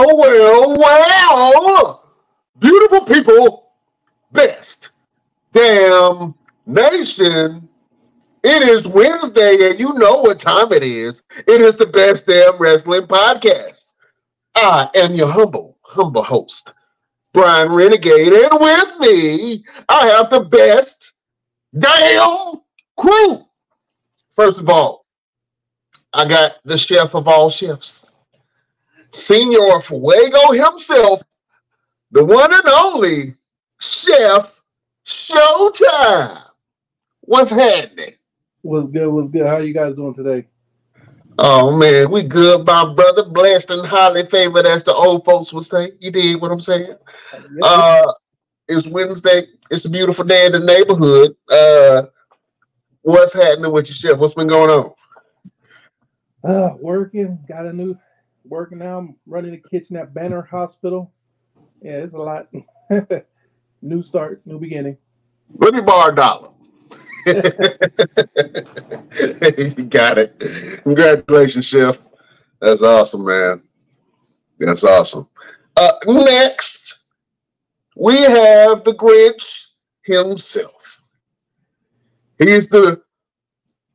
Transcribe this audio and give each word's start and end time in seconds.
Well, 0.00 0.16
well, 0.16 0.76
well, 0.78 2.04
beautiful 2.58 3.02
people, 3.02 3.72
best 4.32 4.88
damn 5.52 6.34
nation. 6.64 7.68
It 8.42 8.62
is 8.62 8.86
Wednesday, 8.86 9.68
and 9.68 9.78
you 9.78 9.92
know 9.92 10.16
what 10.16 10.40
time 10.40 10.72
it 10.72 10.82
is. 10.82 11.22
It 11.46 11.60
is 11.60 11.76
the 11.76 11.84
best 11.84 12.26
damn 12.26 12.56
wrestling 12.56 13.08
podcast. 13.08 13.82
I 14.54 14.88
am 14.94 15.14
your 15.14 15.30
humble, 15.30 15.76
humble 15.82 16.24
host, 16.24 16.70
Brian 17.34 17.70
Renegade, 17.70 18.32
and 18.32 18.58
with 18.58 19.00
me, 19.00 19.62
I 19.90 20.06
have 20.06 20.30
the 20.30 20.44
best 20.44 21.12
damn 21.78 22.62
crew. 22.96 23.44
First 24.34 24.60
of 24.60 24.70
all, 24.70 25.04
I 26.14 26.26
got 26.26 26.52
the 26.64 26.78
chef 26.78 27.14
of 27.14 27.28
all 27.28 27.50
chefs. 27.50 28.09
Senor 29.10 29.82
Fuego 29.82 30.52
himself, 30.52 31.22
the 32.12 32.24
one 32.24 32.52
and 32.52 32.68
only 32.68 33.34
Chef 33.80 34.60
Showtime. 35.06 36.42
What's 37.20 37.50
happening? 37.50 38.14
What's 38.62 38.88
good? 38.88 39.08
What's 39.08 39.28
good? 39.28 39.46
How 39.46 39.58
you 39.58 39.72
guys 39.74 39.94
doing 39.94 40.14
today? 40.14 40.46
Oh 41.38 41.74
man, 41.74 42.10
we 42.10 42.22
good, 42.22 42.66
my 42.66 42.92
brother. 42.92 43.24
Blessed 43.24 43.70
and 43.70 43.86
highly 43.86 44.26
favored, 44.26 44.66
as 44.66 44.84
the 44.84 44.92
old 44.92 45.24
folks 45.24 45.52
would 45.52 45.64
say. 45.64 45.92
You 45.98 46.10
did 46.10 46.40
what 46.40 46.50
I'm 46.50 46.60
saying? 46.60 46.96
Uh, 47.62 48.12
it's 48.68 48.86
Wednesday. 48.86 49.46
It's 49.70 49.84
a 49.84 49.90
beautiful 49.90 50.24
day 50.24 50.46
in 50.46 50.52
the 50.52 50.60
neighborhood. 50.60 51.36
Uh, 51.50 52.02
what's 53.02 53.32
happening 53.32 53.72
with 53.72 53.88
your 53.88 53.94
chef? 53.94 54.18
What's 54.18 54.34
been 54.34 54.48
going 54.48 54.70
on? 54.70 54.92
Uh, 56.44 56.74
working. 56.80 57.38
Got 57.48 57.66
a 57.66 57.72
new 57.72 57.96
working 58.44 58.78
now. 58.78 58.98
I'm 58.98 59.16
running 59.26 59.52
the 59.52 59.68
kitchen 59.68 59.96
at 59.96 60.14
Banner 60.14 60.42
Hospital. 60.42 61.12
Yeah, 61.82 62.04
it's 62.04 62.14
a 62.14 62.18
lot. 62.18 62.48
new 63.82 64.02
start, 64.02 64.42
new 64.44 64.58
beginning. 64.58 64.96
Let 65.56 65.74
me 65.74 65.80
borrow 65.80 66.12
a 66.12 66.14
dollar. 66.14 66.48
you 67.26 67.42
got 69.84 70.18
it. 70.18 70.38
Congratulations, 70.82 71.64
Chef. 71.64 71.98
That's 72.60 72.82
awesome, 72.82 73.24
man. 73.24 73.62
That's 74.58 74.84
awesome. 74.84 75.26
Uh, 75.76 75.92
next, 76.06 76.98
we 77.96 78.20
have 78.22 78.84
the 78.84 78.92
Grinch 78.92 79.66
himself. 80.02 81.00
He 82.38 82.50
is 82.50 82.68
the 82.68 83.02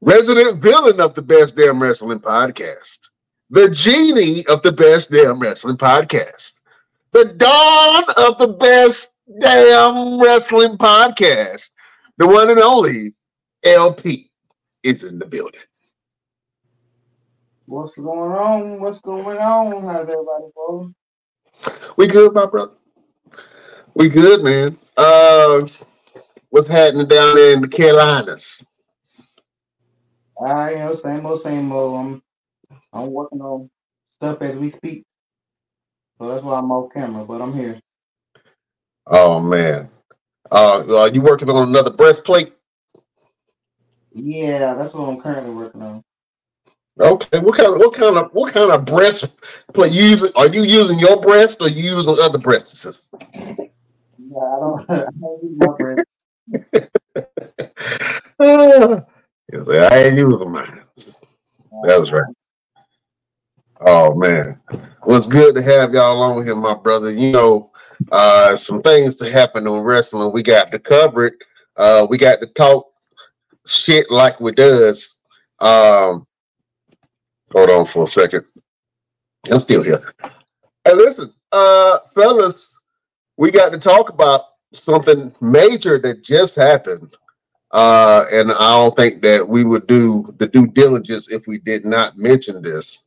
resident 0.02 0.62
villain 0.62 1.00
of 1.00 1.16
the 1.16 1.22
Best 1.22 1.56
Damn 1.56 1.82
Wrestling 1.82 2.20
podcast 2.20 3.05
the 3.50 3.70
genie 3.70 4.46
of 4.48 4.62
the 4.62 4.72
best 4.72 5.12
damn 5.12 5.40
wrestling 5.40 5.78
podcast, 5.78 6.54
the 7.12 7.26
dawn 7.26 8.04
of 8.18 8.38
the 8.38 8.56
best 8.60 9.10
damn 9.40 10.20
wrestling 10.20 10.78
podcast, 10.78 11.72
the 12.18 12.28
one 12.28 12.50
and 12.50 12.60
only 12.60 13.14
LP 13.64 14.32
is 14.84 15.04
in 15.04 15.20
the 15.20 15.26
building. 15.26 15.62
What's 17.68 17.98
going 17.98 18.32
on? 18.32 18.80
What's 18.80 19.02
going 19.02 19.38
on? 19.40 19.84
How's 19.84 20.10
everybody 20.10 20.46
going? 20.56 20.96
We 21.98 22.08
good, 22.08 22.34
my 22.34 22.46
brother. 22.46 22.74
We 23.96 24.10
good, 24.10 24.44
man. 24.44 24.78
Uh, 24.98 25.68
what's 26.50 26.68
happening 26.68 27.08
down 27.08 27.36
there 27.36 27.54
in 27.54 27.62
the 27.62 27.68
Carolinas? 27.68 28.66
I 30.46 30.72
you 30.72 30.78
know, 30.78 30.96
same 30.96 31.26
old, 31.26 31.42
same 31.42 31.72
old. 31.72 32.00
I'm 32.00 32.24
I'm 32.96 33.12
working 33.12 33.42
on 33.42 33.70
stuff 34.20 34.42
as 34.42 34.58
we 34.58 34.70
speak. 34.70 35.04
So 36.18 36.30
that's 36.30 36.44
why 36.44 36.58
I'm 36.58 36.72
off 36.72 36.94
camera, 36.94 37.26
but 37.26 37.42
I'm 37.42 37.54
here. 37.54 37.80
Oh 39.08 39.40
man. 39.40 39.90
Uh 40.52 40.84
are 40.98 41.10
you 41.10 41.22
working 41.22 41.50
on 41.50 41.68
another 41.70 41.92
breastplate? 41.92 42.54
Yeah, 44.14 44.76
that's 44.76 44.94
what 44.94 45.10
I'm 45.10 45.20
currently 45.22 45.54
working 45.54 45.82
on. 45.82 46.02
Okay, 46.98 47.40
what 47.40 47.58
kind 47.58 47.74
of 47.74 47.80
what 47.80 47.94
kind 47.94 48.18
of 48.18 48.30
what 48.32 48.54
kind 48.54 48.72
of 48.72 48.86
breast 48.86 49.26
plate 49.74 49.92
you 49.92 50.04
using? 50.04 50.32
Are 50.38 50.48
you 50.48 50.64
using 50.64 50.98
your 50.98 51.20
breast 51.20 51.62
or 51.62 51.68
you 51.68 51.84
using 51.84 52.16
other 52.22 52.40
breasts? 52.40 53.10
Yeah, 54.18 54.40
I 54.40 54.60
don't, 54.60 54.90
I 54.90 55.06
don't 55.22 55.44
use 55.44 55.60
my 55.60 55.68
breast. 55.78 56.02
I 59.92 59.98
ain't 60.00 60.18
using 60.18 60.52
mine. 60.52 60.82
That's 61.84 62.12
right. 62.12 62.34
Oh 63.88 64.16
man, 64.16 64.60
well, 65.06 65.18
it's 65.18 65.28
good 65.28 65.54
to 65.54 65.62
have 65.62 65.94
y'all 65.94 66.22
on 66.22 66.44
here, 66.44 66.56
my 66.56 66.74
brother. 66.74 67.12
You 67.12 67.32
know, 67.32 67.72
uh, 68.12 68.56
some 68.56 68.82
things 68.82 69.16
to 69.18 69.32
happen 69.32 69.68
in 69.68 69.74
wrestling. 69.74 70.34
We 70.34 70.42
got 70.42 70.72
to 70.72 70.80
cover 70.80 71.28
it. 71.28 71.36
Uh, 71.78 72.08
we 72.10 72.18
got 72.18 72.40
to 72.40 72.48
talk 72.48 72.92
shit 73.68 74.10
like 74.10 74.40
we 74.40 74.54
does. 74.54 75.16
Um, 75.60 76.26
hold 77.52 77.70
on 77.70 77.86
for 77.86 78.04
a 78.04 78.08
second. 78.08 78.46
I'm 79.52 79.60
still 79.60 79.84
here. 79.84 80.14
Hey, 80.84 80.96
listen, 80.96 81.32
uh, 81.52 82.00
fellas, 82.14 82.78
we 83.38 83.52
got 83.52 83.72
to 83.72 83.78
talk 83.78 84.10
about 84.10 84.42
something 84.74 85.34
major 85.42 86.00
that 86.00 86.24
just 86.24 86.56
happened. 86.56 87.16
Uh, 87.72 88.26
and 88.32 88.52
I 88.52 88.72
don't 88.72 88.96
think 88.96 89.22
that 89.24 89.48
we 89.48 89.64
would 89.64 89.86
do 89.86 90.34
the 90.40 90.48
due 90.48 90.68
diligence 90.68 91.30
if 91.30 91.46
we 91.46 91.60
did 91.60 91.86
not 91.86 92.18
mention 92.18 92.62
this. 92.62 93.05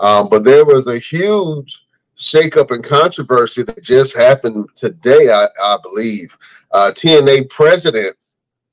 Um, 0.00 0.28
but 0.28 0.44
there 0.44 0.64
was 0.64 0.86
a 0.86 0.98
huge 0.98 1.78
shakeup 2.18 2.70
and 2.70 2.82
controversy 2.82 3.62
that 3.62 3.82
just 3.82 4.14
happened 4.14 4.68
today, 4.74 5.30
I, 5.30 5.46
I 5.62 5.76
believe. 5.82 6.36
Uh, 6.72 6.92
TNA 6.94 7.48
president 7.50 8.16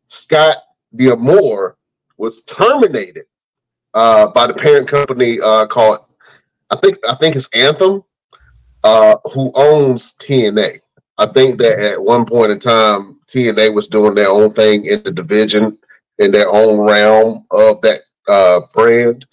Scott 0.07 0.57
D'Amore 0.95 1.77
was 2.17 2.43
terminated 2.43 3.25
uh, 3.93 4.27
by 4.27 4.47
the 4.47 4.53
parent 4.53 4.87
company 4.87 5.39
uh, 5.41 5.65
called, 5.67 5.99
I 6.71 6.77
think, 6.77 6.97
I 7.07 7.15
think 7.15 7.35
it's 7.35 7.49
Anthem, 7.53 8.03
uh, 8.83 9.15
who 9.33 9.51
owns 9.55 10.13
TNA. 10.19 10.79
I 11.17 11.25
think 11.25 11.57
that 11.59 11.79
at 11.79 12.01
one 12.01 12.25
point 12.25 12.51
in 12.51 12.59
time, 12.59 13.19
TNA 13.27 13.73
was 13.73 13.87
doing 13.87 14.15
their 14.15 14.29
own 14.29 14.53
thing 14.53 14.85
in 14.85 15.03
the 15.03 15.11
division, 15.11 15.77
in 16.19 16.31
their 16.31 16.49
own 16.49 16.79
realm 16.79 17.45
of 17.51 17.81
that 17.81 18.01
uh, 18.27 18.61
brand. 18.73 19.25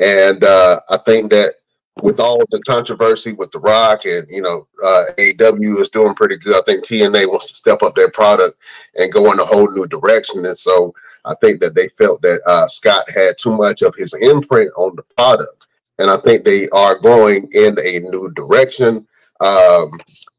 And 0.00 0.42
uh, 0.42 0.80
I 0.88 0.96
think 0.98 1.30
that 1.30 1.54
with 2.02 2.18
all 2.18 2.40
of 2.40 2.48
the 2.50 2.60
controversy 2.62 3.32
with 3.32 3.50
The 3.50 3.60
Rock 3.60 4.06
and, 4.06 4.26
you 4.30 4.40
know, 4.40 4.66
uh, 4.82 5.04
AEW 5.18 5.80
is 5.80 5.90
doing 5.90 6.14
pretty 6.14 6.38
good. 6.38 6.56
I 6.56 6.62
think 6.62 6.84
TNA 6.84 7.28
wants 7.28 7.48
to 7.48 7.54
step 7.54 7.82
up 7.82 7.94
their 7.94 8.10
product 8.10 8.56
and 8.96 9.12
go 9.12 9.30
in 9.32 9.40
a 9.40 9.44
whole 9.44 9.70
new 9.70 9.86
direction. 9.86 10.46
And 10.46 10.56
so 10.56 10.94
I 11.24 11.34
think 11.42 11.60
that 11.60 11.74
they 11.74 11.88
felt 11.88 12.22
that 12.22 12.40
uh, 12.46 12.66
Scott 12.68 13.10
had 13.10 13.36
too 13.38 13.54
much 13.54 13.82
of 13.82 13.94
his 13.94 14.14
imprint 14.14 14.70
on 14.76 14.96
the 14.96 15.02
product. 15.16 15.66
And 15.98 16.10
I 16.10 16.16
think 16.18 16.44
they 16.44 16.68
are 16.70 16.98
going 16.98 17.48
in 17.52 17.78
a 17.78 18.00
new 18.00 18.32
direction. 18.34 19.06
Um, 19.40 19.90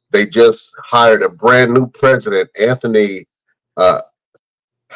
they 0.10 0.26
just 0.26 0.74
hired 0.84 1.22
a 1.22 1.30
brand 1.30 1.74
new 1.74 1.88
president, 1.88 2.50
Anthony 2.60 3.26
uh. 3.78 4.02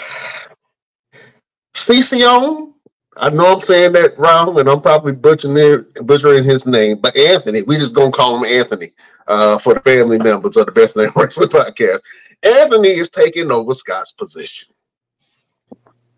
I 3.18 3.30
know 3.30 3.54
I'm 3.54 3.62
saying 3.62 3.94
that 3.94 4.18
wrong, 4.20 4.60
and 4.60 4.70
I'm 4.70 4.82
probably 4.82 5.14
butchering 5.14 5.86
butchering 6.04 6.44
his 6.44 6.66
name, 6.66 7.00
but 7.00 7.16
Anthony, 7.16 7.62
we 7.62 7.78
just 7.78 7.94
gonna 7.94 8.12
call 8.12 8.38
him 8.38 8.44
Anthony 8.44 8.92
uh, 9.28 9.58
for 9.58 9.74
the 9.74 9.80
family 9.82 10.18
members 10.18 10.58
of 10.58 10.66
the 10.66 10.72
Best 10.72 10.96
Damn 10.96 11.12
Wrestling 11.16 11.50
Podcast. 11.50 12.02
Anthony 12.44 12.90
is 12.90 13.10
taking 13.10 13.52
over 13.52 13.74
Scott's 13.74 14.12
position. 14.12 14.68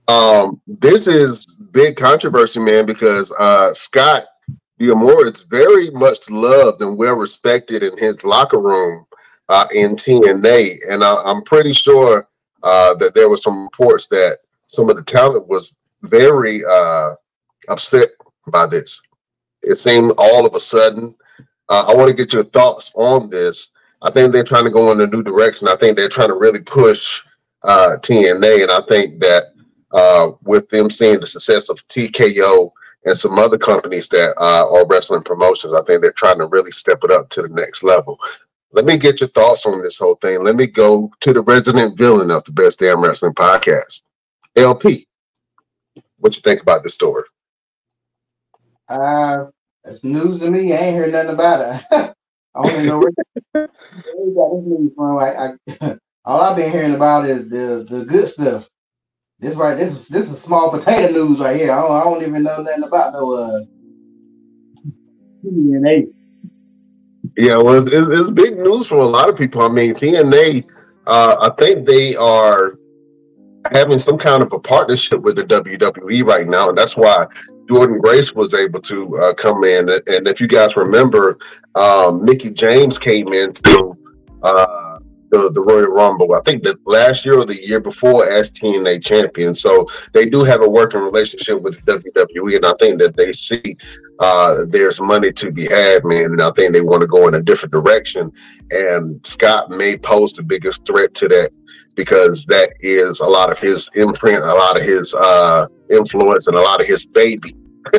Um, 0.07 0.61
this 0.65 1.05
is 1.05 1.45
big 1.71 1.97
controversy, 1.97 2.59
man, 2.59 2.85
because 2.85 3.31
uh, 3.37 3.73
Scott 3.73 4.23
D'Amore 4.79 5.27
is 5.27 5.41
very 5.43 5.89
much 5.91 6.29
loved 6.29 6.81
and 6.81 6.97
well 6.97 7.15
respected 7.15 7.83
in 7.83 7.97
his 7.97 8.23
locker 8.23 8.59
room 8.59 9.05
uh, 9.49 9.67
in 9.73 9.95
TNA, 9.95 10.77
and 10.89 11.03
I, 11.03 11.29
am 11.29 11.43
pretty 11.43 11.73
sure 11.73 12.27
uh, 12.63 12.95
that 12.95 13.13
there 13.13 13.29
were 13.29 13.37
some 13.37 13.63
reports 13.63 14.07
that 14.07 14.39
some 14.67 14.89
of 14.89 14.95
the 14.95 15.03
talent 15.03 15.47
was 15.47 15.75
very 16.03 16.63
uh, 16.65 17.13
upset 17.67 18.09
by 18.47 18.65
this. 18.65 19.01
It 19.61 19.79
seemed 19.79 20.13
all 20.17 20.45
of 20.45 20.55
a 20.55 20.59
sudden. 20.59 21.15
Uh, 21.69 21.85
I 21.87 21.95
want 21.95 22.09
to 22.09 22.15
get 22.15 22.33
your 22.33 22.43
thoughts 22.43 22.91
on 22.95 23.29
this. 23.29 23.71
I 24.01 24.11
think 24.11 24.31
they're 24.31 24.43
trying 24.43 24.65
to 24.65 24.71
go 24.71 24.91
in 24.91 25.01
a 25.01 25.07
new 25.07 25.23
direction. 25.23 25.67
I 25.67 25.75
think 25.75 25.97
they're 25.97 26.09
trying 26.09 26.29
to 26.29 26.35
really 26.35 26.61
push 26.61 27.23
uh, 27.63 27.97
TNA, 27.99 28.63
and 28.63 28.71
I 28.71 28.81
think 28.87 29.19
that 29.19 29.45
uh, 29.91 30.31
with 30.43 30.69
them 30.69 30.89
seeing 30.89 31.19
the 31.19 31.27
success 31.27 31.69
of 31.69 31.85
TKO 31.87 32.71
and 33.05 33.17
some 33.17 33.39
other 33.39 33.57
companies 33.57 34.07
that 34.09 34.33
uh, 34.37 34.71
are 34.71 34.87
wrestling 34.87 35.23
promotions, 35.23 35.73
I 35.73 35.81
think 35.81 36.01
they're 36.01 36.11
trying 36.11 36.37
to 36.39 36.45
really 36.47 36.71
step 36.71 36.99
it 37.03 37.11
up 37.11 37.29
to 37.29 37.41
the 37.41 37.49
next 37.49 37.83
level. 37.83 38.19
Let 38.71 38.85
me 38.85 38.97
get 38.97 39.21
your 39.21 39.29
thoughts 39.29 39.65
on 39.65 39.81
this 39.81 39.97
whole 39.97 40.15
thing. 40.15 40.43
Let 40.43 40.55
me 40.55 40.67
go 40.67 41.11
to 41.21 41.33
the 41.33 41.41
resident 41.41 41.97
villain 41.97 42.31
of 42.31 42.43
the 42.43 42.51
Best 42.51 42.79
Damn 42.79 43.01
Wrestling 43.01 43.33
Podcast, 43.33 44.03
LP 44.55 45.06
what 46.19 46.35
you 46.35 46.41
think 46.41 46.61
about 46.61 46.83
the 46.83 46.89
story. 46.89 47.23
Uh, 48.89 49.45
It's 49.85 50.03
news 50.03 50.39
to 50.39 50.51
me. 50.51 50.73
I 50.73 50.77
ain't 50.77 50.97
heard 50.97 51.11
nothing 51.13 51.31
about 51.31 51.61
it. 51.91 52.15
I 52.55 52.67
even 52.71 52.85
know 52.87 52.99
where, 52.99 53.11
you 54.17 54.35
got 54.35 54.55
this 54.55 54.65
news 54.67 54.91
from. 54.95 55.17
I, 55.19 55.53
I, 55.81 55.97
all 56.25 56.41
I've 56.41 56.57
been 56.57 56.71
hearing 56.71 56.95
about 56.95 57.25
is 57.27 57.49
the 57.49 57.85
the 57.89 58.05
good 58.05 58.29
stuff. 58.29 58.67
This 59.39 59.55
right, 59.55 59.77
this 59.77 59.93
is 59.93 60.07
this 60.09 60.29
is 60.31 60.41
small 60.41 60.71
potato 60.71 61.11
news 61.13 61.39
right 61.39 61.57
here. 61.57 61.71
I 61.71 61.81
don't, 61.81 61.91
I 61.91 62.03
don't 62.03 62.23
even 62.23 62.43
know 62.43 62.61
nothing 62.61 62.83
about 62.83 63.13
no 63.13 63.33
uh 63.33 63.61
TNA. 65.45 66.07
Yeah, 67.37 67.57
well, 67.57 67.77
it's, 67.77 67.87
it's, 67.87 68.07
it's 68.11 68.29
big 68.31 68.57
news 68.57 68.87
for 68.87 68.97
a 68.97 69.05
lot 69.05 69.29
of 69.29 69.37
people. 69.37 69.61
I 69.63 69.69
mean, 69.69 69.93
TNA, 69.95 70.65
uh, 71.07 71.37
I 71.41 71.49
think 71.63 71.87
they 71.87 72.15
are 72.15 72.77
having 73.71 73.99
some 73.99 74.17
kind 74.17 74.41
of 74.41 74.51
a 74.53 74.59
partnership 74.59 75.21
with 75.21 75.35
the 75.35 75.43
WWE 75.43 76.23
right 76.23 76.47
now, 76.47 76.69
and 76.69 76.77
that's 76.77 76.97
why 76.97 77.25
Jordynne 77.69 78.01
Grace 78.01 78.33
was 78.33 78.53
able 78.53 78.81
to 78.81 79.17
uh, 79.19 79.33
come 79.33 79.63
in. 79.63 79.89
And 79.89 80.27
if 80.27 80.39
you 80.39 80.47
guys 80.47 80.75
remember, 80.75 81.37
um, 81.75 82.23
Mickie 82.23 82.51
James 82.51 82.97
came 82.97 83.33
into 83.33 83.97
uh, 84.43 84.99
the, 85.29 85.49
the 85.53 85.61
Royal 85.61 85.87
Rumble. 85.87 86.33
I 86.33 86.41
think 86.41 86.63
the 86.63 86.77
last 86.85 87.25
year 87.25 87.39
or 87.39 87.45
the 87.45 87.61
year 87.61 87.79
before 87.79 88.29
as 88.29 88.51
TNA 88.51 89.03
champion. 89.03 89.53
So 89.53 89.87
they 90.13 90.29
do 90.29 90.43
have 90.43 90.61
a 90.61 90.69
working 90.69 91.01
relationship 91.01 91.61
with 91.61 91.83
the 91.85 91.97
WWE, 91.97 92.55
and 92.55 92.65
I 92.65 92.73
think 92.79 92.99
that 92.99 93.15
they 93.15 93.33
see 93.33 93.77
uh, 94.19 94.65
there's 94.67 94.99
money 94.99 95.31
to 95.31 95.51
be 95.51 95.65
had, 95.65 96.03
man. 96.03 96.25
And 96.25 96.41
I 96.41 96.51
think 96.51 96.73
they 96.73 96.81
want 96.81 97.01
to 97.01 97.07
go 97.07 97.27
in 97.27 97.35
a 97.35 97.41
different 97.41 97.71
direction. 97.71 98.31
And 98.71 99.25
Scott 99.25 99.69
may 99.69 99.97
pose 99.97 100.33
the 100.33 100.43
biggest 100.43 100.85
threat 100.85 101.13
to 101.15 101.27
that 101.27 101.51
because 101.95 102.45
that 102.45 102.71
is 102.79 103.19
a 103.19 103.25
lot 103.25 103.51
of 103.51 103.59
his 103.59 103.89
imprint, 103.95 104.43
a 104.43 104.53
lot 104.53 104.79
of 104.79 104.83
his 104.83 105.13
uh, 105.15 105.67
influence, 105.89 106.47
and 106.47 106.57
a 106.57 106.61
lot 106.61 106.79
of 106.79 106.87
his 106.87 107.05
baby. 107.05 107.53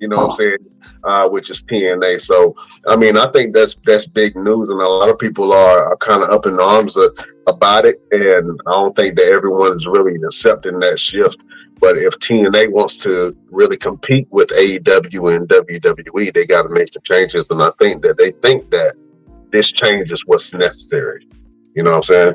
you 0.00 0.08
know 0.08 0.16
what 0.16 0.30
I'm 0.30 0.36
saying? 0.36 0.58
Uh, 1.04 1.28
which 1.28 1.50
is 1.50 1.62
TNA. 1.64 2.20
So, 2.20 2.54
I 2.88 2.96
mean, 2.96 3.16
I 3.16 3.30
think 3.30 3.54
that's 3.54 3.76
that's 3.84 4.06
big 4.06 4.36
news, 4.36 4.68
and 4.68 4.80
a 4.80 4.88
lot 4.88 5.08
of 5.08 5.18
people 5.18 5.52
are, 5.52 5.88
are 5.88 5.96
kind 5.96 6.22
of 6.22 6.30
up 6.30 6.46
in 6.46 6.60
arms 6.60 6.96
of, 6.96 7.16
about 7.46 7.84
it. 7.84 8.00
And 8.10 8.60
I 8.66 8.72
don't 8.72 8.94
think 8.94 9.16
that 9.16 9.32
everyone 9.32 9.76
is 9.76 9.86
really 9.86 10.16
accepting 10.24 10.78
that 10.80 10.98
shift. 10.98 11.38
But 11.82 11.98
if 11.98 12.14
TNA 12.20 12.70
wants 12.70 12.96
to 12.98 13.36
really 13.50 13.76
compete 13.76 14.28
with 14.30 14.50
AEW 14.50 15.34
and 15.34 15.48
WWE, 15.48 16.32
they 16.32 16.46
got 16.46 16.62
to 16.62 16.68
make 16.68 16.92
some 16.92 17.02
changes. 17.02 17.50
And 17.50 17.60
I 17.60 17.72
think 17.80 18.04
that 18.04 18.16
they 18.18 18.30
think 18.40 18.70
that 18.70 18.94
this 19.50 19.72
change 19.72 20.12
is 20.12 20.22
what's 20.24 20.54
necessary. 20.54 21.26
You 21.74 21.82
know 21.82 21.90
what 21.90 21.96
I'm 21.96 22.02
saying? 22.04 22.34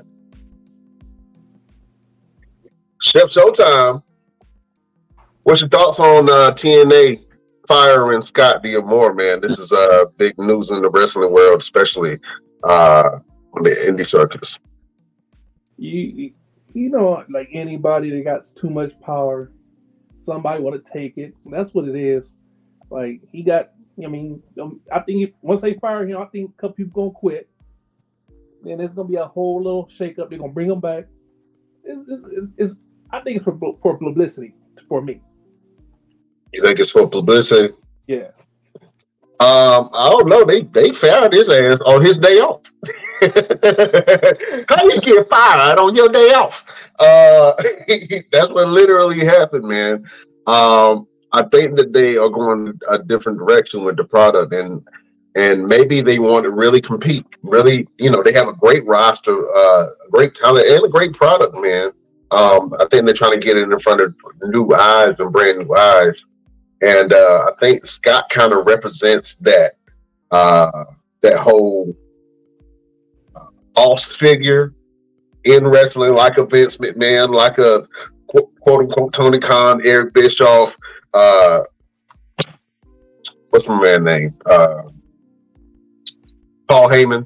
Chef 3.01 3.29
Showtime. 3.29 4.03
What's 5.44 5.61
your 5.61 5.69
thoughts 5.69 6.01
on 6.01 6.29
uh, 6.29 6.51
TNA 6.51 7.23
firing 7.69 8.21
Scott 8.21 8.61
D'Amore, 8.63 9.13
man? 9.13 9.39
This 9.39 9.59
is 9.59 9.71
uh, 9.71 10.03
big 10.17 10.38
news 10.38 10.71
in 10.71 10.81
the 10.81 10.89
wrestling 10.89 11.31
world, 11.31 11.61
especially 11.61 12.19
uh, 12.65 13.11
on 13.53 13.63
the 13.63 13.69
indie 13.69 14.05
circus. 14.05 14.59
You 15.77 16.33
you 16.77 16.89
know, 16.89 17.24
like 17.29 17.50
anybody 17.53 18.12
that 18.12 18.24
got 18.24 18.45
too 18.56 18.69
much 18.69 18.91
power, 19.01 19.51
somebody 20.19 20.62
want 20.62 20.83
to 20.83 20.91
take 20.91 21.18
it. 21.18 21.33
That's 21.45 21.74
what 21.74 21.88
it 21.88 21.95
is. 21.95 22.33
Like 22.91 23.21
he 23.31 23.41
got. 23.41 23.71
I 24.03 24.07
mean, 24.07 24.44
um, 24.62 24.79
I 24.94 25.00
think 25.00 25.27
if, 25.27 25.33
once 25.41 25.62
they 25.62 25.74
fire 25.74 26.07
him, 26.07 26.21
I 26.21 26.25
think 26.25 26.51
a 26.51 26.62
couple 26.62 26.75
people 26.75 27.03
gonna 27.03 27.19
quit. 27.19 27.50
Then 28.63 28.77
there's 28.77 28.94
gonna 28.94 29.07
be 29.07 29.15
a 29.15 29.25
whole 29.25 29.57
little 29.57 29.88
shakeup. 29.88 30.29
They're 30.29 30.38
gonna 30.38 30.53
bring 30.53 30.69
him 30.69 30.79
back. 30.79 31.06
It's, 31.83 32.07
it's, 32.07 32.47
it's 32.57 32.74
I 33.09 33.21
think 33.21 33.38
it's 33.38 33.45
for 33.45 33.57
for 33.81 33.97
publicity 33.97 34.53
for 34.88 35.01
me. 35.01 35.19
You 36.53 36.62
think 36.62 36.80
it's 36.80 36.91
for 36.91 37.09
publicity? 37.09 37.73
Yeah. 38.07 38.30
Um, 39.39 39.89
I 39.94 40.09
don't 40.12 40.27
know. 40.27 40.45
They 40.45 40.62
they 40.62 40.91
fired 40.91 41.33
his 41.33 41.50
ass 41.50 41.80
on 41.81 42.03
his 42.03 42.19
day 42.19 42.39
off. 42.39 42.62
How 43.21 44.83
you 44.83 45.01
get 45.01 45.27
fired 45.27 45.80
on 45.80 45.95
your 45.95 46.09
day 46.09 46.33
off? 46.33 46.63
Uh, 46.99 47.53
that's 48.31 48.49
what 48.49 48.69
literally 48.69 49.25
happened, 49.25 49.65
man. 49.65 50.03
Um, 50.47 51.07
I 51.31 51.44
think 51.44 51.75
that 51.75 51.94
they 51.94 52.17
are 52.17 52.29
going 52.29 52.79
a 52.89 52.99
different 52.99 53.38
direction 53.38 53.83
with 53.83 53.97
the 53.97 54.03
product, 54.03 54.53
and 54.53 54.85
and 55.35 55.67
maybe 55.67 56.01
they 56.01 56.19
want 56.19 56.45
to 56.45 56.51
really 56.51 56.81
compete. 56.81 57.25
Really, 57.44 57.88
you 57.99 58.09
know, 58.09 58.23
they 58.23 58.33
have 58.33 58.47
a 58.47 58.53
great 58.53 58.85
roster, 58.85 59.38
uh, 59.55 59.88
great 60.09 60.33
talent, 60.35 60.67
and 60.67 60.85
a 60.85 60.88
great 60.88 61.13
product, 61.13 61.55
man. 61.61 61.91
Um, 62.31 62.73
I 62.79 62.85
think 62.89 63.05
they're 63.05 63.13
trying 63.13 63.33
to 63.33 63.39
get 63.39 63.57
it 63.57 63.71
in 63.71 63.79
front 63.79 64.01
of 64.01 64.15
new 64.44 64.73
eyes 64.73 65.15
and 65.19 65.31
brand 65.31 65.59
new 65.59 65.75
eyes. 65.75 66.21
And 66.81 67.13
uh, 67.13 67.47
I 67.47 67.51
think 67.59 67.85
Scott 67.85 68.29
kind 68.29 68.53
of 68.53 68.65
represents 68.65 69.35
that 69.35 69.73
uh, 70.31 70.85
that 71.21 71.39
whole 71.39 71.95
uh, 73.35 73.45
boss 73.73 74.05
figure 74.15 74.73
in 75.47 75.65
wrestling, 75.65 76.13
like 76.13 76.38
a 76.38 76.45
Vince 76.45 76.77
McMahon, 76.77 77.33
like 77.33 77.57
a 77.57 77.88
quote, 78.27 78.53
quote 78.59 78.81
unquote 78.81 79.13
Tony 79.13 79.39
Khan, 79.39 79.81
Eric 79.85 80.13
Bischoff. 80.13 80.77
Uh, 81.13 81.61
what's 83.49 83.67
my 83.67 83.79
man 83.81 84.03
name? 84.03 84.35
Uh, 84.45 84.83
Paul 86.69 86.89
Heyman. 86.89 87.25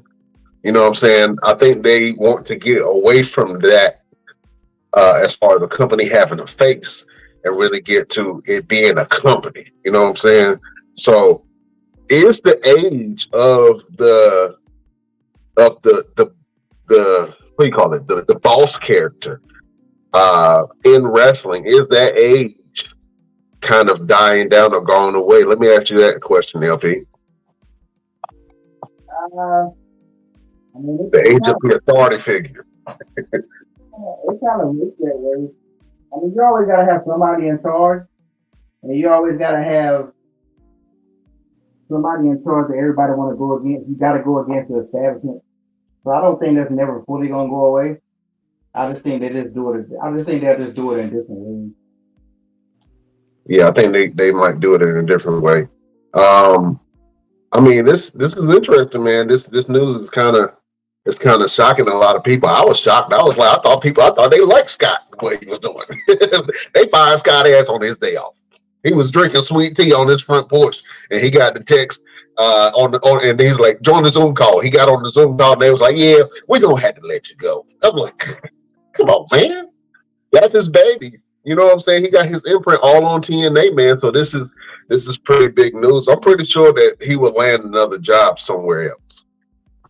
You 0.62 0.72
know 0.72 0.82
what 0.82 0.88
I'm 0.88 0.94
saying? 0.94 1.38
I 1.42 1.54
think 1.54 1.82
they 1.82 2.12
want 2.12 2.46
to 2.46 2.56
get 2.56 2.82
away 2.82 3.24
from 3.24 3.58
that 3.60 4.02
uh, 4.96 5.20
as 5.22 5.34
far 5.34 5.56
as 5.56 5.60
the 5.60 5.66
company 5.66 6.08
having 6.08 6.38
a 6.38 6.46
face 6.46 7.04
and 7.44 7.58
really 7.58 7.80
get 7.80 8.08
to 8.10 8.40
it 8.46 8.68
being 8.68 8.98
a 8.98 9.06
company. 9.06 9.66
You 9.84 9.90
know 9.90 10.02
what 10.02 10.10
I'm 10.10 10.16
saying? 10.16 10.60
So 10.94 11.44
is 12.08 12.40
the 12.40 12.56
age 12.78 13.28
of 13.32 13.82
the 13.96 14.56
of 15.56 15.82
the 15.82 16.04
the 16.14 16.32
the 16.88 17.36
what 17.56 17.64
do 17.64 17.66
you 17.66 17.72
call 17.72 17.92
it 17.94 18.06
the 18.08 18.24
the 18.26 18.38
boss 18.40 18.78
character 18.78 19.40
uh 20.12 20.64
in 20.84 21.06
wrestling 21.06 21.64
is 21.66 21.86
that 21.88 22.16
age 22.16 22.54
kind 23.60 23.88
of 23.88 24.06
dying 24.06 24.48
down 24.48 24.74
or 24.74 24.80
gone 24.80 25.14
away 25.14 25.44
let 25.44 25.58
me 25.58 25.68
ask 25.72 25.90
you 25.90 25.98
that 25.98 26.20
question 26.20 26.62
lp 26.64 27.02
Uh, 29.38 29.68
I 30.74 30.78
mean, 30.80 31.10
the 31.12 31.20
age 31.20 31.46
of 31.46 31.56
the 31.62 31.76
authority 31.76 32.18
figure 32.18 32.66
it 32.88 34.40
kind 34.44 34.62
of 34.62 34.74
looks 34.74 34.96
that 34.98 35.16
way. 35.16 35.48
I 36.12 36.20
mean, 36.20 36.32
you 36.34 36.42
always 36.42 36.66
gotta 36.66 36.84
have 36.84 37.02
somebody 37.06 37.48
in 37.48 37.60
charge, 37.62 38.04
and 38.82 38.96
you 38.96 39.08
always 39.08 39.38
gotta 39.38 39.62
have 39.62 40.12
somebody 41.88 42.28
in 42.28 42.42
charge 42.42 42.68
that 42.68 42.78
everybody 42.78 43.12
want 43.12 43.32
to 43.32 43.36
go 43.36 43.58
against. 43.58 43.88
You 43.88 43.96
gotta 43.96 44.22
go 44.22 44.42
against 44.44 44.70
the 44.70 44.84
establishment. 44.84 45.42
So 46.04 46.10
I 46.10 46.20
don't 46.20 46.38
think 46.40 46.56
that's 46.56 46.70
never 46.70 47.02
fully 47.04 47.28
gonna 47.28 47.48
go 47.48 47.66
away. 47.66 47.98
I 48.74 48.90
just 48.90 49.02
think 49.02 49.20
they 49.20 49.28
just 49.28 49.54
do 49.54 49.72
it. 49.74 49.86
I 50.02 50.10
just 50.12 50.26
think 50.26 50.40
they'll 50.42 50.58
just 50.58 50.74
do 50.74 50.92
it 50.94 51.00
in 51.00 51.06
different 51.06 51.28
ways. 51.30 51.70
yeah 53.46 53.68
i 53.68 53.72
think 53.72 53.92
they, 53.92 54.06
they 54.08 54.30
might 54.30 54.60
do 54.60 54.74
it 54.76 54.82
in 54.82 54.96
a 54.96 55.02
different 55.02 55.42
way 55.42 55.66
um 56.14 56.78
i 57.52 57.58
mean 57.60 57.84
this 57.84 58.10
this 58.10 58.38
is 58.38 58.48
interesting 58.48 59.02
man 59.02 59.26
this 59.26 59.44
this 59.44 59.68
news 59.68 60.00
is 60.02 60.08
kind 60.10 60.36
of 60.36 60.54
it's 61.04 61.18
kind 61.18 61.42
of 61.42 61.50
shocking 61.50 61.86
to 61.86 61.92
a 61.92 61.94
lot 61.94 62.14
of 62.14 62.22
people. 62.22 62.48
I 62.48 62.64
was 62.64 62.78
shocked. 62.78 63.12
I 63.12 63.22
was 63.22 63.36
like, 63.36 63.58
I 63.58 63.60
thought 63.60 63.82
people, 63.82 64.04
I 64.04 64.10
thought 64.14 64.30
they 64.30 64.40
liked 64.40 64.70
Scott 64.70 65.00
the 65.10 65.26
way 65.26 65.36
he 65.36 65.46
was 65.46 65.58
doing. 65.58 65.84
they 66.74 66.86
fired 66.88 67.18
Scott 67.18 67.46
ass 67.48 67.68
on 67.68 67.80
his 67.80 67.96
day 67.96 68.14
off. 68.14 68.34
He 68.84 68.92
was 68.92 69.10
drinking 69.10 69.42
sweet 69.42 69.76
tea 69.76 69.92
on 69.92 70.08
his 70.08 70.22
front 70.22 70.48
porch, 70.48 70.82
and 71.10 71.20
he 71.20 71.30
got 71.30 71.54
the 71.54 71.62
text 71.62 72.00
uh, 72.38 72.70
on 72.74 72.90
the 72.90 72.98
on, 73.00 73.24
and 73.24 73.38
he's 73.38 73.60
like, 73.60 73.80
join 73.82 74.02
the 74.02 74.10
Zoom 74.10 74.34
call. 74.34 74.60
He 74.60 74.70
got 74.70 74.88
on 74.88 75.02
the 75.02 75.10
Zoom 75.10 75.38
call, 75.38 75.52
and 75.52 75.62
they 75.62 75.70
was 75.70 75.80
like, 75.80 75.96
yeah, 75.96 76.22
we're 76.48 76.60
gonna 76.60 76.80
have 76.80 76.96
to 76.96 77.06
let 77.06 77.28
you 77.28 77.36
go. 77.36 77.64
I'm 77.82 77.96
like, 77.96 78.18
come 78.94 79.08
on, 79.08 79.26
man, 79.30 79.68
that's 80.32 80.52
his 80.52 80.68
baby. 80.68 81.18
You 81.44 81.56
know 81.56 81.64
what 81.64 81.74
I'm 81.74 81.80
saying? 81.80 82.04
He 82.04 82.10
got 82.10 82.26
his 82.26 82.44
imprint 82.44 82.80
all 82.82 83.04
on 83.04 83.20
TNA, 83.20 83.74
man. 83.74 83.98
So 83.98 84.10
this 84.10 84.34
is 84.34 84.50
this 84.88 85.08
is 85.08 85.18
pretty 85.18 85.48
big 85.48 85.74
news. 85.74 86.08
I'm 86.08 86.20
pretty 86.20 86.44
sure 86.44 86.72
that 86.72 86.96
he 87.00 87.16
would 87.16 87.34
land 87.34 87.64
another 87.64 87.98
job 87.98 88.38
somewhere 88.38 88.90
else 88.90 89.24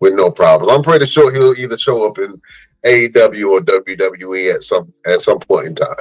with 0.01 0.15
no 0.15 0.31
problem. 0.31 0.71
I'm 0.71 0.83
pretty 0.83 1.07
sure 1.07 1.33
he'll 1.33 1.55
either 1.59 1.79
show 1.79 2.09
up 2.09 2.19
in 2.19 2.41
AEW 2.85 3.53
or 3.53 3.61
WWE 3.61 4.55
at 4.55 4.63
some 4.63 4.93
at 5.07 5.21
some 5.21 5.39
point 5.39 5.69
in 5.69 5.75
time. 5.75 5.95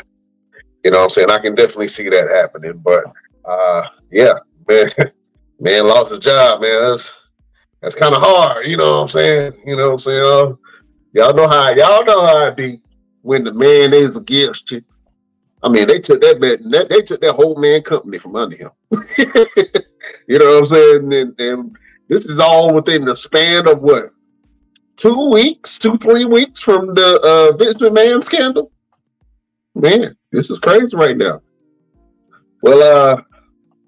You 0.84 0.92
know 0.92 1.00
what 1.00 1.04
I'm 1.06 1.10
saying? 1.12 1.32
I 1.32 1.40
can 1.40 1.56
definitely 1.56 1.90
see 1.90 2.10
that 2.10 2.30
happening. 2.30 2.78
But 2.78 3.06
uh 3.46 3.88
yeah, 4.12 4.34
man, 4.68 4.90
man 5.60 5.88
lost 5.88 6.12
his 6.12 6.20
job, 6.20 6.62
man. 6.62 6.82
That's 6.82 7.18
that's 7.82 7.96
kind 7.96 8.14
of 8.14 8.22
hard, 8.22 8.68
you 8.68 8.78
know 8.78 8.92
what 8.92 9.02
I'm 9.02 9.08
saying? 9.08 9.54
You 9.66 9.76
know 9.76 9.88
what 9.88 9.94
I'm 9.94 10.00
saying? 10.00 10.24
Uh, 10.24 10.54
y'all 11.14 11.34
know 11.34 11.48
how 11.48 11.70
y'all 11.70 12.06
know 12.06 12.26
how 12.26 12.48
it 12.48 12.58
be 12.58 12.82
when 13.24 13.44
the 13.44 13.54
man 13.54 13.94
is 13.94 14.18
against 14.18 14.72
you. 14.72 14.82
I 15.64 15.70
mean, 15.70 15.88
they 15.88 16.00
took 16.00 16.22
that 16.22 16.40
man, 16.40 16.88
they 16.90 17.02
took 17.02 17.22
that 17.22 17.36
whole 17.36 17.60
man 17.60 17.82
company 17.84 18.18
from 18.18 18.36
under 18.36 18.56
him. 18.56 18.72
you 19.18 20.40
know 20.40 20.46
what 20.46 20.58
I'm 20.58 20.66
saying? 20.66 21.14
And, 21.14 21.40
and 21.40 21.78
this 22.08 22.26
is 22.26 22.40
all 22.40 22.74
within 22.74 23.06
the 23.06 23.16
span 23.16 23.68
of 23.68 23.82
what 23.82 24.12
two 24.96 25.30
weeks, 25.32 25.80
two 25.80 25.98
three 25.98 26.26
weeks 26.26 26.60
from 26.60 26.94
the 26.94 27.20
uh, 27.24 27.58
Vince 27.58 27.82
McMahon 27.82 28.24
scandal. 28.24 28.72
Man, 29.76 30.16
this 30.32 30.50
is 30.50 30.60
crazy 30.60 30.96
right 30.96 31.18
now. 31.18 31.42
Well, 32.64 32.82
uh, 32.82 33.22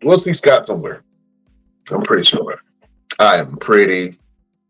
we'll 0.04 0.18
see 0.18 0.34
Scott 0.34 0.68
somewhere. 0.68 1.04
I'm 1.92 2.04
pretty 2.04 2.24
sure. 2.24 2.60
I 3.20 3.38
am 3.38 3.58
pretty 3.58 4.18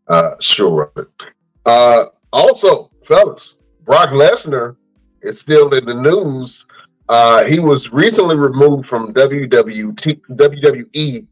uh, 0.08 0.32
sure 0.40 0.92
of 0.94 1.04
it. 1.04 1.08
Uh, 1.64 2.04
also, 2.32 2.90
fellas, 3.04 3.58
Brock 3.84 4.10
Lesnar 4.10 4.76
is 5.22 5.40
still 5.40 5.72
in 5.74 5.84
the 5.84 5.94
news. 5.94 6.64
Uh, 7.08 7.44
he 7.44 7.60
was 7.60 7.92
recently 7.92 8.36
removed 8.36 8.88
from 8.88 9.12
WWE 9.12 11.26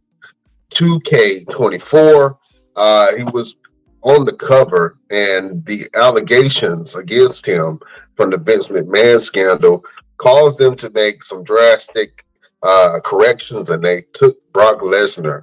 2K24. 0.71 2.37
Uh, 2.75 3.17
he 3.17 3.25
was 3.25 3.57
on 4.03 4.25
the 4.25 4.33
cover, 4.33 4.99
and 5.11 5.65
the 5.65 5.87
allegations 5.95 6.97
against 6.97 7.47
him 7.47 7.79
from 8.17 8.31
the 8.31 8.39
Vince 8.39 8.69
McMahon 8.69 9.21
scandal 9.21 9.85
caused 10.23 10.57
them 10.57 10.77
to 10.77 10.89
make 10.91 11.25
some 11.25 11.43
drastic 11.43 12.25
uh, 12.63 13.01
corrections, 13.05 13.71
and 13.71 13.83
they 13.83 14.03
took 14.13 14.37
Brock 14.53 14.79
Lesnar 14.79 15.43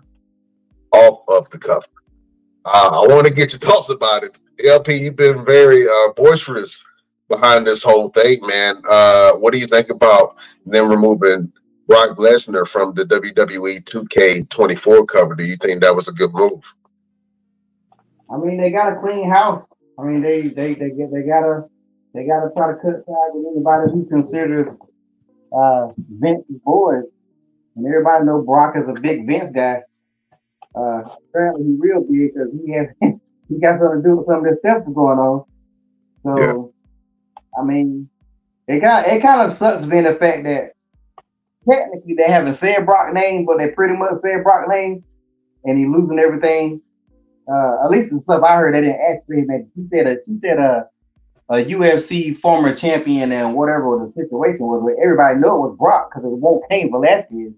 off 0.93 1.19
of 1.27 1.49
the 1.49 1.57
cover. 1.57 1.85
Uh, 2.63 3.03
I 3.03 3.13
want 3.13 3.27
to 3.27 3.33
get 3.33 3.51
your 3.51 3.59
thoughts 3.59 3.89
about 3.89 4.23
it. 4.23 4.37
LP, 4.65 4.95
you've 4.95 5.17
been 5.17 5.43
very 5.43 5.85
uh, 5.87 6.13
boisterous 6.15 6.85
behind 7.27 7.67
this 7.67 7.83
whole 7.83 8.09
thing, 8.11 8.39
man. 8.47 8.81
Uh, 8.89 9.33
what 9.33 9.51
do 9.51 9.59
you 9.59 9.67
think 9.67 9.89
about 9.89 10.37
them 10.65 10.87
removing 10.87 11.51
Brock 11.87 12.17
Lesnar 12.17 12.65
from 12.65 12.93
the 12.93 13.03
WWE 13.03 13.83
2K24 13.83 15.07
cover? 15.09 15.35
Do 15.35 15.43
you 15.43 15.57
think 15.57 15.81
that 15.81 15.95
was 15.95 16.07
a 16.07 16.13
good 16.13 16.33
move? 16.33 16.63
I 18.31 18.37
mean, 18.37 18.57
they 18.57 18.69
got 18.69 18.93
a 18.93 18.99
clean 19.01 19.29
house. 19.29 19.65
I 19.99 20.03
mean, 20.03 20.21
they 20.21 20.43
they 20.43 20.73
they 20.75 20.91
get 20.91 21.11
they 21.11 21.23
gotta 21.23 21.65
they 22.13 22.25
gotta 22.25 22.49
try 22.55 22.71
to 22.71 22.75
cut 22.75 23.05
ties 23.05 23.31
with 23.33 23.53
anybody 23.53 23.91
who 23.91 24.05
considers 24.05 24.67
uh, 25.51 25.87
Vince's 26.09 26.59
boys. 26.63 27.03
And 27.75 27.85
everybody 27.87 28.25
know 28.25 28.41
Brock 28.41 28.75
is 28.75 28.87
a 28.89 28.99
big 28.99 29.25
Vince 29.25 29.51
guy. 29.51 29.81
Uh, 30.75 31.01
apparently 31.29 31.65
he 31.65 31.77
real 31.79 32.01
big 32.01 32.33
because 32.33 32.49
he 32.65 32.73
has 32.73 32.87
he 33.49 33.59
got 33.59 33.79
something 33.79 34.03
to 34.03 34.09
do 34.09 34.17
with 34.17 34.25
some 34.25 34.39
of 34.39 34.43
this 34.43 34.59
stuff 34.59 34.83
that's 34.85 34.93
going 34.93 35.19
on. 35.19 35.45
So, 36.23 36.37
yeah. 36.37 37.59
I 37.59 37.63
mean, 37.63 38.09
it 38.67 38.81
kind 38.81 39.05
it 39.05 39.21
kind 39.21 39.41
of 39.41 39.51
sucks 39.51 39.85
being 39.85 40.03
the 40.03 40.15
fact 40.15 40.43
that 40.43 40.73
technically 41.67 42.15
they 42.15 42.31
haven't 42.31 42.55
said 42.55 42.85
Brock 42.85 43.13
name, 43.13 43.45
but 43.45 43.57
they 43.57 43.71
pretty 43.71 43.95
much 43.95 44.13
said 44.21 44.43
Brock 44.43 44.67
name, 44.67 45.03
and 45.63 45.77
he 45.77 45.85
losing 45.85 46.19
everything. 46.19 46.81
Uh, 47.51 47.83
at 47.83 47.89
least 47.89 48.11
the 48.11 48.19
stuff 48.19 48.43
I 48.43 48.57
heard, 48.57 48.75
they 48.75 48.81
didn't 48.81 49.01
actually. 49.01 49.43
That 49.45 49.67
he 49.75 49.87
said 49.89 50.05
a 50.05 50.17
she 50.23 50.35
said 50.35 50.59
a 50.59 50.85
a 51.49 51.55
UFC 51.55 52.37
former 52.37 52.75
champion 52.75 53.31
and 53.31 53.55
whatever 53.55 53.97
the 53.97 54.13
situation 54.21 54.65
was, 54.67 54.83
but 54.85 55.03
everybody 55.03 55.35
knew 55.35 55.47
it 55.47 55.59
was 55.59 55.75
Brock 55.79 56.11
because 56.11 56.23
it 56.23 56.37
won't 56.37 56.63
Cain 56.69 56.91
Velasquez. 56.91 57.53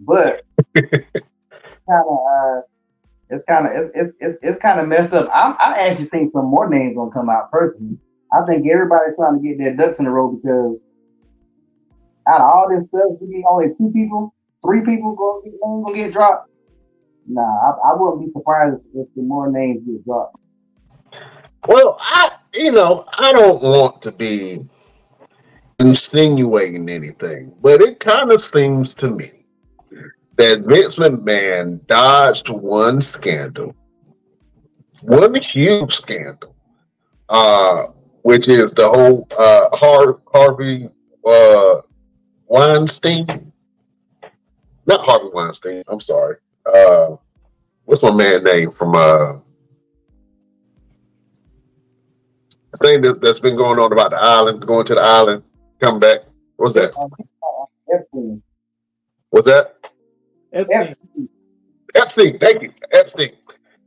But 0.00 0.42
kind 0.74 2.04
of 2.08 2.18
uh, 2.18 2.60
it's 3.30 3.44
kind 3.44 3.66
of 3.66 3.72
it's 3.72 3.90
it's 3.94 4.12
it's, 4.20 4.38
it's 4.42 4.58
kind 4.58 4.80
of 4.80 4.88
messed 4.88 5.12
up. 5.12 5.28
I 5.32 5.54
I 5.60 5.88
actually 5.88 6.06
think 6.06 6.32
some 6.32 6.46
more 6.46 6.68
names 6.68 6.96
gonna 6.96 7.12
come 7.12 7.30
out 7.30 7.52
personally. 7.52 7.98
I 8.32 8.44
think 8.46 8.66
everybody's 8.66 9.14
trying 9.16 9.40
to 9.40 9.48
get 9.48 9.58
their 9.58 9.74
ducks 9.76 10.00
in 10.00 10.06
a 10.06 10.10
row 10.10 10.32
because 10.32 10.76
out 12.28 12.40
of 12.40 12.50
all 12.50 12.68
this 12.68 12.88
stuff, 12.88 13.18
we 13.20 13.28
need 13.28 13.44
only 13.48 13.68
two 13.78 13.92
people, 13.92 14.34
three 14.66 14.80
people 14.80 15.14
gonna 15.14 15.50
get 15.50 15.60
gonna 15.60 15.94
get 15.94 16.12
dropped. 16.12 16.50
Nah, 17.28 17.42
I, 17.42 17.90
I 17.90 17.94
wouldn't 17.94 18.26
be 18.26 18.32
surprised 18.32 18.76
if 18.94 19.06
the 19.14 19.22
more 19.22 19.50
names 19.50 19.82
get 19.86 20.04
dropped. 20.04 20.36
Well, 21.68 21.96
I 22.00 22.32
you 22.54 22.72
know 22.72 23.04
I 23.18 23.32
don't 23.32 23.62
want 23.62 24.02
to 24.02 24.12
be 24.12 24.60
insinuating 25.80 26.88
anything, 26.88 27.54
but 27.60 27.80
it 27.80 28.00
kind 28.00 28.30
of 28.30 28.40
seems 28.40 28.94
to 28.94 29.10
me 29.10 29.44
that 30.36 30.60
Vince 30.60 30.96
McMahon 30.96 31.86
dodged 31.86 32.48
one 32.48 33.00
scandal, 33.00 33.74
one 35.02 35.34
huge 35.34 35.94
scandal, 35.94 36.54
uh, 37.28 37.86
which 38.22 38.48
is 38.48 38.72
the 38.72 38.88
whole 38.88 39.28
uh, 39.38 39.68
Har- 39.76 40.20
Harvey 40.32 40.88
uh, 41.26 41.76
Weinstein. 42.46 43.52
Not 44.86 45.04
Harvey 45.04 45.30
Weinstein. 45.32 45.82
I'm 45.88 46.00
sorry. 46.00 46.36
Uh, 46.66 47.16
what's 47.84 48.02
my 48.02 48.12
man 48.12 48.44
name 48.44 48.70
from 48.70 48.94
thing 52.84 53.00
that, 53.02 53.20
that's 53.20 53.40
been 53.40 53.56
going 53.56 53.78
on 53.78 53.92
about 53.92 54.10
the 54.10 54.20
island, 54.20 54.66
going 54.66 54.86
to 54.86 54.94
the 54.94 55.00
island, 55.00 55.42
come 55.80 55.98
back. 55.98 56.20
What's 56.56 56.74
that? 56.74 56.92
What's 59.30 59.46
that? 59.46 59.76
Epstein. 60.52 61.28
Epstein, 61.94 62.38
thank 62.38 62.62
you. 62.62 62.72
Epstein. 62.92 63.32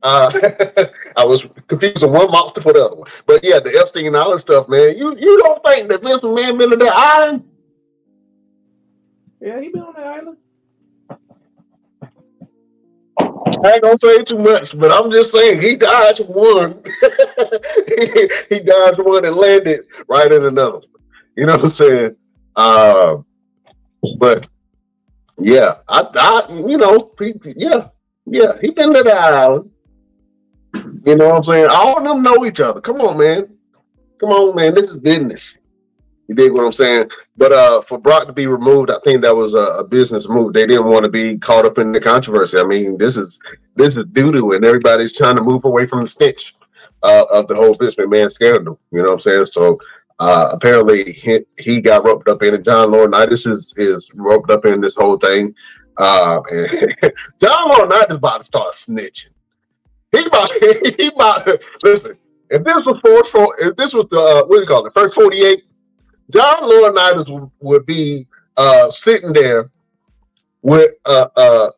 Uh, 0.04 0.32
I 1.18 1.26
was 1.26 1.46
confusing 1.68 2.12
one 2.12 2.30
monster 2.32 2.62
for 2.62 2.74
the 2.74 2.86
other 2.86 2.96
one. 2.96 3.10
But 3.26 3.44
yeah, 3.44 3.60
the 3.60 3.78
Epstein 3.80 4.16
Island 4.16 4.42
stuff, 4.42 4.68
man. 4.68 4.98
You 4.98 5.16
you 5.18 5.38
don't 5.40 5.64
think 5.64 5.90
that 5.90 6.04
Vince 6.04 6.22
McMahon 6.22 6.58
been 6.58 6.70
to 6.72 6.76
that 6.78 6.94
island? 6.94 7.44
Yeah, 9.42 9.60
he 9.62 9.70
been 9.70 9.82
on 9.82 9.94
that 9.96 10.08
island. 10.08 10.38
I 13.64 13.74
ain't 13.74 13.84
gonna 13.84 13.98
say 13.98 14.24
too 14.24 14.40
much, 14.40 14.78
but 14.78 14.92
I'm 14.92 15.12
just 15.12 15.32
saying 15.32 15.62
he 15.62 15.76
dodged 15.76 16.26
one. 16.28 16.84
he, 17.88 18.30
he 18.50 18.60
dodged 18.60 19.00
one 19.00 19.26
and 19.26 19.36
landed 19.36 19.86
right 20.08 20.32
in 20.32 20.46
another. 20.46 20.82
You 21.36 21.46
know 21.46 21.56
what 21.56 21.66
I'm 21.66 21.70
saying? 21.70 22.16
Uh, 22.56 23.18
but 24.20 24.48
yeah, 25.40 25.76
I, 25.88 26.08
I 26.16 26.54
you 26.54 26.78
know, 26.78 27.14
he, 27.20 27.34
yeah, 27.56 27.90
yeah, 28.26 28.54
he 28.60 28.72
been 28.72 28.94
to 28.94 29.04
the 29.04 29.14
island. 29.14 29.72
You 31.06 31.16
know 31.16 31.28
what 31.28 31.36
I'm 31.36 31.44
saying? 31.44 31.68
All 31.72 31.98
of 31.98 32.04
them 32.04 32.24
know 32.24 32.46
each 32.46 32.60
other. 32.60 32.82
Come 32.82 33.02
on, 33.02 33.18
man. 33.18 33.48
Come 34.20 34.30
on, 34.30 34.56
man. 34.56 34.74
This 34.74 34.90
is 34.90 34.98
business. 34.98 35.58
You 36.28 36.36
dig 36.36 36.52
what 36.52 36.66
I'm 36.66 36.74
saying? 36.74 37.10
But 37.38 37.54
uh, 37.54 37.82
for 37.82 37.98
Brock 37.98 38.28
to 38.28 38.34
be 38.34 38.48
removed, 38.48 38.92
I 38.92 39.00
think 39.04 39.22
that 39.22 39.36
was 39.36 39.54
a, 39.54 39.78
a 39.80 39.84
business 39.84 40.28
move. 40.28 40.54
They 40.54 40.68
didn't 40.68 40.88
want 40.88 41.04
to 41.04 41.10
be 41.10 41.38
caught 41.38 41.66
up 41.66 41.78
in 41.78 41.92
the 41.92 42.02
controversy. 42.02 42.60
I 42.60 42.64
mean, 42.64 42.98
this 42.98 43.16
is 43.16 43.40
this 43.76 43.96
is 43.96 44.06
doo 44.12 44.32
doo, 44.32 44.52
and 44.52 44.66
everybody's 44.66 45.16
trying 45.16 45.38
to 45.38 45.44
move 45.44 45.64
away 45.64 45.88
from 45.88 46.02
the 46.02 46.08
stench 46.08 46.54
uh, 47.04 47.26
of 47.32 47.48
the 47.48 47.56
whole 47.56 47.74
Vince 47.74 47.96
McMahon 47.96 48.32
scandal. 48.32 48.80
You 48.92 49.00
know 49.00 49.10
what 49.10 49.14
I'm 49.14 49.20
saying? 49.20 49.46
So 49.46 49.80
uh, 50.20 50.50
apparently 50.52 51.12
he, 51.12 51.40
he 51.60 51.80
got 51.80 52.06
roped 52.06 52.28
up 52.28 52.44
in 52.44 52.56
it. 52.56 52.66
John 52.66 52.90
Laurinaitis 52.90 53.50
is 53.50 53.74
is 53.78 54.06
roped 54.14 54.50
up 54.50 54.66
in 54.66 54.82
this 54.82 54.96
whole 54.96 55.18
thing. 55.18 55.54
Uh, 55.98 56.40
John 57.42 57.72
Laurinaitis 57.72 58.16
about 58.16 58.42
to 58.42 58.44
start 58.44 58.74
snitching. 58.74 59.28
He 60.12 60.26
about 60.26 60.52
he 60.98 61.08
about 61.08 61.48
listen. 61.84 62.18
If 62.50 62.64
this 62.64 62.86
was 62.86 63.00
four, 63.00 63.24
four 63.26 63.56
if 63.60 63.76
this 63.76 63.94
was 63.94 64.08
the 64.10 64.20
uh, 64.20 64.44
what 64.46 64.56
do 64.56 64.62
you 64.62 64.68
call 64.68 64.86
it, 64.86 64.94
first 64.94 65.16
forty 65.16 65.44
eight, 65.44 65.66
John 66.32 66.64
Laurinaitis 66.64 67.30
would, 67.30 67.52
would 67.60 67.86
be 67.86 68.28
uh, 68.58 68.90
sitting 68.90 69.34
there 69.34 69.70
with 70.62 70.94
uh, 71.06 71.28
uh, 71.36 71.70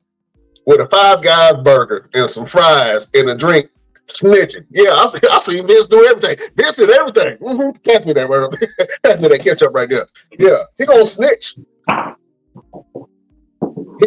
with 0.66 0.82
a 0.82 0.88
Five 0.88 1.22
Guys 1.22 1.58
burger 1.64 2.10
and 2.14 2.30
some 2.30 2.46
fries 2.46 3.08
and 3.14 3.30
a 3.30 3.36
drink, 3.36 3.70
snitching. 4.08 4.66
Yeah, 4.70 4.92
I 4.92 5.08
see. 5.08 5.20
I 5.30 5.40
see 5.40 5.62
Vince 5.62 5.88
do 5.88 6.06
everything. 6.06 6.38
Vince 6.56 6.78
did 6.78 6.90
everything. 6.90 7.38
Mm-hmm. 7.38 7.78
Catch 7.84 8.06
me 8.06 8.14
that 8.14 8.30
word. 8.30 8.56
Catch 9.04 9.20
me 9.20 9.28
that 9.28 9.42
ketchup 9.42 9.74
right 9.74 9.90
there. 9.90 10.08
Yeah, 10.38 10.64
he 10.78 10.86
gonna 10.86 11.06
snitch. 11.06 11.56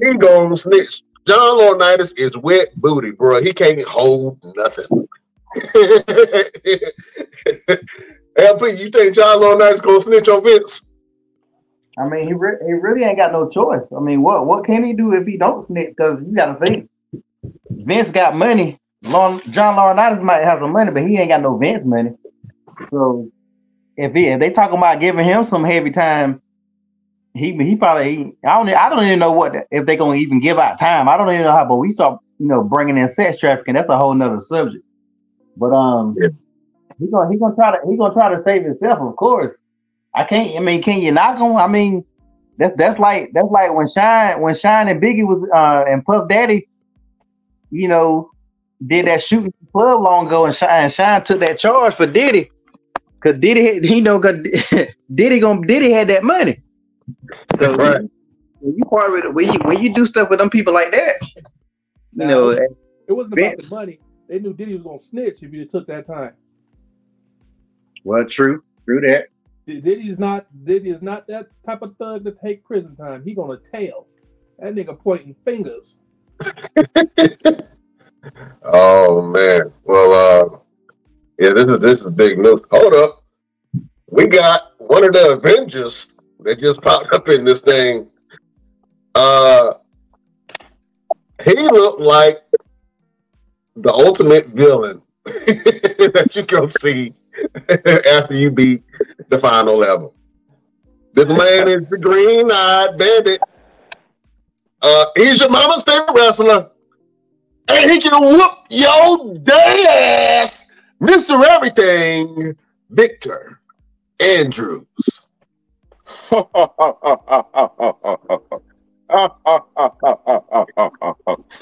He 0.01 0.15
gonna 0.19 0.57
snitch. 0.57 1.03
John 1.27 1.59
Laurinaitis 1.59 2.19
is 2.19 2.37
wet 2.37 2.75
booty, 2.77 3.13
bro. 3.13 3.41
He 3.41 3.53
can't 3.53 3.83
hold 3.85 4.39
nothing. 4.57 5.07
LP, 8.37 8.83
you 8.83 8.91
think 8.91 9.15
John 9.15 9.41
Laurinaitis 9.41 9.83
gonna 9.83 10.01
snitch 10.01 10.29
on 10.29 10.43
Vince? 10.43 10.83
I 11.99 12.09
mean, 12.09 12.27
he 12.27 12.33
re- 12.33 12.59
he 12.65 12.73
really 12.73 13.05
ain't 13.05 13.19
got 13.19 13.33
no 13.33 13.49
choice. 13.49 13.85
I 13.97 14.01
mean, 14.01 14.23
what 14.23 14.47
what 14.47 14.65
can 14.65 14.85
he 14.85 14.95
do 14.95 15.13
if 15.13 15.27
he 15.27 15.37
don't 15.37 15.65
snitch? 15.65 15.91
Because 15.91 16.23
you 16.23 16.35
got 16.35 16.59
to 16.59 16.67
think, 16.67 16.89
Vince 17.71 18.11
got 18.11 18.35
money 18.35 18.79
Long, 19.05 19.41
John 19.51 19.77
Laurinaitis 19.77 20.23
might 20.23 20.45
have 20.45 20.61
some 20.61 20.73
money, 20.73 20.91
but 20.93 21.07
he 21.07 21.19
ain't 21.19 21.31
got 21.31 21.43
no 21.43 21.57
Vince 21.57 21.85
money. 21.85 22.13
So 22.91 23.31
if 23.97 24.13
he, 24.13 24.27
if 24.29 24.41
they 24.41 24.51
talking 24.51 24.79
about 24.79 25.01
giving 25.01 25.25
him 25.25 25.43
some 25.43 25.65
heavy 25.65 25.91
time, 25.91 26.41
he 27.35 27.57
he 27.57 27.77
probably 27.77 28.17
he, 28.17 28.33
I 28.47 28.59
don't 28.59 28.69
I 28.73 28.89
don't 28.91 29.05
even 29.07 29.19
know 29.19 29.33
what 29.33 29.55
if 29.71 29.87
they 29.87 29.97
gonna 29.97 30.17
even 30.17 30.41
give 30.41 30.59
out 30.59 30.79
time. 30.79 31.09
I 31.09 31.17
don't 31.17 31.31
even 31.31 31.43
know 31.43 31.53
how. 31.53 31.65
But 31.65 31.77
we 31.77 31.91
start 31.91 32.21
you 32.39 32.47
know 32.47 32.63
bringing 32.63 32.99
in 32.99 33.09
sex 33.09 33.39
trafficking. 33.39 33.75
That's 33.75 33.89
a 33.89 33.97
whole 33.97 34.15
nother 34.15 34.39
subject. 34.39 34.85
But 35.57 35.73
um, 35.73 36.15
yeah. 36.21 36.29
He 36.99 37.11
gonna 37.11 37.31
he 37.31 37.39
gonna 37.39 37.55
try 37.55 37.73
to 37.73 37.79
he 37.91 37.97
gonna 37.97 38.15
try 38.15 38.35
to 38.35 38.41
save 38.43 38.65
himself. 38.65 38.99
Of 39.01 39.17
course, 39.17 39.63
I 40.15 40.25
can't. 40.25 40.57
I 40.57 40.61
mean, 40.61 40.83
can 40.83 41.01
you 41.01 41.13
knock 41.13 41.39
him? 41.39 41.57
I 41.57 41.67
mean, 41.67 42.05
that's 42.59 42.75
that's 42.77 42.99
like 42.99 43.31
that's 43.33 43.51
like 43.51 43.75
when 43.75 43.89
Shyne 43.89 44.41
when 44.41 44.55
Shyne 44.55 44.89
and 44.89 45.03
Biggie 45.03 45.27
was 45.27 45.49
uh 45.55 45.85
and 45.91 46.05
Puff 46.05 46.29
Daddy, 46.29 46.69
you 47.71 47.89
know, 47.89 48.31
did 48.87 49.07
that 49.07 49.23
shooting 49.23 49.53
club 49.73 50.03
long 50.03 50.27
ago, 50.27 50.45
and 50.45 50.55
Shyne, 50.55 50.89
Shyne 50.89 51.23
took 51.25 51.41
that 51.41 51.59
charge 51.59 51.95
for 51.95 52.07
Diddy, 52.07 52.51
cause 53.21 53.37
Diddy, 53.39 53.87
he 53.87 54.01
know, 54.01 54.21
cause 54.21 54.37
Diddy 55.15 55.41
gonna 55.41 55.67
Diddy 55.67 55.93
had 55.93 56.09
that 56.09 56.25
money. 56.25 56.61
So 57.59 57.75
right. 57.75 58.01
when 58.61 58.77
you 58.77 58.85
part 58.85 59.13
with 59.13 59.35
when 59.35 59.53
you 59.53 59.59
when 59.65 59.83
you 59.83 59.93
do 59.93 60.07
stuff 60.07 60.31
with 60.31 60.39
them 60.39 60.51
people 60.51 60.73
like 60.73 60.91
that, 60.93 61.17
Now, 62.15 62.29
know, 62.29 62.51
it 62.51 63.13
wasn't 63.13 63.35
about 63.35 63.57
Vince- 63.57 63.69
the 63.69 63.75
money. 63.75 64.01
They 64.29 64.39
knew 64.39 64.53
Diddy 64.53 64.75
was 64.75 64.83
gonna 64.83 65.01
snitch 65.01 65.43
if 65.43 65.53
you 65.53 65.65
took 65.67 65.87
that 65.89 66.07
time. 66.07 66.33
Well, 68.05 68.25
true, 68.25 68.63
true 68.85 69.01
that. 69.01 69.27
Diddy's 69.67 70.19
not 70.19 70.47
Diddy 70.65 70.91
is 70.91 71.03
not 71.03 71.27
that 71.29 71.47
type 71.65 71.83
of 71.83 71.97
thug 71.97 72.25
to 72.25 72.33
take 72.33 72.65
prison 72.65 72.97
time. 72.97 73.23
He 73.25 73.35
gonna 73.35 73.59
tell. 73.71 74.07
That 74.59 74.75
nigga 74.75 74.99
pointing 74.99 75.35
fingers. 75.45 75.97
Oh 78.65 79.23
man. 79.23 79.73
Well, 79.85 80.13
uh, 80.13 80.59
yeah, 81.39 81.51
this 81.51 81.65
is 81.65 81.81
this 81.81 82.01
is 82.03 82.15
big 82.15 82.39
news. 82.39 82.61
Hold 82.71 82.95
up, 82.95 83.25
we 84.09 84.27
got 84.27 84.73
one 84.79 85.05
of 85.05 85.13
the 85.13 85.33
Avengers 85.33 86.15
that 86.41 86.61
just 86.61 86.81
popped 86.83 87.13
up 87.13 87.29
in 87.29 87.45
this 87.45 87.61
thing. 87.61 88.09
Uh, 89.15 89.75
he 91.45 91.55
looked 91.55 92.01
like 92.01 92.43
the 93.77 93.93
ultimate 93.93 94.49
villain 94.49 95.03
that 95.25 96.31
you 96.35 96.43
go 96.43 96.67
see 96.69 97.13
after 97.69 98.35
you 98.35 98.51
beat 98.51 98.83
the 99.29 99.39
final 99.39 99.77
level. 99.77 100.15
This 101.15 101.29
man 101.29 101.69
is 101.69 101.89
the 101.91 101.99
green-eyed 101.99 102.97
bandit. 102.97 103.41
Uh, 104.81 105.05
he's 105.17 105.41
your 105.41 105.51
mama's 105.51 105.83
favorite 105.85 106.15
wrestler 106.15 106.71
and 107.69 107.91
he 107.91 107.99
can 108.01 108.21
whoop 108.23 108.53
your 108.71 109.35
day 109.39 110.41
ass, 110.43 110.65
Mr. 111.01 111.43
Everything, 111.45 112.57
Victor 112.91 113.61
Andrews. 114.21 115.29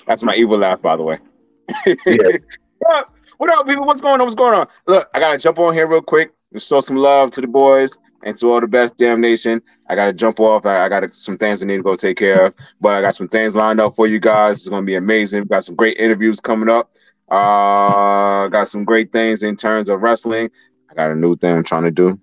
That's 0.06 0.22
my 0.22 0.34
evil 0.34 0.58
laugh, 0.58 0.80
by 0.82 0.96
the 0.96 1.02
way. 1.02 1.18
Yeah. 1.86 2.38
what, 3.40 3.50
up? 3.50 3.66
people? 3.66 3.86
What's 3.86 4.02
going 4.02 4.20
on? 4.20 4.26
What's 4.26 4.34
going 4.34 4.52
on? 4.52 4.68
Look, 4.86 5.08
I 5.14 5.18
gotta 5.18 5.38
jump 5.38 5.58
on 5.58 5.72
here 5.72 5.86
real 5.86 6.02
quick 6.02 6.34
and 6.52 6.60
show 6.60 6.82
some 6.82 6.96
love 6.96 7.30
to 7.30 7.40
the 7.40 7.46
boys 7.46 7.96
and 8.22 8.36
to 8.36 8.52
all 8.52 8.60
the 8.60 8.66
best 8.66 8.98
damn 8.98 9.18
nation. 9.18 9.62
I 9.88 9.94
gotta 9.94 10.12
jump 10.12 10.40
off. 10.40 10.66
I, 10.66 10.84
I 10.84 10.88
got 10.90 11.14
some 11.14 11.38
things 11.38 11.62
I 11.62 11.66
need 11.66 11.78
to 11.78 11.82
go 11.82 11.96
take 11.96 12.18
care 12.18 12.44
of, 12.44 12.54
but 12.82 12.90
I 12.90 13.00
got 13.00 13.14
some 13.14 13.28
things 13.28 13.56
lined 13.56 13.80
up 13.80 13.94
for 13.94 14.06
you 14.06 14.18
guys. 14.18 14.58
It's 14.58 14.68
gonna 14.68 14.84
be 14.84 14.94
amazing. 14.94 15.44
got 15.44 15.64
some 15.64 15.74
great 15.74 15.96
interviews 15.96 16.38
coming 16.38 16.68
up. 16.68 16.90
Uh, 17.30 18.48
got 18.48 18.66
some 18.66 18.84
great 18.84 19.10
things 19.10 19.42
in 19.42 19.56
terms 19.56 19.88
of 19.88 20.02
wrestling. 20.02 20.50
I 20.90 20.94
got 20.94 21.10
a 21.10 21.14
new 21.14 21.34
thing 21.34 21.54
I'm 21.54 21.64
trying 21.64 21.84
to 21.84 21.90
do. 21.90 22.20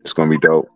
It's 0.00 0.12
gonna 0.12 0.30
be 0.30 0.38
dope. 0.38 0.68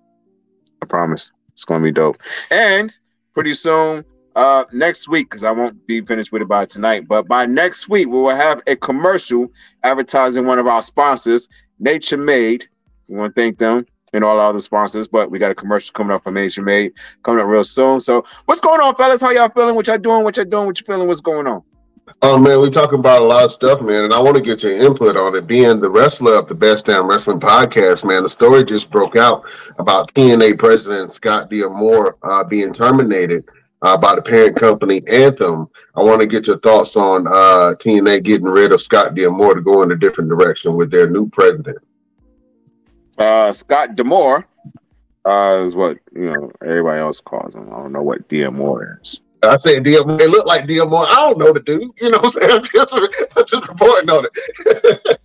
I 0.82 0.86
promise. 0.86 1.32
It's 1.52 1.64
gonna 1.64 1.82
be 1.82 1.90
dope. 1.90 2.18
And 2.52 2.96
pretty 3.34 3.54
soon, 3.54 4.04
uh, 4.40 4.64
next 4.72 5.06
week, 5.06 5.28
because 5.28 5.44
I 5.44 5.50
won't 5.50 5.86
be 5.86 6.00
finished 6.00 6.32
with 6.32 6.40
it 6.40 6.48
by 6.48 6.64
tonight, 6.64 7.06
but 7.06 7.28
by 7.28 7.44
next 7.44 7.90
week, 7.90 8.06
we 8.06 8.14
will 8.14 8.34
have 8.34 8.62
a 8.66 8.74
commercial 8.74 9.48
advertising 9.84 10.46
one 10.46 10.58
of 10.58 10.66
our 10.66 10.80
sponsors, 10.80 11.46
Nature 11.78 12.16
Made. 12.16 12.66
We 13.10 13.18
want 13.18 13.36
to 13.36 13.40
thank 13.40 13.58
them 13.58 13.84
and 14.14 14.24
all 14.24 14.40
our 14.40 14.48
other 14.48 14.58
sponsors, 14.58 15.06
but 15.06 15.30
we 15.30 15.38
got 15.38 15.50
a 15.50 15.54
commercial 15.54 15.92
coming 15.92 16.14
up 16.14 16.24
from 16.24 16.34
Nature 16.34 16.62
Made 16.62 16.94
coming 17.22 17.38
up 17.38 17.48
real 17.48 17.62
soon. 17.62 18.00
So, 18.00 18.24
what's 18.46 18.62
going 18.62 18.80
on, 18.80 18.94
fellas? 18.94 19.20
How 19.20 19.30
y'all 19.30 19.50
feeling? 19.50 19.74
What 19.74 19.86
y'all 19.88 19.98
doing? 19.98 20.24
What 20.24 20.38
y'all 20.38 20.46
doing? 20.46 20.64
What 20.64 20.80
you 20.80 20.86
feeling? 20.86 21.06
What's 21.06 21.20
going 21.20 21.46
on? 21.46 21.62
Oh 22.22 22.38
man, 22.38 22.62
we 22.62 22.70
talk 22.70 22.94
about 22.94 23.20
a 23.20 23.26
lot 23.26 23.44
of 23.44 23.52
stuff, 23.52 23.82
man, 23.82 24.04
and 24.04 24.14
I 24.14 24.20
want 24.20 24.36
to 24.36 24.42
get 24.42 24.62
your 24.62 24.76
input 24.76 25.18
on 25.18 25.34
it. 25.36 25.46
Being 25.46 25.80
the 25.80 25.90
wrestler 25.90 26.34
of 26.34 26.48
the 26.48 26.54
Best 26.54 26.86
Damn 26.86 27.06
Wrestling 27.06 27.40
podcast, 27.40 28.04
man, 28.04 28.22
the 28.22 28.28
story 28.28 28.64
just 28.64 28.90
broke 28.90 29.16
out 29.16 29.44
about 29.78 30.12
TNA 30.14 30.58
president 30.58 31.12
Scott 31.12 31.50
D'Amore 31.50 32.16
uh, 32.22 32.42
being 32.42 32.72
terminated 32.72 33.44
uh, 33.82 33.96
by 33.96 34.14
the 34.14 34.22
parent 34.22 34.56
company 34.56 35.00
Anthem. 35.08 35.68
I 35.94 36.02
want 36.02 36.20
to 36.20 36.26
get 36.26 36.46
your 36.46 36.58
thoughts 36.58 36.96
on 36.96 37.26
uh, 37.26 37.74
TNA 37.78 38.22
getting 38.22 38.46
rid 38.46 38.72
of 38.72 38.82
Scott 38.82 39.14
D'Amore 39.14 39.54
to 39.54 39.60
go 39.60 39.82
in 39.82 39.92
a 39.92 39.96
different 39.96 40.30
direction 40.30 40.74
with 40.74 40.90
their 40.90 41.08
new 41.08 41.28
president. 41.28 41.78
Uh, 43.18 43.52
Scott 43.52 43.96
D'Amore 43.96 44.46
uh, 45.26 45.62
is 45.64 45.76
what 45.76 45.98
you 46.14 46.32
know 46.32 46.52
everybody 46.62 47.00
else 47.00 47.20
calls 47.20 47.54
him. 47.54 47.68
I 47.72 47.76
don't 47.78 47.92
know 47.92 48.02
what 48.02 48.28
D'Amore 48.28 48.98
is. 49.02 49.20
I 49.42 49.56
said 49.56 49.84
D'Amore. 49.84 50.18
They 50.18 50.26
look 50.26 50.46
like 50.46 50.66
D'Amore. 50.66 51.06
I 51.06 51.14
don't 51.14 51.38
know 51.38 51.52
the 51.52 51.60
dude. 51.60 51.90
You 52.00 52.10
know 52.10 52.18
what 52.18 52.36
I'm 52.42 52.48
saying? 52.48 52.50
I'm 52.56 52.62
just, 52.62 52.94
I'm 53.36 53.46
just 53.46 53.68
reporting 53.68 54.10
on 54.10 54.26
it. 54.26 55.20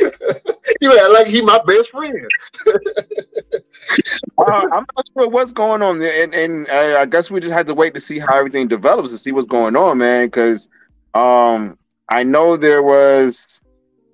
you 0.80 0.98
act 0.98 1.10
like 1.10 1.26
he 1.26 1.40
my 1.42 1.60
best 1.66 1.90
friend. 1.90 2.28
Uh, 4.38 4.66
I'm 4.70 4.84
not 4.94 5.06
sure 5.14 5.28
what's 5.30 5.50
going 5.50 5.80
on, 5.80 6.02
and 6.02 6.34
and 6.34 6.68
uh, 6.68 6.98
I 6.98 7.06
guess 7.06 7.30
we 7.30 7.40
just 7.40 7.54
had 7.54 7.66
to 7.68 7.74
wait 7.74 7.94
to 7.94 8.00
see 8.00 8.18
how 8.18 8.36
everything 8.36 8.68
develops 8.68 9.10
to 9.12 9.18
see 9.18 9.32
what's 9.32 9.46
going 9.46 9.76
on, 9.76 9.96
man. 9.96 10.26
Because 10.26 10.68
um, 11.14 11.78
I 12.10 12.22
know 12.22 12.58
there 12.58 12.82
was 12.82 13.62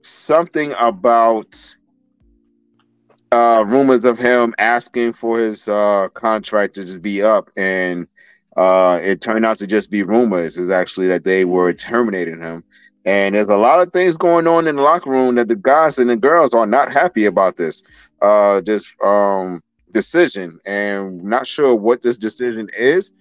something 0.03 0.75
about 0.79 1.57
uh, 3.33 3.65
rumors 3.67 4.05
of 4.05 4.19
him 4.19 4.55
asking 4.59 5.15
for 5.15 5.39
his 5.39 5.69
uh, 5.69 6.09
contract 6.15 6.75
to 6.77 6.85
just 6.85 7.03
be 7.03 7.21
up, 7.21 7.51
and 7.57 8.07
uh, 8.57 9.01
it 9.03 9.21
turned 9.21 9.45
out 9.45 9.59
to 9.59 9.67
just 9.67 9.91
be 9.91 10.05
rumors. 10.05 10.57
Is 10.57 10.71
actually 10.71 11.09
that 11.09 11.25
they 11.25 11.45
were 11.45 11.73
terminating 11.73 12.41
him, 12.41 12.63
and 13.05 13.35
there's 13.35 13.47
a 13.47 13.57
lot 13.57 13.81
of 13.81 13.93
things 13.93 14.17
going 14.17 14.47
on 14.47 14.67
in 14.67 14.77
the 14.77 14.83
locker 14.83 15.11
room 15.11 15.35
that 15.35 15.49
the 15.49 15.57
guys 15.57 15.99
and 15.99 16.09
the 16.09 16.17
girls 16.17 16.55
are 16.55 16.67
not 16.67 16.93
happy 16.93 17.25
about 17.25 17.57
this. 17.57 17.83
Uh, 18.21 18.61
this 18.61 18.93
um 19.05 19.63
decision, 19.93 20.59
and 20.65 21.23
not 21.23 21.47
sure 21.47 21.75
what 21.75 22.03
this 22.03 22.17
decision 22.17 22.69
is 22.77 23.13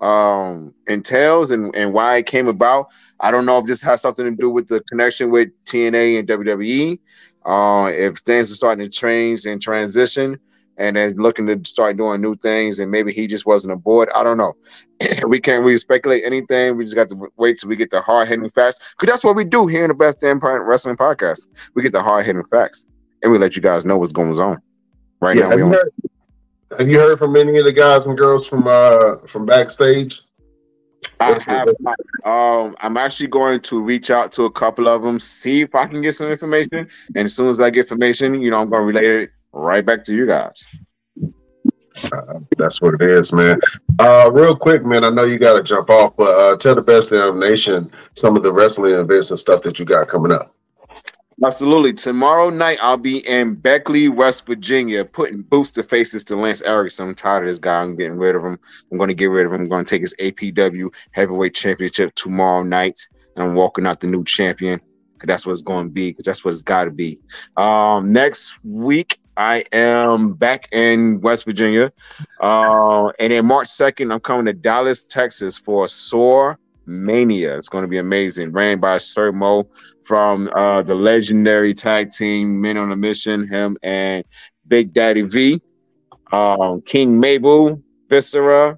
um 0.00 0.72
entails 0.86 1.50
and, 1.50 1.74
and 1.74 1.92
why 1.92 2.16
it 2.16 2.26
came 2.26 2.48
about. 2.48 2.88
I 3.20 3.30
don't 3.30 3.46
know 3.46 3.58
if 3.58 3.66
this 3.66 3.82
has 3.82 4.00
something 4.00 4.24
to 4.24 4.36
do 4.36 4.50
with 4.50 4.68
the 4.68 4.80
connection 4.82 5.30
with 5.30 5.48
TNA 5.64 6.20
and 6.20 6.28
WWE. 6.28 6.98
Uh, 7.44 7.90
if 7.94 8.18
things 8.18 8.52
are 8.52 8.56
starting 8.56 8.84
to 8.84 8.90
change 8.90 9.46
and 9.46 9.62
transition 9.62 10.38
and 10.78 10.96
then 10.96 11.14
looking 11.16 11.46
to 11.46 11.60
start 11.68 11.96
doing 11.96 12.22
new 12.22 12.36
things 12.36 12.78
and 12.78 12.90
maybe 12.90 13.12
he 13.12 13.26
just 13.26 13.46
wasn't 13.46 13.72
aboard. 13.72 14.08
I 14.14 14.22
don't 14.22 14.38
know. 14.38 14.54
we 15.26 15.40
can't 15.40 15.64
really 15.64 15.76
speculate 15.76 16.22
anything. 16.24 16.76
We 16.76 16.84
just 16.84 16.94
got 16.94 17.08
to 17.10 17.28
wait 17.36 17.58
till 17.58 17.68
we 17.68 17.76
get 17.76 17.90
the 17.90 18.00
hard 18.00 18.28
hitting 18.28 18.48
facts. 18.50 18.94
Because 18.96 19.12
that's 19.12 19.24
what 19.24 19.36
we 19.36 19.44
do 19.44 19.66
here 19.66 19.84
in 19.84 19.88
the 19.88 19.94
Best 19.94 20.20
Damn 20.20 20.38
Wrestling 20.38 20.96
Podcast. 20.96 21.46
We 21.74 21.82
get 21.82 21.92
the 21.92 22.02
hard 22.02 22.24
hitting 22.24 22.44
facts 22.44 22.86
and 23.22 23.32
we 23.32 23.38
let 23.38 23.56
you 23.56 23.62
guys 23.62 23.84
know 23.84 23.98
what's 23.98 24.12
going 24.12 24.38
on. 24.38 24.62
Right 25.20 25.36
Yeah, 25.36 25.44
now, 25.44 25.50
have 25.50 25.58
you, 25.58 25.66
heard, 25.66 25.92
have 26.78 26.88
you 26.88 26.98
heard 27.00 27.18
from 27.18 27.34
any 27.36 27.58
of 27.58 27.64
the 27.64 27.72
guys 27.72 28.06
and 28.06 28.16
girls 28.16 28.46
from 28.46 28.68
uh 28.68 29.16
from 29.26 29.46
backstage? 29.46 30.22
I 31.20 31.40
have. 31.46 31.68
Um, 32.24 32.76
I'm 32.80 32.96
actually 32.96 33.28
going 33.28 33.60
to 33.62 33.80
reach 33.80 34.10
out 34.10 34.30
to 34.32 34.44
a 34.44 34.50
couple 34.50 34.88
of 34.88 35.02
them, 35.02 35.18
see 35.18 35.62
if 35.62 35.74
I 35.74 35.86
can 35.86 36.02
get 36.02 36.14
some 36.14 36.28
information. 36.28 36.88
And 37.14 37.24
as 37.24 37.34
soon 37.34 37.48
as 37.48 37.60
I 37.60 37.70
get 37.70 37.80
information, 37.80 38.40
you 38.40 38.50
know, 38.50 38.60
I'm 38.60 38.70
going 38.70 38.82
to 38.82 39.00
relay 39.00 39.24
it 39.24 39.30
right 39.58 39.84
back 39.84 40.04
to 40.04 40.14
you 40.14 40.26
guys. 40.26 40.66
That's 42.56 42.80
what 42.80 42.94
it 42.94 43.02
is, 43.02 43.32
man. 43.32 43.58
Uh, 43.98 44.30
real 44.32 44.56
quick, 44.56 44.84
man. 44.84 45.04
I 45.04 45.10
know 45.10 45.24
you 45.24 45.38
got 45.38 45.54
to 45.56 45.62
jump 45.62 45.90
off, 45.90 46.16
but 46.16 46.38
uh, 46.38 46.56
tell 46.56 46.74
the 46.74 46.82
best 46.82 47.10
damn 47.10 47.38
nation 47.40 47.90
some 48.16 48.36
of 48.36 48.42
the 48.42 48.52
wrestling 48.52 48.92
events 48.94 49.30
and 49.30 49.38
stuff 49.38 49.62
that 49.62 49.78
you 49.78 49.84
got 49.84 50.08
coming 50.08 50.32
up. 50.32 50.54
Absolutely. 51.44 51.92
Tomorrow 51.92 52.50
night, 52.50 52.78
I'll 52.82 52.96
be 52.96 53.18
in 53.28 53.54
Beckley, 53.54 54.08
West 54.08 54.46
Virginia, 54.46 55.04
putting 55.04 55.42
booster 55.42 55.84
faces 55.84 56.24
to 56.24 56.36
Lance 56.36 56.62
Erickson. 56.62 57.08
I'm 57.08 57.14
tired 57.14 57.44
of 57.44 57.48
this 57.48 57.60
guy. 57.60 57.80
I'm 57.80 57.96
getting 57.96 58.16
rid 58.16 58.34
of 58.34 58.42
him. 58.42 58.58
I'm 58.90 58.98
going 58.98 59.08
to 59.08 59.14
get 59.14 59.26
rid 59.26 59.46
of 59.46 59.52
him. 59.52 59.62
I'm 59.62 59.68
going 59.68 59.84
to 59.84 59.88
take 59.88 60.02
his 60.02 60.14
APW 60.20 60.92
Heavyweight 61.12 61.54
Championship 61.54 62.12
tomorrow 62.16 62.64
night, 62.64 63.00
and 63.36 63.44
I'm 63.44 63.54
walking 63.54 63.86
out 63.86 64.00
the 64.00 64.08
new 64.08 64.24
champion. 64.24 64.80
'cause 64.80 65.26
That's 65.26 65.46
what 65.46 65.52
it's 65.52 65.62
going 65.62 65.86
to 65.86 65.92
be. 65.92 66.10
Because 66.10 66.24
that's 66.24 66.44
what 66.44 66.52
it's 66.54 66.62
got 66.62 66.84
to 66.84 66.90
be. 66.90 67.20
Um, 67.56 68.12
next 68.12 68.56
week, 68.64 69.17
I 69.38 69.64
am 69.72 70.32
back 70.32 70.68
in 70.72 71.20
West 71.20 71.44
Virginia, 71.44 71.92
uh, 72.40 73.06
and 73.20 73.32
then 73.32 73.46
March 73.46 73.68
2nd, 73.68 74.12
I'm 74.12 74.18
coming 74.18 74.46
to 74.46 74.52
Dallas, 74.52 75.04
Texas 75.04 75.56
for 75.58 75.86
Soar 75.86 76.58
Mania. 76.86 77.56
It's 77.56 77.68
going 77.68 77.82
to 77.82 77.88
be 77.88 77.98
amazing. 77.98 78.50
Ran 78.50 78.80
by 78.80 78.98
Sir 78.98 79.30
Mo 79.30 79.68
from 80.02 80.48
uh, 80.56 80.82
the 80.82 80.94
legendary 80.96 81.72
tag 81.72 82.10
team 82.10 82.60
Men 82.60 82.76
on 82.78 82.90
a 82.90 82.96
Mission, 82.96 83.46
him 83.46 83.76
and 83.84 84.24
Big 84.66 84.92
Daddy 84.92 85.22
V, 85.22 85.62
um, 86.32 86.80
King 86.82 87.20
Mabel, 87.20 87.80
Viscera. 88.08 88.76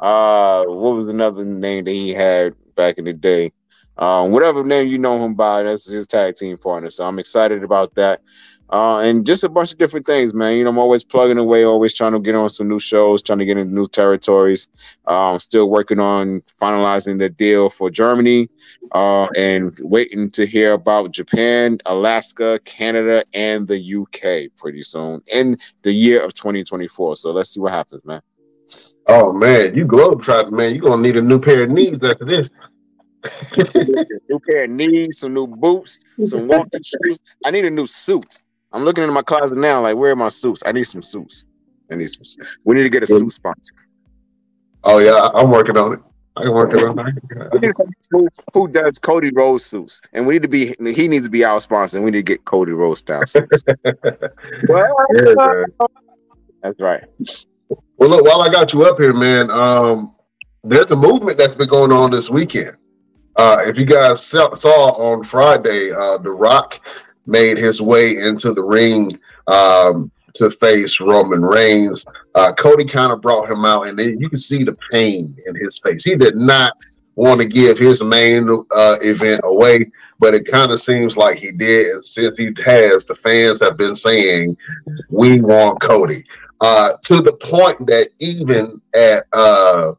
Uh, 0.00 0.64
what 0.64 0.96
was 0.96 1.06
another 1.06 1.44
name 1.44 1.84
that 1.84 1.92
he 1.92 2.10
had 2.10 2.56
back 2.74 2.98
in 2.98 3.04
the 3.04 3.12
day? 3.12 3.52
Um, 3.98 4.32
whatever 4.32 4.64
name 4.64 4.88
you 4.88 4.98
know 4.98 5.22
him 5.22 5.34
by, 5.34 5.62
that's 5.62 5.88
his 5.88 6.06
tag 6.06 6.34
team 6.34 6.56
partner. 6.56 6.90
So 6.90 7.04
I'm 7.04 7.18
excited 7.18 7.62
about 7.62 7.94
that. 7.94 8.22
Uh, 8.72 9.00
and 9.00 9.26
just 9.26 9.42
a 9.42 9.48
bunch 9.48 9.72
of 9.72 9.78
different 9.78 10.06
things, 10.06 10.32
man. 10.32 10.56
You 10.56 10.64
know, 10.64 10.70
I'm 10.70 10.78
always 10.78 11.02
plugging 11.02 11.38
away, 11.38 11.64
always 11.64 11.92
trying 11.92 12.12
to 12.12 12.20
get 12.20 12.36
on 12.36 12.48
some 12.48 12.68
new 12.68 12.78
shows, 12.78 13.20
trying 13.20 13.40
to 13.40 13.44
get 13.44 13.56
into 13.56 13.74
new 13.74 13.86
territories. 13.86 14.68
Um, 15.06 15.40
still 15.40 15.68
working 15.68 15.98
on 15.98 16.42
finalizing 16.60 17.18
the 17.18 17.28
deal 17.28 17.68
for 17.68 17.90
Germany 17.90 18.48
uh, 18.92 19.26
and 19.36 19.76
waiting 19.82 20.30
to 20.30 20.46
hear 20.46 20.74
about 20.74 21.10
Japan, 21.10 21.78
Alaska, 21.86 22.60
Canada, 22.64 23.24
and 23.34 23.66
the 23.66 23.96
UK 23.96 24.56
pretty 24.56 24.82
soon 24.82 25.20
in 25.32 25.56
the 25.82 25.92
year 25.92 26.22
of 26.22 26.32
2024. 26.34 27.16
So 27.16 27.32
let's 27.32 27.50
see 27.50 27.60
what 27.60 27.72
happens, 27.72 28.04
man. 28.04 28.22
Oh 29.08 29.32
man, 29.32 29.74
you 29.74 29.84
globe 29.84 30.22
trotting, 30.22 30.54
man. 30.54 30.74
You're 30.74 30.82
gonna 30.82 31.02
need 31.02 31.16
a 31.16 31.22
new 31.22 31.40
pair 31.40 31.64
of 31.64 31.70
knees 31.70 32.04
after 32.04 32.24
this. 32.24 32.50
New 33.56 34.38
pair 34.48 34.64
of 34.64 34.70
knees, 34.70 35.18
some 35.18 35.34
new 35.34 35.48
boots, 35.48 36.04
some 36.24 36.46
walking 36.46 36.80
shoes. 37.04 37.18
I 37.44 37.50
need 37.50 37.64
a 37.64 37.70
new 37.70 37.86
suit. 37.86 38.40
I'm 38.72 38.84
looking 38.84 39.04
in 39.04 39.12
my 39.12 39.22
closet 39.22 39.58
now, 39.58 39.80
like 39.82 39.96
where 39.96 40.12
are 40.12 40.16
my 40.16 40.28
suits? 40.28 40.62
I 40.66 40.72
need 40.72 40.84
some 40.84 41.02
suits. 41.02 41.44
I 41.90 41.96
need 41.96 42.08
some. 42.08 42.24
suits. 42.24 42.58
We 42.64 42.74
need 42.76 42.84
to 42.84 42.88
get 42.90 43.02
a 43.02 43.06
suit 43.06 43.32
sponsor. 43.32 43.74
Oh 44.84 44.98
yeah, 44.98 45.12
I- 45.12 45.40
I'm 45.40 45.50
working 45.50 45.76
on 45.76 45.94
it. 45.94 46.00
I'm 46.36 46.52
working 46.54 46.80
on 46.86 46.98
it. 47.08 47.74
who, 48.12 48.28
who 48.54 48.68
does 48.68 48.98
Cody 48.98 49.30
Rhodes 49.34 49.64
suits? 49.64 50.00
And 50.12 50.26
we 50.26 50.34
need 50.34 50.42
to 50.42 50.48
be. 50.48 50.74
He 50.92 51.08
needs 51.08 51.24
to 51.24 51.30
be 51.30 51.44
our 51.44 51.60
sponsor. 51.60 51.98
And 51.98 52.04
we 52.04 52.12
need 52.12 52.18
to 52.24 52.32
get 52.32 52.44
Cody 52.44 52.72
Rhodes 52.72 53.00
style 53.00 53.26
suits. 53.26 53.64
well, 54.68 54.94
Yeah, 55.12 55.64
that's 56.62 56.80
right. 56.80 57.04
Well, 57.96 58.08
look, 58.10 58.24
while 58.24 58.42
I 58.42 58.48
got 58.48 58.72
you 58.72 58.84
up 58.84 58.98
here, 58.98 59.12
man, 59.12 59.50
um, 59.50 60.14
there's 60.62 60.90
a 60.92 60.96
movement 60.96 61.36
that's 61.36 61.56
been 61.56 61.68
going 61.68 61.90
on 61.92 62.10
this 62.10 62.30
weekend. 62.30 62.76
Uh, 63.36 63.58
if 63.66 63.76
you 63.78 63.84
guys 63.84 64.24
saw, 64.24 64.54
saw 64.54 64.90
on 64.92 65.24
Friday, 65.24 65.92
uh, 65.92 66.18
The 66.18 66.30
Rock 66.30 66.80
made 67.26 67.58
his 67.58 67.80
way 67.80 68.16
into 68.16 68.52
the 68.52 68.62
ring 68.62 69.18
um, 69.46 70.10
to 70.34 70.50
face 70.50 71.00
Roman 71.00 71.42
Reigns. 71.42 72.04
Uh, 72.34 72.52
Cody 72.52 72.84
kind 72.84 73.12
of 73.12 73.20
brought 73.20 73.50
him 73.50 73.64
out, 73.64 73.88
and 73.88 73.98
then 73.98 74.18
you 74.20 74.28
can 74.28 74.38
see 74.38 74.64
the 74.64 74.76
pain 74.92 75.36
in 75.46 75.54
his 75.56 75.78
face. 75.78 76.04
He 76.04 76.16
did 76.16 76.36
not 76.36 76.72
want 77.16 77.40
to 77.40 77.46
give 77.46 77.78
his 77.78 78.02
main 78.02 78.48
uh, 78.48 78.96
event 79.02 79.40
away, 79.44 79.90
but 80.18 80.34
it 80.34 80.46
kind 80.46 80.70
of 80.70 80.80
seems 80.80 81.16
like 81.16 81.38
he 81.38 81.52
did. 81.52 81.94
And 81.94 82.06
since 82.06 82.38
he 82.38 82.52
has, 82.64 83.04
the 83.04 83.16
fans 83.16 83.60
have 83.60 83.76
been 83.76 83.94
saying, 83.94 84.56
"We 85.08 85.40
want 85.40 85.80
Cody." 85.80 86.24
uh, 86.60 86.92
to 87.02 87.22
the 87.22 87.32
point 87.32 87.86
that 87.86 88.08
even 88.18 88.80
at 88.94 89.24
uh, 89.32 89.92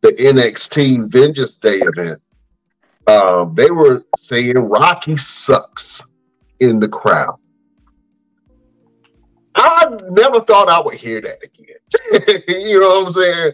the 0.00 0.12
NXT 0.12 1.10
Vengeance 1.10 1.56
Day 1.56 1.80
event, 1.80 2.20
um, 3.06 3.54
they 3.54 3.70
were 3.70 4.04
saying 4.16 4.54
Rocky 4.56 5.16
sucks 5.16 6.02
in 6.60 6.80
the 6.80 6.88
crowd. 6.88 7.38
I 9.54 9.86
never 10.10 10.40
thought 10.40 10.68
I 10.68 10.80
would 10.80 10.94
hear 10.94 11.20
that 11.22 11.38
again. 11.42 12.44
you 12.68 12.80
know 12.80 13.00
what 13.00 13.06
I'm 13.08 13.12
saying? 13.12 13.52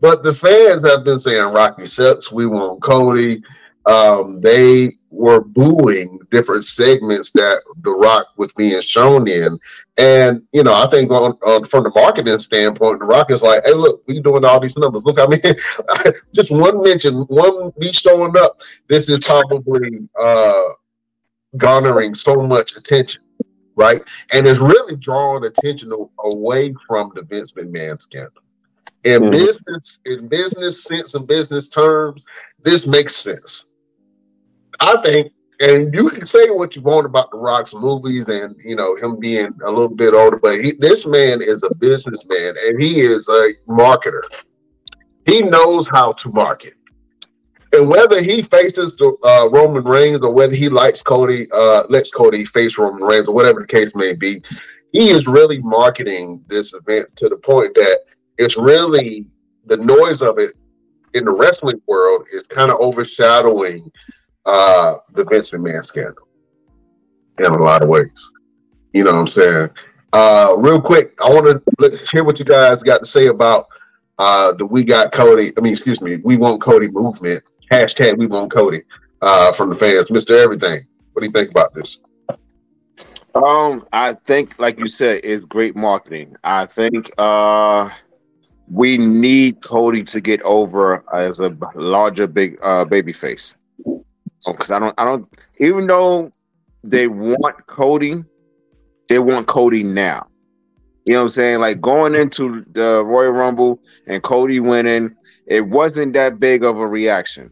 But 0.00 0.22
the 0.22 0.32
fans 0.32 0.86
have 0.88 1.04
been 1.04 1.20
saying 1.20 1.52
Rocky 1.52 1.86
sucks. 1.86 2.30
We 2.30 2.46
want 2.46 2.82
Cody. 2.82 3.42
Um, 3.86 4.40
they 4.40 4.90
were 5.10 5.40
booing 5.40 6.20
different 6.30 6.64
segments 6.64 7.30
that 7.32 7.62
The 7.80 7.90
Rock 7.90 8.26
was 8.36 8.52
being 8.52 8.80
shown 8.82 9.26
in. 9.26 9.58
And, 9.96 10.42
you 10.52 10.62
know, 10.62 10.74
I 10.74 10.86
think 10.88 11.10
on, 11.10 11.32
on 11.46 11.64
from 11.64 11.84
the 11.84 11.92
marketing 11.94 12.38
standpoint, 12.38 13.00
The 13.00 13.06
Rock 13.06 13.30
is 13.30 13.42
like, 13.42 13.62
hey, 13.64 13.72
look, 13.72 14.02
we 14.06 14.20
doing 14.20 14.44
all 14.44 14.60
these 14.60 14.76
numbers. 14.76 15.04
Look, 15.04 15.18
I 15.18 15.26
mean, 15.26 15.40
just 16.34 16.50
one 16.50 16.82
mention, 16.82 17.22
one 17.22 17.72
me 17.78 17.92
showing 17.92 18.36
up, 18.36 18.60
this 18.88 19.08
is 19.08 19.24
probably 19.24 20.08
uh, 20.18 20.62
garnering 21.56 22.14
so 22.14 22.34
much 22.36 22.76
attention, 22.76 23.22
right? 23.76 24.02
And 24.32 24.46
it's 24.46 24.60
really 24.60 24.96
drawing 24.96 25.44
attention 25.44 25.92
away 26.24 26.74
from 26.86 27.12
the 27.14 27.22
Vince 27.22 27.52
McMahon 27.52 28.00
scandal. 28.00 28.42
In 29.04 29.22
Mhm. 29.22 29.30
business, 29.30 29.98
in 30.04 30.28
business 30.28 30.84
sense 30.84 31.14
and 31.14 31.26
business 31.26 31.68
terms, 31.68 32.24
this 32.62 32.86
makes 32.86 33.16
sense. 33.16 33.64
I 34.80 35.00
think, 35.02 35.32
and 35.60 35.92
you 35.92 36.08
can 36.10 36.26
say 36.26 36.50
what 36.50 36.76
you 36.76 36.82
want 36.82 37.06
about 37.06 37.30
the 37.30 37.38
Rock's 37.38 37.74
movies 37.74 38.28
and 38.28 38.54
you 38.64 38.76
know 38.76 38.96
him 38.96 39.18
being 39.18 39.52
a 39.64 39.70
little 39.70 39.94
bit 39.94 40.14
older, 40.14 40.36
but 40.36 40.60
he, 40.60 40.72
this 40.72 41.06
man 41.06 41.40
is 41.42 41.62
a 41.62 41.74
businessman 41.74 42.54
and 42.66 42.80
he 42.80 43.00
is 43.00 43.28
a 43.28 43.52
marketer. 43.68 44.22
He 45.26 45.42
knows 45.42 45.88
how 45.88 46.12
to 46.12 46.28
market, 46.30 46.74
and 47.72 47.88
whether 47.88 48.20
he 48.22 48.42
faces 48.42 48.96
the 48.96 49.16
uh, 49.22 49.48
Roman 49.48 49.84
Reigns 49.84 50.22
or 50.22 50.32
whether 50.32 50.54
he 50.54 50.68
likes 50.68 51.02
Cody, 51.02 51.46
uh, 51.52 51.84
lets 51.88 52.10
Cody 52.10 52.44
face 52.44 52.78
Roman 52.78 53.02
Reigns 53.02 53.28
or 53.28 53.34
whatever 53.34 53.60
the 53.60 53.66
case 53.66 53.92
may 53.94 54.12
be, 54.12 54.42
he 54.92 55.10
is 55.10 55.26
really 55.26 55.58
marketing 55.58 56.42
this 56.48 56.74
event 56.74 57.14
to 57.16 57.28
the 57.28 57.36
point 57.36 57.74
that 57.74 58.00
it's 58.38 58.56
really 58.56 59.24
the 59.66 59.76
noise 59.76 60.22
of 60.22 60.38
it 60.38 60.50
in 61.14 61.24
the 61.24 61.30
wrestling 61.30 61.80
world 61.86 62.26
is 62.32 62.46
kind 62.46 62.70
of 62.70 62.78
overshadowing 62.80 63.90
uh, 64.46 64.94
the 65.14 65.24
Vince 65.24 65.50
McMahon 65.50 65.84
scandal 65.84 66.26
in 67.38 67.46
a 67.46 67.62
lot 67.62 67.82
of 67.82 67.88
ways. 67.88 68.30
You 68.92 69.04
know 69.04 69.12
what 69.12 69.20
I'm 69.20 69.26
saying? 69.28 69.70
Uh, 70.12 70.54
real 70.58 70.80
quick, 70.80 71.14
I 71.24 71.30
want 71.30 71.62
to 71.80 72.08
hear 72.12 72.24
what 72.24 72.38
you 72.38 72.44
guys 72.44 72.82
got 72.82 72.98
to 72.98 73.06
say 73.06 73.26
about 73.26 73.66
uh, 74.18 74.52
the 74.54 74.66
We 74.66 74.84
Got 74.84 75.12
Cody. 75.12 75.52
I 75.56 75.60
mean, 75.60 75.72
excuse 75.72 76.00
me, 76.00 76.16
We 76.16 76.36
Want 76.36 76.60
Cody 76.60 76.88
movement. 76.88 77.44
Hashtag 77.70 78.18
We 78.18 78.26
Want 78.26 78.50
Cody 78.50 78.82
uh, 79.22 79.52
from 79.52 79.68
the 79.68 79.76
fans. 79.76 80.08
Mr. 80.08 80.30
Everything. 80.30 80.84
What 81.12 81.22
do 81.22 81.26
you 81.26 81.32
think 81.32 81.50
about 81.50 81.72
this? 81.72 82.00
Um, 83.34 83.86
I 83.92 84.14
think, 84.24 84.58
like 84.58 84.78
you 84.78 84.86
said, 84.86 85.20
it's 85.22 85.44
great 85.44 85.76
marketing. 85.76 86.36
I 86.42 86.66
think 86.66 87.10
uh 87.18 87.88
we 88.68 88.98
need 88.98 89.62
Cody 89.62 90.02
to 90.04 90.20
get 90.20 90.42
over 90.42 91.04
as 91.14 91.40
a 91.40 91.56
larger 91.74 92.26
big 92.26 92.58
uh 92.62 92.84
baby 92.84 93.12
face. 93.12 93.54
Because 94.46 94.70
I 94.70 94.78
don't 94.78 94.94
I 94.98 95.04
don't 95.04 95.28
even 95.58 95.86
though 95.86 96.32
they 96.82 97.06
want 97.06 97.66
Cody, 97.68 98.24
they 99.08 99.18
want 99.20 99.46
Cody 99.46 99.84
now. 99.84 100.26
You 101.06 101.14
know 101.14 101.20
what 101.20 101.22
I'm 101.22 101.28
saying? 101.28 101.60
Like 101.60 101.80
going 101.80 102.14
into 102.14 102.64
the 102.72 103.04
Royal 103.04 103.32
Rumble 103.32 103.80
and 104.06 104.22
Cody 104.22 104.60
winning, 104.60 105.14
it 105.46 105.66
wasn't 105.68 106.12
that 106.14 106.40
big 106.40 106.64
of 106.64 106.78
a 106.78 106.86
reaction. 106.86 107.50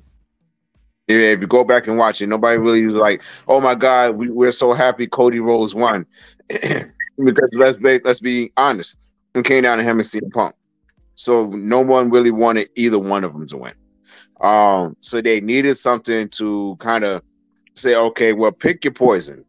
If 1.08 1.40
you 1.40 1.46
go 1.46 1.64
back 1.64 1.86
and 1.86 1.96
watch 1.96 2.20
it, 2.20 2.26
nobody 2.26 2.58
really 2.58 2.84
was 2.84 2.94
like, 2.94 3.22
"Oh 3.48 3.60
my 3.60 3.74
God, 3.74 4.16
we, 4.16 4.28
we're 4.30 4.52
so 4.52 4.72
happy 4.72 5.06
Cody 5.06 5.40
Rhodes 5.40 5.74
won," 5.74 6.06
because 6.48 7.54
let's 7.56 7.76
be 7.76 8.00
let's 8.04 8.20
be 8.20 8.52
honest, 8.58 8.96
it 9.34 9.44
came 9.44 9.62
down 9.62 9.78
to 9.78 9.84
him 9.84 9.98
and 9.98 10.06
CM 10.06 10.30
Punk. 10.32 10.54
So 11.14 11.46
no 11.46 11.80
one 11.80 12.10
really 12.10 12.30
wanted 12.30 12.68
either 12.76 12.98
one 12.98 13.24
of 13.24 13.32
them 13.32 13.46
to 13.48 13.56
win. 13.56 13.74
Um, 14.40 14.96
so 15.00 15.20
they 15.20 15.40
needed 15.40 15.74
something 15.76 16.28
to 16.30 16.76
kind 16.78 17.04
of 17.04 17.22
say, 17.74 17.94
"Okay, 17.96 18.34
well, 18.34 18.52
pick 18.52 18.84
your 18.84 18.92
poison, 18.92 19.44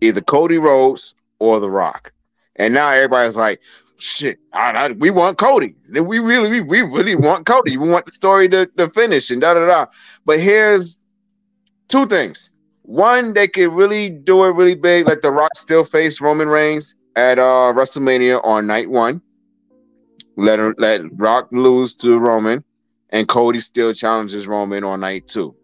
either 0.00 0.20
Cody 0.20 0.58
Rhodes 0.58 1.14
or 1.38 1.60
The 1.60 1.70
Rock." 1.70 2.12
And 2.56 2.74
now 2.74 2.88
everybody's 2.90 3.36
like, 3.36 3.60
"Shit, 3.98 4.38
I, 4.52 4.70
I- 4.72 4.92
we 4.92 5.10
want 5.10 5.38
Cody. 5.38 5.76
We 5.92 6.18
really, 6.18 6.50
we, 6.50 6.60
we 6.60 6.82
really 6.82 7.14
want 7.14 7.46
Cody. 7.46 7.76
We 7.76 7.88
want 7.88 8.06
the 8.06 8.12
story 8.12 8.48
to, 8.48 8.66
to 8.78 8.88
finish 8.88 9.30
and 9.30 9.40
da 9.40 9.54
da 9.54 9.64
da." 9.64 9.86
But 10.26 10.40
here's 10.40 10.98
two 11.88 12.06
things. 12.06 12.50
One, 12.82 13.32
they 13.32 13.48
could 13.48 13.72
really 13.72 14.10
do 14.10 14.44
it 14.44 14.54
really 14.54 14.74
big, 14.74 15.06
like 15.06 15.22
The 15.22 15.32
Rock 15.32 15.56
still 15.56 15.84
face 15.84 16.20
Roman 16.20 16.48
Reigns 16.48 16.94
at 17.16 17.38
uh, 17.38 17.72
WrestleMania 17.74 18.44
on 18.44 18.66
night 18.66 18.90
one. 18.90 19.22
Let 20.36 20.78
let 20.78 21.02
Rock 21.18 21.48
lose 21.52 21.94
to 21.96 22.18
Roman, 22.18 22.64
and 23.10 23.28
Cody 23.28 23.60
still 23.60 23.94
challenges 23.94 24.46
Roman 24.46 24.84
on 24.84 25.00
night 25.00 25.26
two. 25.28 25.54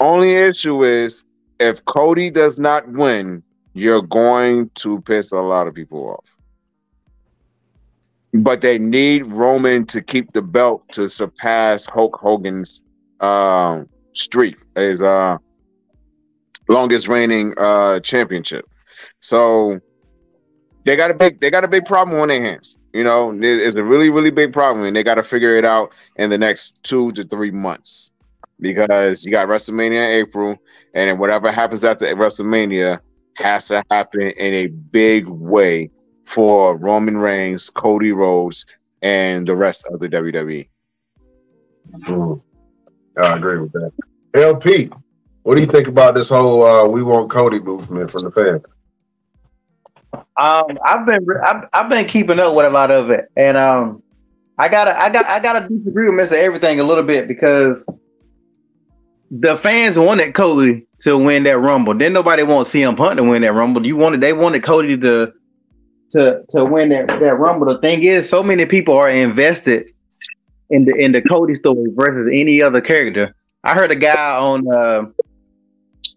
Only 0.00 0.34
issue 0.34 0.82
is 0.82 1.24
if 1.60 1.84
Cody 1.84 2.30
does 2.30 2.58
not 2.58 2.90
win, 2.92 3.42
you're 3.74 4.02
going 4.02 4.70
to 4.76 5.00
piss 5.02 5.32
a 5.32 5.38
lot 5.38 5.66
of 5.68 5.74
people 5.74 6.10
off. 6.10 6.36
But 8.32 8.60
they 8.60 8.78
need 8.78 9.26
Roman 9.26 9.86
to 9.86 10.02
keep 10.02 10.32
the 10.32 10.42
belt 10.42 10.82
to 10.92 11.06
surpass 11.06 11.86
Hulk 11.86 12.18
Hogan's 12.20 12.82
um, 13.20 13.88
streak 14.14 14.56
as 14.76 15.02
uh 15.02 15.36
longest 16.68 17.08
reigning 17.08 17.54
uh 17.58 18.00
championship. 18.00 18.64
So 19.20 19.80
they 20.84 20.96
got 20.96 21.10
a 21.10 21.14
big 21.14 21.40
they 21.40 21.50
got 21.50 21.64
a 21.64 21.68
big 21.68 21.84
problem 21.84 22.20
on 22.20 22.28
their 22.28 22.42
hands. 22.42 22.76
You 22.92 23.04
know, 23.04 23.36
it's 23.40 23.76
a 23.76 23.84
really 23.84 24.10
really 24.10 24.30
big 24.30 24.52
problem, 24.52 24.86
and 24.86 24.96
they 24.96 25.02
got 25.02 25.16
to 25.16 25.22
figure 25.22 25.56
it 25.56 25.64
out 25.64 25.94
in 26.16 26.30
the 26.30 26.38
next 26.38 26.82
two 26.82 27.12
to 27.12 27.24
three 27.24 27.50
months 27.50 28.12
because 28.60 29.24
you 29.24 29.32
got 29.32 29.48
WrestleMania 29.48 29.90
in 29.90 30.26
April, 30.26 30.56
and 30.94 31.18
whatever 31.18 31.50
happens 31.50 31.84
after 31.84 32.06
WrestleMania 32.06 33.00
has 33.36 33.68
to 33.68 33.82
happen 33.90 34.22
in 34.22 34.54
a 34.54 34.66
big 34.66 35.28
way 35.28 35.90
for 36.24 36.76
Roman 36.76 37.16
Reigns, 37.16 37.68
Cody 37.68 38.12
Rhodes, 38.12 38.64
and 39.02 39.46
the 39.46 39.56
rest 39.56 39.86
of 39.90 40.00
the. 40.00 40.08
WWE. 40.08 40.68
Mm. 41.92 42.40
I 43.16 43.36
agree 43.36 43.58
with 43.58 43.72
that. 43.72 43.92
LP, 44.34 44.90
what 45.42 45.54
do 45.54 45.60
you 45.60 45.66
think 45.66 45.88
about 45.88 46.14
this 46.14 46.28
whole 46.28 46.64
uh, 46.64 46.88
"We 46.88 47.02
Want 47.02 47.30
Cody" 47.30 47.60
movement 47.60 48.10
from 48.10 48.22
the 48.22 48.30
fans? 48.30 48.62
Um, 50.36 50.78
I've 50.84 51.06
been 51.06 51.26
I've, 51.44 51.68
I've 51.72 51.88
been 51.88 52.06
keeping 52.06 52.40
up 52.40 52.54
with 52.54 52.66
a 52.66 52.70
lot 52.70 52.90
of 52.90 53.10
it, 53.10 53.30
and 53.36 53.56
um, 53.56 54.02
I 54.58 54.68
gotta 54.68 54.98
I 55.00 55.10
got 55.10 55.26
I 55.26 55.38
gotta 55.40 55.68
disagree 55.68 56.06
with 56.06 56.14
Mister 56.14 56.36
Everything 56.36 56.80
a 56.80 56.84
little 56.84 57.04
bit 57.04 57.28
because 57.28 57.86
the 59.30 59.58
fans 59.62 59.98
wanted 59.98 60.34
Cody 60.34 60.86
to 61.00 61.18
win 61.18 61.42
that 61.44 61.58
Rumble. 61.58 61.96
Then 61.96 62.12
nobody 62.12 62.42
wants 62.42 62.70
CM 62.70 62.96
Punk 62.96 63.16
to 63.16 63.24
win 63.24 63.42
that 63.42 63.52
Rumble. 63.52 63.86
You 63.86 63.96
wanted 63.96 64.20
they 64.20 64.32
wanted 64.32 64.64
Cody 64.64 64.96
to 64.98 65.32
to 66.10 66.42
to 66.48 66.64
win 66.64 66.88
that 66.90 67.08
that 67.08 67.34
Rumble. 67.34 67.66
The 67.66 67.80
thing 67.80 68.02
is, 68.02 68.28
so 68.28 68.42
many 68.42 68.66
people 68.66 68.96
are 68.96 69.10
invested 69.10 69.90
in 70.70 70.84
the 70.84 70.94
in 70.96 71.12
the 71.12 71.22
Cody 71.22 71.54
story 71.56 71.86
versus 71.94 72.28
any 72.32 72.62
other 72.62 72.80
character. 72.80 73.34
I 73.64 73.74
heard 73.74 73.90
a 73.90 73.96
guy 73.96 74.36
on 74.36 74.66
uh, 74.72 75.04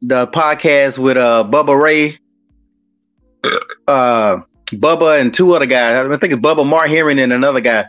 the 0.01 0.27
podcast 0.27 0.97
with 0.97 1.17
uh 1.17 1.43
Bubba 1.49 1.79
Ray, 1.81 2.19
uh 3.87 4.37
Bubba 4.73 5.19
and 5.21 5.33
two 5.33 5.55
other 5.55 5.65
guys. 5.65 5.95
I 5.95 6.17
think 6.17 6.33
it's 6.33 6.41
Bubba 6.41 6.65
Mark 6.65 6.89
Herring 6.89 7.19
and 7.19 7.31
another 7.31 7.61
guy. 7.61 7.85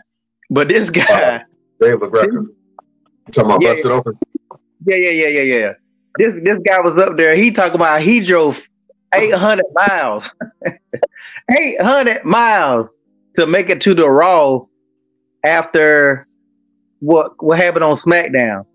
But 0.49 0.67
this 0.69 0.89
guy, 0.89 1.41
Dave 1.79 1.95
McGregor. 1.95 2.45
You 2.47 2.55
talking 3.31 3.45
about 3.51 3.61
Yeah, 3.61 3.73
busted 3.73 3.91
open? 3.91 4.17
yeah, 4.85 4.95
yeah, 4.95 5.09
yeah, 5.11 5.27
yeah, 5.27 5.57
yeah. 5.57 5.73
This 6.17 6.33
this 6.43 6.59
guy 6.59 6.79
was 6.81 6.99
up 7.01 7.17
there. 7.17 7.35
He 7.35 7.51
talking 7.51 7.75
about 7.75 8.01
he 8.01 8.21
drove 8.21 8.59
eight 9.13 9.33
hundred 9.33 9.65
miles, 9.73 10.33
eight 11.51 11.81
hundred 11.81 12.23
miles 12.23 12.87
to 13.35 13.45
make 13.45 13.69
it 13.69 13.81
to 13.81 13.93
the 13.93 14.09
Raw 14.09 14.65
after 15.45 16.27
what 16.99 17.41
what 17.43 17.59
happened 17.59 17.83
on 17.83 17.97
SmackDown. 17.97 18.65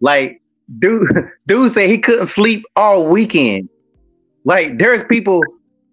Like, 0.00 0.42
dude, 0.78 1.08
dude 1.46 1.74
said 1.74 1.88
he 1.90 1.98
couldn't 1.98 2.28
sleep 2.28 2.64
all 2.76 3.08
weekend. 3.08 3.68
Like, 4.44 4.78
there's 4.78 5.04
people 5.08 5.42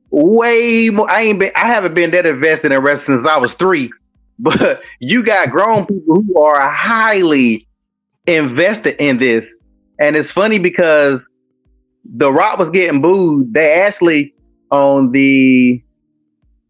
way 0.10 0.90
more. 0.90 1.10
I 1.10 1.22
ain't 1.24 1.40
been. 1.40 1.52
I 1.56 1.68
haven't 1.68 1.94
been 1.94 2.12
that 2.12 2.26
invested 2.26 2.72
in 2.72 2.82
wrestling 2.82 3.20
since 3.20 3.28
I 3.28 3.38
was 3.38 3.54
three. 3.54 3.92
But 4.38 4.82
you 5.00 5.24
got 5.24 5.50
grown 5.50 5.86
people 5.86 6.22
who 6.22 6.38
are 6.42 6.70
highly 6.70 7.70
invested 8.28 9.02
in 9.02 9.18
this, 9.18 9.46
and 9.98 10.18
it's 10.18 10.30
funny 10.30 10.60
because 10.60 11.22
The 12.04 12.30
Rock 12.30 12.60
was 12.60 12.70
getting 12.70 13.02
booed. 13.02 13.54
They 13.54 13.80
actually 13.80 14.34
on 14.72 15.12
the 15.12 15.82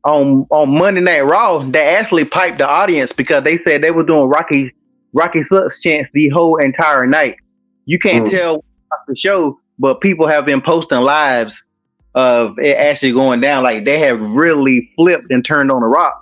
on 0.04 0.46
on 0.52 0.78
Monday 0.78 1.02
Night 1.02 1.22
Raw, 1.22 1.60
they 1.60 1.96
actually 1.96 2.26
piped 2.26 2.60
the 2.60 2.70
audience 2.70 3.12
because 3.12 3.44
they 3.44 3.58
said 3.58 3.82
they 3.82 3.92
were 3.92 4.04
doing 4.04 4.30
Rocky 4.30 4.74
Rocky 5.16 5.44
Sucks 5.46 5.82
chants 5.82 6.10
the 6.14 6.30
whole 6.30 6.58
entire 6.58 7.08
night. 7.08 7.38
You 7.86 7.98
can't 7.98 8.28
Mm. 8.28 8.32
tell 8.32 8.66
the 9.08 9.16
show, 9.16 9.58
but 9.80 10.02
people 10.02 10.28
have 10.28 10.46
been 10.46 10.62
posting 10.62 11.00
lives 11.00 11.68
of 12.16 12.58
it 12.60 12.76
actually 12.78 13.14
going 13.14 13.40
down. 13.40 13.64
Like 13.64 13.86
they 13.86 14.00
have 14.00 14.22
really 14.22 14.92
flipped 14.96 15.32
and 15.32 15.44
turned 15.46 15.72
on 15.72 15.82
the 15.82 15.88
Rock. 15.88 16.22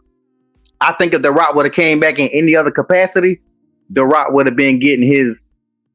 I 0.79 0.93
think 0.93 1.13
if 1.13 1.21
the 1.21 1.31
Rock 1.31 1.55
would 1.55 1.65
have 1.65 1.73
came 1.75 1.99
back 1.99 2.19
in 2.19 2.27
any 2.29 2.55
other 2.55 2.71
capacity, 2.71 3.41
the 3.89 4.05
Rock 4.05 4.31
would 4.31 4.45
have 4.45 4.55
been 4.55 4.79
getting 4.79 5.07
his 5.07 5.35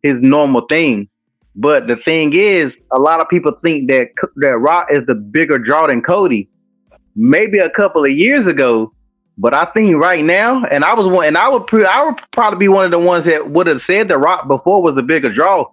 his 0.03 0.21
normal 0.21 0.63
thing. 0.69 1.09
But 1.57 1.89
the 1.89 1.97
thing 1.97 2.33
is, 2.35 2.77
a 2.93 3.01
lot 3.01 3.21
of 3.21 3.29
people 3.29 3.53
think 3.63 3.89
that 3.91 4.09
that 4.37 4.59
Rock 4.59 4.89
is 4.91 5.05
the 5.07 5.15
bigger 5.15 5.59
draw 5.59 5.87
than 5.87 6.03
Cody. 6.03 6.49
Maybe 7.17 7.59
a 7.59 7.71
couple 7.71 8.05
of 8.05 8.11
years 8.11 8.47
ago, 8.47 8.93
but 9.38 9.55
I 9.55 9.66
think 9.66 9.94
right 9.96 10.24
now, 10.24 10.64
and 10.64 10.85
I 10.85 10.94
was 10.94 11.07
one, 11.07 11.24
and 11.24 11.38
I 11.38 11.48
would 11.48 11.68
pre- 11.68 11.85
I 11.85 12.03
would 12.03 12.16
probably 12.33 12.59
be 12.59 12.68
one 12.68 12.85
of 12.85 12.90
the 12.90 12.98
ones 12.98 13.24
that 13.27 13.48
would 13.48 13.68
have 13.68 13.81
said 13.83 14.09
the 14.09 14.18
Rock 14.18 14.48
before 14.48 14.83
was 14.83 14.96
a 14.96 15.03
bigger 15.03 15.33
draw. 15.33 15.70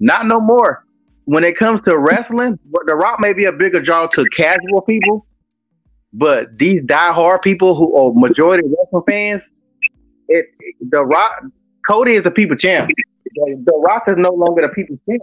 Not 0.00 0.26
no 0.26 0.38
more. 0.38 0.84
When 1.24 1.44
it 1.44 1.56
comes 1.56 1.80
to 1.82 1.98
wrestling, 1.98 2.58
the 2.86 2.94
Rock 2.94 3.20
may 3.20 3.32
be 3.32 3.46
a 3.46 3.52
bigger 3.52 3.80
draw 3.80 4.06
to 4.08 4.24
casual 4.36 4.82
people, 4.82 5.26
but 6.12 6.58
these 6.58 6.82
diehard 6.84 7.40
people 7.42 7.74
who 7.74 7.96
are 7.96 8.12
majority 8.14 8.68
wrestling 8.68 9.02
fans, 9.08 9.50
it 10.28 10.46
the 10.90 11.04
Rock 11.06 11.42
Cody 11.88 12.16
is 12.16 12.22
the 12.22 12.30
people 12.30 12.56
champ. 12.56 12.90
The 13.34 13.62
the 13.64 13.78
Rock 13.78 14.04
is 14.08 14.16
no 14.18 14.30
longer 14.30 14.62
the 14.62 14.68
people 14.68 14.98
champ. 15.08 15.22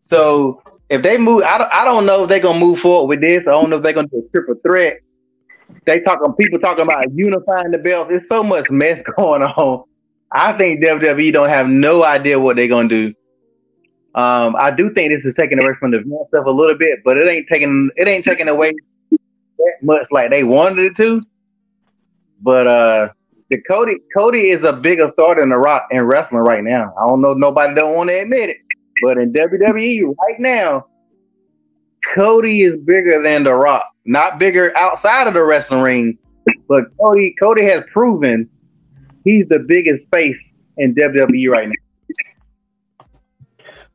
So 0.00 0.62
if 0.88 1.02
they 1.02 1.18
move, 1.18 1.42
I 1.42 1.58
don't, 1.58 1.72
I 1.72 1.84
don't 1.84 2.06
know 2.06 2.22
if 2.22 2.28
they're 2.28 2.38
gonna 2.38 2.60
move 2.60 2.78
forward 2.78 3.08
with 3.08 3.20
this. 3.20 3.40
I 3.40 3.50
don't 3.50 3.70
know 3.70 3.76
if 3.76 3.82
they're 3.82 3.92
gonna 3.92 4.08
do 4.08 4.24
a 4.24 4.30
triple 4.30 4.54
threat. 4.64 5.00
They 5.86 6.00
talking 6.00 6.32
people 6.34 6.58
talking 6.58 6.84
about 6.84 7.12
unifying 7.14 7.70
the 7.70 7.78
belts. 7.78 8.10
There's 8.10 8.28
so 8.28 8.42
much 8.42 8.70
mess 8.70 9.02
going 9.16 9.42
on. 9.42 9.84
I 10.32 10.52
think 10.56 10.84
WWE 10.84 11.32
don't 11.32 11.48
have 11.48 11.68
no 11.68 12.04
idea 12.04 12.38
what 12.38 12.56
they're 12.56 12.68
gonna 12.68 12.88
do. 12.88 13.14
Um, 14.14 14.56
I 14.58 14.70
do 14.70 14.92
think 14.92 15.12
this 15.12 15.24
is 15.24 15.34
taking 15.34 15.58
away 15.58 15.72
from 15.78 15.92
the 15.92 15.98
event 15.98 16.28
stuff 16.28 16.46
a 16.46 16.50
little 16.50 16.76
bit, 16.76 17.00
but 17.04 17.16
it 17.16 17.28
ain't 17.28 17.46
taking 17.50 17.90
it 17.96 18.08
ain't 18.08 18.24
taking 18.24 18.48
away 18.48 18.72
that 19.10 19.74
much 19.82 20.06
like 20.10 20.30
they 20.30 20.44
wanted 20.44 20.84
it 20.84 20.96
to. 20.96 21.20
But 22.40 22.66
uh 22.66 23.08
the 23.50 23.60
Cody 23.62 23.96
Cody 24.16 24.50
is 24.50 24.64
a 24.64 24.72
bigger 24.72 25.10
star 25.14 25.36
than 25.36 25.50
the 25.50 25.56
Rock 25.56 25.88
in 25.90 26.04
wrestling 26.04 26.42
right 26.42 26.62
now. 26.62 26.94
I 27.00 27.06
don't 27.06 27.20
know 27.20 27.34
nobody 27.34 27.74
don't 27.74 27.94
want 27.94 28.10
to 28.10 28.20
admit 28.20 28.50
it, 28.50 28.56
but 29.02 29.18
in 29.18 29.32
WWE 29.32 30.14
right 30.28 30.40
now, 30.40 30.86
Cody 32.14 32.62
is 32.62 32.80
bigger 32.80 33.22
than 33.22 33.44
the 33.44 33.54
Rock. 33.54 33.84
Not 34.04 34.38
bigger 34.38 34.76
outside 34.76 35.26
of 35.26 35.34
the 35.34 35.44
wrestling 35.44 35.82
ring, 35.82 36.18
but 36.68 36.84
Cody 36.98 37.34
Cody 37.40 37.64
has 37.64 37.84
proven 37.92 38.48
he's 39.24 39.46
the 39.48 39.60
biggest 39.60 40.04
face 40.12 40.56
in 40.78 40.94
WWE 40.94 41.50
right 41.50 41.68
now. 41.68 43.06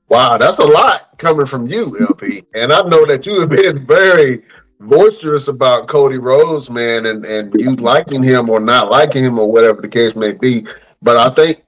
Wow, 0.07 0.37
that's 0.37 0.59
a 0.59 0.65
lot 0.65 1.17
coming 1.17 1.47
from 1.47 1.67
you, 1.67 1.97
LP. 1.99 2.43
And 2.53 2.71
I 2.71 2.83
know 2.83 3.05
that 3.07 3.25
you 3.25 3.39
have 3.39 3.49
been 3.49 3.85
very 3.87 4.43
boisterous 4.79 5.47
about 5.47 5.87
Cody 5.87 6.19
Rhodes, 6.19 6.69
man, 6.69 7.07
and, 7.07 7.25
and 7.25 7.53
you 7.57 7.75
liking 7.75 8.21
him 8.21 8.49
or 8.49 8.59
not 8.59 8.91
liking 8.91 9.23
him 9.23 9.39
or 9.39 9.51
whatever 9.51 9.81
the 9.81 9.87
case 9.87 10.15
may 10.15 10.33
be. 10.33 10.65
But 11.01 11.17
I 11.17 11.33
think 11.33 11.63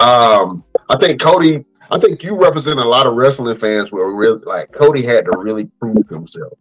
um 0.00 0.64
I 0.88 0.96
think 0.98 1.20
Cody 1.20 1.64
I 1.92 1.98
think 1.98 2.22
you 2.22 2.40
represent 2.40 2.80
a 2.80 2.84
lot 2.84 3.06
of 3.06 3.14
wrestling 3.14 3.54
fans 3.54 3.92
where 3.92 4.06
really 4.06 4.40
like 4.46 4.72
Cody 4.72 5.02
had 5.02 5.26
to 5.26 5.32
really 5.36 5.66
prove 5.78 6.08
himself. 6.08 6.54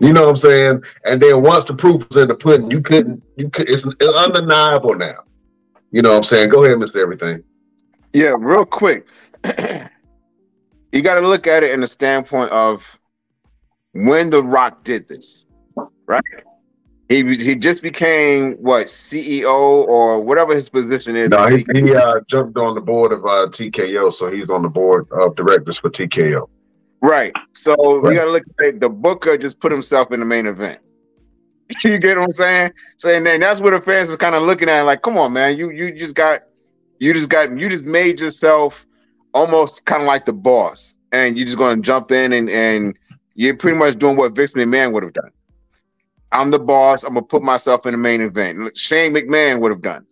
You 0.00 0.14
know 0.14 0.22
what 0.22 0.30
I'm 0.30 0.36
saying? 0.36 0.82
And 1.04 1.20
then 1.20 1.42
once 1.42 1.66
the 1.66 1.74
proof 1.74 2.08
was 2.08 2.16
in 2.16 2.28
the 2.28 2.34
pudding, 2.34 2.70
you 2.70 2.80
couldn't 2.80 3.22
you 3.36 3.50
could 3.50 3.68
it's, 3.68 3.84
it's 3.84 4.14
undeniable 4.14 4.94
now. 4.94 5.24
You 5.90 6.00
know 6.00 6.08
what 6.08 6.16
I'm 6.16 6.22
saying? 6.22 6.48
Go 6.48 6.64
ahead, 6.64 6.78
Mr. 6.78 6.96
Everything. 6.96 7.44
Yeah, 8.14 8.34
real 8.38 8.64
quick. 8.64 9.06
you 10.92 11.02
got 11.02 11.16
to 11.16 11.28
look 11.28 11.46
at 11.46 11.62
it 11.62 11.72
in 11.72 11.80
the 11.80 11.86
standpoint 11.86 12.50
of 12.52 12.98
when 13.92 14.30
The 14.30 14.42
Rock 14.42 14.82
did 14.82 15.08
this, 15.08 15.44
right? 16.06 16.22
He 17.12 17.36
he 17.36 17.54
just 17.56 17.82
became 17.82 18.54
what 18.54 18.86
CEO 18.86 19.44
or 19.86 20.18
whatever 20.18 20.54
his 20.54 20.70
position 20.70 21.14
is. 21.14 21.28
No, 21.28 21.46
he, 21.46 21.62
he 21.74 21.94
uh, 21.94 22.20
jumped 22.26 22.56
on 22.56 22.74
the 22.74 22.80
board 22.80 23.12
of 23.12 23.22
uh, 23.26 23.48
TKO, 23.48 24.10
so 24.10 24.30
he's 24.30 24.48
on 24.48 24.62
the 24.62 24.70
board 24.70 25.06
of 25.12 25.36
directors 25.36 25.78
for 25.78 25.90
TKO. 25.90 26.48
Right. 27.02 27.34
So 27.52 27.74
Right. 27.76 28.10
we 28.10 28.14
got 28.14 28.24
to 28.24 28.30
look 28.30 28.44
at 28.64 28.80
the 28.80 28.88
Booker 28.88 29.36
just 29.36 29.60
put 29.60 29.70
himself 29.70 30.10
in 30.10 30.20
the 30.20 30.26
main 30.26 30.46
event. 30.46 30.78
you 31.84 31.98
get 31.98 32.16
what 32.16 32.24
I'm 32.24 32.30
saying? 32.30 32.72
Saying 32.96 33.24
then 33.24 33.40
that's 33.40 33.60
where 33.60 33.78
the 33.78 33.84
fans 33.84 34.08
is 34.08 34.16
kind 34.16 34.34
of 34.34 34.44
looking 34.44 34.70
at 34.70 34.82
like, 34.82 35.02
come 35.02 35.18
on, 35.18 35.34
man, 35.34 35.58
you 35.58 35.70
you 35.70 35.92
just 35.92 36.14
got 36.14 36.44
you 36.98 37.12
just 37.12 37.28
got 37.28 37.54
you 37.58 37.68
just 37.68 37.84
made 37.84 38.20
yourself 38.20 38.86
almost 39.34 39.84
kind 39.84 40.00
of 40.00 40.06
like 40.06 40.24
the 40.24 40.32
boss, 40.32 40.94
and 41.12 41.36
you're 41.36 41.44
just 41.44 41.58
going 41.58 41.76
to 41.76 41.82
jump 41.82 42.10
in 42.10 42.32
and 42.32 42.48
and 42.48 42.98
you're 43.34 43.56
pretty 43.56 43.76
much 43.76 43.98
doing 43.98 44.16
what 44.16 44.34
Vince 44.34 44.54
McMahon 44.54 44.92
would 44.92 45.02
have 45.02 45.12
done. 45.12 45.30
I'm 46.32 46.50
the 46.50 46.58
boss. 46.58 47.04
I'm 47.04 47.14
gonna 47.14 47.26
put 47.26 47.42
myself 47.42 47.86
in 47.86 47.92
the 47.92 47.98
main 47.98 48.20
event. 48.20 48.76
Shane 48.76 49.14
McMahon 49.14 49.60
would 49.60 49.70
have 49.70 49.82
done, 49.82 50.06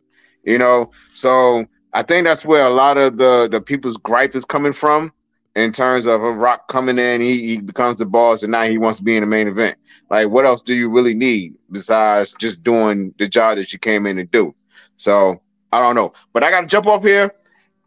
you 0.44 0.59
know. 0.59 0.90
So 1.14 1.66
I 1.92 2.02
think 2.02 2.26
that's 2.26 2.44
where 2.44 2.64
a 2.64 2.70
lot 2.70 2.98
of 2.98 3.16
the 3.16 3.48
the 3.50 3.61
people's 3.61 3.96
gripe 3.96 4.35
is 4.35 4.44
coming 4.44 4.72
from 4.72 5.12
in 5.56 5.72
terms 5.72 6.06
of 6.06 6.22
a 6.22 6.33
Rock 6.33 6.68
coming 6.68 6.98
in, 6.98 7.20
he, 7.20 7.46
he 7.46 7.56
becomes 7.59 7.96
the 7.96 8.06
boss, 8.06 8.42
and 8.42 8.52
now 8.52 8.62
he 8.62 8.78
wants 8.78 8.98
to 8.98 9.04
be 9.04 9.16
in 9.16 9.22
the 9.22 9.26
main 9.26 9.48
event. 9.48 9.76
Like, 10.09 10.28
what 10.28 10.44
else 10.44 10.62
do 10.62 10.74
you 10.74 10.88
really 10.88 11.14
need 11.14 11.54
besides 11.70 12.35
just 12.35 12.62
doing 12.62 13.12
the 13.18 13.28
job 13.28 13.56
that 13.56 13.72
you 13.72 13.78
came 13.78 14.06
in 14.06 14.16
to 14.16 14.24
do? 14.24 14.52
So 14.96 15.40
I 15.72 15.80
don't 15.80 15.94
know, 15.94 16.12
but 16.33 16.44
I 16.44 16.50
got 16.50 16.62
to 16.62 16.66
jump 16.66 16.87
off 16.87 17.02
here. 17.02 17.33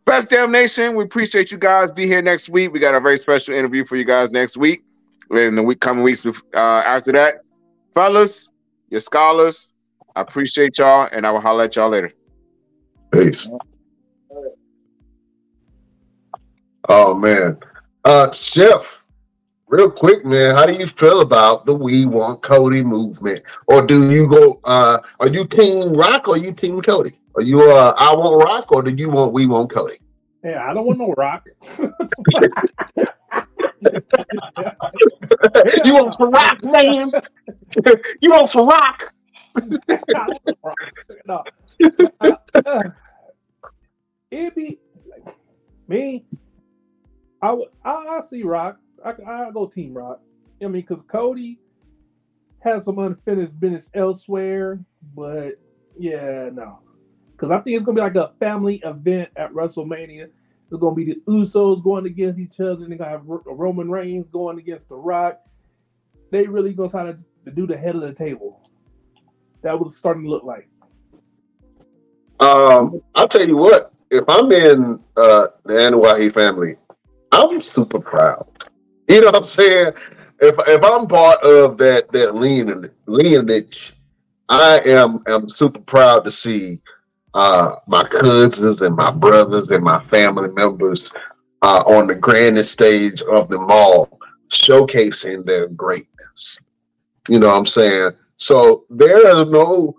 Best 0.05 0.29
damn 0.29 0.51
nation, 0.51 0.95
we 0.95 1.05
appreciate 1.05 1.51
you 1.51 1.57
guys. 1.57 1.89
Be 1.89 2.05
here 2.05 2.21
next 2.21 2.49
week. 2.49 2.73
We 2.73 2.79
got 2.79 2.93
a 2.93 2.99
very 2.99 3.17
special 3.17 3.55
interview 3.55 3.85
for 3.85 3.95
you 3.95 4.03
guys 4.03 4.31
next 4.31 4.57
week, 4.57 4.83
and 5.29 5.57
the 5.57 5.63
week 5.63 5.79
coming 5.79 6.03
weeks 6.03 6.25
uh, 6.25 6.57
after 6.57 7.13
that, 7.13 7.43
fellas, 7.93 8.49
your 8.89 8.99
scholars. 8.99 9.73
I 10.15 10.21
appreciate 10.21 10.77
y'all, 10.77 11.09
and 11.11 11.25
I 11.25 11.31
will 11.31 11.41
holler 11.41 11.65
at 11.65 11.75
y'all 11.75 11.89
later. 11.89 12.11
Peace. 13.11 13.49
Oh 16.89 17.13
man, 17.15 17.57
uh, 18.03 18.31
Chef, 18.31 19.03
real 19.67 19.89
quick, 19.89 20.25
man, 20.25 20.55
how 20.55 20.65
do 20.65 20.73
you 20.73 20.85
feel 20.85 21.21
about 21.21 21.65
the 21.65 21.73
We 21.73 22.05
Want 22.05 22.41
Cody 22.41 22.83
movement, 22.83 23.43
or 23.67 23.85
do 23.85 24.11
you 24.11 24.27
go? 24.27 24.59
Uh, 24.63 24.99
are 25.19 25.27
you 25.27 25.45
Team 25.45 25.93
Rock 25.93 26.27
or 26.27 26.37
you 26.37 26.51
Team 26.51 26.81
Cody? 26.81 27.19
Are 27.35 27.41
you 27.41 27.61
uh, 27.71 27.93
I 27.97 28.13
Want 28.13 28.43
Rock 28.43 28.71
or 28.71 28.83
do 28.83 28.93
you 28.93 29.09
want 29.09 29.33
We 29.33 29.47
Want 29.47 29.71
Cody? 29.71 29.95
Yeah, 30.43 30.69
I 30.69 30.73
don't 30.73 30.85
want 30.85 30.99
no 30.99 31.13
rock. 31.15 31.43
you 35.85 35.93
want 35.93 36.13
some 36.13 36.31
rock, 36.31 36.63
man? 36.63 37.11
you 38.21 38.31
want 38.31 38.49
some 38.49 38.67
rock? 38.67 39.13
no. 41.27 41.43
It'd 44.31 44.55
be 44.55 44.79
like, 45.09 45.35
me. 45.87 46.25
I 47.41 47.51
would. 47.51 47.67
I, 47.85 47.91
I 47.91 48.21
see 48.27 48.43
Rock. 48.43 48.79
I 49.05 49.11
I 49.29 49.51
go 49.51 49.67
Team 49.67 49.93
Rock. 49.93 50.21
I 50.61 50.65
mean, 50.65 50.71
because 50.73 51.03
Cody 51.07 51.59
has 52.59 52.85
some 52.85 52.99
unfinished 52.99 53.59
business 53.59 53.89
elsewhere, 53.93 54.79
but 55.15 55.59
yeah, 55.99 56.49
no. 56.53 56.79
because 57.33 57.51
I 57.51 57.59
think 57.59 57.77
it's 57.77 57.85
gonna 57.85 57.95
be 57.95 58.01
like 58.01 58.15
a 58.15 58.31
family 58.39 58.81
event 58.85 59.29
at 59.35 59.51
WrestleMania. 59.53 60.29
It's 60.73 60.81
gonna 60.81 60.95
be 60.95 61.05
the 61.05 61.21
Usos 61.27 61.83
going 61.83 62.07
against 62.07 62.39
each 62.39 62.59
other, 62.59 62.83
and 62.83 62.91
they 62.91 62.95
gonna 62.95 63.11
have 63.11 63.21
Roman 63.27 63.91
Reigns 63.91 64.25
going 64.31 64.57
against 64.57 64.89
The 64.89 64.95
Rock. 64.95 65.39
They 66.31 66.47
really 66.47 66.73
gonna 66.73 66.89
try 66.89 67.11
to, 67.11 67.51
do 67.51 67.67
the 67.67 67.77
head 67.77 67.93
of 67.95 68.01
the 68.01 68.13
table. 68.13 68.67
That 69.61 69.79
was 69.79 69.95
starting 69.95 70.23
to 70.23 70.29
look 70.29 70.43
like. 70.43 70.67
Um, 72.39 73.01
I'll 73.13 73.27
tell 73.27 73.47
you 73.47 73.55
what, 73.55 73.93
if 74.09 74.23
I'm 74.27 74.51
in 74.51 74.99
uh 75.15 75.47
the 75.63 75.73
Anoa'i 75.73 76.33
family, 76.33 76.77
I'm 77.31 77.61
super 77.61 77.99
proud. 77.99 78.47
You 79.07 79.21
know 79.21 79.27
what 79.27 79.35
I'm 79.35 79.47
saying? 79.47 79.93
If 80.39 80.55
if 80.67 80.83
I'm 80.83 81.05
part 81.05 81.43
of 81.43 81.77
that 81.77 82.11
that 82.13 82.33
lineage, 82.33 82.89
lineage 83.05 83.93
I 84.49 84.81
am 84.87 85.21
am 85.27 85.49
super 85.49 85.81
proud 85.81 86.25
to 86.25 86.31
see 86.31 86.81
uh 87.33 87.75
my 87.87 88.03
cousins 88.03 88.81
and 88.81 88.95
my 88.95 89.11
brothers 89.11 89.69
and 89.69 89.83
my 89.83 90.03
family 90.05 90.49
members 90.49 91.11
uh 91.61 91.83
on 91.87 92.07
the 92.07 92.15
grandest 92.15 92.71
stage 92.71 93.21
of 93.23 93.49
them 93.49 93.65
all 93.69 94.19
showcasing 94.49 95.45
their 95.45 95.67
greatness. 95.69 96.59
You 97.27 97.39
know 97.39 97.47
what 97.47 97.57
I'm 97.57 97.65
saying? 97.65 98.11
So 98.37 98.85
there 98.89 99.35
are 99.35 99.45
no 99.45 99.95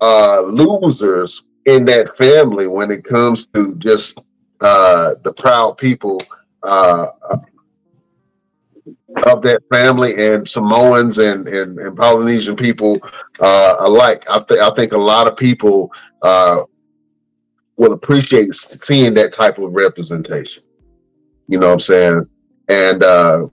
uh 0.00 0.40
losers 0.42 1.44
in 1.64 1.84
that 1.86 2.16
family 2.16 2.66
when 2.66 2.90
it 2.90 3.04
comes 3.04 3.46
to 3.54 3.74
just 3.76 4.18
uh 4.60 5.14
the 5.22 5.32
proud 5.32 5.78
people 5.78 6.22
uh 6.62 7.06
of 9.24 9.42
that 9.42 9.62
family 9.68 10.14
and 10.26 10.48
Samoans 10.48 11.18
and, 11.18 11.48
and, 11.48 11.78
and 11.78 11.96
Polynesian 11.96 12.56
people 12.56 13.00
uh, 13.40 13.76
alike. 13.80 14.24
I, 14.28 14.40
th- 14.40 14.60
I 14.60 14.70
think 14.70 14.92
a 14.92 14.98
lot 14.98 15.26
of 15.26 15.36
people 15.36 15.90
uh, 16.22 16.62
will 17.76 17.92
appreciate 17.92 18.54
seeing 18.54 19.14
that 19.14 19.32
type 19.32 19.58
of 19.58 19.72
representation. 19.72 20.62
You 21.48 21.58
know 21.58 21.68
what 21.68 21.74
I'm 21.74 21.80
saying? 21.80 22.26
And 22.68 23.02
uh, 23.02 23.46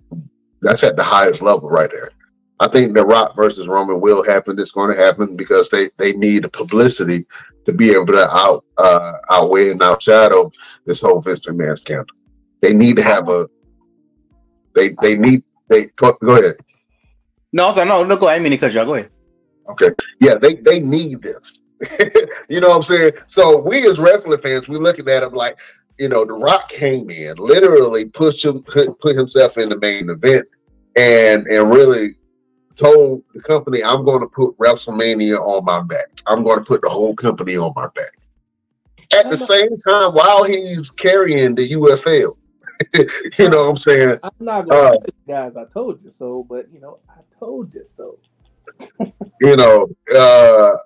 that's 0.61 0.83
at 0.83 0.95
the 0.95 1.03
highest 1.03 1.41
level 1.41 1.69
right 1.69 1.89
there. 1.89 2.11
I 2.59 2.67
think 2.67 2.93
the 2.93 3.05
Rock 3.05 3.35
versus 3.35 3.67
Roman 3.67 3.99
will 3.99 4.23
happen. 4.23 4.59
It's 4.59 4.71
going 4.71 4.95
to 4.95 5.03
happen 5.03 5.35
because 5.35 5.69
they, 5.69 5.89
they 5.97 6.13
need 6.13 6.43
the 6.43 6.49
publicity 6.49 7.25
to 7.65 7.73
be 7.73 7.91
able 7.91 8.07
to 8.07 8.27
out 8.29 8.65
uh, 8.77 9.13
outweigh 9.29 9.71
and 9.71 9.81
outshadow 9.81 10.53
this 10.85 11.01
whole 11.01 11.21
Vince 11.21 11.41
McMahon 11.41 11.77
scandal. 11.77 12.15
They 12.61 12.73
need 12.73 12.95
to 12.97 13.03
have 13.03 13.29
a 13.29 13.47
they 14.75 14.95
they 15.01 15.17
need 15.17 15.43
they 15.69 15.85
go, 15.95 16.13
go 16.21 16.37
ahead. 16.37 16.55
No, 17.51 17.73
so 17.73 17.83
no, 17.83 18.03
no, 18.03 18.15
go. 18.17 18.27
ahead. 18.27 18.39
I 18.39 18.43
mean 18.43 18.51
to 18.51 18.57
cut 18.57 18.73
you. 18.73 18.79
off. 18.79 18.87
Go 18.87 18.95
ahead. 18.95 19.09
Okay. 19.69 19.89
Yeah, 20.19 20.35
they 20.35 20.55
they 20.55 20.79
need 20.79 21.21
this. 21.21 21.53
you 22.49 22.61
know 22.61 22.69
what 22.69 22.77
I'm 22.77 22.83
saying? 22.83 23.13
So 23.27 23.59
we 23.59 23.87
as 23.87 23.99
wrestling 23.99 24.39
fans, 24.39 24.67
we 24.67 24.77
looking 24.77 25.07
at 25.09 25.23
him 25.23 25.33
like, 25.33 25.59
you 25.99 26.09
know, 26.09 26.25
The 26.25 26.33
Rock 26.33 26.69
came 26.69 27.09
in, 27.09 27.35
literally 27.37 28.05
pushed 28.05 28.45
him 28.45 28.63
put, 28.63 28.99
put 28.99 29.15
himself 29.15 29.57
in 29.57 29.69
the 29.69 29.77
main 29.77 30.09
event 30.09 30.45
and 30.95 31.45
and 31.47 31.73
really 31.73 32.15
told 32.75 33.23
the 33.33 33.41
company, 33.41 33.83
I'm 33.83 34.03
going 34.03 34.21
to 34.21 34.27
put 34.27 34.57
WrestleMania 34.57 35.39
on 35.39 35.65
my 35.65 35.81
back. 35.81 36.07
I'm 36.25 36.43
going 36.43 36.59
to 36.59 36.65
put 36.65 36.81
the 36.81 36.89
whole 36.89 37.15
company 37.15 37.55
on 37.57 37.73
my 37.75 37.87
back. 37.95 38.11
At 39.15 39.29
the 39.29 39.37
same 39.37 39.77
time, 39.77 40.13
while 40.13 40.43
he's 40.43 40.89
carrying 40.89 41.53
the 41.55 41.73
UFL. 41.73 42.35
you 43.37 43.49
know 43.49 43.65
what 43.65 43.69
I'm 43.69 43.77
saying? 43.77 44.17
I'm 44.23 44.31
not 44.39 44.69
gonna 44.69 44.97
Uh, 44.97 44.97
guys 45.27 45.53
I 45.55 45.65
told 45.73 46.03
you 46.03 46.11
so, 46.17 46.45
but 46.49 46.67
you 46.71 46.79
know, 46.79 46.99
I 47.09 47.21
told 47.39 47.73
you 47.73 47.83
so. 47.85 48.17
you 49.41 49.55
know, 49.55 49.87
uh, 50.15 50.77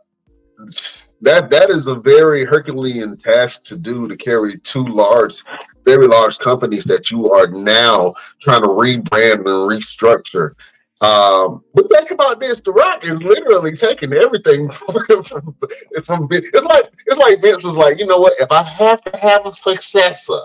that 1.22 1.50
that 1.50 1.70
is 1.70 1.88
a 1.88 1.96
very 1.96 2.46
Herculean 2.46 3.18
task 3.18 3.64
to 3.64 3.78
do 3.78 4.08
to 4.08 4.18
carry 4.18 4.58
two 4.60 4.86
large, 4.86 5.44
very 5.86 6.08
large 6.08 6.38
companies 6.40 6.84
that 6.86 7.12
you 7.12 7.32
are 7.32 7.48
now 7.48 8.14
trying 8.42 8.62
to 8.62 8.68
rebrand 8.68 9.40
and 9.40 9.46
restructure. 9.46 10.54
Um, 11.00 11.64
but 11.76 11.90
think 11.92 12.12
about 12.12 12.40
this: 12.40 12.60
The 12.62 12.72
Rock 12.72 13.04
is 13.04 13.22
literally 13.22 13.76
taking 13.76 14.14
everything 14.14 14.70
from, 14.72 15.24
from, 15.24 15.56
from 16.04 16.28
Vince. 16.28 16.50
It's 16.54 16.66
like 16.66 16.92
it's 17.06 17.18
like 17.18 17.42
Vince 17.42 17.64
was 17.64 17.76
like, 17.76 18.00
you 18.00 18.06
know 18.06 18.20
what? 18.20 18.34
If 18.40 18.52
I 18.52 18.64
have 18.64 19.04
to 19.04 19.18
have 19.18 19.46
a 19.46 19.52
successor, 19.52 20.40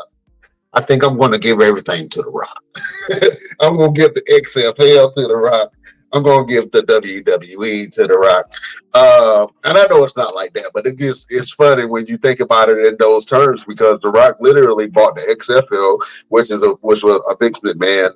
I 0.74 0.80
think 0.82 1.04
I'm 1.04 1.18
going 1.18 1.32
to 1.32 1.38
give 1.38 1.60
everything 1.60 2.08
to 2.10 2.22
The 2.22 2.30
Rock. 2.30 2.62
I'm 3.60 3.76
going 3.76 3.94
to 3.94 4.00
give 4.00 4.14
the 4.14 4.22
XFL 4.22 5.12
to 5.14 5.22
The 5.22 5.36
Rock. 5.36 5.72
I'm 6.14 6.22
going 6.22 6.46
to 6.46 6.52
give 6.52 6.70
the 6.72 6.82
WWE 6.82 7.90
to 7.92 8.06
The 8.06 8.14
Rock. 8.14 8.52
Uh, 8.92 9.46
and 9.64 9.78
I 9.78 9.86
know 9.86 10.04
it's 10.04 10.16
not 10.16 10.34
like 10.34 10.52
that, 10.54 10.70
but 10.74 10.86
it 10.86 10.96
gets 10.96 11.26
it's 11.30 11.52
funny 11.52 11.86
when 11.86 12.06
you 12.06 12.18
think 12.18 12.40
about 12.40 12.68
it 12.68 12.84
in 12.84 12.96
those 12.98 13.24
terms 13.24 13.64
because 13.64 13.98
The 14.00 14.10
Rock 14.10 14.36
literally 14.40 14.86
bought 14.86 15.16
the 15.16 15.22
XFL, 15.22 15.98
which 16.28 16.50
is 16.50 16.62
a 16.62 16.70
which 16.80 17.02
was 17.02 17.20
a 17.28 17.36
Vince 17.36 17.60
McMahon 17.60 18.10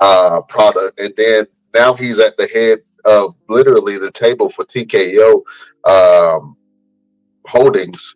uh, 0.00 0.40
product, 0.42 1.00
and 1.00 1.12
then 1.16 1.46
now 1.74 1.94
he's 1.94 2.18
at 2.18 2.36
the 2.36 2.46
head 2.48 2.80
of 3.04 3.34
literally 3.48 3.98
the 3.98 4.10
table 4.12 4.48
for 4.48 4.64
TKO 4.64 5.42
um, 5.84 6.56
Holdings, 7.46 8.14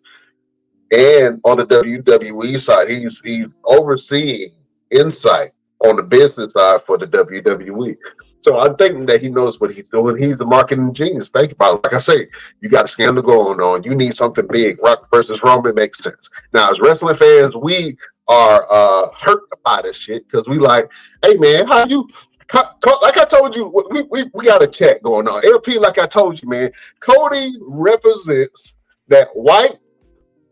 and 0.91 1.41
on 1.43 1.57
the 1.57 1.65
WWE 1.65 2.59
side, 2.59 2.89
he's 2.89 3.21
he's 3.23 3.47
overseeing 3.65 4.51
insight 4.91 5.51
on 5.83 5.97
the 5.97 6.03
business 6.03 6.53
side 6.53 6.81
for 6.85 6.97
the 6.97 7.07
WWE. 7.07 7.97
So 8.41 8.59
I'm 8.59 8.75
thinking 8.77 9.05
that 9.07 9.21
he 9.21 9.29
knows 9.29 9.59
what 9.59 9.73
he's 9.73 9.89
doing. 9.89 10.21
He's 10.21 10.39
a 10.39 10.45
marketing 10.45 10.93
genius. 10.93 11.29
Think 11.29 11.51
about 11.51 11.79
it. 11.79 11.83
Like 11.83 11.93
I 11.93 11.99
say, 11.99 12.27
you 12.61 12.69
got 12.69 12.85
a 12.85 12.87
scandal 12.87 13.23
going 13.23 13.59
on. 13.59 13.83
You 13.83 13.95
need 13.95 14.15
something 14.15 14.47
big. 14.49 14.81
Rock 14.81 15.07
versus 15.11 15.41
Roman 15.43 15.75
makes 15.75 15.99
sense. 15.99 16.29
Now, 16.53 16.71
as 16.71 16.79
wrestling 16.79 17.15
fans, 17.15 17.55
we 17.55 17.97
are 18.27 18.65
uh, 18.71 19.07
hurt 19.17 19.41
by 19.63 19.81
this 19.81 19.97
shit 19.97 20.27
because 20.27 20.47
we 20.47 20.59
like, 20.59 20.91
hey 21.23 21.35
man, 21.35 21.67
how 21.67 21.85
you? 21.85 22.07
Like 22.53 23.17
I 23.17 23.25
told 23.25 23.57
you, 23.57 23.65
we, 23.91 24.03
we, 24.03 24.29
we 24.33 24.45
got 24.45 24.63
a 24.63 24.67
chat 24.67 25.03
going 25.03 25.27
on. 25.27 25.45
LP, 25.45 25.79
like 25.79 25.97
I 25.97 26.05
told 26.05 26.41
you, 26.41 26.47
man, 26.47 26.71
Cody 27.01 27.57
represents 27.59 28.75
that 29.09 29.27
white 29.33 29.77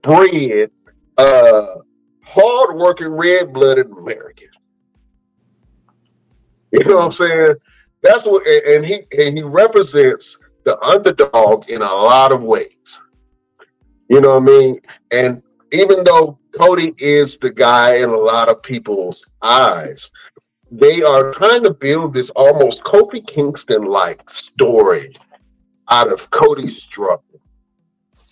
bread, 0.06 0.70
uh, 1.18 1.76
hard-working, 2.24 3.10
red-blooded 3.10 3.92
American. 3.92 4.50
You 6.72 6.84
know 6.86 6.98
what 6.98 7.06
I'm 7.06 7.12
saying? 7.12 7.56
That's 8.04 8.26
what, 8.26 8.46
and 8.48 8.86
he 8.86 9.02
and 9.18 9.38
he 9.38 9.44
represents 9.44 10.38
the 10.64 10.80
underdog 10.82 11.70
in 11.70 11.82
a 11.82 11.94
lot 11.94 12.32
of 12.32 12.42
ways. 12.42 13.00
You 14.10 14.22
know 14.22 14.40
what 14.40 14.44
I 14.44 14.46
mean? 14.46 14.76
And 15.12 15.42
even 15.72 16.04
though 16.04 16.38
Cody 16.60 16.94
is 17.00 17.38
the 17.38 17.52
guy 17.52 17.96
in 17.96 18.10
a 18.10 18.18
lot 18.18 18.50
of 18.50 18.62
people's 18.62 19.26
eyes, 19.42 20.12
they 20.72 21.02
are 21.02 21.32
trying 21.32 21.64
to 21.64 21.74
build 21.74 22.14
this 22.14 22.30
almost 22.32 22.84
Kofi 22.84 23.26
Kingston 23.26 23.86
like 23.86 24.30
story 24.30 25.16
out 25.90 26.12
of 26.12 26.30
Cody's 26.30 26.82
struggle, 26.82 27.40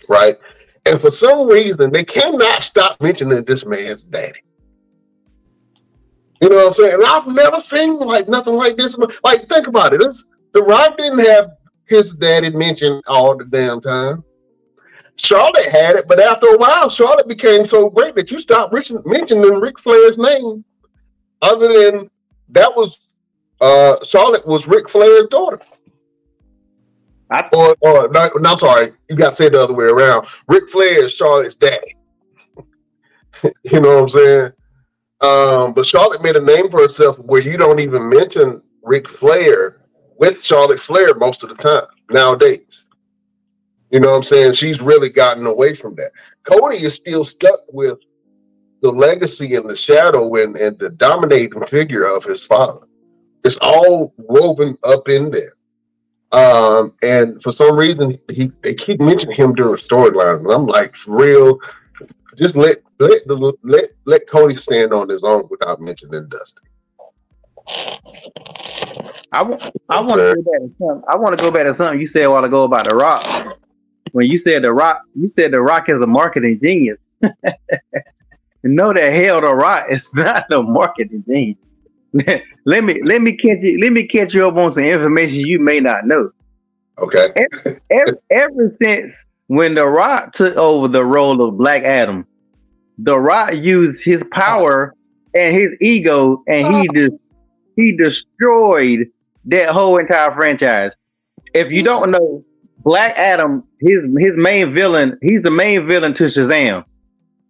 right? 0.08 0.38
And 0.86 1.00
for 1.00 1.12
some 1.12 1.48
reason, 1.48 1.92
they 1.92 2.04
cannot 2.04 2.62
stop 2.62 3.02
mentioning 3.02 3.44
this 3.46 3.66
man's 3.66 4.04
daddy. 4.04 4.42
You 6.42 6.50
know 6.50 6.58
what 6.58 6.68
I'm 6.68 6.74
saying? 6.74 6.94
And 6.96 7.06
I've 7.06 7.28
never 7.28 7.60
seen 7.60 8.00
like 8.00 8.28
nothing 8.28 8.56
like 8.56 8.76
this. 8.76 8.98
Like, 9.24 9.48
think 9.48 9.68
about 9.68 9.94
it. 9.94 10.02
It's, 10.02 10.24
the 10.54 10.62
Rock 10.62 10.98
didn't 10.98 11.26
have 11.26 11.52
his 11.88 12.14
daddy 12.14 12.50
mentioned 12.50 13.02
all 13.08 13.38
the 13.38 13.46
damn 13.46 13.80
time. 13.80 14.24
Charlotte 15.16 15.68
had 15.68 15.96
it, 15.96 16.08
but 16.08 16.20
after 16.20 16.48
a 16.48 16.58
while, 16.58 16.90
Charlotte 16.90 17.28
became 17.28 17.66
so 17.66 17.90
great 17.90 18.16
that 18.16 18.32
you 18.32 18.40
stopped 18.40 18.74
mention- 18.74 19.02
mentioning 19.06 19.54
Ric 19.54 19.80
Flair's 19.80 20.18
name. 20.18 20.66
Other 21.42 21.92
than 21.92 22.10
that 22.50 22.76
was 22.76 23.00
uh 23.62 23.96
Charlotte 24.04 24.46
was 24.46 24.68
Ric 24.68 24.90
Flair's 24.90 25.28
daughter. 25.30 25.60
I- 27.32 27.50
or 27.54 27.76
or 27.82 28.10
no, 28.10 28.30
I'm 28.46 28.58
sorry, 28.58 28.94
you 29.10 29.16
got 29.16 29.30
to 29.32 29.36
say 29.36 29.46
it 29.48 29.54
the 29.54 29.62
other 29.62 29.74
way 29.74 29.86
around. 29.86 30.28
Ric 30.48 30.70
Flair 30.70 31.04
is 31.06 31.14
Charlotte's 31.14 31.56
daddy. 31.56 31.96
you 33.64 33.82
know 33.82 33.96
what 33.96 34.02
I'm 34.04 34.10
saying? 34.10 34.52
Um, 35.22 35.74
but 35.74 35.86
Charlotte 35.86 36.22
made 36.22 36.36
a 36.36 36.42
name 36.42 36.70
for 36.70 36.82
herself 36.82 37.18
where 37.20 37.42
you 37.42 37.58
don't 37.58 37.80
even 37.80 38.10
mention 38.10 38.62
Ric 38.84 39.08
Flair 39.08 39.82
with 40.20 40.44
Charlotte 40.44 40.80
Flair 40.80 41.16
most 41.16 41.44
of 41.44 41.50
the 41.50 41.56
time 41.56 41.86
nowadays. 42.12 42.88
You 43.92 44.00
know 44.00 44.10
what 44.10 44.18
I'm 44.18 44.24
saying? 44.24 44.54
She's 44.54 44.82
really 44.82 45.10
gotten 45.10 45.46
away 45.46 45.76
from 45.76 45.96
that. 45.96 46.12
Cody 46.44 46.78
is 46.78 46.96
still 46.96 47.24
stuck 47.24 47.62
with 47.72 48.00
the 48.82 48.92
legacy 48.92 49.56
and 49.56 49.70
the 49.70 49.76
shadow 49.76 50.36
and, 50.36 50.58
and 50.58 50.78
the 50.80 50.90
dominating 50.90 51.66
figure 51.68 52.06
of 52.06 52.24
his 52.24 52.44
father. 52.44 52.86
It's 53.46 53.58
all 53.62 54.14
woven 54.18 54.78
up 54.84 55.08
in 55.10 55.32
there. 55.32 55.54
Um, 56.34 56.96
and 57.04 57.42
for 57.42 57.52
some 57.52 57.76
reason, 57.76 58.18
he 58.30 58.52
they 58.64 58.74
keep 58.74 59.00
mentioning 59.00 59.36
him 59.36 59.54
during 59.54 59.76
storylines. 59.76 60.54
I'm 60.54 60.66
like, 60.66 60.96
for 60.96 61.16
real, 61.16 61.60
just 62.38 62.56
let 62.56 62.78
let 63.00 63.26
the 63.28 63.54
let 63.64 63.90
let 64.06 64.28
Cody 64.28 64.56
stand 64.56 64.94
on 64.94 65.10
his 65.10 65.24
own 65.24 65.48
without 65.50 65.80
mentioning 65.80 66.28
Dustin. 66.30 66.64
I 69.32 69.44
want. 69.44 69.72
I 69.90 70.02
want 70.02 70.20
to 70.20 70.36
go 70.36 70.42
back 70.42 70.62
to 70.62 70.76
something. 70.80 71.04
I 71.08 71.16
want 71.18 71.38
to 71.38 71.44
go 71.44 71.52
back 71.52 71.66
to 71.66 71.76
something 71.76 72.00
you 72.00 72.08
said 72.08 72.24
a 72.24 72.32
while 72.32 72.44
ago 72.44 72.64
about 72.64 72.90
The 72.90 72.96
Rock. 72.96 73.58
when 74.14 74.28
you 74.28 74.38
said 74.38 74.64
the 74.64 74.74
Rock, 74.74 75.02
you 75.16 75.28
said 75.28 75.52
the 75.52 75.62
Rock 75.62 75.90
is 75.90 76.02
a 76.02 76.08
marketing 76.08 76.60
genius. 76.62 76.98
no, 78.64 78.94
the 78.94 79.12
hell, 79.12 79.42
the 79.42 79.54
Rock 79.54 79.88
is 79.90 80.12
not 80.16 80.52
a 80.52 80.64
marketing 80.64 81.24
genius. 81.28 81.58
let 82.66 82.84
me 82.84 83.02
let 83.04 83.22
me 83.22 83.36
catch 83.36 83.58
you 83.62 83.80
let 83.82 83.92
me 83.92 84.08
catch 84.08 84.34
you 84.34 84.48
up 84.48 84.56
on 84.56 84.72
some 84.72 84.84
information 84.84 85.40
you 85.40 85.60
may 85.60 85.80
not 85.80 86.06
know. 86.06 86.32
Okay. 87.00 87.34
Ever, 87.36 87.82
ever, 87.90 88.20
ever 88.30 88.78
since 88.82 89.26
when 89.48 89.74
The 89.74 89.88
Rock 89.88 90.34
took 90.34 90.56
over 90.56 90.88
the 90.88 91.04
role 91.04 91.42
of 91.42 91.58
Black 91.58 91.84
Adam, 91.84 92.26
The 93.00 93.20
Rock 93.20 93.56
used 93.56 94.06
his 94.06 94.24
power 94.32 94.94
and 95.34 95.56
his 95.56 95.70
ego, 95.82 96.44
and 96.48 96.76
he 96.76 96.88
just 96.94 97.14
he 97.76 97.98
destroyed 97.98 99.08
that 99.46 99.70
whole 99.70 99.98
entire 99.98 100.34
franchise. 100.36 100.96
If 101.56 101.72
you 101.72 101.84
don't 101.84 102.12
know, 102.12 102.46
Black 102.80 103.18
Adam, 103.18 103.64
his 103.80 104.02
his 104.20 104.34
main 104.36 104.74
villain, 104.76 105.18
he's 105.22 105.42
the 105.42 105.52
main 105.52 105.88
villain 105.88 106.14
to 106.16 106.26
Shazam. 106.26 106.86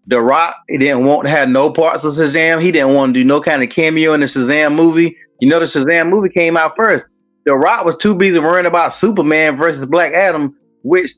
The 0.07 0.21
Rock, 0.21 0.55
he 0.67 0.77
didn't 0.77 1.05
want 1.05 1.25
to 1.25 1.31
have 1.31 1.47
no 1.49 1.71
parts 1.71 2.03
of 2.03 2.13
Shazam. 2.13 2.61
He 2.61 2.71
didn't 2.71 2.93
want 2.93 3.13
to 3.13 3.19
do 3.19 3.23
no 3.23 3.41
kind 3.41 3.63
of 3.63 3.69
cameo 3.69 4.13
in 4.13 4.19
the 4.19 4.25
Shazam 4.25 4.75
movie. 4.75 5.15
You 5.39 5.47
know, 5.47 5.59
the 5.59 5.65
Shazam 5.65 6.09
movie 6.09 6.29
came 6.29 6.57
out 6.57 6.75
first. 6.75 7.05
The 7.45 7.53
Rock 7.55 7.85
was 7.85 7.97
too 7.97 8.15
busy 8.15 8.39
worrying 8.39 8.65
about 8.65 8.93
Superman 8.93 9.57
versus 9.57 9.85
Black 9.85 10.13
Adam, 10.13 10.55
which 10.83 11.11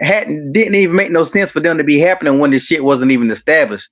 hadn't 0.00 0.52
didn't 0.52 0.74
even 0.74 0.96
make 0.96 1.10
no 1.10 1.24
sense 1.24 1.50
for 1.50 1.60
them 1.60 1.78
to 1.78 1.84
be 1.84 1.98
happening 1.98 2.38
when 2.38 2.50
this 2.50 2.64
shit 2.64 2.84
wasn't 2.84 3.10
even 3.10 3.30
established. 3.30 3.88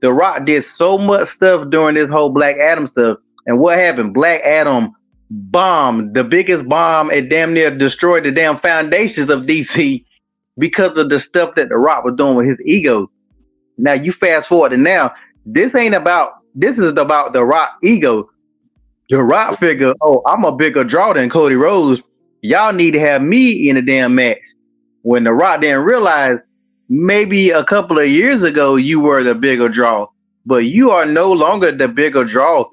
The 0.00 0.12
Rock 0.12 0.44
did 0.44 0.64
so 0.64 0.96
much 0.96 1.28
stuff 1.28 1.70
during 1.70 1.94
this 1.94 2.10
whole 2.10 2.30
Black 2.30 2.56
Adam 2.58 2.86
stuff, 2.88 3.18
and 3.46 3.58
what 3.58 3.76
happened? 3.76 4.14
Black 4.14 4.42
Adam 4.42 4.92
bombed 5.30 6.14
the 6.14 6.24
biggest 6.24 6.68
bomb. 6.68 7.10
It 7.10 7.28
damn 7.28 7.52
near 7.52 7.76
destroyed 7.76 8.24
the 8.24 8.32
damn 8.32 8.58
foundations 8.60 9.30
of 9.30 9.42
DC 9.42 10.04
because 10.56 10.96
of 10.96 11.08
the 11.08 11.20
stuff 11.20 11.54
that 11.56 11.68
The 11.68 11.76
Rock 11.76 12.04
was 12.04 12.14
doing 12.16 12.36
with 12.36 12.46
his 12.46 12.58
ego. 12.64 13.10
Now 13.78 13.94
you 13.94 14.12
fast 14.12 14.48
forward 14.48 14.72
and 14.72 14.82
now, 14.82 15.14
this 15.46 15.74
ain't 15.74 15.94
about 15.94 16.42
this 16.54 16.78
is 16.78 16.96
about 16.96 17.32
the 17.32 17.44
Rock 17.44 17.78
ego. 17.82 18.28
The 19.10 19.22
Rock 19.22 19.58
figure, 19.58 19.92
oh, 20.02 20.22
I'm 20.26 20.44
a 20.44 20.52
bigger 20.52 20.84
draw 20.84 21.14
than 21.14 21.30
Cody 21.30 21.54
Rhodes. 21.54 22.02
Y'all 22.42 22.72
need 22.72 22.90
to 22.90 23.00
have 23.00 23.22
me 23.22 23.70
in 23.70 23.76
a 23.76 23.82
damn 23.82 24.14
match. 24.14 24.42
When 25.02 25.24
the 25.24 25.32
Rock 25.32 25.62
didn't 25.62 25.84
realize 25.84 26.38
maybe 26.88 27.50
a 27.50 27.64
couple 27.64 27.98
of 27.98 28.08
years 28.08 28.42
ago 28.42 28.76
you 28.76 29.00
were 29.00 29.22
the 29.22 29.34
bigger 29.34 29.68
draw, 29.68 30.08
but 30.44 30.64
you 30.66 30.90
are 30.90 31.06
no 31.06 31.32
longer 31.32 31.72
the 31.72 31.88
bigger 31.88 32.24
draw 32.24 32.68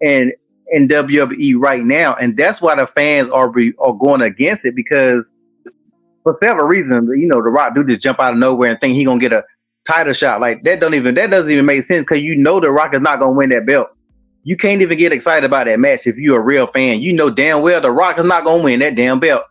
and 0.00 0.32
in 0.70 0.88
WWE 0.88 1.54
right 1.58 1.84
now, 1.84 2.14
and 2.16 2.36
that's 2.36 2.60
why 2.60 2.74
the 2.74 2.86
fans 2.88 3.28
are 3.30 3.48
be, 3.48 3.72
are 3.78 3.94
going 3.94 4.22
against 4.22 4.64
it 4.64 4.74
because 4.74 5.24
for 6.22 6.36
several 6.42 6.66
reasons, 6.66 7.08
you 7.16 7.26
know, 7.26 7.42
the 7.42 7.48
Rock 7.48 7.74
do 7.74 7.84
just 7.84 8.02
jump 8.02 8.20
out 8.20 8.32
of 8.32 8.38
nowhere 8.38 8.70
and 8.70 8.80
think 8.80 8.94
he 8.94 9.04
gonna 9.04 9.20
get 9.20 9.32
a 9.32 9.44
title 9.86 10.12
shot. 10.12 10.40
Like 10.40 10.62
that 10.64 10.80
don't 10.80 10.94
even 10.94 11.14
that 11.16 11.30
doesn't 11.30 11.50
even 11.50 11.66
make 11.66 11.86
sense 11.86 12.04
because 12.04 12.22
you 12.22 12.36
know 12.36 12.60
the 12.60 12.68
Rock 12.70 12.94
is 12.94 13.00
not 13.00 13.18
gonna 13.18 13.32
win 13.32 13.50
that 13.50 13.66
belt. 13.66 13.88
You 14.44 14.56
can't 14.56 14.82
even 14.82 14.98
get 14.98 15.12
excited 15.12 15.44
about 15.44 15.66
that 15.66 15.78
match 15.78 16.06
if 16.06 16.16
you're 16.16 16.40
a 16.40 16.44
real 16.44 16.66
fan. 16.68 17.00
You 17.00 17.12
know 17.12 17.30
damn 17.30 17.62
well 17.62 17.80
the 17.80 17.90
Rock 17.90 18.18
is 18.18 18.24
not 18.24 18.44
gonna 18.44 18.62
win 18.62 18.80
that 18.80 18.94
damn 18.96 19.20
belt. 19.20 19.44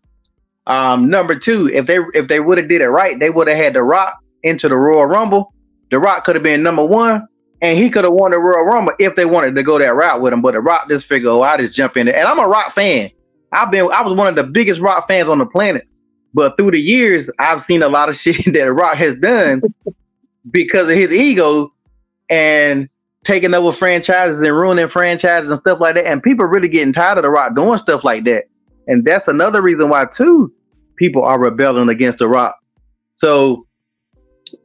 Um, 0.67 1.09
number 1.09 1.34
two, 1.34 1.69
if 1.69 1.88
they 1.88 1.97
if 2.13 2.28
they 2.28 2.39
would 2.39 2.57
have 2.57 2.67
did 2.67 2.82
it 2.82 2.89
right, 2.89 3.17
they 3.17 3.30
would 3.30 3.47
have 3.47 3.57
had 3.57 3.73
the 3.73 3.84
Rock 3.84 4.17
into 4.43 4.67
the 4.67 4.75
Royal 4.75 5.05
Rumble. 5.05 5.53
The 5.91 5.99
Rock 5.99 6.25
could 6.25 6.36
have 6.36 6.43
been 6.43 6.61
number 6.61 6.84
one, 6.84 7.25
and 7.61 7.78
he 7.78 7.89
could 7.89 8.03
have 8.03 8.13
won 8.13 8.32
the 8.32 8.39
Royal 8.39 8.65
Rumble 8.65 8.93
if 8.99 9.15
they 9.15 9.25
wanted 9.25 9.55
to 9.55 9.63
go 9.63 9.80
that 9.80 9.95
route 9.95 10.21
with 10.21 10.34
him. 10.34 10.41
But 10.41 10.53
the 10.53 10.59
Rock 10.59 10.89
just 10.89 11.05
figure, 11.05 11.30
oh, 11.30 11.41
I 11.41 11.55
just 11.57 11.73
jump 11.73 11.95
in 11.95 12.07
there. 12.07 12.15
And 12.15 12.28
I'm 12.28 12.39
a 12.39 12.47
Rock 12.47 12.73
fan. 12.73 13.09
I've 13.53 13.71
been 13.71 13.89
I 13.93 14.01
was 14.01 14.15
one 14.15 14.28
of 14.28 14.36
the 14.36 14.43
biggest 14.43 14.82
Rock 14.82 15.07
fans 15.07 15.30
on 15.30 15.38
the 15.38 15.45
planet. 15.45 15.88
But 16.34 16.57
through 16.57 16.71
the 16.71 16.82
years, 16.82 17.30
I've 17.39 17.63
seen 17.63 17.82
a 17.82 17.88
lot 17.88 18.09
of 18.09 18.17
shit 18.17 18.53
that 18.53 18.73
Rock 18.73 18.97
has 18.97 19.17
done 19.19 19.61
because 20.52 20.89
of 20.89 20.98
his 20.98 21.12
ego 21.12 21.74
and 22.30 22.89
taking 23.24 23.54
over 23.54 23.72
franchises 23.72 24.41
and 24.41 24.56
ruining 24.56 24.89
franchises 24.89 25.52
and 25.52 25.60
stuff 25.60 25.80
like 25.80 25.95
that. 25.95 26.06
And 26.06 26.24
people 26.24 26.45
really 26.45 26.68
getting 26.68 26.93
tired 26.93 27.18
of 27.18 27.24
the 27.24 27.30
Rock 27.30 27.56
doing 27.56 27.78
stuff 27.78 28.04
like 28.04 28.24
that. 28.26 28.45
And 28.88 29.04
that's 29.04 29.28
another 29.28 29.62
reason 29.62 29.89
why 29.89 30.06
too 30.06 30.54
people 30.95 31.24
are 31.24 31.39
rebelling 31.39 31.89
against 31.89 32.20
the 32.20 32.28
Rock. 32.28 32.56
So 33.16 33.68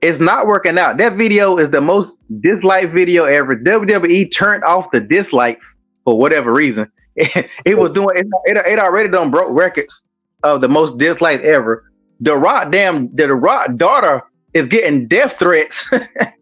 it's 0.01 0.21
not 0.21 0.47
working 0.47 0.79
out. 0.79 0.97
That 0.99 1.17
video 1.17 1.59
is 1.59 1.71
the 1.71 1.81
most 1.81 2.17
disliked 2.41 2.93
video 2.93 3.25
ever. 3.25 3.57
WWE 3.57 4.33
turned 4.33 4.65
off 4.65 4.91
the 4.93 5.01
dislikes 5.01 5.77
for 6.05 6.19
whatever 6.19 6.53
reason. 6.53 6.91
It, 7.15 7.51
it 7.67 7.77
was 7.77 7.93
doing 7.93 8.17
it, 8.17 8.27
it, 8.47 8.79
already 8.79 9.11
done 9.11 9.31
broke 9.31 9.55
records 9.55 10.07
of 10.45 10.63
the 10.63 10.69
most 10.69 10.97
disliked 10.97 11.45
ever. 11.45 11.85
The 12.21 12.35
Rock 12.35 12.73
damn 12.73 13.15
the 13.15 13.35
Rock 13.35 13.77
daughter 13.77 14.23
is 14.55 14.69
getting 14.69 15.09
death 15.09 15.39
threats 15.39 15.93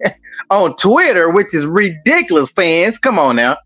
on 0.51 0.77
Twitter, 0.77 1.31
which 1.31 1.55
is 1.55 1.65
ridiculous, 1.67 2.51
fans. 2.57 2.99
Come 2.99 3.19
on 3.19 3.37
now. 3.37 3.57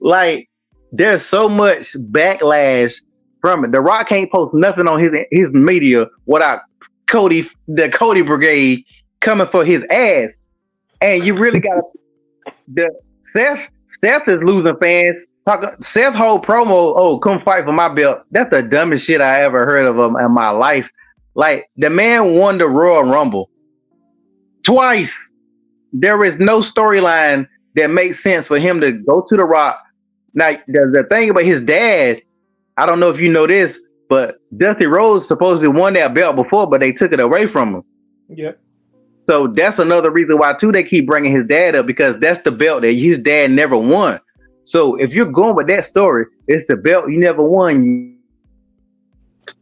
Like 0.00 0.48
there's 0.92 1.24
so 1.24 1.48
much 1.48 1.94
backlash 2.10 3.00
from 3.40 3.64
it. 3.64 3.72
The 3.72 3.80
Rock 3.80 4.08
can't 4.08 4.30
post 4.30 4.54
nothing 4.54 4.88
on 4.88 5.00
his 5.00 5.12
his 5.30 5.52
media 5.52 6.06
without 6.26 6.60
Cody 7.06 7.48
the 7.68 7.88
Cody 7.88 8.22
Brigade 8.22 8.84
coming 9.20 9.46
for 9.46 9.64
his 9.64 9.84
ass. 9.90 10.30
And 11.00 11.24
you 11.24 11.34
really 11.34 11.60
got 11.60 11.82
the 12.68 12.90
Seth. 13.22 13.68
Seth 13.86 14.28
is 14.28 14.42
losing 14.42 14.76
fans. 14.80 15.18
Talking 15.44 15.70
Seth's 15.80 16.16
whole 16.16 16.40
promo. 16.40 16.94
Oh, 16.96 17.18
come 17.18 17.40
fight 17.40 17.64
for 17.64 17.72
my 17.72 17.88
belt. 17.88 18.20
That's 18.30 18.50
the 18.50 18.62
dumbest 18.62 19.06
shit 19.06 19.20
I 19.20 19.40
ever 19.42 19.66
heard 19.66 19.86
of 19.86 19.98
him 19.98 20.16
in 20.16 20.32
my 20.32 20.50
life. 20.50 20.88
Like 21.34 21.68
the 21.76 21.90
man 21.90 22.34
won 22.34 22.58
the 22.58 22.68
Royal 22.68 23.02
Rumble 23.02 23.50
twice. 24.64 25.32
There 25.92 26.24
is 26.24 26.38
no 26.38 26.60
storyline 26.60 27.46
that 27.76 27.90
makes 27.90 28.22
sense 28.22 28.46
for 28.46 28.58
him 28.58 28.80
to 28.80 28.92
go 28.92 29.24
to 29.28 29.36
the 29.36 29.44
Rock. 29.44 29.80
Now, 30.34 30.50
the, 30.66 30.90
the 30.92 31.06
thing 31.08 31.30
about 31.30 31.44
his 31.44 31.62
dad, 31.62 32.22
I 32.76 32.86
don't 32.86 32.98
know 32.98 33.10
if 33.10 33.20
you 33.20 33.30
know 33.30 33.46
this, 33.46 33.78
but 34.08 34.38
Dusty 34.56 34.86
Rhodes 34.86 35.26
supposedly 35.26 35.68
won 35.68 35.94
that 35.94 36.14
belt 36.14 36.36
before, 36.36 36.68
but 36.68 36.80
they 36.80 36.92
took 36.92 37.12
it 37.12 37.20
away 37.20 37.46
from 37.46 37.76
him. 37.76 37.84
Yep. 38.28 38.60
So 39.26 39.46
that's 39.46 39.78
another 39.78 40.10
reason 40.10 40.36
why 40.36 40.52
too 40.54 40.72
they 40.72 40.82
keep 40.82 41.06
bringing 41.06 41.34
his 41.34 41.46
dad 41.46 41.76
up 41.76 41.86
because 41.86 42.18
that's 42.20 42.42
the 42.42 42.52
belt 42.52 42.82
that 42.82 42.92
his 42.92 43.18
dad 43.18 43.50
never 43.50 43.76
won. 43.76 44.20
So 44.64 44.96
if 44.96 45.12
you're 45.12 45.30
going 45.30 45.54
with 45.54 45.66
that 45.68 45.84
story, 45.84 46.26
it's 46.46 46.66
the 46.66 46.76
belt 46.76 47.10
you 47.10 47.18
never 47.18 47.42
won. 47.42 48.18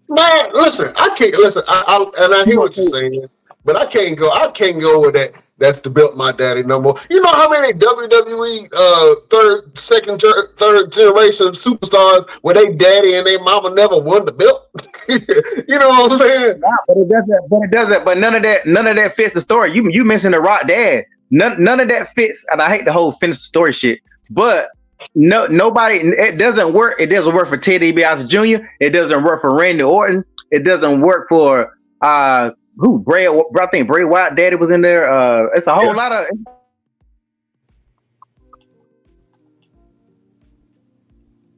Man, 0.09 0.47
listen, 0.53 0.93
I 0.97 1.15
can't 1.17 1.35
listen. 1.35 1.63
I, 1.67 1.85
I 1.87 2.25
and 2.25 2.35
I 2.35 2.45
hear 2.45 2.59
what 2.59 2.77
you're 2.77 2.87
saying, 2.87 3.25
but 3.65 3.77
I 3.77 3.87
can't 3.87 4.17
go. 4.19 4.31
I 4.31 4.51
can't 4.51 4.81
go 4.81 5.01
with 5.01 5.15
that. 5.15 5.33
That's 5.59 5.81
the 5.81 5.91
belt 5.91 6.17
my 6.17 6.33
daddy 6.33 6.65
no 6.65 6.81
more. 6.81 6.99
You 7.09 7.21
know 7.21 7.31
how 7.31 7.49
many 7.49 7.73
WWE 7.73 8.69
uh 8.75 9.15
third, 9.31 9.79
second, 9.79 10.19
ger- 10.19 10.51
third 10.57 10.91
generation 10.91 11.49
superstars 11.49 12.29
where 12.41 12.55
they 12.55 12.73
daddy 12.73 13.15
and 13.15 13.25
they 13.25 13.39
mama 13.39 13.71
never 13.71 14.01
won 14.01 14.25
the 14.25 14.33
belt? 14.33 14.69
you 15.09 15.79
know 15.79 15.89
what 15.89 16.11
I'm 16.11 16.19
saying? 16.19 16.61
Nah, 16.61 16.69
but 16.89 16.97
it 16.97 17.09
doesn't. 17.09 17.49
But 17.49 17.63
it 17.63 17.71
doesn't. 17.71 18.05
But 18.05 18.19
none 18.19 18.35
of 18.35 18.43
that. 18.43 18.67
None 18.67 18.89
of 18.89 18.97
that 18.97 19.15
fits 19.15 19.35
the 19.35 19.41
story. 19.41 19.73
You 19.73 19.89
you 19.91 20.05
mentioned 20.05 20.35
the 20.35 20.41
Rock 20.41 20.67
dad. 20.67 21.05
None 21.31 21.63
none 21.63 21.79
of 21.79 21.89
that 21.89 22.13
fits. 22.17 22.45
And 22.51 22.61
I 22.61 22.69
hate 22.69 22.85
the 22.85 22.93
whole 22.93 23.13
finish 23.13 23.37
the 23.39 23.45
story 23.45 23.73
shit. 23.73 24.01
But 24.31 24.69
no 25.15 25.47
nobody. 25.47 25.99
It 25.99 26.39
doesn't 26.39 26.73
work. 26.73 26.97
It 26.99 27.07
doesn't 27.07 27.35
work 27.35 27.49
for 27.49 27.57
Ted 27.57 27.83
DiBiase 27.83 28.27
Jr. 28.27 28.67
It 28.81 28.91
doesn't 28.91 29.23
work 29.23 29.43
for 29.43 29.55
Randy 29.57 29.85
Orton. 29.85 30.25
It 30.51 30.65
doesn't 30.65 31.01
work 31.03 31.29
for 31.29 31.79
uh 32.01 32.51
who 32.77 32.99
Bray. 32.99 33.27
I 33.29 33.67
think 33.71 33.89
Bray 33.89 34.05
Wyatt 34.05 34.35
daddy 34.37 34.57
was 34.57 34.71
in 34.71 34.81
there. 34.81 35.11
Uh, 35.13 35.47
it's 35.55 35.67
a 35.67 35.75
whole 35.75 35.87
Yeah. 35.87 35.93
lot 35.93 36.13
of. 36.13 36.27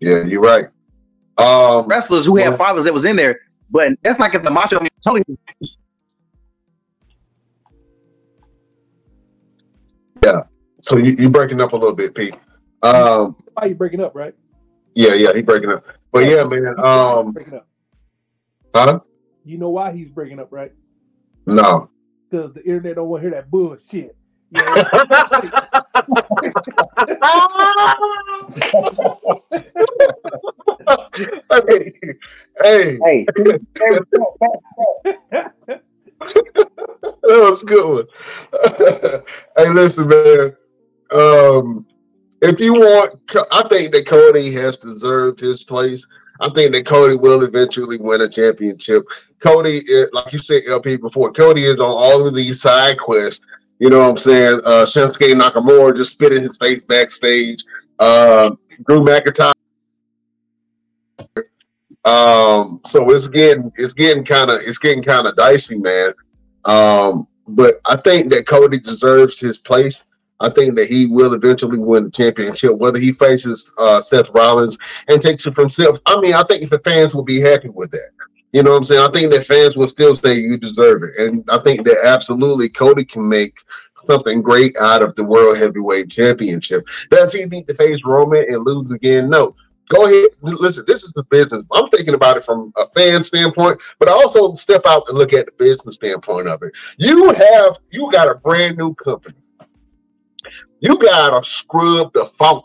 Yeah, 0.01 0.25
you're 0.25 0.41
right. 0.41 0.67
Um, 1.39 1.87
wrestlers 1.87 2.27
who 2.27 2.37
had 2.37 2.57
fathers 2.59 2.85
that 2.85 2.95
was 2.95 3.05
in 3.05 3.17
there, 3.17 3.41
but 3.71 3.93
that's 4.03 4.19
like 4.21 4.35
if 4.35 4.43
the 4.43 4.51
Macho 4.51 4.79
Man 4.81 4.89
Tony 5.05 5.23
Yeah, 10.23 10.43
so 10.81 10.97
you 10.97 11.17
you 11.19 11.29
breaking 11.29 11.61
up 11.61 11.73
a 11.73 11.77
little 11.77 11.95
bit, 11.95 12.15
Pete. 12.15 12.35
Um, 12.83 13.37
Why 13.55 13.67
you 13.67 13.75
breaking 13.75 14.01
up, 14.01 14.15
right? 14.15 14.35
yeah, 14.95 15.15
yeah, 15.15 15.35
he 15.35 15.43
breaking 15.43 15.71
up. 15.71 15.85
But 16.12 16.29
yeah, 16.29 16.45
man. 16.45 16.75
Um, 16.79 17.33
breaking 17.33 17.55
up. 17.55 17.67
huh? 18.75 19.01
You 19.45 19.59
know 19.59 19.71
why 19.71 19.93
he's 19.93 20.09
breaking 20.09 20.39
up, 20.39 20.49
right? 20.51 20.73
No. 21.47 21.91
Because 22.31 22.55
the 22.55 22.63
internet 22.65 22.97
don't 22.97 23.09
want 23.09 23.23
to 23.23 23.29
hear 23.29 23.37
that 23.37 23.51
bullshit. 23.51 24.17
You 24.51 24.63
hey, 31.51 31.93
hey, 32.63 32.99
Hey, 33.03 33.27
that 36.25 36.45
was 37.23 37.63
a 37.63 37.67
good 37.67 37.89
one. 37.89 38.07
hey, 39.57 39.71
listen, 39.71 40.09
man. 40.09 40.57
Um, 41.11 41.87
if 42.43 42.61
you 42.61 42.75
want, 42.75 43.21
I 43.53 43.67
think 43.69 43.93
that 43.93 44.07
Cody 44.07 44.53
has 44.53 44.77
deserved 44.77 45.41
his 45.41 45.65
place. 45.65 46.05
I 46.41 46.51
think 46.51 46.72
that 46.72 46.87
Cody 46.87 47.16
will 47.16 47.45
eventually 47.45 47.97
win 47.99 48.20
a 48.20 48.28
championship. 48.28 49.05
Cody, 49.39 49.82
eh, 49.93 50.07
like 50.12 50.32
you 50.32 50.41
said, 50.41 50.62
LP 50.66 50.97
before, 50.97 51.32
Cody 51.32 51.64
is 51.64 51.78
on 51.78 51.87
all 51.87 52.26
of 52.26 52.35
these 52.35 52.61
side 52.61 52.99
quests. 52.99 53.45
You 53.78 53.91
know 53.91 54.01
what 54.01 54.11
I'm 54.11 54.16
saying? 54.16 54.61
Uh, 54.64 54.85
Shinsuke 54.85 55.32
Nakamura 55.41 55.97
just 55.97 56.12
spitting 56.12 56.43
his 56.43 56.57
face 56.57 56.82
backstage. 56.82 57.64
Uh, 57.99 58.51
Drew 58.87 59.01
McIntyre. 59.01 59.53
Um, 62.05 62.80
so 62.85 63.09
it's 63.11 63.28
getting 63.28 63.72
it's 63.76 63.95
getting 63.95 64.24
kind 64.24 64.51
of 64.51 64.61
it's 64.62 64.78
getting 64.78 65.03
kind 65.03 65.26
of 65.26 65.37
dicey, 65.37 65.78
man. 65.78 66.12
Um, 66.64 67.26
but 67.49 67.80
I 67.87 67.97
think 67.97 68.30
that 68.30 68.47
Cody 68.47 68.78
deserves 68.78 69.41
his 69.41 69.59
place. 69.59 70.03
I 70.41 70.51
think 70.51 70.76
that 70.76 70.89
he 70.89 71.07
will 71.07 71.35
eventually 71.35 71.78
win 71.78 72.05
the 72.05 72.11
championship, 72.11 72.74
whether 72.76 72.99
he 72.99 73.12
faces 73.12 73.72
uh, 73.78 74.01
Seth 74.01 74.30
Rollins 74.30 74.76
and 75.09 75.22
takes 75.22 75.47
it 75.47 75.55
from 75.55 75.70
Seth. 75.70 76.01
I 76.07 76.20
mean, 76.20 76.35
I 76.35 76.43
think 76.43 76.68
the 76.68 76.80
fans 76.80 77.14
will 77.14 77.22
be 77.22 77.41
happy 77.41 77.68
with 77.68 77.91
that. 77.93 78.11
You 78.53 78.62
know 78.62 78.70
what 78.70 78.78
I'm 78.78 78.85
saying? 78.85 79.03
I 79.03 79.11
think 79.11 79.32
that 79.32 79.47
fans 79.47 79.76
will 79.76 79.89
still 79.89 80.14
say 80.14 80.35
you 80.35 80.57
deserve 80.57 81.03
it. 81.03 81.11
And 81.18 81.45
I 81.51 81.59
think 81.59 81.85
that 81.87 82.05
absolutely 82.05 82.68
Cody 82.68 83.05
can 83.05 83.28
make 83.28 83.59
something 84.05 84.43
great 84.43 84.76
out 84.78 85.03
of 85.03 85.14
the 85.16 85.24
World 85.24 85.57
Heavyweight 85.57 86.11
Championship. 86.11 86.87
Does 87.11 87.32
he 87.32 87.45
need 87.47 87.66
to 87.68 87.74
face 87.74 88.01
Roman 88.05 88.45
and 88.49 88.64
lose 88.64 88.91
again? 88.93 89.30
No. 89.30 89.57
Go 89.89 90.07
ahead. 90.07 90.28
Listen, 90.41 90.85
this 90.87 91.05
is 91.05 91.12
the 91.14 91.24
business. 91.24 91.64
I'm 91.72 91.89
thinking 91.89 92.14
about 92.14 92.37
it 92.37 92.45
from 92.45 92.72
a 92.76 92.87
fan 92.89 93.22
standpoint, 93.22 93.80
but 93.99 94.09
I 94.09 94.12
also 94.12 94.53
step 94.55 94.87
out 94.87 95.05
and 95.09 95.18
look 95.18 95.32
at 95.32 95.47
the 95.47 95.53
business 95.59 95.97
standpoint 95.97 96.49
of 96.49 96.62
it. 96.62 96.72
You 96.97 97.32
have 97.32 97.78
you 97.91 98.11
got 98.11 98.30
a 98.30 98.37
brand 98.37 98.78
new 98.78 98.95
company 98.95 99.35
you 100.81 100.99
gotta 100.99 101.45
scrub 101.45 102.13
the 102.13 102.27
funk 102.39 102.65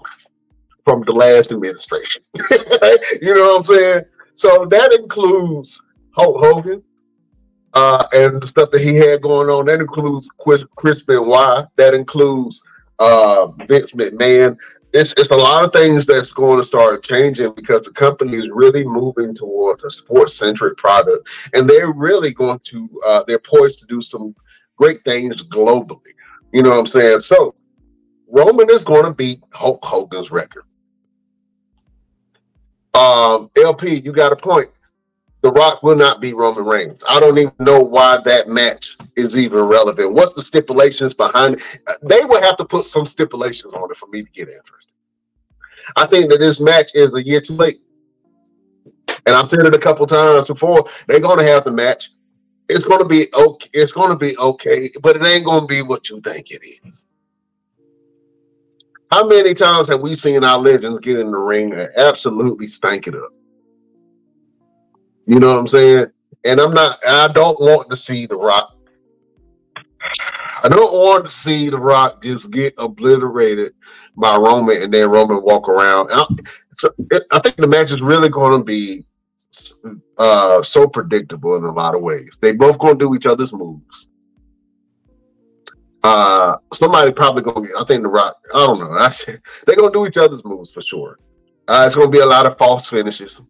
from 0.83 1.01
the 1.03 1.13
last 1.13 1.51
administration. 1.51 2.23
you 3.21 3.35
know 3.35 3.41
what 3.41 3.57
I'm 3.57 3.63
saying? 3.63 4.03
So 4.35 4.65
that 4.69 4.93
includes 4.93 5.81
Hulk 6.11 6.43
Hogan 6.43 6.81
uh, 7.73 8.07
and 8.13 8.41
the 8.41 8.47
stuff 8.47 8.71
that 8.71 8.81
he 8.81 8.95
had 8.95 9.21
going 9.21 9.49
on. 9.49 9.65
That 9.65 9.81
includes 9.81 10.27
Chris, 10.39 10.63
Chris 10.75 11.01
Benoit. 11.01 11.67
That 11.75 11.93
includes 11.93 12.61
uh, 12.99 13.47
Vince 13.67 13.91
McMahon. 13.91 14.57
It's, 14.93 15.13
it's 15.17 15.29
a 15.29 15.35
lot 15.35 15.63
of 15.63 15.71
things 15.71 16.07
that's 16.07 16.31
going 16.31 16.59
to 16.59 16.63
start 16.63 17.03
changing 17.03 17.53
because 17.55 17.81
the 17.83 17.91
company 17.91 18.37
is 18.37 18.49
really 18.51 18.83
moving 18.83 19.35
towards 19.35 19.83
a 19.83 19.89
sports 19.89 20.35
centric 20.35 20.77
product, 20.77 21.29
and 21.53 21.69
they're 21.69 21.91
really 21.91 22.33
going 22.33 22.59
to 22.63 22.89
uh, 23.05 23.23
they're 23.27 23.37
poised 23.37 23.79
to 23.79 23.85
do 23.85 24.01
some 24.01 24.35
great 24.77 25.01
things 25.03 25.43
globally. 25.43 26.13
You 26.51 26.63
know 26.63 26.71
what 26.71 26.79
I'm 26.79 26.87
saying? 26.87 27.19
So 27.19 27.53
Roman 28.29 28.69
is 28.69 28.83
going 28.83 29.05
to 29.05 29.11
beat 29.11 29.41
Hulk 29.51 29.83
Hogan's 29.83 30.31
record. 30.31 30.63
Um, 32.93 33.49
LP, 33.57 33.95
you 33.95 34.11
got 34.11 34.31
a 34.31 34.35
point. 34.35 34.69
The 35.41 35.51
Rock 35.51 35.83
will 35.83 35.95
not 35.95 36.19
beat 36.19 36.35
Roman 36.35 36.65
Reigns. 36.65 37.03
I 37.07 37.19
don't 37.19 37.37
even 37.37 37.53
know 37.59 37.79
why 37.79 38.17
that 38.25 38.49
match 38.49 38.97
is 39.15 39.37
even 39.37 39.63
relevant. 39.63 40.11
What's 40.11 40.33
the 40.33 40.41
stipulations 40.41 41.13
behind 41.13 41.55
it? 41.55 41.79
They 42.03 42.25
would 42.25 42.43
have 42.43 42.57
to 42.57 42.65
put 42.65 42.85
some 42.85 43.05
stipulations 43.05 43.73
on 43.73 43.89
it 43.89 43.95
for 43.95 44.07
me 44.07 44.23
to 44.23 44.29
get 44.31 44.49
interested. 44.49 44.91
I 45.95 46.05
think 46.07 46.29
that 46.29 46.39
this 46.39 46.59
match 46.59 46.91
is 46.93 47.13
a 47.13 47.23
year 47.23 47.39
too 47.39 47.55
late. 47.55 47.79
And 49.25 49.35
I've 49.35 49.49
said 49.49 49.65
it 49.65 49.73
a 49.73 49.79
couple 49.79 50.05
times 50.05 50.47
before. 50.47 50.85
They're 51.07 51.19
going 51.21 51.39
to 51.39 51.45
have 51.45 51.63
the 51.63 51.71
match. 51.71 52.11
It's 52.67 52.85
going 52.85 52.99
to 52.99 53.05
be 53.05 53.27
okay. 53.33 53.69
It's 53.73 53.91
going 53.91 54.09
to 54.09 54.15
be 54.15 54.37
okay, 54.37 54.89
but 55.01 55.15
it 55.15 55.25
ain't 55.25 55.45
going 55.45 55.61
to 55.61 55.67
be 55.67 55.81
what 55.81 56.09
you 56.09 56.19
think 56.21 56.51
it 56.51 56.61
is. 56.85 57.05
How 59.11 59.25
many 59.25 59.53
times 59.53 59.87
have 59.89 60.01
we 60.01 60.15
seen 60.15 60.43
our 60.43 60.59
legends 60.59 60.99
get 60.99 61.19
in 61.19 61.31
the 61.31 61.37
ring 61.37 61.73
and 61.73 61.89
absolutely 61.97 62.67
stank 62.67 63.07
it 63.07 63.15
up? 63.15 63.31
You 65.25 65.39
know 65.39 65.49
what 65.49 65.59
I'm 65.59 65.67
saying? 65.67 66.07
And 66.45 66.59
I'm 66.59 66.73
not, 66.73 66.99
I 67.05 67.27
don't 67.29 67.59
want 67.59 67.89
to 67.89 67.97
see 67.97 68.27
The 68.27 68.35
Rock. 68.35 68.75
I 70.61 70.69
don't 70.69 70.93
want 70.93 71.25
to 71.25 71.31
see 71.31 71.69
The 71.69 71.79
Rock 71.79 72.21
just 72.21 72.51
get 72.51 72.73
obliterated 72.77 73.73
by 74.15 74.35
Roman 74.35 74.83
and 74.83 74.93
then 74.93 75.09
Roman 75.09 75.41
walk 75.41 75.69
around. 75.69 76.09
I, 76.11 76.25
so 76.73 76.89
I 77.31 77.39
think 77.39 77.55
the 77.57 77.67
match 77.67 77.91
is 77.91 78.01
really 78.01 78.29
going 78.29 78.51
to 78.59 78.63
be 78.63 79.05
uh, 80.17 80.61
so 80.61 80.87
predictable 80.87 81.55
in 81.55 81.63
a 81.63 81.71
lot 81.71 81.95
of 81.95 82.01
ways. 82.01 82.37
They 82.41 82.51
both 82.51 82.77
going 82.77 82.99
to 82.99 83.05
do 83.05 83.15
each 83.15 83.25
other's 83.25 83.53
moves. 83.53 84.07
Uh, 86.03 86.55
somebody 86.73 87.11
probably 87.11 87.43
gonna 87.43 87.67
get. 87.67 87.75
I 87.77 87.83
think 87.83 88.03
the 88.03 88.09
Rock. 88.09 88.37
I 88.53 88.65
don't 88.65 88.79
know. 88.79 88.93
they're 89.65 89.75
gonna 89.75 89.91
do 89.91 90.05
each 90.05 90.17
other's 90.17 90.45
moves 90.45 90.71
for 90.71 90.81
sure. 90.81 91.19
Uh, 91.67 91.83
it's 91.85 91.95
gonna 91.95 92.09
be 92.09 92.19
a 92.19 92.25
lot 92.25 92.45
of 92.45 92.57
false 92.57 92.89
finishes, 92.89 93.41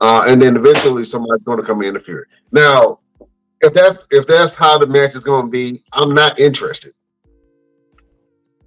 uh, 0.00 0.24
and 0.26 0.40
then 0.40 0.56
eventually 0.56 1.04
somebody's 1.04 1.44
gonna 1.44 1.62
come 1.62 1.78
and 1.80 1.88
interfere. 1.88 2.28
Now, 2.52 3.00
if 3.60 3.74
that's 3.74 3.98
if 4.10 4.26
that's 4.26 4.54
how 4.54 4.78
the 4.78 4.86
match 4.86 5.16
is 5.16 5.24
gonna 5.24 5.48
be, 5.48 5.84
I'm 5.92 6.14
not 6.14 6.38
interested. 6.38 6.94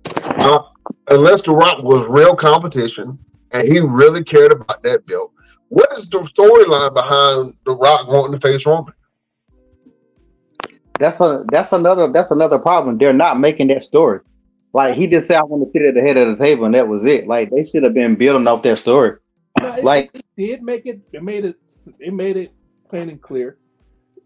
Uh, 0.05 0.59
unless 1.09 1.41
the 1.41 1.51
Rock 1.51 1.83
was 1.83 2.05
real 2.07 2.35
competition 2.35 3.17
and 3.51 3.67
he 3.67 3.79
really 3.79 4.23
cared 4.23 4.51
about 4.51 4.83
that 4.83 5.05
belt. 5.05 5.31
What 5.69 5.89
is 5.97 6.07
the 6.09 6.19
storyline 6.19 6.93
behind 6.93 7.53
the 7.65 7.75
Rock 7.75 8.07
wanting 8.07 8.39
to 8.39 8.39
face 8.39 8.65
Roman? 8.65 8.93
That's 10.99 11.21
a 11.21 11.45
that's 11.51 11.73
another 11.73 12.11
that's 12.11 12.31
another 12.31 12.59
problem. 12.59 12.97
They're 12.97 13.13
not 13.13 13.39
making 13.39 13.67
that 13.67 13.83
story. 13.83 14.19
Like 14.73 14.95
he 14.95 15.07
just 15.07 15.27
said, 15.27 15.39
I 15.39 15.43
want 15.43 15.63
to 15.63 15.71
sit 15.71 15.87
at 15.87 15.93
the 15.93 16.01
head 16.01 16.17
of 16.17 16.37
the 16.37 16.43
table, 16.43 16.65
and 16.65 16.75
that 16.75 16.87
was 16.87 17.05
it. 17.05 17.27
Like 17.27 17.49
they 17.49 17.63
should 17.63 17.83
have 17.83 17.93
been 17.93 18.15
building 18.15 18.47
off 18.47 18.63
their 18.63 18.75
story. 18.75 19.17
No, 19.61 19.73
it, 19.73 19.83
like 19.83 20.11
it 20.13 20.25
did 20.37 20.61
make 20.61 20.85
it. 20.85 20.99
It 21.13 21.23
made 21.23 21.45
it. 21.45 21.55
It 21.99 22.13
made 22.13 22.37
it 22.37 22.51
plain 22.89 23.09
and 23.09 23.21
clear. 23.21 23.57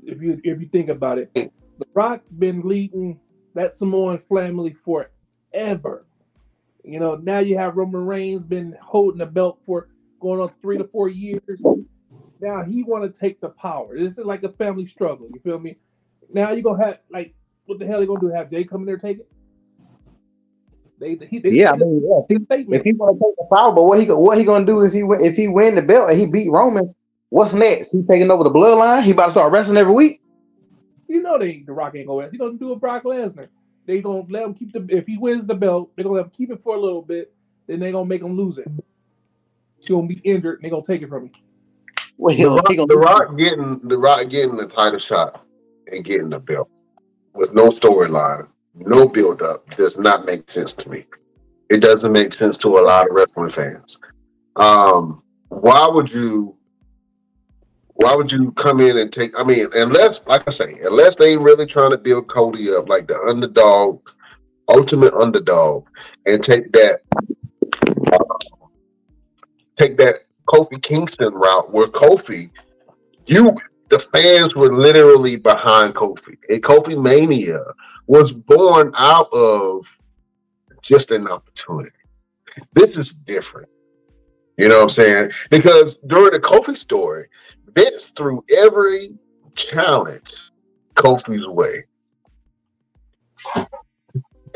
If 0.04 0.22
you 0.22 0.40
if 0.44 0.60
you 0.60 0.68
think 0.72 0.90
about 0.90 1.18
it, 1.18 1.34
The 1.34 1.52
Rock 1.94 2.22
been 2.38 2.62
leading 2.62 3.20
that 3.54 3.76
Samoan 3.76 4.22
family 4.30 4.76
forever. 4.86 6.06
You 6.84 7.00
know, 7.00 7.16
now 7.16 7.40
you 7.40 7.58
have 7.58 7.76
Roman 7.78 8.06
Reigns 8.06 8.42
been 8.42 8.76
holding 8.82 9.20
the 9.20 9.26
belt 9.26 9.60
for 9.66 9.90
going 10.20 10.40
on 10.40 10.52
three 10.62 10.78
to 10.78 10.86
four 10.86 11.10
years. 11.10 11.62
Now 12.42 12.64
he 12.64 12.84
want 12.84 13.04
to 13.04 13.20
take 13.20 13.42
the 13.42 13.50
power. 13.50 13.98
This 14.00 14.18
is 14.18 14.26
like 14.26 14.44
a 14.44 14.50
family 14.50 14.88
struggle. 14.88 15.28
You 15.34 15.42
feel 15.42 15.60
me? 15.60 15.78
Now 16.34 16.52
you 16.52 16.62
gonna 16.62 16.84
have 16.84 16.98
like 17.10 17.34
what 17.66 17.80
the 17.80 17.86
hell 17.86 18.00
are 18.00 18.02
you 18.02 18.08
gonna 18.08 18.20
do? 18.20 18.30
Have 18.30 18.50
Jay 18.50 18.64
come 18.64 18.82
in 18.82 18.88
there 18.88 18.98
take 18.98 19.20
it? 19.20 19.30
They, 21.00 21.16
he, 21.30 21.40
they 21.40 21.50
yeah, 21.52 21.72
I 21.72 21.76
mean, 21.78 22.02
yeah. 22.04 22.22
If 22.28 22.84
he 22.84 22.92
want 22.92 23.18
to 23.18 23.26
take 23.26 23.36
the 23.38 23.56
power, 23.56 23.72
but 23.72 23.86
what 23.86 24.02
he 24.02 24.06
what 24.08 24.38
he 24.38 24.44
gonna 24.44 24.66
do 24.66 24.82
if 24.82 24.92
he 24.92 25.00
if 25.26 25.36
he 25.36 25.48
win 25.48 25.76
the 25.76 25.82
belt 25.82 26.10
and 26.10 26.20
he 26.20 26.26
beat 26.26 26.52
Roman? 26.52 26.94
What's 27.30 27.54
next? 27.54 27.92
He 27.92 28.02
taking 28.04 28.30
over 28.30 28.44
the 28.44 28.50
bloodline? 28.50 29.04
He 29.04 29.12
about 29.12 29.26
to 29.26 29.32
start 29.32 29.54
wrestling 29.54 29.78
every 29.78 29.94
week? 29.94 30.22
You 31.08 31.22
know 31.22 31.40
they 31.40 31.64
the 31.66 31.72
Rock 31.72 31.96
ain't 31.96 32.08
gonna. 32.08 32.30
He 32.30 32.38
gonna 32.38 32.58
do 32.58 32.74
a 32.74 32.76
Brock 32.76 33.04
Lesnar. 33.04 33.48
They 33.86 34.02
gonna 34.02 34.24
let 34.30 34.44
him 34.44 34.54
keep 34.54 34.74
the 34.74 34.86
if 34.90 35.06
he 35.08 35.18
wins 35.18 35.48
the 35.48 35.56
belt, 35.56 35.92
they 35.96 36.04
gonna 36.04 36.16
let 36.16 36.26
him 36.26 36.32
keep 36.36 36.52
it 36.52 36.62
for 36.64 36.76
a 36.76 36.80
little 36.80 37.02
bit. 37.02 37.34
Then 37.68 37.80
they 37.80 37.92
gonna 37.92 38.06
make 38.06 38.22
him 38.22 38.36
lose 38.36 38.58
it. 38.58 38.68
He 39.80 39.94
gonna 39.94 40.08
be 40.08 40.22
injured. 40.26 40.60
and 40.60 40.66
they 40.66 40.70
gonna 40.70 40.86
take 40.86 41.02
it 41.02 41.08
from 41.08 41.26
him. 41.26 41.32
Well, 42.18 42.36
the, 42.36 42.50
Rock, 42.50 42.88
the 42.90 42.98
Rock 42.98 43.38
getting 43.38 43.80
the 43.88 43.98
Rock 43.98 44.28
getting 44.28 44.58
the 44.58 44.68
title 44.68 45.00
shot 45.00 45.46
and 45.92 46.06
getting 46.06 46.30
the 46.30 46.40
belt 46.40 46.70
with 47.34 47.54
no 47.54 47.70
storyline, 47.70 48.48
no 48.76 49.08
build 49.08 49.42
up 49.42 49.66
does 49.78 49.98
not 49.98 50.26
make 50.26 50.50
sense 50.50 50.74
to 50.74 50.90
me. 50.90 51.06
It 51.70 51.82
doesn't 51.82 52.12
make 52.12 52.34
sense 52.34 52.58
to 52.58 52.80
a 52.80 52.82
lot 52.82 53.08
of 53.10 53.16
wrestling 53.16 53.50
fans. 53.50 53.98
Um, 54.56 55.22
why 55.50 55.88
would 55.88 56.12
you 56.12 56.56
why 57.94 58.16
would 58.16 58.32
you 58.32 58.52
come 58.54 58.80
in 58.80 58.98
and 58.98 59.12
take 59.12 59.32
I 59.38 59.44
mean, 59.44 59.68
unless 59.76 60.22
like 60.26 60.48
I 60.48 60.52
say, 60.52 60.80
unless 60.84 61.16
they 61.16 61.38
really 61.38 61.66
trying 61.66 61.92
to 61.92 61.98
build 61.98 62.28
Cody 62.28 62.74
up 62.74 62.88
like 62.88 63.08
the 63.08 63.20
underdog, 63.20 64.02
ultimate 64.68 65.14
underdog, 65.14 65.86
and 66.26 66.42
take 66.42 66.72
that 66.72 67.02
uh, 68.14 68.20
take 69.78 69.98
that 69.98 70.16
Kofi 70.48 70.82
Kingston 70.82 71.34
route 71.34 71.72
where 71.72 71.88
Kofi 71.88 72.50
you 73.26 73.54
the 73.90 74.00
fans 74.00 74.56
were 74.56 74.74
literally 74.74 75.36
behind 75.36 75.96
Kofi. 75.96 76.38
And 76.50 76.64
Kofi 76.64 77.02
Mania 77.02 77.60
was 78.08 78.32
born 78.32 78.94
out 78.96 79.32
of 79.34 79.86
just 80.82 81.12
an 81.12 81.28
opportunity. 81.28 81.92
This 82.74 82.98
is 82.98 83.12
different. 83.12 83.70
You 84.58 84.68
know 84.68 84.78
what 84.78 84.84
I'm 84.84 84.90
saying? 84.90 85.32
Because 85.50 85.98
during 86.08 86.34
the 86.34 86.40
Kofi 86.40 86.76
story, 86.76 87.28
Vince 87.76 88.12
threw 88.16 88.44
every 88.56 89.14
challenge 89.56 90.34
Kofi's 90.96 91.48
way. 91.48 91.86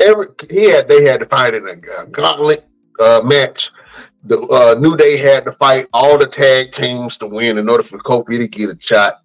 Every 0.00 0.26
he 0.50 0.64
had 0.70 0.88
they 0.88 1.04
had 1.04 1.20
to 1.20 1.26
fight 1.26 1.54
in 1.54 1.66
a 1.68 1.76
gauntlet 1.76 2.66
uh, 3.00 3.22
match. 3.24 3.70
The 4.24 4.40
uh, 4.40 4.78
New 4.78 4.96
Day 4.96 5.16
had 5.16 5.44
to 5.44 5.52
fight 5.52 5.86
all 5.92 6.18
the 6.18 6.26
tag 6.26 6.72
teams 6.72 7.16
to 7.18 7.26
win 7.26 7.58
in 7.58 7.68
order 7.68 7.82
for 7.82 7.98
Kofi 7.98 8.38
to 8.38 8.48
get 8.48 8.70
a 8.70 8.76
shot. 8.80 9.23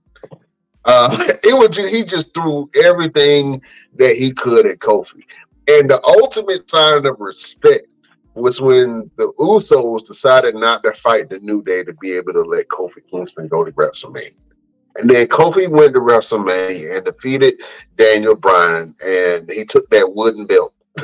Uh, 0.86 1.34
it 1.43 1.57
was 1.57 1.69
just, 1.69 1.93
he 1.93 2.03
just 2.03 2.34
threw 2.34 2.69
everything 2.84 3.61
that 3.95 4.15
he 4.15 4.32
could 4.32 4.65
at 4.65 4.80
Kofi, 4.80 5.23
and 5.67 5.89
the 5.89 6.03
ultimate 6.05 6.69
sign 6.69 7.05
of 7.05 7.19
respect 7.19 7.88
was 8.36 8.61
when 8.61 9.09
the 9.17 9.32
Usos 9.39 10.05
decided 10.05 10.55
not 10.55 10.84
to 10.84 10.93
fight 10.93 11.30
the 11.30 11.39
New 11.39 11.61
Day 11.63 11.84
to 11.84 11.93
be 11.93 12.11
able 12.13 12.34
to 12.34 12.41
let 12.41 12.67
Kofi 12.67 12.99
Kingston 13.09 13.47
go 13.47 13.63
to 13.63 13.71
WrestleMania. 13.73 14.34
And 14.95 15.09
then 15.09 15.27
Kofi 15.27 15.69
went 15.69 15.93
to 15.93 15.99
WrestleMania 15.99 16.97
and 16.97 17.05
defeated 17.05 17.61
Daniel 17.97 18.36
Bryan, 18.36 18.95
and 19.05 19.49
he 19.49 19.65
took 19.65 19.89
that 19.89 20.13
wooden 20.13 20.45
belt 20.45 20.73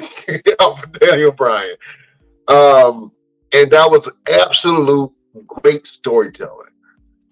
off 0.59 0.83
of 0.83 0.99
Daniel 0.99 1.31
Bryan. 1.31 1.75
Um, 2.47 3.11
and 3.53 3.71
that 3.71 3.89
was 3.89 4.09
absolute 4.31 5.11
great 5.47 5.87
storytelling. 5.87 6.64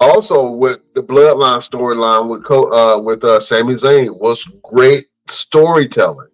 Also, 0.04 0.49
with 0.49 0.82
the 0.95 1.01
Bloodline 1.01 1.60
storyline 1.60 2.28
with 2.28 2.43
Co- 2.43 2.72
uh, 2.74 3.01
with 3.01 3.24
uh, 3.24 3.39
Sami 3.39 3.74
Zayn 3.76 4.20
was 4.20 4.43
great 4.62 5.06
storytelling. 5.30 6.28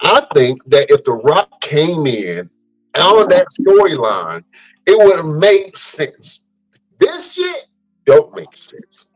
I 0.00 0.26
think 0.32 0.58
that 0.68 0.86
if 0.88 1.04
The 1.04 1.12
Rock 1.12 1.60
came 1.60 2.06
in 2.06 2.48
on 2.98 3.28
that 3.28 3.46
storyline, 3.60 4.42
it 4.86 4.96
would 4.96 5.16
have 5.16 5.26
made 5.26 5.76
sense. 5.76 6.48
This 6.98 7.34
shit 7.34 7.66
don't 8.06 8.34
make 8.34 8.56
sense, 8.56 9.08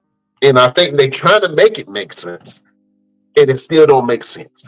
and 0.42 0.58
I 0.58 0.68
think 0.68 0.98
they 0.98 1.08
trying 1.08 1.40
to 1.40 1.48
make 1.48 1.78
it 1.78 1.88
make 1.88 2.12
sense, 2.12 2.60
and 3.38 3.50
it 3.50 3.58
still 3.58 3.86
don't 3.86 4.06
make 4.06 4.22
sense. 4.22 4.66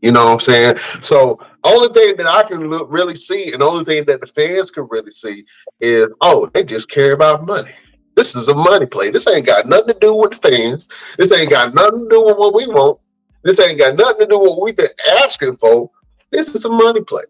You 0.00 0.12
know 0.12 0.26
what 0.26 0.32
I'm 0.34 0.40
saying? 0.40 0.76
So 1.00 1.40
only 1.64 1.88
thing 1.88 2.16
that 2.18 2.26
I 2.26 2.44
can 2.44 2.70
look, 2.70 2.86
really 2.88 3.16
see, 3.16 3.52
and 3.52 3.62
only 3.64 3.84
thing 3.84 4.04
that 4.06 4.20
the 4.20 4.28
fans 4.28 4.70
can 4.70 4.86
really 4.90 5.10
see 5.10 5.44
is, 5.80 6.06
oh, 6.20 6.48
they 6.54 6.62
just 6.62 6.88
care 6.88 7.14
about 7.14 7.44
money. 7.44 7.72
This 8.14 8.36
is 8.36 8.48
a 8.48 8.54
money 8.54 8.86
play. 8.86 9.10
This 9.10 9.26
ain't 9.26 9.46
got 9.46 9.66
nothing 9.66 9.94
to 9.94 10.00
do 10.00 10.14
with 10.14 10.32
the 10.32 10.48
fans. 10.48 10.88
This 11.18 11.32
ain't 11.32 11.50
got 11.50 11.74
nothing 11.74 12.00
to 12.00 12.08
do 12.08 12.24
with 12.24 12.36
what 12.36 12.54
we 12.54 12.66
want. 12.66 12.98
This 13.42 13.58
ain't 13.60 13.78
got 13.78 13.96
nothing 13.96 14.20
to 14.20 14.26
do 14.26 14.38
with 14.38 14.50
what 14.50 14.62
we've 14.62 14.76
been 14.76 14.88
asking 15.22 15.56
for. 15.56 15.90
This 16.30 16.54
is 16.54 16.64
a 16.64 16.68
money 16.68 17.02
play. 17.02 17.24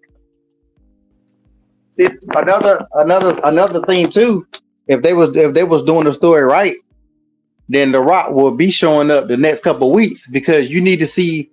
See 1.91 2.09
another 2.35 2.87
another 2.95 3.39
another 3.45 3.83
thing 3.83 4.09
too. 4.09 4.47
If 4.89 5.03
they 5.03 5.13
was 5.13 5.37
if 5.37 5.55
they 5.55 5.65
was 5.65 5.83
doing 5.83 6.05
the 6.05 6.13
story 6.13 6.43
right, 6.43 6.75
then 7.69 7.93
The 7.93 8.01
Rock 8.01 8.31
will 8.31 8.51
be 8.51 8.71
showing 8.71 9.11
up 9.11 9.29
the 9.29 9.37
next 9.37 9.63
couple 9.63 9.93
weeks 9.93 10.27
because 10.27 10.71
you 10.71 10.81
need 10.81 10.99
to 11.01 11.07
see 11.07 11.51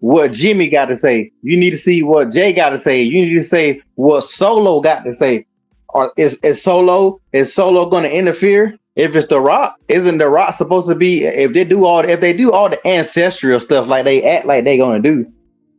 what 0.00 0.32
Jimmy 0.32 0.68
got 0.68 0.86
to 0.86 0.96
say. 0.96 1.30
You 1.42 1.56
need 1.56 1.70
to 1.70 1.76
see 1.76 2.02
what 2.02 2.30
Jay 2.30 2.52
got 2.52 2.70
to 2.70 2.78
say. 2.78 3.02
You 3.02 3.24
need 3.24 3.34
to 3.34 3.42
say 3.42 3.80
what 3.94 4.22
Solo 4.24 4.80
got 4.80 5.04
to 5.04 5.12
say. 5.12 5.46
Or 5.92 6.12
is, 6.16 6.36
is 6.42 6.62
Solo 6.62 7.20
is 7.32 7.52
Solo 7.52 7.88
going 7.88 8.04
to 8.04 8.14
interfere? 8.14 8.78
If 8.94 9.16
it's 9.16 9.26
The 9.26 9.40
Rock, 9.40 9.76
isn't 9.88 10.18
The 10.18 10.28
Rock 10.28 10.54
supposed 10.54 10.88
to 10.88 10.94
be? 10.94 11.24
If 11.24 11.54
they 11.54 11.64
do 11.64 11.86
all 11.86 12.00
if 12.00 12.20
they 12.20 12.34
do 12.34 12.52
all 12.52 12.68
the 12.68 12.86
ancestral 12.86 13.58
stuff 13.58 13.88
like 13.88 14.04
they 14.04 14.22
act 14.22 14.44
like 14.44 14.64
they 14.64 14.76
gonna 14.76 15.00
do, 15.00 15.26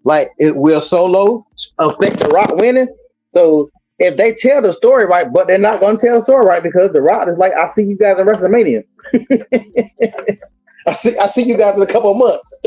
like 0.03 0.30
it 0.39 0.55
will 0.55 0.82
Solo 0.82 1.45
affect 1.78 2.20
The 2.20 2.30
Rock 2.30 2.55
winning? 2.55 2.88
So 3.30 3.70
if 3.99 4.18
they 4.18 4.34
tell 4.34 4.64
the 4.64 4.74
story 4.74 5.05
right, 5.05 5.32
but 5.32 5.45
they're 5.45 5.59
not 5.59 5.80
gonna 5.80 5.99
tell 5.99 6.16
the 6.16 6.22
story 6.22 6.43
right 6.43 6.64
because 6.64 6.91
The 6.91 7.01
Rock 7.03 7.28
is 7.28 7.38
like, 7.38 7.53
I 7.53 7.70
see 7.70 7.84
you 7.84 7.95
guys 7.95 8.16
at 8.18 8.26
WrestleMania. 8.26 8.84
I 10.88 10.91
see 10.93 11.16
I 11.18 11.28
see 11.28 11.43
you 11.43 11.55
guys 11.55 11.76
in 11.76 11.84
a 11.84 11.88
couple 11.88 12.16
months. 12.16 12.61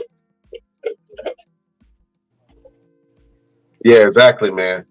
Yeah, 3.84 4.02
exactly, 4.04 4.52
man. 4.52 4.86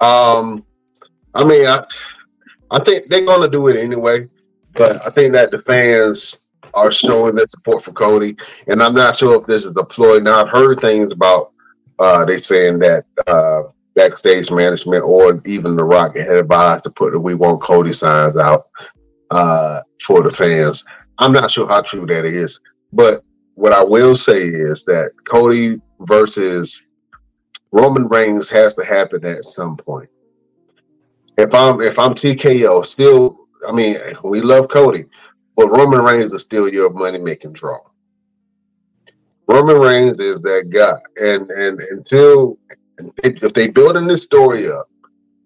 Um, 0.00 0.64
I 1.34 1.44
mean, 1.44 1.66
I, 1.66 1.84
I 2.70 2.78
think 2.80 3.08
they're 3.08 3.24
gonna 3.24 3.48
do 3.48 3.68
it 3.68 3.76
anyway, 3.76 4.28
but 4.74 5.04
I 5.06 5.10
think 5.10 5.32
that 5.34 5.50
the 5.50 5.62
fans 5.62 6.38
are 6.74 6.92
showing 6.92 7.34
their 7.34 7.46
support 7.46 7.84
for 7.84 7.92
Cody, 7.92 8.36
and 8.68 8.82
I'm 8.82 8.94
not 8.94 9.16
sure 9.16 9.38
if 9.38 9.46
this 9.46 9.64
is 9.64 9.74
a 9.76 9.84
ploy. 9.84 10.18
Now 10.18 10.44
I've 10.44 10.50
heard 10.50 10.80
things 10.80 11.12
about 11.12 11.52
uh, 11.98 12.24
they 12.24 12.38
saying 12.38 12.78
that 12.80 13.04
uh, 13.26 13.62
backstage 13.94 14.50
management 14.50 15.04
or 15.04 15.40
even 15.44 15.76
The 15.76 15.84
Rock 15.84 16.16
had 16.16 16.28
advised 16.28 16.84
to 16.84 16.90
put 16.90 17.12
the 17.12 17.18
"We 17.18 17.34
Want 17.34 17.60
Cody" 17.60 17.92
signs 17.92 18.36
out 18.36 18.68
uh, 19.30 19.80
for 20.04 20.22
the 20.22 20.30
fans. 20.30 20.84
I'm 21.18 21.32
not 21.32 21.50
sure 21.50 21.68
how 21.68 21.82
true 21.82 22.06
that 22.06 22.24
is, 22.24 22.58
but 22.92 23.22
what 23.54 23.72
I 23.72 23.84
will 23.84 24.16
say 24.16 24.40
is 24.42 24.84
that 24.84 25.10
Cody 25.24 25.80
versus 26.00 26.82
Roman 27.72 28.08
Reigns 28.08 28.48
has 28.48 28.74
to 28.76 28.84
happen 28.84 29.24
at 29.24 29.44
some 29.44 29.76
point. 29.76 30.08
If 31.40 31.54
I'm 31.54 31.80
if 31.80 31.98
I'm 31.98 32.14
TKO, 32.14 32.84
still, 32.84 33.48
I 33.66 33.72
mean, 33.72 33.96
we 34.22 34.42
love 34.42 34.68
Cody, 34.68 35.06
but 35.56 35.70
Roman 35.70 36.02
Reigns 36.02 36.34
is 36.34 36.42
still 36.42 36.68
your 36.68 36.90
money 36.90 37.18
making 37.18 37.54
draw. 37.54 37.78
Roman 39.48 39.80
Reigns 39.80 40.20
is 40.20 40.42
that 40.42 40.68
guy, 40.68 40.98
and 41.18 41.50
and 41.50 41.80
until 41.80 42.58
if 43.24 43.52
they 43.54 43.68
building 43.68 44.06
this 44.06 44.22
story 44.22 44.70
up 44.70 44.88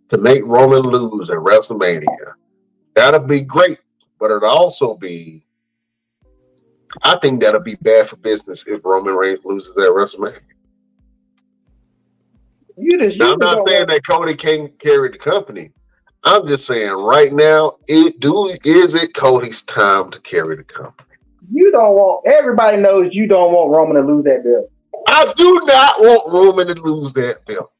to 0.09 0.19
make 0.19 0.45
Roman 0.45 0.81
lose 0.81 1.31
at 1.31 1.37
WrestleMania, 1.37 2.35
that'll 2.95 3.21
be 3.21 3.43
great. 3.43 3.79
But 4.19 4.33
it'll 4.33 4.49
also 4.49 4.95
be, 4.95 5.45
I 7.03 7.17
think 7.19 7.41
that'll 7.41 7.61
be 7.61 7.77
bad 7.77 8.09
for 8.09 8.17
business 8.17 8.65
if 8.67 8.85
Roman 8.85 9.15
Reigns 9.15 9.45
loses 9.45 9.71
at 9.71 9.77
WrestleMania. 9.77 10.41
You 12.77 12.99
just, 12.99 13.19
Now, 13.19 13.35
I'm 13.35 13.39
not 13.39 13.61
saying 13.61 13.87
that 13.89 14.05
Cody 14.07 14.35
can't 14.35 14.77
carry 14.81 15.11
the 15.11 15.19
company. 15.19 15.71
I'm 16.25 16.47
just 16.47 16.67
saying 16.67 16.91
right 16.91 17.33
now, 17.33 17.77
it 17.87 18.19
do 18.21 18.49
is 18.65 18.95
it 18.95 19.15
Cody's 19.15 19.63
time 19.63 20.11
to 20.11 20.21
carry 20.21 20.57
the 20.57 20.65
company. 20.65 21.11
you 21.53 21.71
don't 21.71 21.95
want 21.95 22.27
everybody 22.27 22.79
knows 22.79 23.15
you 23.15 23.27
don't 23.27 23.53
want 23.53 23.77
Roman 23.77 24.03
to 24.03 24.13
lose 24.13 24.25
that 24.25 24.43
belt. 24.43 24.71
I 25.07 25.33
do 25.37 25.61
not 25.65 26.01
want 26.01 26.33
Roman 26.33 26.75
to 26.75 26.83
lose 26.83 27.13
that 27.13 27.45
belt. 27.47 27.71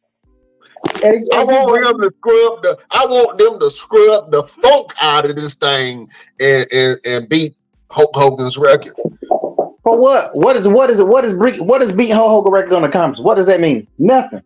And, 1.03 1.27
I 1.35 1.45
want 1.45 1.83
him 1.83 2.01
to 2.03 2.13
scrub 2.19 2.63
the. 2.63 2.79
I 2.91 3.07
want 3.07 3.39
them 3.39 3.59
to 3.59 3.71
scrub 3.71 4.31
the 4.31 4.43
funk 4.43 4.93
out 5.01 5.29
of 5.29 5.37
this 5.37 5.55
thing 5.55 6.09
and 6.39 6.67
and, 6.71 7.01
and 7.07 7.29
beat 7.29 7.57
Hulk 7.91 8.11
Hogan's 8.13 8.59
record. 8.59 8.95
for 9.83 9.99
what? 9.99 10.37
What 10.37 10.57
is 10.57 10.69
what 10.69 10.91
is 10.91 11.03
what 11.03 11.25
is 11.25 11.33
what 11.59 11.81
is 11.81 11.93
beating 11.93 12.15
Hulk 12.15 12.31
Hogan 12.31 12.53
record 12.53 12.75
on 12.75 12.83
the 12.83 12.89
accomplish? 12.89 13.25
What 13.25 13.37
does 13.37 13.47
that 13.47 13.61
mean? 13.61 13.87
Nothing. 13.99 14.43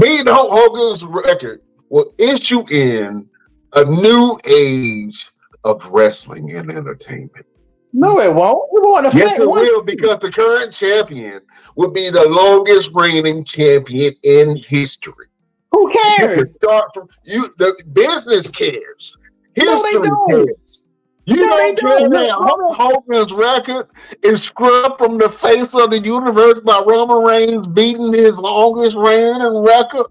Beating 0.00 0.32
Hulk 0.32 0.52
Hogan's 0.52 1.04
record 1.04 1.62
will 1.96 2.12
issue 2.18 2.62
in 2.70 3.26
a 3.72 3.84
new 3.86 4.36
age 4.44 5.30
of 5.64 5.82
wrestling 5.88 6.52
and 6.52 6.70
entertainment. 6.70 7.46
No, 7.94 8.20
it 8.20 8.34
won't. 8.34 8.68
It 8.72 8.82
won't 8.84 9.06
affect 9.06 9.24
Yes, 9.24 9.38
it 9.38 9.48
one- 9.48 9.60
will, 9.62 9.82
because 9.82 10.18
the 10.18 10.30
current 10.30 10.74
champion 10.74 11.40
will 11.76 11.90
be 11.90 12.10
the 12.10 12.28
longest 12.28 12.90
reigning 12.92 13.44
champion 13.46 14.12
in 14.24 14.56
history. 14.68 15.28
Who 15.72 15.90
cares? 16.18 16.52
start 16.54 16.84
from 16.92 17.08
you. 17.24 17.48
The 17.56 17.74
business 17.94 18.50
cares. 18.50 19.16
No, 19.56 19.72
History 19.82 19.92
don't. 20.02 20.30
cares. 20.30 20.82
You 21.24 21.36
No, 21.36 21.46
don't 21.46 21.78
care 21.80 22.08
that 22.10 22.30
Hulk 22.32 22.76
Hogan's 22.76 23.32
record 23.32 23.86
is 24.22 24.42
scrubbed 24.42 24.98
from 24.98 25.16
the 25.16 25.30
face 25.30 25.74
of 25.74 25.90
the 25.90 25.98
universe 25.98 26.60
by 26.60 26.82
Roman 26.86 27.24
Reigns 27.24 27.66
beating 27.68 28.12
his 28.12 28.36
longest 28.36 28.94
reigning 28.96 29.64
record. 29.64 30.06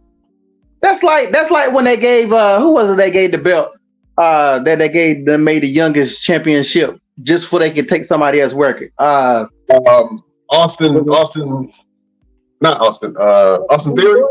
That's 0.81 1.01
like 1.03 1.31
that's 1.31 1.49
like 1.51 1.73
when 1.73 1.85
they 1.85 1.97
gave 1.97 2.31
uh 2.31 2.59
who 2.59 2.73
was 2.73 2.91
it 2.91 2.97
they 2.97 3.09
gave 3.11 3.31
the 3.31 3.37
belt 3.37 3.71
uh 4.17 4.59
that 4.59 4.79
they 4.79 4.89
gave 4.89 5.25
them 5.25 5.43
made 5.43 5.63
the 5.63 5.67
youngest 5.67 6.21
championship 6.21 6.99
just 7.23 7.49
so 7.49 7.57
they 7.59 7.71
could 7.71 7.87
take 7.87 8.05
somebody 8.05 8.41
else's 8.41 8.55
record. 8.57 8.91
Uh 8.99 9.45
Um, 9.87 10.17
Austin, 10.49 10.95
Austin, 11.09 11.71
not 12.61 12.79
Austin, 12.79 13.15
uh, 13.19 13.57
Austin 13.71 13.95
Theory. 13.95 14.21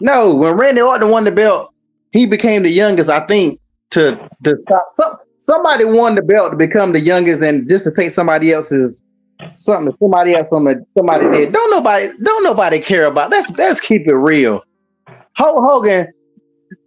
no, 0.00 0.34
when 0.34 0.54
Randy 0.54 0.80
Orton 0.80 1.10
won 1.10 1.24
the 1.24 1.30
belt, 1.30 1.72
he 2.12 2.26
became 2.26 2.64
the 2.64 2.70
youngest, 2.70 3.08
I 3.08 3.24
think, 3.26 3.60
to 3.90 4.16
to 4.44 4.56
stop 4.62 4.84
some 4.94 5.16
somebody 5.38 5.84
won 5.84 6.14
the 6.16 6.22
belt 6.22 6.50
to 6.50 6.56
become 6.56 6.92
the 6.92 7.00
youngest 7.00 7.42
and 7.42 7.68
just 7.68 7.84
to 7.84 7.92
take 7.92 8.10
somebody 8.10 8.52
else's 8.52 9.02
something 9.56 9.94
somebody 10.00 10.34
else 10.34 10.50
somebody, 10.50 10.80
somebody 10.96 11.30
did. 11.30 11.52
Don't 11.52 11.70
nobody 11.70 12.10
don't 12.22 12.44
nobody 12.44 12.78
care 12.80 13.06
about 13.06 13.30
let's 13.30 13.50
let's 13.52 13.80
keep 13.80 14.06
it 14.06 14.14
real. 14.14 14.62
Hulk 15.40 15.58
Hogan, 15.60 16.12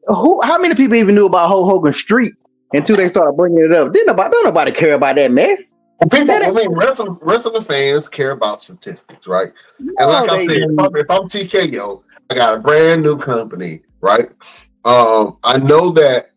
who 0.08 0.42
how 0.42 0.60
many 0.60 0.76
people 0.76 0.96
even 0.96 1.16
knew 1.16 1.26
about 1.26 1.48
Hulk 1.48 1.70
Hogan 1.70 1.94
Street 1.94 2.34
until 2.74 2.98
they 2.98 3.08
started 3.08 3.34
bringing 3.34 3.66
it 3.66 3.72
up? 3.74 3.92
Didn't 3.92 4.08
nobody 4.08 4.30
don't 4.30 4.46
nobody 4.46 4.72
care 4.72 4.94
about 4.94 5.16
that 5.16 5.32
mess. 5.32 5.74
People, 6.12 6.28
That 6.28 6.44
I 6.44 6.52
mean, 6.52 6.70
wrestling, 6.72 7.18
wrestling 7.22 7.62
fans 7.62 8.10
care 8.10 8.32
about 8.32 8.60
statistics, 8.60 9.26
right? 9.26 9.54
And 9.80 10.10
like 10.10 10.30
I 10.30 10.40
said, 10.42 10.52
if. 10.52 10.80
I'm, 10.80 10.96
if 10.98 11.10
I'm 11.10 11.22
TKO, 11.22 12.04
I 12.30 12.36
got 12.36 12.56
a 12.56 12.60
brand 12.60 13.04
new 13.04 13.18
company, 13.18 13.82
right? 14.02 14.30
Um, 14.84 15.38
I 15.44 15.58
know 15.58 15.92
that 15.92 16.32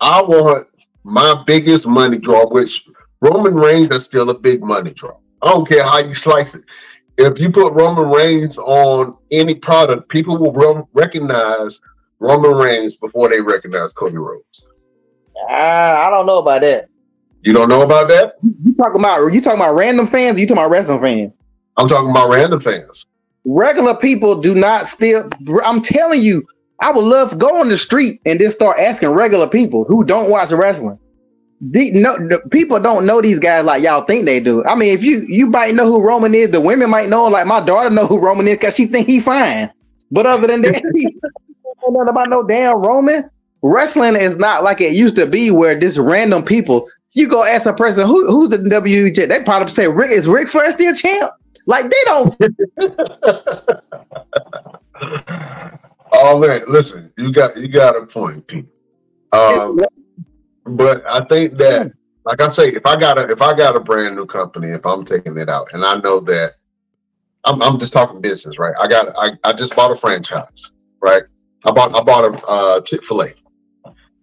I 0.00 0.20
want 0.20 0.66
my 1.02 1.42
biggest 1.46 1.86
money 1.86 2.18
draw, 2.18 2.46
which 2.48 2.84
Roman 3.22 3.54
Reigns 3.54 3.90
is 3.90 4.04
still 4.04 4.28
a 4.28 4.38
big 4.38 4.62
money 4.62 4.90
draw. 4.90 5.16
I 5.40 5.50
don't 5.50 5.66
care 5.66 5.82
how 5.82 5.98
you 5.98 6.14
slice 6.14 6.54
it. 6.54 6.64
If 7.16 7.38
you 7.40 7.50
put 7.50 7.72
Roman 7.72 8.08
Reigns 8.08 8.58
on 8.58 9.16
any 9.30 9.54
product, 9.54 10.08
people 10.08 10.38
will 10.38 10.52
re- 10.52 10.82
recognize 10.94 11.80
Roman 12.18 12.52
Reigns 12.52 12.96
before 12.96 13.28
they 13.28 13.40
recognize 13.40 13.92
Cody 13.92 14.16
Rhodes. 14.16 14.66
Ah, 15.48 16.06
I 16.06 16.10
don't 16.10 16.26
know 16.26 16.38
about 16.38 16.60
that. 16.62 16.88
You 17.42 17.52
don't 17.52 17.68
know 17.68 17.82
about 17.82 18.08
that? 18.08 18.34
You 18.42 18.74
talking 18.74 19.00
about 19.00 19.32
you 19.32 19.40
talking 19.40 19.60
about 19.60 19.74
random 19.74 20.06
fans? 20.06 20.36
Or 20.36 20.40
you 20.40 20.46
talking 20.46 20.62
about 20.62 20.70
wrestling 20.70 21.00
fans? 21.00 21.38
I'm 21.76 21.88
talking 21.88 22.10
about 22.10 22.28
random 22.28 22.60
fans. 22.60 23.06
Regular 23.46 23.94
people 23.94 24.40
do 24.40 24.54
not 24.54 24.86
still. 24.86 25.30
I'm 25.64 25.80
telling 25.80 26.20
you, 26.20 26.46
I 26.80 26.92
would 26.92 27.04
love 27.04 27.30
to 27.30 27.36
go 27.36 27.58
on 27.58 27.70
the 27.70 27.76
street 27.78 28.20
and 28.26 28.38
just 28.38 28.56
start 28.56 28.78
asking 28.78 29.10
regular 29.10 29.46
people 29.46 29.84
who 29.84 30.04
don't 30.04 30.30
watch 30.30 30.52
wrestling. 30.52 30.98
The, 31.60 31.90
no, 31.90 32.16
the 32.16 32.38
people 32.50 32.80
don't 32.80 33.04
know 33.04 33.20
these 33.20 33.38
guys 33.38 33.64
like 33.64 33.82
y'all 33.82 34.04
think 34.04 34.24
they 34.24 34.40
do. 34.40 34.64
I 34.64 34.74
mean, 34.74 34.94
if 34.94 35.04
you 35.04 35.20
you 35.20 35.46
might 35.46 35.74
know 35.74 35.86
who 35.86 36.00
Roman 36.00 36.34
is, 36.34 36.50
the 36.50 36.60
women 36.60 36.88
might 36.88 37.10
know. 37.10 37.24
Like 37.26 37.46
my 37.46 37.60
daughter 37.60 37.90
know 37.90 38.06
who 38.06 38.18
Roman 38.18 38.48
is 38.48 38.56
because 38.56 38.76
she 38.76 38.86
think 38.86 39.06
he 39.06 39.20
fine. 39.20 39.70
But 40.10 40.24
other 40.24 40.46
than 40.46 40.62
that, 40.62 40.82
she 40.94 41.04
don't 41.62 41.92
know 41.92 42.00
nothing 42.00 42.08
about 42.08 42.30
no 42.30 42.42
damn 42.42 42.78
Roman. 42.78 43.30
Wrestling 43.62 44.16
is 44.16 44.38
not 44.38 44.64
like 44.64 44.80
it 44.80 44.94
used 44.94 45.16
to 45.16 45.26
be, 45.26 45.50
where 45.50 45.78
just 45.78 45.98
random 45.98 46.42
people. 46.44 46.88
You 47.12 47.28
go 47.28 47.44
ask 47.44 47.66
a 47.66 47.74
person 47.74 48.06
who 48.06 48.26
who's 48.26 48.48
the 48.48 48.58
WWE 48.58 49.14
champ, 49.14 49.28
they 49.28 49.42
probably 49.42 49.70
say 49.70 49.86
Rick 49.86 50.12
is 50.12 50.26
Ric 50.26 50.48
Flair 50.48 50.72
still 50.72 50.94
champ. 50.94 51.32
Like 51.66 51.90
they 51.90 52.02
don't. 52.04 52.36
oh 56.12 56.38
man, 56.38 56.62
listen, 56.68 57.12
you 57.18 57.32
got 57.32 57.56
you 57.58 57.68
got 57.68 57.96
a 57.96 58.06
point, 58.06 58.46
Pete. 58.46 58.66
Um, 59.32 59.78
but 60.76 61.04
I 61.06 61.24
think 61.26 61.56
that, 61.58 61.92
like 62.24 62.40
I 62.40 62.48
say, 62.48 62.68
if 62.68 62.84
I 62.86 62.96
got 62.96 63.18
a 63.18 63.30
if 63.30 63.42
I 63.42 63.54
got 63.54 63.76
a 63.76 63.80
brand 63.80 64.16
new 64.16 64.26
company, 64.26 64.68
if 64.68 64.84
I'm 64.84 65.04
taking 65.04 65.36
it 65.36 65.48
out, 65.48 65.72
and 65.72 65.84
I 65.84 65.96
know 65.96 66.20
that 66.20 66.52
I'm 67.44 67.62
I'm 67.62 67.78
just 67.78 67.92
talking 67.92 68.20
business, 68.20 68.58
right? 68.58 68.74
I 68.80 68.86
got 68.86 69.16
I, 69.16 69.32
I 69.44 69.52
just 69.52 69.74
bought 69.74 69.90
a 69.90 69.96
franchise, 69.96 70.72
right? 71.00 71.22
I 71.64 71.72
bought 71.72 71.94
I 71.94 72.02
bought 72.02 72.24
a 72.24 72.46
uh, 72.46 72.80
Chick 72.82 73.04
Fil 73.04 73.22
A, 73.22 73.28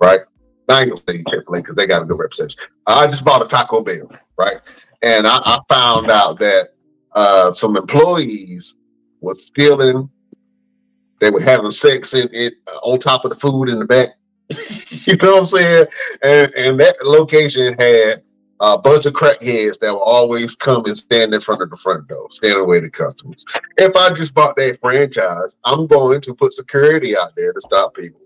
right? 0.01 0.21
I 0.69 0.81
ain't 0.81 0.89
gonna 0.89 1.01
say 1.07 1.23
Chick 1.29 1.45
Fil 1.45 1.55
A 1.55 1.61
because 1.61 1.75
they 1.75 1.87
got 1.87 2.01
a 2.01 2.05
good 2.05 2.19
reputation. 2.19 2.59
I 2.85 3.07
just 3.07 3.23
bought 3.23 3.41
a 3.41 3.49
Taco 3.49 3.81
Bell, 3.81 4.11
right? 4.37 4.57
And 5.01 5.27
I, 5.27 5.37
I 5.37 5.59
found 5.69 6.09
out 6.09 6.39
that 6.39 6.69
uh, 7.15 7.51
some 7.51 7.77
employees 7.77 8.75
were 9.21 9.35
stealing. 9.35 10.09
They 11.19 11.31
were 11.31 11.41
having 11.41 11.71
sex 11.71 12.13
in 12.13 12.29
it 12.31 12.55
on 12.83 12.99
top 12.99 13.25
of 13.25 13.31
the 13.31 13.35
food 13.35 13.69
in 13.69 13.79
the 13.79 13.85
back. 13.85 14.09
you 15.05 15.17
know 15.17 15.33
what 15.33 15.39
I'm 15.39 15.45
saying? 15.45 15.87
And 16.23 16.53
and 16.53 16.79
that 16.79 16.95
location 17.03 17.75
had 17.77 18.23
a 18.59 18.77
bunch 18.77 19.05
of 19.05 19.13
crackheads 19.13 19.79
that 19.79 19.91
will 19.91 20.01
always 20.01 20.55
come 20.55 20.85
and 20.85 20.97
stand 20.97 21.33
in 21.33 21.41
front 21.41 21.61
of 21.61 21.69
the 21.69 21.75
front 21.75 22.07
door, 22.07 22.27
stand 22.31 22.57
away 22.57 22.79
the 22.79 22.89
customers. 22.89 23.45
If 23.77 23.95
I 23.95 24.11
just 24.13 24.33
bought 24.33 24.55
that 24.55 24.79
franchise, 24.79 25.55
I'm 25.63 25.85
going 25.85 26.21
to 26.21 26.33
put 26.33 26.53
security 26.53 27.15
out 27.15 27.35
there 27.35 27.53
to 27.53 27.61
stop 27.61 27.93
people. 27.93 28.21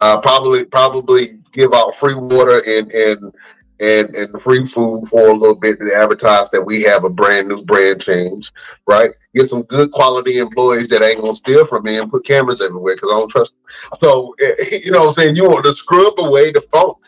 Uh, 0.00 0.20
probably 0.20 0.64
probably 0.64 1.38
give 1.52 1.74
out 1.74 1.94
free 1.94 2.14
water 2.14 2.62
and 2.66 2.90
and 2.92 3.34
and 3.80 4.14
and 4.16 4.40
free 4.42 4.64
food 4.64 5.08
for 5.08 5.28
a 5.28 5.32
little 5.32 5.58
bit 5.58 5.78
to 5.78 5.94
advertise 5.94 6.50
that 6.50 6.62
we 6.62 6.82
have 6.82 7.04
a 7.04 7.10
brand 7.10 7.48
new 7.48 7.62
brand 7.64 8.00
change, 8.00 8.52
right? 8.86 9.14
Get 9.34 9.48
some 9.48 9.62
good 9.62 9.92
quality 9.92 10.38
employees 10.38 10.88
that 10.88 11.02
ain't 11.02 11.20
gonna 11.20 11.32
steal 11.32 11.64
from 11.64 11.84
me 11.84 11.98
and 11.98 12.10
put 12.10 12.26
cameras 12.26 12.60
everywhere 12.60 12.96
because 12.96 13.10
I 13.10 13.18
don't 13.18 13.30
trust. 13.30 13.54
So 14.00 14.34
you 14.72 14.90
know 14.90 15.00
what 15.00 15.06
I'm 15.06 15.12
saying? 15.12 15.36
You 15.36 15.44
want 15.48 15.64
to 15.64 15.74
scrub 15.74 16.14
away 16.18 16.52
the 16.52 16.60
funk 16.60 16.98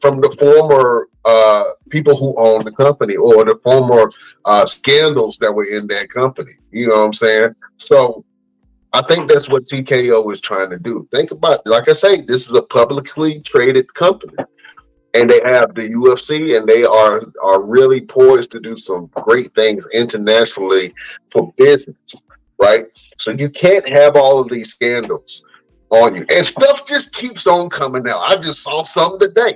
from 0.00 0.20
the 0.20 0.30
former 0.30 1.08
uh, 1.24 1.64
people 1.90 2.16
who 2.16 2.34
own 2.38 2.64
the 2.64 2.72
company 2.72 3.16
or 3.16 3.44
the 3.44 3.58
former 3.62 4.10
uh, 4.44 4.64
scandals 4.64 5.36
that 5.38 5.52
were 5.52 5.66
in 5.66 5.86
that 5.88 6.08
company. 6.08 6.52
You 6.70 6.88
know 6.88 6.98
what 6.98 7.06
I'm 7.06 7.12
saying? 7.12 7.54
So 7.76 8.24
I 8.92 9.02
think 9.02 9.28
that's 9.28 9.48
what 9.48 9.66
TKO 9.66 10.32
is 10.32 10.40
trying 10.40 10.70
to 10.70 10.78
do. 10.78 11.06
Think 11.10 11.30
about, 11.30 11.64
like 11.66 11.88
I 11.88 11.92
say, 11.92 12.22
this 12.22 12.46
is 12.46 12.52
a 12.52 12.62
publicly 12.62 13.40
traded 13.40 13.92
company 13.94 14.34
and 15.14 15.28
they 15.28 15.40
have 15.44 15.74
the 15.74 15.88
UFC, 15.88 16.56
and 16.56 16.68
they 16.68 16.84
are 16.84 17.22
are 17.42 17.62
really 17.62 18.02
poised 18.02 18.50
to 18.52 18.60
do 18.60 18.76
some 18.76 19.06
great 19.14 19.52
things 19.54 19.86
internationally 19.92 20.94
for 21.30 21.52
business, 21.56 22.14
right? 22.60 22.86
So 23.18 23.32
you 23.32 23.50
can't 23.50 23.88
have 23.88 24.16
all 24.16 24.40
of 24.40 24.48
these 24.48 24.70
scandals 24.70 25.42
on 25.90 26.16
you, 26.16 26.26
and 26.30 26.46
stuff 26.46 26.86
just 26.86 27.12
keeps 27.12 27.46
on 27.46 27.68
coming 27.70 28.08
out. 28.08 28.20
I 28.20 28.36
just 28.36 28.62
saw 28.62 28.82
some 28.82 29.18
today 29.18 29.54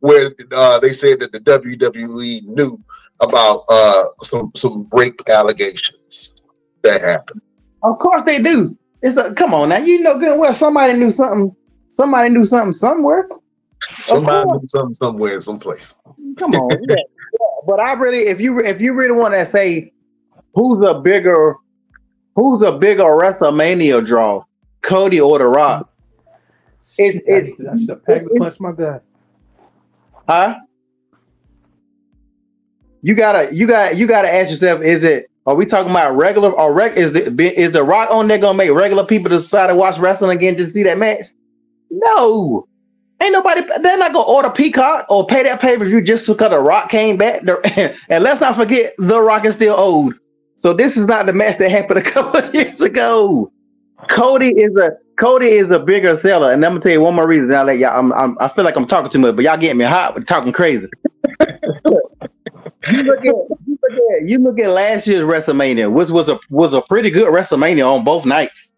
where 0.00 0.32
uh, 0.52 0.78
they 0.80 0.92
said 0.92 1.20
that 1.20 1.32
the 1.32 1.40
WWE 1.40 2.44
knew 2.46 2.82
about 3.20 3.64
uh, 3.68 4.04
some 4.22 4.52
some 4.56 4.88
rape 4.92 5.20
allegations 5.28 6.34
that 6.82 7.02
happened. 7.02 7.40
Of 7.82 7.98
course 7.98 8.22
they 8.24 8.40
do. 8.40 8.76
It's 9.02 9.16
a 9.16 9.34
come 9.34 9.54
on 9.54 9.70
now. 9.70 9.78
You 9.78 10.00
know 10.00 10.18
good 10.18 10.38
well 10.38 10.54
somebody 10.54 10.94
knew 10.94 11.10
something. 11.10 11.54
Somebody 11.88 12.30
knew 12.30 12.44
something 12.44 12.74
somewhere. 12.74 13.28
Somebody 13.88 14.50
knew 14.50 14.62
something 14.68 14.94
somewhere, 14.94 15.40
someplace. 15.40 15.96
Come 16.36 16.52
on, 16.52 16.70
yeah, 16.88 16.96
yeah. 16.96 16.96
But 17.66 17.80
I 17.80 17.92
really, 17.94 18.20
if 18.20 18.40
you 18.40 18.60
if 18.60 18.80
you 18.80 18.94
really 18.94 19.12
want 19.12 19.34
to 19.34 19.44
say 19.46 19.92
who's 20.54 20.82
a 20.82 20.94
bigger 20.94 21.56
who's 22.34 22.62
a 22.62 22.72
bigger 22.72 23.04
WrestleMania 23.04 24.04
draw, 24.04 24.44
Cody 24.82 25.20
or 25.20 25.38
The 25.38 25.46
Rock? 25.46 25.92
It's 26.98 27.18
it. 27.26 27.54
I 27.68 27.78
should 27.78 27.88
have 27.88 28.04
packed 28.04 28.28
the 28.28 28.38
punch 28.38 28.60
my 28.60 28.72
guy. 28.72 29.00
Huh? 30.28 30.56
You 33.02 33.14
gotta 33.14 33.54
you 33.54 33.66
got 33.66 33.96
you 33.96 34.06
gotta 34.06 34.32
ask 34.32 34.50
yourself: 34.50 34.82
Is 34.82 35.02
it? 35.04 35.28
Are 35.44 35.56
we 35.56 35.66
talking 35.66 35.90
about 35.90 36.16
regular 36.16 36.50
or 36.50 36.72
reg? 36.72 36.96
Is 36.96 37.12
the 37.12 37.60
is 37.60 37.72
the 37.72 37.82
Rock 37.82 38.10
on 38.10 38.28
there 38.28 38.38
gonna 38.38 38.56
make 38.56 38.70
regular 38.70 39.04
people 39.04 39.28
decide 39.28 39.68
to 39.68 39.74
watch 39.74 39.98
wrestling 39.98 40.36
again 40.36 40.56
to 40.56 40.66
see 40.66 40.84
that 40.84 40.98
match? 40.98 41.26
No. 41.90 42.68
Ain't 43.22 43.32
nobody. 43.32 43.60
They're 43.82 43.98
not 43.98 44.12
gonna 44.12 44.28
order 44.28 44.50
Peacock 44.50 45.06
or 45.08 45.24
pay 45.26 45.44
that 45.44 45.60
pay 45.60 45.78
per 45.78 45.84
view 45.84 46.02
just 46.02 46.26
because 46.26 46.50
the 46.50 46.58
Rock 46.58 46.88
came 46.88 47.16
back. 47.16 47.42
and 48.08 48.24
let's 48.24 48.40
not 48.40 48.56
forget, 48.56 48.94
the 48.98 49.20
Rock 49.20 49.44
is 49.44 49.54
still 49.54 49.74
old. 49.76 50.14
So 50.56 50.72
this 50.72 50.96
is 50.96 51.06
not 51.06 51.26
the 51.26 51.32
match 51.32 51.58
that 51.58 51.70
happened 51.70 52.00
a 52.00 52.02
couple 52.10 52.40
of 52.40 52.52
years 52.52 52.80
ago. 52.80 53.52
Cody 54.08 54.48
is 54.48 54.74
a 54.76 54.90
Cody 55.18 55.50
is 55.50 55.70
a 55.70 55.78
bigger 55.78 56.16
seller, 56.16 56.50
and 56.52 56.64
I'm 56.64 56.72
gonna 56.72 56.80
tell 56.80 56.92
you 56.92 57.00
one 57.00 57.14
more 57.14 57.28
reason. 57.28 57.54
I'll 57.54 57.64
let 57.64 57.78
y'all. 57.78 57.96
I'm, 57.96 58.12
I'm, 58.14 58.36
i 58.40 58.48
feel 58.48 58.64
like 58.64 58.76
I'm 58.76 58.86
talking 58.86 59.10
too 59.10 59.20
much, 59.20 59.36
but 59.36 59.44
y'all 59.44 59.56
getting 59.56 59.78
me 59.78 59.84
hot 59.84 60.14
with 60.16 60.26
talking 60.26 60.52
crazy. 60.52 60.88
you 61.40 61.42
look 63.02 63.20
at 63.20 63.24
you 63.24 63.78
look 63.82 63.92
at 63.92 64.28
you 64.28 64.38
look 64.38 64.58
at 64.58 64.68
last 64.68 65.06
year's 65.06 65.22
WrestleMania, 65.22 65.92
which 65.92 66.10
was 66.10 66.28
a 66.28 66.40
was 66.50 66.74
a 66.74 66.82
pretty 66.82 67.10
good 67.10 67.32
WrestleMania 67.32 67.86
on 67.86 68.02
both 68.02 68.26
nights. 68.26 68.72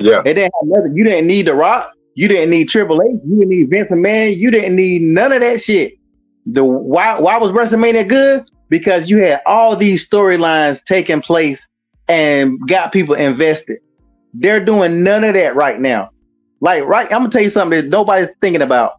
Yeah, 0.00 0.18
it 0.24 0.34
didn't 0.34 0.52
have 0.60 0.64
nothing. 0.64 0.96
You 0.96 1.04
didn't 1.04 1.28
need 1.28 1.46
the 1.46 1.54
Rock. 1.54 1.92
You 2.14 2.28
didn't 2.28 2.50
need 2.50 2.68
Triple 2.68 3.02
H. 3.02 3.20
You 3.24 3.38
didn't 3.38 3.48
need 3.50 3.70
Vince 3.70 3.90
McMahon. 3.90 4.36
You 4.36 4.50
didn't 4.50 4.76
need 4.76 5.02
none 5.02 5.32
of 5.32 5.40
that 5.40 5.60
shit. 5.60 5.94
The 6.46 6.64
why 6.64 7.18
why 7.18 7.38
was 7.38 7.52
WrestleMania 7.52 8.08
good? 8.08 8.44
Because 8.68 9.10
you 9.10 9.18
had 9.18 9.40
all 9.46 9.76
these 9.76 10.08
storylines 10.08 10.84
taking 10.84 11.20
place 11.20 11.68
and 12.08 12.58
got 12.68 12.92
people 12.92 13.14
invested. 13.14 13.78
They're 14.34 14.64
doing 14.64 15.02
none 15.02 15.24
of 15.24 15.34
that 15.34 15.54
right 15.56 15.80
now. 15.80 16.10
Like, 16.60 16.84
right, 16.84 17.06
I'm 17.06 17.20
gonna 17.20 17.30
tell 17.30 17.42
you 17.42 17.48
something 17.48 17.80
that 17.82 17.88
nobody's 17.88 18.28
thinking 18.40 18.62
about. 18.62 18.94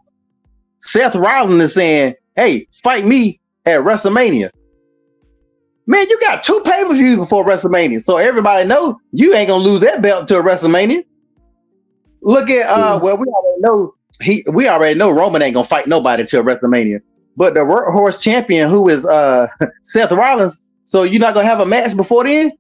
Seth 0.80 1.16
Rollins 1.16 1.64
is 1.64 1.74
saying, 1.74 2.16
"Hey, 2.36 2.68
fight 2.84 3.06
me 3.06 3.40
at 3.66 3.82
WrestleMania." 3.82 4.50
Man, 5.88 6.06
you 6.10 6.20
got 6.20 6.44
two 6.44 6.62
pay 6.66 6.84
per 6.84 6.94
views 6.94 7.16
before 7.16 7.46
WrestleMania, 7.46 8.02
so 8.02 8.18
everybody 8.18 8.68
knows 8.68 8.96
you 9.12 9.34
ain't 9.36 9.50
gonna 9.50 9.64
lose 9.64 9.82
that 9.82 10.02
belt 10.02 10.28
to 10.30 10.40
a 10.40 10.44
WrestleMania. 10.44 11.04
Look 12.26 12.50
at 12.50 12.68
uh, 12.68 13.00
well, 13.02 13.18
we 13.18 13.28
already 13.28 13.62
know 13.62 13.94
he, 14.20 14.44
we 14.48 14.68
already 14.68 14.98
know 14.98 15.12
Roman 15.12 15.44
ain't 15.44 15.54
gonna 15.54 15.68
fight 15.68 15.88
nobody 15.88 16.26
till 16.26 16.44
WrestleMania. 16.44 17.00
But 17.38 17.54
the 17.54 17.60
workhorse 17.60 18.22
champion, 18.22 18.68
who 18.68 18.90
is 18.90 19.06
uh 19.06 19.48
Seth 19.84 20.12
Rollins, 20.12 20.60
so 20.86 21.04
you're 21.04 21.22
not 21.22 21.36
gonna 21.36 21.48
have 21.48 21.60
a 21.60 21.68
match 21.68 21.96
before 21.96 22.24
then. 22.24 22.52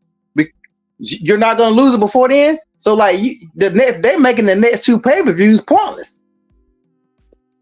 You're 0.99 1.39
not 1.39 1.57
gonna 1.57 1.75
lose 1.75 1.95
it 1.95 1.99
before 1.99 2.29
then. 2.29 2.59
So 2.77 2.93
like 2.93 3.19
you, 3.19 3.49
the 3.55 3.71
next, 3.71 4.01
they're 4.03 4.19
making 4.19 4.45
the 4.45 4.55
next 4.55 4.85
two 4.85 4.99
pay 4.99 5.23
per 5.23 5.31
views 5.31 5.59
pointless. 5.61 6.23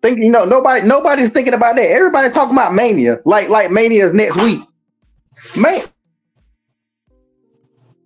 Think 0.01 0.19
you 0.19 0.29
know 0.29 0.43
nobody 0.43 0.85
nobody's 0.85 1.29
thinking 1.29 1.53
about 1.53 1.77
that. 1.77 1.89
Everybody 1.89 2.31
talking 2.31 2.53
about 2.53 2.73
Mania, 2.73 3.19
like 3.23 3.47
like 3.47 3.71
Mania's 3.71 4.13
next 4.13 4.35
week. 4.43 4.59
Man, 5.55 5.83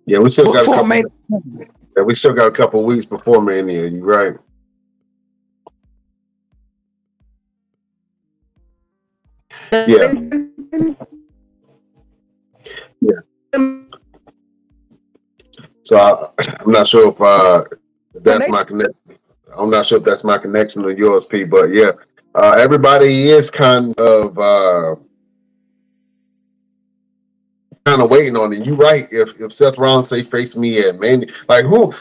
yeah, 0.06 0.20
we 0.20 0.30
still 0.30 0.52
got 0.52 0.62
a 0.62 0.66
couple. 0.66 0.84
Mania. 0.84 1.10
Yeah, 1.98 2.04
we 2.04 2.14
still 2.14 2.32
got 2.32 2.46
a 2.46 2.52
couple 2.52 2.84
weeks 2.84 3.04
before 3.04 3.42
Mania. 3.42 3.88
You 3.88 4.04
right. 4.04 4.36
Yeah. 9.72 10.14
Yeah. 13.00 13.20
So 15.82 15.96
I, 15.98 16.44
am 16.60 16.70
not 16.70 16.86
sure 16.86 17.10
if 17.10 17.20
uh, 17.20 17.64
that's 18.14 18.48
my 18.48 18.62
connection. 18.62 18.94
I'm 19.56 19.70
not 19.70 19.86
sure 19.86 19.98
if 19.98 20.04
that's 20.04 20.22
my 20.22 20.38
connection 20.38 20.84
to 20.84 20.96
yours, 20.96 21.24
P. 21.24 21.42
But 21.42 21.74
yeah, 21.74 21.90
uh, 22.36 22.54
everybody 22.56 23.30
is 23.30 23.50
kind 23.50 23.98
of 23.98 24.38
uh, 24.38 24.94
kind 27.88 28.02
of 28.02 28.10
waiting 28.10 28.36
on 28.36 28.52
it. 28.52 28.66
You're 28.66 28.76
right. 28.76 29.08
If 29.10 29.40
if 29.40 29.52
Seth 29.52 29.78
Rollins 29.78 30.10
say 30.10 30.22
face 30.22 30.54
me 30.54 30.80
at 30.80 31.00
man, 31.00 31.24
like 31.48 31.64
who? 31.64 31.92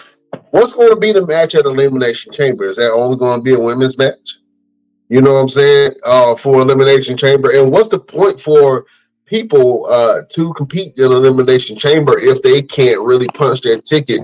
What's 0.52 0.74
going 0.74 0.90
to 0.90 0.98
be 0.98 1.14
the 1.14 1.26
match 1.26 1.56
at 1.56 1.66
Elimination 1.66 2.34
Chamber? 2.34 2.66
Is 2.66 2.76
that 2.76 2.92
only 2.92 3.18
going 3.18 3.40
to 3.40 3.44
be 3.44 3.54
a 3.54 3.60
women's 3.60 3.98
match? 3.98 4.40
You 5.08 5.22
know 5.22 5.36
what 5.36 5.40
I'm 5.40 5.50
saying? 5.50 5.92
Uh, 6.04 6.36
for 6.36 6.62
Elimination 6.62 7.16
Chamber, 7.16 7.52
and 7.52 7.72
what's 7.72 7.88
the 7.88 8.00
point 8.00 8.42
for 8.42 8.86
people 9.26 9.86
uh, 9.90 10.22
to 10.30 10.54
compete 10.54 10.98
in 10.98 11.06
Elimination 11.06 11.78
Chamber 11.78 12.18
if 12.20 12.42
they 12.42 12.62
can't 12.62 13.02
really 13.06 13.28
punch 13.34 13.62
their 13.62 13.80
ticket 13.80 14.22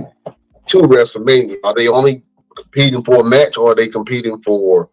to 0.65 0.77
WrestleMania? 0.79 1.55
Are 1.63 1.73
they 1.73 1.87
only 1.87 2.23
competing 2.57 3.03
for 3.03 3.21
a 3.21 3.23
match 3.23 3.57
or 3.57 3.71
are 3.71 3.75
they 3.75 3.87
competing 3.87 4.41
for 4.41 4.89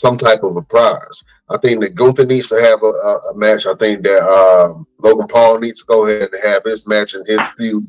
some 0.00 0.16
type 0.16 0.42
of 0.42 0.56
a 0.56 0.62
prize? 0.62 1.24
I 1.50 1.58
think 1.58 1.80
that 1.82 1.94
Gunther 1.94 2.26
needs 2.26 2.48
to 2.48 2.60
have 2.60 2.82
a, 2.82 2.86
a, 2.86 3.16
a 3.30 3.34
match. 3.34 3.66
I 3.66 3.74
think 3.74 4.02
that 4.04 4.22
um, 4.22 4.86
Logan 4.98 5.28
Paul 5.28 5.58
needs 5.58 5.80
to 5.80 5.86
go 5.86 6.06
ahead 6.06 6.30
and 6.32 6.42
have 6.42 6.64
his 6.64 6.86
match 6.86 7.14
and 7.14 7.26
his 7.26 7.40
feud. 7.56 7.86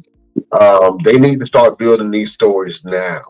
Um, 0.52 0.98
they 1.04 1.18
need 1.18 1.40
to 1.40 1.46
start 1.46 1.78
building 1.78 2.12
these 2.12 2.34
stories 2.34 2.84
now. 2.84 3.24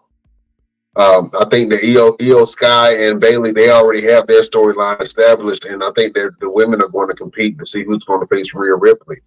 Um, 0.95 1.29
I 1.39 1.45
think 1.45 1.69
the 1.69 1.77
IYO, 1.77 2.15
IYO 2.19 2.45
Sky 2.45 3.05
and 3.05 3.19
Bayley, 3.19 3.53
they 3.53 3.69
already 3.69 4.03
have 4.03 4.27
their 4.27 4.41
storyline 4.41 5.01
established, 5.01 5.65
and 5.65 5.83
I 5.83 5.91
think 5.95 6.15
that 6.15 6.31
the 6.41 6.49
women 6.49 6.81
are 6.81 6.89
going 6.89 7.07
to 7.07 7.15
compete 7.15 7.57
to 7.59 7.65
see 7.65 7.83
who's 7.83 8.03
going 8.03 8.19
to 8.19 8.27
face 8.27 8.53
Rhea 8.53 8.75
Ripley. 8.75 9.17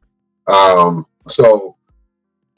Um, 0.47 1.07
so 1.27 1.77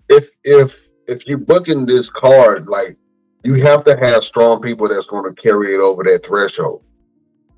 if 0.08 0.30
if 0.42 0.80
if 1.06 1.24
you're 1.26 1.38
booking 1.38 1.86
this 1.86 2.10
card, 2.10 2.66
like 2.66 2.96
you 3.44 3.54
have 3.62 3.84
to 3.84 3.96
have 3.96 4.24
strong 4.24 4.60
people 4.60 4.88
that's 4.88 5.06
going 5.06 5.32
to 5.32 5.40
carry 5.40 5.74
it 5.74 5.80
over 5.80 6.02
that 6.02 6.26
threshold 6.26 6.82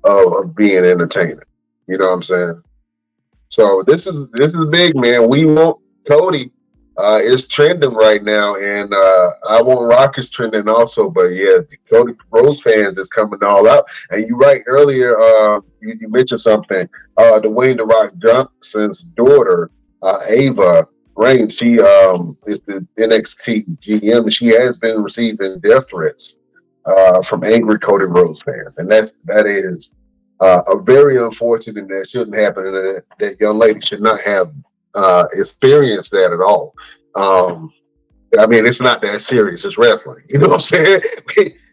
of, 0.09 0.33
of 0.33 0.55
being 0.55 0.85
entertaining. 0.85 1.39
You 1.87 1.97
know 1.97 2.07
what 2.07 2.13
I'm 2.13 2.23
saying? 2.23 2.63
So 3.49 3.83
this 3.85 4.05
is 4.07 4.27
this 4.33 4.53
is 4.53 4.69
big, 4.69 4.95
man. 4.95 5.27
We 5.27 5.45
want 5.45 5.77
Cody 6.07 6.51
uh, 6.97 7.19
is 7.21 7.45
trending 7.45 7.93
right 7.93 8.23
now, 8.23 8.55
and 8.55 8.93
uh, 8.93 9.31
I 9.47 9.61
want 9.61 9.89
Rock 9.89 10.19
is 10.19 10.29
trending 10.29 10.67
also. 10.67 11.09
But 11.09 11.29
yeah, 11.29 11.59
Cody 11.91 12.13
Rhodes 12.29 12.61
fans 12.61 12.97
is 12.97 13.07
coming 13.07 13.39
all 13.43 13.67
out. 13.67 13.85
And 14.11 14.27
you 14.27 14.35
right 14.35 14.61
earlier, 14.67 15.17
uh, 15.17 15.61
you, 15.81 15.97
you, 15.99 16.09
mentioned 16.09 16.41
something. 16.41 16.87
Uh, 17.17 17.39
Dwayne 17.39 17.77
the 17.77 17.85
Rock 17.85 18.11
Johnson's 18.17 19.01
daughter, 19.01 19.71
uh, 20.01 20.19
Ava 20.27 20.87
Raine, 21.15 21.49
she 21.49 21.79
um, 21.79 22.37
is 22.45 22.59
the 22.67 22.85
NXT 22.99 23.79
GM, 23.79 24.31
she 24.31 24.47
has 24.47 24.77
been 24.77 25.01
receiving 25.01 25.59
death 25.59 25.89
threats 25.89 26.37
uh, 26.85 27.21
from 27.21 27.43
angry 27.43 27.79
Cody 27.79 28.05
Rhodes 28.05 28.41
fans, 28.41 28.77
and 28.77 28.91
that's 28.91 29.11
that 29.25 29.45
is. 29.45 29.91
Uh, 30.41 30.61
a 30.67 30.79
very 30.79 31.21
unfortunate 31.21 31.77
and 31.77 31.89
that 31.89 32.09
shouldn't 32.09 32.37
happen. 32.37 32.65
And 32.65 32.75
that, 32.75 33.03
that 33.19 33.41
young 33.41 33.57
lady 33.57 33.81
should 33.81 34.01
not 34.01 34.21
have 34.21 34.53
uh, 34.95 35.25
experience 35.33 36.09
that 36.09 36.31
at 36.31 36.41
all. 36.41 36.73
Um, 37.15 37.73
I 38.37 38.45
mean, 38.45 38.65
it's 38.65 38.81
not 38.81 39.01
that 39.01 39.21
serious. 39.21 39.65
It's 39.65 39.77
wrestling. 39.77 40.23
You 40.29 40.39
know 40.39 40.49
what 40.49 40.55
I'm 40.55 40.59
saying? 40.61 41.01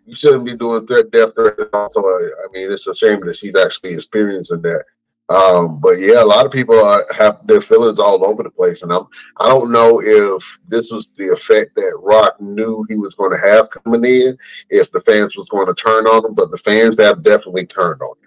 you 0.06 0.14
shouldn't 0.14 0.44
be 0.44 0.54
doing 0.54 0.86
threat, 0.86 1.10
death 1.10 1.34
threat. 1.34 1.56
Also, 1.72 2.00
I 2.00 2.46
mean, 2.52 2.72
it's 2.72 2.86
a 2.86 2.94
shame 2.94 3.20
that 3.26 3.36
she's 3.36 3.56
actually 3.56 3.94
experiencing 3.94 4.62
that. 4.62 4.84
Um, 5.28 5.80
but 5.80 5.98
yeah, 5.98 6.22
a 6.22 6.24
lot 6.24 6.46
of 6.46 6.52
people 6.52 6.78
are, 6.78 7.04
have 7.16 7.44
their 7.46 7.60
feelings 7.60 7.98
all 7.98 8.24
over 8.24 8.44
the 8.44 8.50
place, 8.50 8.82
and 8.82 8.92
I'm 8.92 9.08
I 9.38 9.48
don't 9.48 9.72
know 9.72 10.00
if 10.00 10.58
this 10.68 10.92
was 10.92 11.08
the 11.16 11.32
effect 11.32 11.74
that 11.74 11.98
Rock 12.00 12.40
knew 12.40 12.86
he 12.88 12.94
was 12.94 13.14
going 13.16 13.32
to 13.32 13.48
have 13.48 13.68
coming 13.70 14.04
in, 14.04 14.38
if 14.70 14.92
the 14.92 15.00
fans 15.00 15.36
was 15.36 15.48
going 15.48 15.66
to 15.66 15.74
turn 15.74 16.06
on 16.06 16.24
him, 16.24 16.34
but 16.34 16.52
the 16.52 16.58
fans 16.58 16.94
have 17.00 17.24
definitely 17.24 17.66
turned 17.66 18.00
on 18.02 18.14
him, 18.22 18.25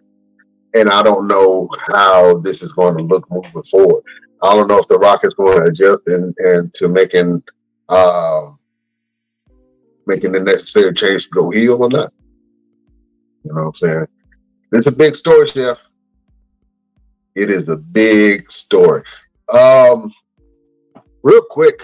and 0.73 0.89
I 0.89 1.01
don't 1.03 1.27
know 1.27 1.69
how 1.87 2.37
this 2.37 2.61
is 2.61 2.71
going 2.73 2.97
to 2.97 3.03
look 3.03 3.29
moving 3.29 3.63
forward. 3.63 4.03
I 4.41 4.55
don't 4.55 4.67
know 4.67 4.77
if 4.77 4.87
the 4.87 4.97
Rock 4.97 5.25
is 5.25 5.33
going 5.33 5.57
to 5.57 5.63
adjust 5.63 6.07
and, 6.07 6.33
and 6.37 6.73
to 6.75 6.87
making 6.87 7.43
uh, 7.89 8.51
making 10.05 10.31
the 10.31 10.39
necessary 10.39 10.93
change 10.93 11.23
to 11.23 11.29
go 11.29 11.49
heel 11.49 11.81
or 11.83 11.89
not. 11.89 12.13
You 13.43 13.53
know 13.53 13.63
what 13.63 13.67
I'm 13.67 13.75
saying? 13.75 14.07
It's 14.71 14.87
a 14.87 14.91
big 14.91 15.15
story, 15.15 15.47
Chef. 15.47 15.89
It 17.35 17.49
is 17.49 17.69
a 17.69 17.75
big 17.75 18.51
story. 18.51 19.03
Um, 19.53 20.13
real 21.23 21.41
quick, 21.49 21.81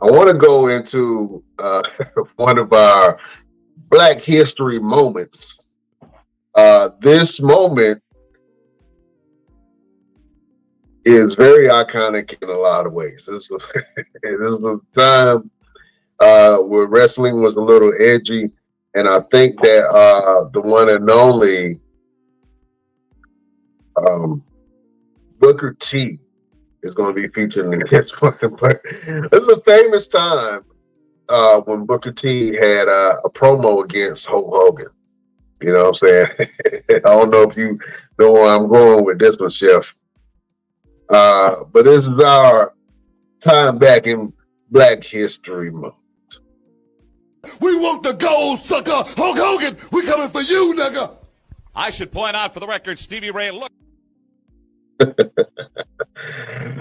I 0.00 0.10
want 0.10 0.28
to 0.28 0.34
go 0.34 0.68
into 0.68 1.42
uh, 1.58 1.82
one 2.36 2.58
of 2.58 2.72
our 2.72 3.18
Black 3.90 4.20
History 4.20 4.78
moments. 4.78 5.61
Uh, 6.54 6.90
this 7.00 7.40
moment 7.40 8.02
is 11.04 11.34
very 11.34 11.68
iconic 11.68 12.36
in 12.42 12.48
a 12.48 12.52
lot 12.52 12.86
of 12.86 12.92
ways. 12.92 13.24
This 13.26 13.50
is 13.50 14.64
a, 14.64 14.76
time 14.94 15.50
uh, 16.20 16.58
where 16.58 16.86
wrestling 16.86 17.40
was 17.40 17.56
a 17.56 17.60
little 17.60 17.92
edgy, 17.98 18.50
and 18.94 19.08
I 19.08 19.20
think 19.30 19.60
that 19.62 19.84
uh, 19.86 20.48
the 20.52 20.60
one 20.60 20.90
and 20.90 21.08
only 21.10 21.80
um, 23.96 24.44
Booker 25.38 25.74
T 25.78 26.20
is 26.82 26.94
going 26.94 27.14
to 27.14 27.20
be 27.20 27.28
featured 27.28 27.72
in 27.72 27.82
this 27.90 28.10
one. 28.20 28.36
But 28.60 28.82
this 28.84 29.42
is 29.42 29.48
a 29.48 29.60
famous 29.62 30.06
time 30.06 30.64
uh, 31.30 31.60
when 31.62 31.86
Booker 31.86 32.12
T 32.12 32.54
had 32.54 32.88
a 32.88 33.20
promo 33.30 33.82
against 33.84 34.26
Hulk 34.26 34.48
Hogan. 34.52 34.90
You 35.62 35.72
know 35.72 35.84
what 35.84 35.88
I'm 35.88 35.94
saying? 35.94 36.26
I 36.90 36.98
don't 36.98 37.30
know 37.30 37.42
if 37.42 37.56
you 37.56 37.78
know 38.18 38.32
where 38.32 38.54
I'm 38.54 38.68
going 38.68 39.04
with 39.04 39.18
this 39.18 39.38
one, 39.38 39.50
Chef. 39.50 39.94
Uh, 41.08 41.64
but 41.72 41.84
this 41.84 42.08
is 42.08 42.18
our 42.20 42.74
time 43.40 43.78
back 43.78 44.06
in 44.06 44.32
Black 44.70 45.04
History 45.04 45.70
Month. 45.70 45.94
We 47.60 47.76
want 47.76 48.02
the 48.02 48.12
gold, 48.12 48.60
sucker! 48.60 48.90
Hulk 48.90 49.36
Hogan, 49.38 49.76
we 49.90 50.04
coming 50.04 50.28
for 50.28 50.42
you, 50.42 50.74
nigga! 50.74 51.16
I 51.74 51.90
should 51.90 52.12
point 52.12 52.36
out 52.36 52.54
for 52.54 52.60
the 52.60 52.66
record, 52.66 52.98
Stevie 52.98 53.30
Ray, 53.30 53.50
look. 53.50 53.70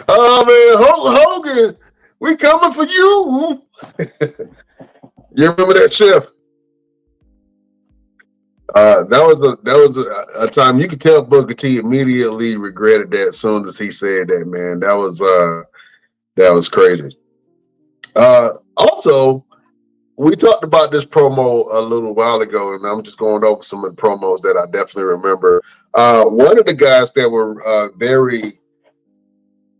oh 0.08 0.46
man, 0.46 0.84
Hulk 0.84 1.18
Hogan, 1.20 1.78
we 2.20 2.36
coming 2.36 2.72
for 2.72 2.86
you. 2.86 3.62
you 5.36 5.50
remember 5.50 5.74
that, 5.74 5.92
Chef? 5.92 6.28
Uh, 8.74 9.04
that 9.06 9.22
was 9.22 9.42
a 9.42 9.58
that 9.64 9.76
was 9.76 9.98
a, 9.98 10.46
a, 10.46 10.50
time 10.50 10.80
you 10.80 10.88
could 10.88 11.02
tell 11.02 11.22
Booker 11.22 11.54
T 11.54 11.78
immediately 11.78 12.56
regretted 12.56 13.12
that 13.12 13.30
as 13.30 13.38
soon 13.38 13.66
as 13.66 13.78
he 13.78 13.92
said 13.92 14.30
that. 14.30 14.48
Man, 14.48 14.80
that 14.80 14.96
was 14.96 15.20
uh 15.20 15.64
that 16.38 16.54
was 16.54 16.70
crazy. 16.70 17.18
Uh, 18.16 18.52
also, 18.78 19.46
we 20.18 20.36
talked 20.38 20.64
about 20.64 20.92
this 20.92 21.04
promo 21.04 21.68
a 21.74 21.80
little 21.80 22.14
while 22.14 22.40
ago, 22.42 22.74
and 22.76 22.86
I'm 22.86 23.04
just 23.04 23.18
going 23.18 23.44
over 23.44 23.62
some 23.62 23.84
of 23.84 23.94
the 23.94 24.02
promos 24.02 24.42
that 24.42 24.58
I 24.58 24.66
definitely 24.66 25.04
remember. 25.04 25.62
Uh, 25.94 26.24
one 26.26 26.58
of 26.58 26.66
the 26.66 26.74
guys 26.74 27.12
that 27.12 27.30
were 27.30 27.62
uh, 27.66 27.90
very 27.98 28.60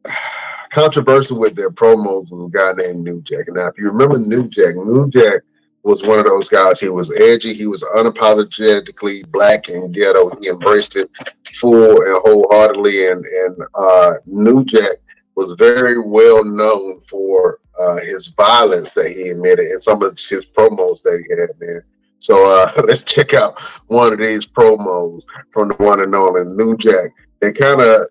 controversial 0.70 1.40
with 1.40 1.56
their 1.56 1.72
promos 1.72 2.32
was 2.32 2.46
a 2.46 2.50
guy 2.50 2.74
named 2.74 3.06
New 3.06 3.22
Jack. 3.22 3.46
Now, 3.50 3.68
if 3.68 3.78
you 3.78 3.90
remember 3.90 4.18
New 4.18 4.50
Jack, 4.50 4.76
New 4.76 5.10
Jack 5.10 5.44
was 5.84 6.04
one 6.04 6.20
of 6.20 6.26
those 6.26 6.48
guys. 6.48 6.80
He 6.80 6.90
was 6.90 7.12
edgy. 7.12 7.54
He 7.54 7.68
was 7.68 7.84
unapologetically 7.84 9.30
black 9.32 9.70
and 9.70 9.94
ghetto. 9.94 10.32
He 10.42 10.50
embraced 10.50 10.96
it 10.96 11.10
full 11.54 12.02
and 12.02 12.18
wholeheartedly. 12.24 13.08
And 13.08 13.26
and 13.26 13.58
uh, 13.76 14.12
New 14.26 14.64
Jack 14.66 14.98
was 15.36 15.54
very 15.54 16.00
well 16.00 16.44
known 16.44 17.02
for 17.10 17.60
uh, 17.80 17.98
his 17.98 18.28
violence 18.28 18.92
that 18.92 19.10
he 19.12 19.30
admitted 19.30 19.72
in 19.72 19.82
some 19.82 20.04
of 20.04 20.12
his 20.18 20.46
promos 20.58 21.02
that 21.04 21.24
he 21.26 21.36
had, 21.36 21.50
man. 21.60 21.82
So 22.20 22.46
uh, 22.46 22.82
let's 22.88 23.04
check 23.04 23.34
out 23.34 23.60
one 23.88 24.14
of 24.14 24.20
these 24.20 24.46
promos 24.46 25.24
from 25.52 25.70
the 25.70 25.76
one 25.76 26.02
and 26.02 26.14
only 26.14 26.44
New 26.44 26.78
Jack. 26.78 27.12
They 27.40 27.52
kind 27.52 27.82
of 27.82 28.08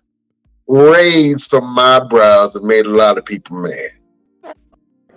raised 0.67 1.49
some 1.49 1.77
eyebrows 1.77 2.55
and 2.55 2.65
made 2.65 2.85
a 2.85 2.89
lot 2.89 3.17
of 3.17 3.25
people 3.25 3.57
mad. 3.57 3.91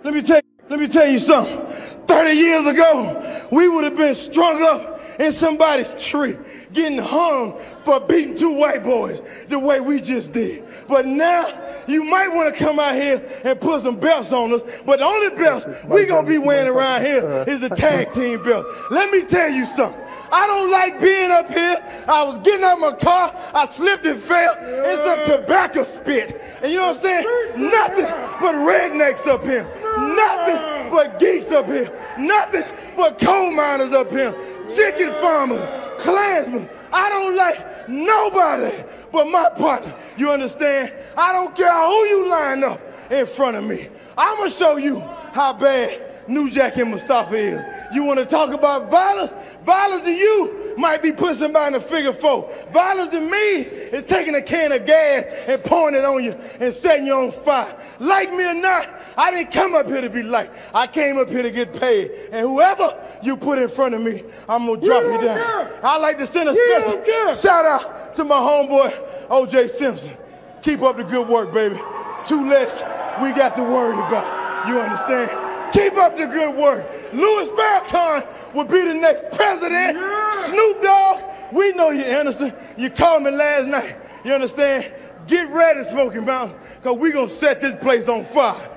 Let 0.03 0.13
me 0.13 0.21
tell 0.21 0.41
let 0.69 0.79
me 0.79 0.87
tell 0.87 1.07
you 1.07 1.19
something. 1.19 1.59
30 2.07 2.31
years 2.31 2.65
ago, 2.67 3.47
we 3.51 3.67
would 3.67 3.83
have 3.83 3.97
been 3.97 4.15
strung 4.15 4.61
up 4.61 4.94
in 5.19 5.31
somebody's 5.31 5.93
tree, 5.95 6.37
getting 6.73 6.99
hung 6.99 7.59
for 7.83 7.99
beating 7.99 8.35
two 8.35 8.51
white 8.51 8.83
boys 8.83 9.21
the 9.47 9.57
way 9.57 9.79
we 9.79 10.01
just 10.01 10.31
did. 10.31 10.63
But 10.87 11.05
now, 11.05 11.47
you 11.87 12.03
might 12.03 12.29
want 12.29 12.53
to 12.53 12.59
come 12.59 12.79
out 12.79 12.95
here 12.95 13.23
and 13.43 13.59
put 13.59 13.81
some 13.81 13.99
belts 13.99 14.31
on 14.31 14.53
us, 14.53 14.61
but 14.85 14.99
the 14.99 15.05
only 15.05 15.35
belts 15.35 15.65
we 15.85 16.05
going 16.05 16.25
to 16.25 16.29
be 16.29 16.37
wearing 16.37 16.67
around 16.67 17.05
here 17.05 17.45
is 17.47 17.61
the 17.61 17.69
tag 17.69 18.11
team 18.11 18.43
belt. 18.43 18.65
Let 18.91 19.11
me 19.11 19.23
tell 19.23 19.49
you 19.49 19.65
something. 19.65 20.01
I 20.31 20.47
don't 20.47 20.71
like 20.71 20.99
being 20.99 21.31
up 21.31 21.49
here. 21.49 21.77
I 22.07 22.23
was 22.23 22.37
getting 22.39 22.63
out 22.63 22.73
of 22.73 22.79
my 22.79 22.93
car, 22.93 23.33
I 23.53 23.65
slipped 23.67 24.05
and 24.05 24.19
fell 24.19 24.55
in 24.57 24.97
some 24.97 25.25
tobacco 25.25 25.83
spit. 25.83 26.41
And 26.61 26.71
you 26.71 26.79
know 26.79 26.93
what 26.93 26.97
I'm 26.97 27.01
saying? 27.01 27.69
Nothing 27.69 28.05
but 28.41 28.55
rednecks 28.55 29.27
up 29.27 29.43
here. 29.43 29.63
Nothing 29.97 30.89
but 30.89 31.19
geeks 31.19 31.51
up 31.51 31.67
here. 31.67 31.91
Nothing 32.17 32.63
but 32.95 33.19
coal 33.19 33.51
miners 33.51 33.91
up 33.91 34.11
here. 34.11 34.35
Chicken 34.73 35.11
farmer, 35.13 35.95
clansmen. 35.99 36.69
I 36.91 37.09
don't 37.09 37.35
like 37.35 37.89
nobody 37.89 38.83
but 39.11 39.25
my 39.25 39.49
partner. 39.49 39.93
You 40.17 40.31
understand? 40.31 40.93
I 41.17 41.33
don't 41.33 41.55
care 41.55 41.71
who 41.71 42.05
you 42.05 42.29
line 42.29 42.63
up 42.63 42.81
in 43.11 43.25
front 43.25 43.57
of 43.57 43.63
me. 43.63 43.89
I'm 44.17 44.37
going 44.37 44.49
to 44.49 44.55
show 44.55 44.77
you 44.77 44.99
how 45.33 45.53
bad 45.53 46.01
New 46.27 46.49
Jack 46.49 46.77
and 46.77 46.89
Mustafa 46.91 47.35
is. 47.35 47.63
You 47.93 48.03
want 48.03 48.19
to 48.19 48.25
talk 48.25 48.51
about 48.51 48.89
violence? 48.89 49.31
Violence 49.63 50.01
to 50.03 50.13
you 50.13 50.73
might 50.77 51.01
be 51.03 51.11
putting 51.11 51.37
somebody 51.37 51.75
in 51.75 51.81
a 51.81 51.85
figure 51.85 52.13
four. 52.13 52.51
Violence 52.73 53.09
to 53.09 53.21
me 53.21 53.61
is 53.61 54.05
taking 54.05 54.35
a 54.35 54.41
can 54.41 54.71
of 54.71 54.85
gas 54.85 55.25
and 55.47 55.63
pouring 55.63 55.95
it 55.95 56.03
on 56.03 56.23
you 56.23 56.31
and 56.59 56.73
setting 56.73 57.05
you 57.05 57.13
on 57.13 57.31
fire. 57.31 57.77
Like 57.99 58.31
me 58.31 58.45
or 58.45 58.53
not, 58.53 58.89
I 59.17 59.31
didn't 59.31 59.51
come 59.51 59.75
up 59.75 59.87
here 59.87 60.01
to 60.01 60.09
be 60.09 60.23
liked. 60.23 60.55
I 60.73 60.87
came 60.87 61.17
up 61.17 61.29
here 61.29 61.43
to 61.43 61.51
get 61.51 61.73
paid. 61.79 62.11
And 62.31 62.47
whoever 62.47 62.97
you 63.21 63.37
put 63.37 63.59
in 63.59 63.69
front 63.69 63.95
of 63.95 64.01
me, 64.01 64.23
I'm 64.47 64.65
gonna 64.65 64.81
drop 64.81 65.03
you 65.03 65.25
down. 65.25 65.69
I 65.83 65.97
like 65.97 66.17
to 66.19 66.27
send 66.27 66.49
a 66.49 66.53
special 66.53 67.33
shout 67.33 67.65
out 67.65 68.15
to 68.15 68.23
my 68.23 68.37
homeboy 68.37 69.27
OJ 69.27 69.69
Simpson. 69.69 70.15
Keep 70.61 70.81
up 70.81 70.97
the 70.97 71.03
good 71.03 71.27
work, 71.27 71.53
baby. 71.53 71.79
Two 72.25 72.45
less 72.47 72.81
we 73.21 73.31
got 73.33 73.55
to 73.55 73.61
worry 73.61 73.93
about. 73.93 74.67
You 74.67 74.79
understand? 74.79 75.73
Keep 75.73 75.93
up 75.97 76.15
the 76.17 76.25
good 76.25 76.55
work. 76.55 76.89
Louis 77.13 77.49
Farrakhan 77.49 78.53
will 78.53 78.63
be 78.63 78.81
the 78.81 78.93
next 78.93 79.35
president. 79.35 79.97
Snoop 80.45 80.81
Dogg, 80.81 81.21
we 81.53 81.73
know 81.73 81.91
you're 81.91 82.07
innocent. 82.07 82.55
You 82.77 82.89
called 82.89 83.23
me 83.23 83.31
last 83.31 83.67
night. 83.67 83.95
You 84.23 84.33
understand? 84.33 84.91
Get 85.27 85.49
ready, 85.49 85.83
Smoky 85.83 86.19
Mountain, 86.19 86.57
because 86.81 86.97
we're 86.97 87.11
going 87.11 87.27
to 87.27 87.33
set 87.33 87.61
this 87.61 87.75
place 87.81 88.07
on 88.07 88.25
fire. 88.25 88.69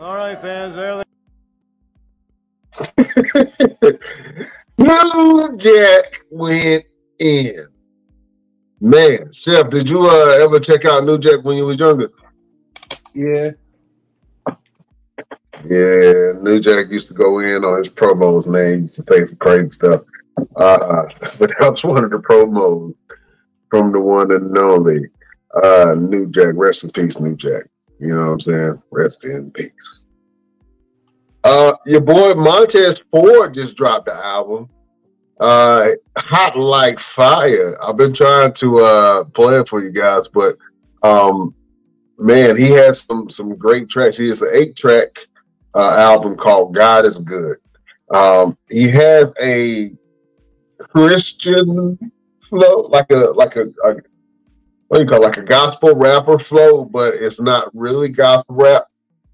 All 0.00 0.14
right, 0.14 0.40
fans, 0.40 0.76
there 0.76 1.02
New 4.78 5.56
Jack 5.56 6.20
went 6.30 6.84
in. 7.18 7.66
Man, 8.80 9.32
Chef, 9.32 9.68
did 9.70 9.90
you 9.90 10.02
uh, 10.02 10.38
ever 10.44 10.60
check 10.60 10.84
out 10.84 11.04
New 11.04 11.18
Jack 11.18 11.42
when 11.42 11.56
you 11.56 11.66
were 11.66 11.72
younger? 11.72 12.10
Yeah. 13.12 13.50
Yeah, 15.68 16.32
New 16.40 16.60
Jack 16.60 16.90
used 16.90 17.08
to 17.08 17.14
go 17.14 17.40
in 17.40 17.64
on 17.64 17.78
his 17.78 17.88
promos, 17.88 18.46
man. 18.46 18.74
He 18.74 18.80
used 18.82 18.94
to 18.96 19.02
say 19.02 19.26
some 19.26 19.38
crazy 19.38 19.68
stuff. 19.70 20.02
Uh, 20.54 21.06
but 21.40 21.50
that 21.58 21.72
was 21.72 21.82
one 21.82 22.04
of 22.04 22.10
the 22.10 22.18
promos 22.18 22.94
from 23.68 23.90
the 23.90 23.98
one 23.98 24.30
and 24.30 24.56
only 24.56 25.06
uh, 25.60 25.96
New 25.98 26.30
Jack. 26.30 26.52
Rest 26.54 26.84
in 26.84 26.90
peace, 26.90 27.18
New 27.18 27.34
Jack. 27.34 27.64
You 27.98 28.08
know 28.08 28.26
what 28.26 28.32
I'm 28.32 28.40
saying? 28.40 28.82
Rest 28.90 29.24
in 29.24 29.50
peace. 29.50 30.04
Uh, 31.44 31.72
your 31.86 32.00
boy 32.00 32.34
Montez 32.34 33.02
Ford 33.10 33.54
just 33.54 33.76
dropped 33.76 34.06
the 34.06 34.14
album. 34.14 34.68
Uh, 35.40 35.90
hot 36.16 36.56
like 36.56 36.98
fire. 36.98 37.76
I've 37.82 37.96
been 37.96 38.12
trying 38.12 38.52
to 38.54 38.78
uh 38.78 39.24
play 39.24 39.60
it 39.60 39.68
for 39.68 39.82
you 39.82 39.90
guys, 39.90 40.28
but 40.28 40.56
um, 41.02 41.54
man, 42.18 42.56
he 42.56 42.70
has 42.72 43.02
some 43.02 43.30
some 43.30 43.56
great 43.56 43.88
tracks. 43.88 44.16
He 44.16 44.28
has 44.28 44.42
an 44.42 44.50
eight 44.52 44.76
track 44.76 45.26
uh, 45.74 45.94
album 45.96 46.36
called 46.36 46.74
God 46.74 47.06
is 47.06 47.16
Good. 47.16 47.58
Um, 48.12 48.56
he 48.68 48.88
has 48.90 49.26
a 49.40 49.92
Christian 50.78 51.98
flow, 52.48 52.88
like 52.88 53.10
a 53.12 53.32
like 53.34 53.56
a, 53.56 53.66
a 53.84 53.96
what 54.88 54.98
do 54.98 55.04
you 55.04 55.08
call 55.08 55.22
it? 55.22 55.26
like 55.26 55.36
a 55.36 55.42
gospel 55.42 55.94
rapper 55.94 56.38
flow, 56.38 56.84
but 56.84 57.14
it's 57.14 57.40
not 57.40 57.74
really 57.74 58.08
gospel 58.08 58.56
rap. 58.56 58.84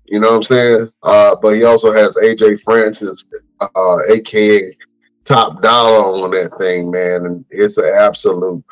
You 0.07 0.21
know 0.21 0.31
what 0.31 0.37
I'm 0.37 0.43
saying? 0.43 0.93
Uh, 1.03 1.37
but 1.41 1.55
he 1.55 1.65
also 1.65 1.93
has 1.93 2.17
AJ 2.17 2.63
Francis, 2.63 3.25
uh, 3.61 3.99
aka 4.11 4.77
Top 5.25 5.63
Dollar, 5.63 6.25
on 6.25 6.31
that 6.33 6.59
thing, 6.59 6.91
man, 6.91 7.25
and 7.25 7.45
it's 7.51 7.79
an 7.79 7.91
absolute 7.97 8.63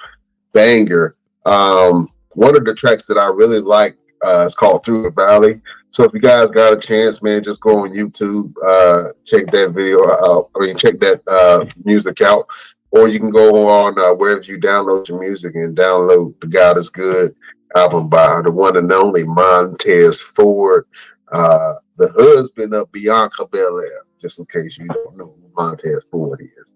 banger. 0.52 1.16
Um, 1.46 2.08
one 2.32 2.56
of 2.56 2.64
the 2.64 2.74
tracks 2.74 3.06
that 3.06 3.16
I 3.16 3.26
really 3.26 3.60
like 3.60 3.96
uh, 4.24 4.46
is 4.46 4.54
called 4.54 4.84
Through 4.84 5.04
the 5.04 5.10
Valley. 5.10 5.60
So 5.90 6.04
if 6.04 6.12
you 6.14 6.20
guys 6.20 6.50
got 6.50 6.72
a 6.72 6.80
chance, 6.80 7.22
man, 7.22 7.42
just 7.42 7.60
go 7.60 7.80
on 7.80 7.90
YouTube, 7.90 8.52
uh, 8.66 9.12
check 9.26 9.46
that 9.52 9.72
video 9.72 10.10
out. 10.10 10.50
I 10.56 10.60
mean, 10.60 10.76
check 10.76 10.98
that 11.00 11.22
uh, 11.26 11.64
music 11.84 12.20
out, 12.22 12.46
or 12.92 13.08
you 13.08 13.18
can 13.18 13.30
go 13.30 13.68
on 13.68 13.98
uh, 13.98 14.14
wherever 14.14 14.42
you 14.42 14.58
download 14.58 15.08
your 15.08 15.18
music 15.18 15.54
and 15.54 15.76
download 15.76 16.38
the 16.40 16.46
God 16.46 16.78
is 16.78 16.90
Good 16.90 17.34
album 17.74 18.08
by 18.08 18.40
the 18.42 18.50
one 18.50 18.76
and 18.76 18.92
only 18.92 19.24
Montez 19.24 20.20
Ford, 20.20 20.86
uh, 21.32 21.74
the 21.96 22.12
husband 22.12 22.74
of 22.74 22.92
Bianca 22.92 23.46
Belair. 23.46 24.04
Just 24.20 24.38
in 24.38 24.46
case 24.46 24.78
you 24.78 24.86
don't 24.86 25.16
know 25.16 25.34
who 25.40 25.50
Montez 25.56 26.04
Ford 26.10 26.40
is. 26.40 26.70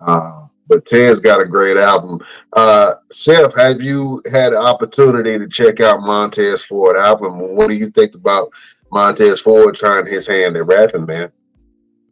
Uh, 0.00 0.46
but 0.68 0.84
Ted's 0.86 1.20
got 1.20 1.40
a 1.40 1.44
great 1.44 1.76
album. 1.76 2.20
Uh, 2.52 2.94
Chef, 3.12 3.54
have 3.54 3.80
you 3.80 4.22
had 4.30 4.52
an 4.52 4.58
opportunity 4.58 5.38
to 5.38 5.48
check 5.48 5.80
out 5.80 6.00
Montez 6.00 6.64
Ford 6.64 6.96
album? 6.96 7.56
What 7.56 7.68
do 7.68 7.74
you 7.74 7.90
think 7.90 8.14
about 8.14 8.50
Montez 8.92 9.40
Ford 9.40 9.74
trying 9.74 10.06
his 10.06 10.26
hand 10.26 10.56
at 10.56 10.66
rapping, 10.66 11.06
man? 11.06 11.32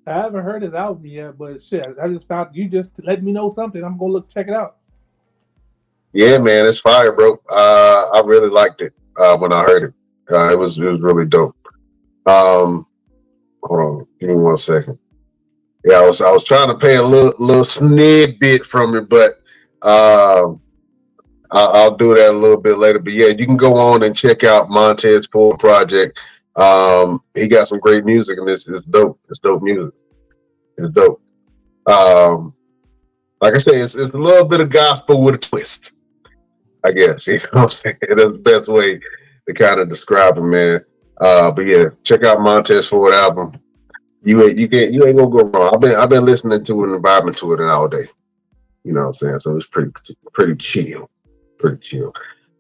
I 0.07 0.12
haven't 0.12 0.44
heard 0.44 0.62
his 0.62 0.74
album 0.74 1.07
yet, 1.07 1.38
but 1.38 1.62
shit, 1.62 1.86
I 2.00 2.09
just 2.09 2.28
found 2.28 2.55
you 2.55 2.68
just 2.68 2.92
let 3.05 3.22
me 3.22 3.32
know 3.32 3.48
something. 3.48 3.82
I'm 3.82 3.96
gonna 3.96 4.12
look 4.12 4.30
check 4.30 4.48
it 4.48 4.55
out. 4.55 4.76
Yeah, 6.12 6.38
man, 6.38 6.66
it's 6.66 6.78
fire, 6.78 7.12
bro. 7.12 7.40
Uh, 7.50 8.11
I 8.14 8.22
really 8.24 8.50
liked 8.50 8.82
it 8.82 8.92
uh, 9.18 9.36
when 9.38 9.52
I 9.52 9.62
heard 9.62 9.84
it. 9.84 9.94
Uh, 10.32 10.52
it 10.52 10.59
was 10.59 10.78
it 10.78 10.84
was 10.84 11.00
really 11.00 11.24
dope. 11.24 11.57
Um, 12.26 12.86
hold 13.62 13.80
on, 13.80 14.07
give 14.20 14.28
me 14.28 14.36
one 14.36 14.57
second. 14.57 14.98
Yeah, 15.84 15.96
I 15.96 16.07
was 16.07 16.20
I 16.20 16.30
was 16.30 16.44
trying 16.44 16.68
to 16.68 16.76
pay 16.76 16.96
a 16.96 17.02
little 17.02 17.34
little 17.38 17.64
snippet 17.64 18.66
from 18.66 18.94
it, 18.96 19.09
but 19.09 19.40
um, 19.82 20.61
I, 21.50 21.64
I'll 21.64 21.96
do 21.96 22.14
that 22.14 22.32
a 22.32 22.38
little 22.38 22.61
bit 22.61 22.78
later. 22.78 22.98
But 22.98 23.14
yeah, 23.14 23.28
you 23.28 23.46
can 23.46 23.57
go 23.57 23.74
on 23.74 24.02
and 24.02 24.16
check 24.16 24.44
out 24.44 24.70
Montez 24.70 25.26
Ford 25.26 25.59
Project. 25.59 26.18
Um, 26.57 27.22
he 27.34 27.48
got 27.48 27.68
some 27.68 27.80
great 27.80 28.05
music, 28.05 28.38
and 28.38 28.48
it's 28.48 28.66
it's 28.68 28.82
dope. 28.82 29.18
It's 29.28 29.40
dope 29.40 29.62
music. 29.62 29.94
It's 30.78 30.92
dope. 30.92 31.20
Um, 31.86 32.55
like 33.40 33.55
I 33.55 33.59
say, 33.59 33.80
it's 33.80 33.94
it's 33.94 34.14
a 34.14 34.18
little 34.18 34.46
bit 34.46 34.61
of 34.61 34.70
gospel 34.70 35.22
with 35.22 35.34
a 35.34 35.38
twist. 35.38 35.92
I 36.84 36.92
guess 36.92 37.26
you 37.26 37.34
know 37.34 37.48
what 37.52 37.62
I'm 37.62 37.68
saying. 37.68 37.96
That's 38.00 38.22
the 38.22 38.40
best 38.42 38.68
way 38.68 39.00
to 39.46 39.55
kind 39.55 39.80
of 39.80 39.88
describe 39.88 40.38
him, 40.38 40.50
man. 40.50 40.84
Uh, 41.20 41.50
but 41.50 41.62
yeah, 41.62 41.86
check 42.02 42.24
out 42.24 42.40
Montez 42.40 42.88
Ford 42.88 43.14
album. 43.14 43.59
You 44.22 44.48
ain't 44.48 44.59
you 44.59 44.68
can't 44.68 44.92
you 44.92 45.07
ain't 45.07 45.18
gonna 45.18 45.30
go 45.30 45.44
wrong. 45.44 45.74
I've 45.74 45.80
been 45.80 45.96
I've 45.96 46.09
been 46.09 46.24
listening 46.24 46.64
to 46.64 46.84
it 46.84 46.88
and 46.90 47.05
vibing 47.05 47.36
to 47.36 47.52
it 47.52 47.61
all 47.61 47.88
day. 47.88 48.09
You 48.84 48.92
know 48.92 49.00
what 49.00 49.07
I'm 49.09 49.14
saying? 49.14 49.40
So 49.40 49.57
it's 49.57 49.66
pretty 49.66 49.92
pretty 50.32 50.57
chill, 50.57 51.11
pretty 51.59 51.78
chill. 51.78 52.12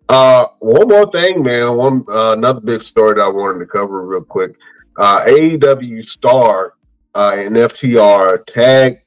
Uh, 0.08 0.46
one 0.58 0.88
more 0.88 1.10
thing, 1.10 1.42
man. 1.42 1.76
One 1.76 2.04
uh, 2.08 2.34
another 2.36 2.60
big 2.60 2.82
story 2.82 3.14
that 3.14 3.22
I 3.22 3.28
wanted 3.28 3.60
to 3.60 3.66
cover 3.66 4.06
real 4.06 4.22
quick. 4.22 4.54
Uh, 4.98 5.24
AEW 5.24 6.04
star 6.04 6.74
uh, 7.14 7.32
and 7.36 7.56
FTR 7.56 8.44
tag 8.46 8.98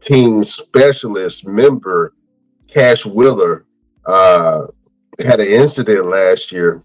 team 0.00 0.44
specialist 0.44 1.46
member 1.46 2.14
Cash 2.68 3.06
Wheeler 3.06 3.64
uh, 4.04 4.66
had 5.18 5.40
an 5.40 5.46
incident 5.46 6.10
last 6.10 6.52
year. 6.52 6.82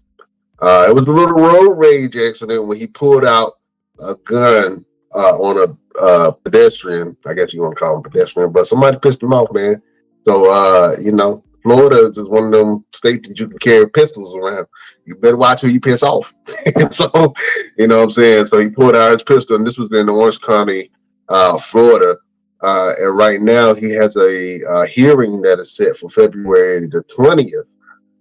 Uh, 0.60 0.86
it 0.88 0.94
was 0.94 1.06
a 1.08 1.12
little 1.12 1.36
road 1.36 1.74
rage 1.74 2.16
accident 2.16 2.66
when 2.66 2.78
he 2.78 2.86
pulled 2.86 3.24
out 3.24 3.58
a 4.00 4.14
gun 4.24 4.84
uh, 5.14 5.36
on 5.36 5.68
a 5.68 6.00
uh, 6.00 6.30
pedestrian. 6.30 7.16
I 7.26 7.34
guess 7.34 7.52
you 7.52 7.62
want 7.62 7.76
to 7.76 7.80
call 7.80 7.96
him 7.96 8.02
pedestrian, 8.02 8.52
but 8.52 8.66
somebody 8.66 8.96
pissed 8.98 9.22
him 9.22 9.32
off, 9.32 9.52
man. 9.52 9.82
So 10.24 10.50
uh, 10.50 10.96
you 11.00 11.12
know, 11.12 11.44
Florida 11.62 12.08
is 12.08 12.16
just 12.16 12.30
one 12.30 12.46
of 12.46 12.52
them 12.52 12.84
states 12.92 13.28
that 13.28 13.38
you 13.38 13.48
can 13.48 13.58
carry 13.58 13.88
pistols 13.90 14.34
around. 14.34 14.66
You 15.04 15.14
better 15.16 15.36
watch 15.36 15.60
who 15.60 15.68
you 15.68 15.80
piss 15.80 16.02
off. 16.02 16.32
so, 16.90 17.34
you 17.78 17.86
know 17.86 17.98
what 17.98 18.04
I'm 18.04 18.10
saying? 18.10 18.46
So 18.46 18.60
he 18.60 18.68
pulled 18.68 18.96
out 18.96 19.12
his 19.12 19.22
pistol, 19.22 19.56
and 19.56 19.66
this 19.66 19.78
was 19.78 19.92
in 19.92 20.08
Orange 20.08 20.40
County, 20.40 20.90
uh, 21.28 21.58
Florida. 21.58 22.16
Uh, 22.62 22.94
and 22.98 23.16
right 23.16 23.40
now 23.40 23.74
he 23.74 23.90
has 23.90 24.16
a 24.16 24.64
uh, 24.64 24.86
hearing 24.86 25.40
that 25.42 25.58
is 25.58 25.76
set 25.76 25.96
for 25.96 26.08
February 26.10 26.86
the 26.86 27.02
20th. 27.04 27.64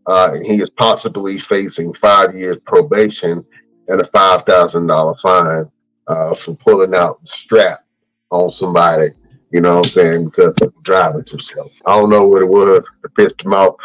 Uh, 0.08 0.32
and 0.34 0.46
he 0.46 0.62
is 0.62 0.70
possibly 0.72 1.40
facing 1.40 1.94
five 1.96 2.36
years 2.36 2.58
probation 2.66 3.46
and 3.88 4.02
a 4.02 4.06
$5,000 4.06 5.20
fine 5.20 5.72
uh, 6.08 6.34
for 6.34 6.56
pulling 6.56 6.96
out 6.96 7.22
the 7.22 7.28
strap 7.28 7.84
on 8.32 8.52
somebody 8.52 9.12
you 9.52 9.62
know 9.62 9.78
what 9.78 9.88
I'm 9.88 9.92
saying? 9.92 10.26
Because 10.26 10.54
driving 10.84 11.26
slow. 11.26 11.70
I 11.86 11.98
don't 11.98 12.10
know 12.10 12.28
what 12.28 12.42
it 12.42 12.46
was 12.46 12.84
that 13.02 13.16
pissed 13.16 13.42
him 13.42 13.54
off, 13.54 13.76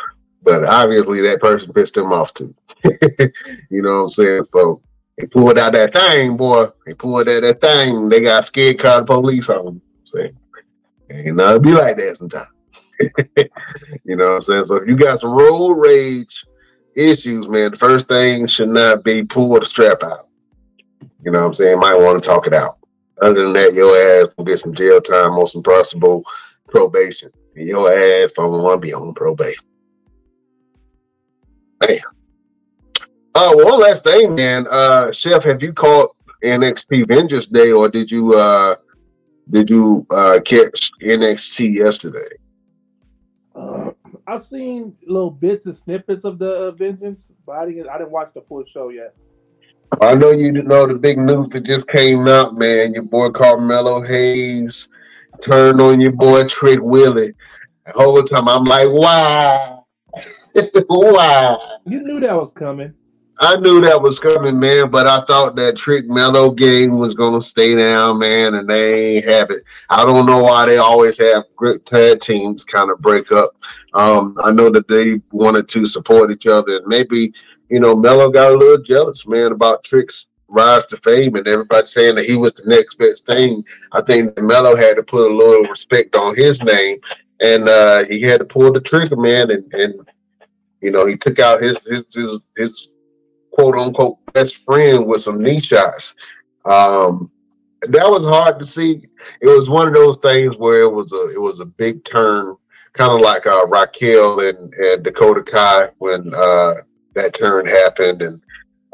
but 0.43 0.65
obviously 0.65 1.23
that 1.23 1.41
person 1.41 1.73
pissed 1.73 1.97
him 1.97 2.13
off 2.13 2.33
too. 2.35 2.55
you 2.85 3.83
know 3.83 3.97
what 3.97 4.03
I'm 4.03 4.09
saying? 4.11 4.45
So 4.45 4.81
he 5.19 5.27
pulled 5.27 5.59
out 5.59 5.73
that 5.73 5.93
thing, 5.93 6.37
boy. 6.37 6.67
He 6.87 6.95
pulled 6.95 7.29
out 7.29 7.41
that 7.43 7.61
thing. 7.61 8.09
They 8.09 8.21
got 8.21 8.45
scared, 8.45 8.79
called 8.79 9.07
the 9.07 9.15
police 9.15 9.49
on 9.49 9.67
him. 9.67 9.83
Saying, 10.05 10.37
ain't 11.11 11.37
nothing 11.37 11.63
be 11.63 11.73
like 11.73 11.97
that 11.99 12.17
sometimes. 12.17 12.49
you 14.05 14.17
know 14.17 14.29
what 14.29 14.37
I'm 14.37 14.43
saying? 14.43 14.67
So 14.67 14.77
if 14.77 14.89
you 14.89 14.97
got 14.97 15.21
some 15.21 15.31
road 15.31 15.75
rage 15.75 16.45
issues, 16.95 17.49
man, 17.49 17.73
the 17.73 17.77
first 17.77 18.07
thing 18.09 18.47
should 18.47 18.69
not 18.69 19.05
be 19.05 19.25
pull 19.25 19.59
the 19.59 19.67
strap 19.67 20.03
out. 20.05 20.29
You 21.25 21.33
know 21.33 21.41
what 21.41 21.47
I'm 21.47 21.55
saying? 21.55 21.79
Might 21.79 21.99
want 21.99 22.23
to 22.23 22.27
talk 22.27 22.47
it 22.47 22.55
out. 22.55 22.79
Other 23.23 23.45
than 23.45 23.53
that, 23.55 23.75
your 23.75 23.97
ass 23.97 24.29
will 24.37 24.45
get 24.45 24.59
some 24.59 24.75
jail 24.75 25.01
time 25.01 25.33
or 25.33 25.47
some 25.47 25.63
possible 25.63 26.25
probation. 26.69 27.31
And 27.55 27.67
your 27.67 27.91
ass 27.91 28.31
don't 28.37 28.63
want 28.63 28.83
to 28.83 28.87
be 28.87 28.93
on 28.93 29.15
probation. 29.15 29.65
Damn. 31.81 32.01
Uh, 33.35 33.53
one 33.55 33.81
last 33.81 34.05
thing, 34.05 34.35
man. 34.35 34.67
Uh, 34.71 35.13
Chef, 35.13 35.45
have 35.45 35.63
you 35.63 35.73
caught 35.73 36.17
NXT 36.43 37.09
Vengeance 37.09 37.47
Day, 37.47 37.73
or 37.73 37.89
did 37.89 38.11
you 38.11 38.35
uh 38.35 38.77
did 39.51 39.71
you 39.71 40.07
uh 40.11 40.41
catch 40.45 40.91
NXT 41.03 41.75
yesterday? 41.75 42.37
Uh, 43.55 43.91
I've 44.27 44.43
seen 44.43 44.97
little 45.07 45.31
bits 45.31 45.67
and 45.67 45.77
snippets 45.77 46.25
of 46.25 46.39
the 46.39 46.51
uh, 46.51 46.71
Vengeance, 46.73 47.31
but 47.47 47.53
I 47.53 47.67
didn't. 47.67 47.89
I 47.89 47.99
didn't 47.99 48.11
watch 48.11 48.31
the 48.35 48.43
full 48.43 48.65
show 48.73 48.91
yet. 48.91 49.15
I 50.01 50.15
know 50.15 50.31
you 50.31 50.53
know 50.53 50.87
the 50.87 50.95
big 50.95 51.19
news 51.19 51.49
that 51.51 51.65
just 51.65 51.89
came 51.89 52.29
out, 52.29 52.57
man. 52.59 52.95
Your 52.95 53.05
boy 53.05 53.31
Carmelo 53.31 54.03
Hayes 54.03 54.89
turned 55.43 55.81
on 55.81 56.01
your 56.01 56.13
boy 56.13 56.45
Trick 56.45 56.81
Willie. 56.83 57.33
The 57.87 57.93
whole 57.93 58.23
time 58.23 58.49
I'm 58.49 58.65
like, 58.65 58.89
why? 58.89 59.79
why? 60.89 61.57
You 61.87 62.03
knew 62.03 62.21
that 62.21 62.35
was 62.35 62.53
coming. 62.53 62.95
I 63.39 63.55
knew 63.57 63.83
that 63.83 64.01
was 64.01 64.19
coming, 64.19 64.59
man, 64.59 64.91
but 64.91 65.07
I 65.07 65.21
thought 65.27 65.57
that 65.57 65.77
Trick 65.77 66.09
Melo 66.09 66.51
game 66.51 66.99
was 66.99 67.15
gonna 67.15 67.43
stay 67.43 67.75
down, 67.75 68.19
man, 68.19 68.55
and 68.55 68.69
they 68.69 69.17
ain't 69.17 69.27
have 69.27 69.51
it. 69.51 69.63
I 69.91 70.07
don't 70.07 70.25
know 70.25 70.43
why 70.43 70.65
they 70.65 70.79
always 70.79 71.19
have 71.19 71.45
great 71.55 71.85
tag 71.85 72.21
teams 72.21 72.65
kind 72.65 72.91
of 72.91 72.99
break 73.01 73.31
up. 73.33 73.51
Um, 73.93 74.39
I 74.43 74.53
know 74.53 74.71
that 74.71 74.89
they 74.89 75.21
wanted 75.33 75.69
to 75.69 75.85
support 75.85 76.31
each 76.31 76.47
other, 76.47 76.79
and 76.79 76.87
maybe 76.87 77.35
you 77.69 77.81
know 77.81 77.97
Melo 77.97 78.31
got 78.31 78.53
a 78.53 78.57
little 78.57 78.83
jealous, 78.83 79.27
man, 79.27 79.53
about 79.53 79.85
Trick's 79.85 80.27
rise 80.49 80.87
to 80.87 80.97
fame, 80.99 81.35
and 81.37 81.47
everybody 81.47 81.87
saying 81.87 82.17
that 82.17 82.27
he 82.27 82.37
was 82.37 82.55
the 82.55 82.69
next 82.69 82.99
best 82.99 83.27
thing. 83.27 83.65
I 83.93 84.03
think 84.03 84.39
Melo 84.41 84.77
had 84.77 84.97
to 84.97 85.03
put 85.03 85.31
a 85.31 85.35
little 85.35 85.65
respect 85.65 86.17
on 86.17 86.37
his 86.37 86.63
name, 86.63 86.99
and 87.41 87.69
uh, 87.69 88.05
he 88.05 88.23
had 88.23 88.39
to 88.39 88.45
pull 88.45 88.73
the 88.73 88.81
trigger, 88.81 89.17
man, 89.17 89.51
and, 89.51 89.73
and 89.75 89.95
you 90.81 90.91
know 90.91 91.07
he 91.07 91.17
took 91.17 91.39
out 91.39 91.63
his 91.63 91.79
his 91.85 92.05
his, 92.15 92.41
his 92.57 92.89
quote 93.53 93.77
unquote 93.77 94.19
best 94.33 94.57
friend 94.57 95.07
with 95.07 95.23
some 95.23 95.43
knee 95.43 95.61
shots. 95.61 96.15
Um, 96.65 97.31
that 97.83 98.09
was 98.09 98.25
hard 98.25 98.59
to 98.59 98.67
see. 98.67 99.07
It 99.41 99.47
was 99.47 99.69
one 99.69 99.89
of 99.89 99.95
those 99.95 100.19
things 100.19 100.55
where 100.59 100.83
it 100.83 100.93
was 100.93 101.13
a 101.13 101.31
it 101.33 101.41
was 101.41 101.61
a 101.61 101.65
big 101.65 102.05
turn, 102.05 102.57
kind 102.93 103.13
of 103.13 103.21
like 103.21 103.47
uh, 103.47 103.67
Raquel 103.67 104.41
and, 104.41 104.73
and 104.75 105.03
Dakota 105.03 105.43
Kai 105.43 105.91
when 105.99 106.33
uh, 106.35 106.75
that 107.17 107.35
turn 107.35 107.67
happened, 107.67 108.23
and 108.23 108.41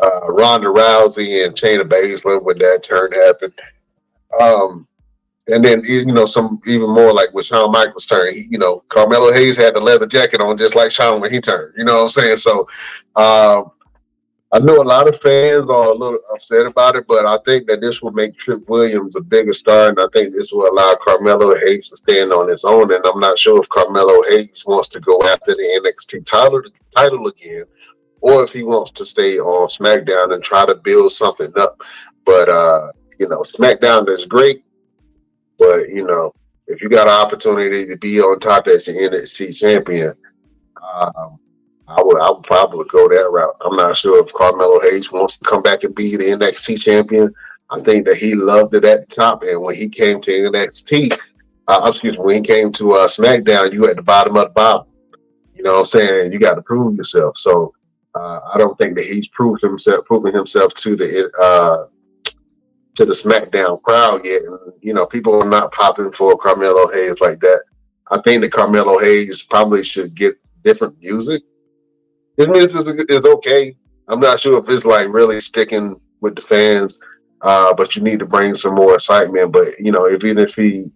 uh, 0.02 0.32
Ronda 0.32 0.68
Rousey 0.68 1.44
and 1.46 1.54
Shayna 1.54 1.84
Baszler 1.84 2.42
when 2.42 2.58
that 2.58 2.82
turn 2.82 3.12
happened. 3.12 3.54
Um, 4.40 4.88
and 5.48 5.64
then 5.64 5.82
you 5.84 6.06
know 6.06 6.26
some 6.26 6.60
even 6.66 6.90
more 6.90 7.12
like 7.12 7.32
with 7.34 7.46
Shawn 7.46 7.70
Michaels' 7.72 8.06
turn. 8.06 8.32
He, 8.32 8.46
you 8.50 8.58
know, 8.58 8.82
Carmelo 8.88 9.32
Hayes 9.32 9.56
had 9.56 9.74
the 9.74 9.80
leather 9.80 10.06
jacket 10.06 10.40
on 10.40 10.56
just 10.56 10.74
like 10.74 10.90
Shawn 10.90 11.20
when 11.20 11.32
he 11.32 11.40
turned. 11.40 11.74
You 11.76 11.84
know 11.84 11.94
what 11.94 12.02
I'm 12.02 12.08
saying? 12.08 12.36
So. 12.38 12.68
Um, 13.16 13.72
I 14.54 14.58
know 14.58 14.82
a 14.82 14.84
lot 14.84 15.08
of 15.08 15.18
fans 15.18 15.70
are 15.70 15.92
a 15.92 15.94
little 15.94 16.18
upset 16.34 16.66
about 16.66 16.94
it, 16.94 17.06
but 17.08 17.24
I 17.24 17.38
think 17.42 17.66
that 17.68 17.80
this 17.80 18.02
will 18.02 18.12
make 18.12 18.36
Trick 18.36 18.68
Williams 18.68 19.16
a 19.16 19.22
bigger 19.22 19.54
star, 19.54 19.88
and 19.88 19.98
I 19.98 20.04
think 20.12 20.34
this 20.34 20.52
will 20.52 20.70
allow 20.70 20.94
Carmelo 21.00 21.58
Hayes 21.58 21.88
to 21.88 21.96
stand 21.96 22.34
on 22.34 22.50
his 22.50 22.62
own. 22.62 22.92
And 22.92 23.02
I'm 23.06 23.18
not 23.18 23.38
sure 23.38 23.62
if 23.62 23.68
Carmelo 23.70 24.22
Hayes 24.28 24.62
wants 24.66 24.88
to 24.88 25.00
go 25.00 25.22
after 25.22 25.54
the 25.54 25.80
NXT 25.82 26.26
title 26.26 26.60
title 26.94 27.26
again, 27.28 27.64
or 28.22 28.44
if 28.44 28.52
he 28.52 28.62
wants 28.62 28.90
to 28.92 29.04
stay 29.04 29.38
on 29.38 29.68
SmackDown 29.68 30.32
and 30.32 30.42
try 30.42 30.64
to 30.64 30.76
build 30.76 31.12
something 31.12 31.52
up. 31.58 31.82
But 32.24 32.48
uh, 32.48 32.92
you 33.18 33.28
know, 33.28 33.40
SmackDown 33.40 34.08
is 34.08 34.24
great, 34.24 34.64
but 35.58 35.88
you 35.88 36.06
know, 36.06 36.32
if 36.68 36.80
you 36.80 36.88
got 36.88 37.08
an 37.08 37.14
opportunity 37.14 37.86
to 37.86 37.96
be 37.98 38.20
on 38.20 38.38
top 38.38 38.68
as 38.68 38.86
the 38.86 38.92
NXT 38.92 39.56
champion, 39.56 40.14
um, 40.94 41.38
I 41.88 42.00
would 42.00 42.20
I 42.20 42.30
would 42.30 42.44
probably 42.44 42.86
go 42.88 43.08
that 43.08 43.30
route. 43.30 43.56
I'm 43.64 43.76
not 43.76 43.96
sure 43.96 44.24
if 44.24 44.32
Carmelo 44.32 44.80
Hayes 44.80 45.12
wants 45.12 45.36
to 45.38 45.44
come 45.44 45.62
back 45.62 45.84
and 45.84 45.94
be 45.94 46.16
the 46.16 46.24
NXT 46.24 46.80
champion. 46.80 47.34
I 47.70 47.80
think 47.80 48.06
that 48.06 48.18
he 48.18 48.34
loved 48.34 48.74
it 48.74 48.84
at 48.84 49.08
the 49.08 49.14
top, 49.14 49.42
and 49.42 49.60
when 49.60 49.74
he 49.74 49.88
came 49.88 50.20
to 50.20 50.30
NXT, 50.30 51.18
uh, 51.68 51.90
excuse 51.90 52.18
me, 52.18 52.24
when 52.24 52.36
he 52.36 52.42
came 52.42 52.70
to 52.72 52.92
uh, 52.92 53.08
SmackDown, 53.08 53.72
you 53.72 53.88
at 53.88 53.96
the 53.96 54.02
bottom 54.02 54.36
of 54.36 54.48
the 54.48 54.54
bottom. 54.54 54.86
You 55.54 55.62
know 55.62 55.72
what 55.72 55.78
I'm 55.80 55.84
saying? 55.86 56.32
You 56.32 56.38
got 56.38 56.54
to 56.54 56.62
prove 56.62 56.96
yourself. 56.96 57.36
So 57.38 57.72
uh, 58.14 58.40
I 58.52 58.58
don't 58.58 58.76
think 58.78 58.96
that 58.96 59.06
he's 59.06 59.28
proved 59.28 59.62
himself, 59.62 60.04
proving 60.06 60.34
himself 60.34 60.74
to 60.74 60.96
the 60.96 61.30
uh, 61.40 61.86
to 62.94 63.04
the 63.04 63.12
SmackDown 63.12 63.82
crowd 63.82 64.24
yet. 64.24 64.42
And 64.42 64.58
you 64.80 64.94
know, 64.94 65.06
people 65.06 65.40
are 65.42 65.48
not 65.48 65.72
popping 65.72 66.12
for 66.12 66.36
Carmelo 66.36 66.90
Hayes 66.92 67.20
like 67.20 67.40
that. 67.40 67.62
I 68.10 68.20
think 68.22 68.42
that 68.42 68.52
Carmelo 68.52 68.98
Hayes 68.98 69.42
probably 69.42 69.82
should 69.82 70.14
get 70.14 70.34
different 70.62 71.00
music 71.00 71.42
his 72.36 72.48
music 72.48 72.86
is, 72.86 73.18
is 73.18 73.24
okay. 73.24 73.76
I'm 74.08 74.20
not 74.20 74.40
sure 74.40 74.58
if 74.58 74.68
it's 74.68 74.84
like 74.84 75.08
really 75.08 75.40
sticking 75.40 76.00
with 76.20 76.36
the 76.36 76.42
fans, 76.42 76.98
uh, 77.42 77.74
but 77.74 77.94
you 77.94 78.02
need 78.02 78.18
to 78.20 78.26
bring 78.26 78.54
some 78.54 78.74
more 78.74 78.94
excitement. 78.94 79.52
But 79.52 79.78
you 79.78 79.92
know, 79.92 80.10
even 80.10 80.38
if 80.38 80.54
he 80.54 80.86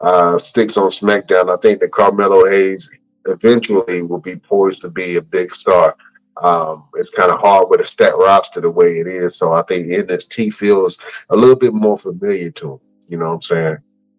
uh, 0.00 0.38
sticks 0.38 0.76
on 0.76 0.88
SmackDown, 0.88 1.52
I 1.52 1.60
think 1.60 1.80
that 1.80 1.92
Carmelo 1.92 2.48
Hayes 2.48 2.90
eventually 3.26 4.02
will 4.02 4.20
be 4.20 4.36
poised 4.36 4.82
to 4.82 4.88
be 4.88 5.16
a 5.16 5.22
big 5.22 5.54
star. 5.54 5.96
Um, 6.42 6.84
it's 6.94 7.10
kind 7.10 7.30
of 7.30 7.40
hard 7.40 7.68
with 7.68 7.80
a 7.80 7.86
stat 7.86 8.16
roster 8.16 8.60
the 8.60 8.70
way 8.70 8.98
it 8.98 9.06
is, 9.06 9.36
so 9.36 9.52
I 9.52 9.62
think 9.62 9.88
NXT 9.88 10.54
feels 10.54 10.98
a 11.28 11.36
little 11.36 11.56
bit 11.56 11.74
more 11.74 11.98
familiar 11.98 12.50
to 12.52 12.72
him. 12.72 12.80
You 13.08 13.18
know 13.18 13.28
what 13.28 13.34
I'm 13.34 13.42
saying? 13.42 13.76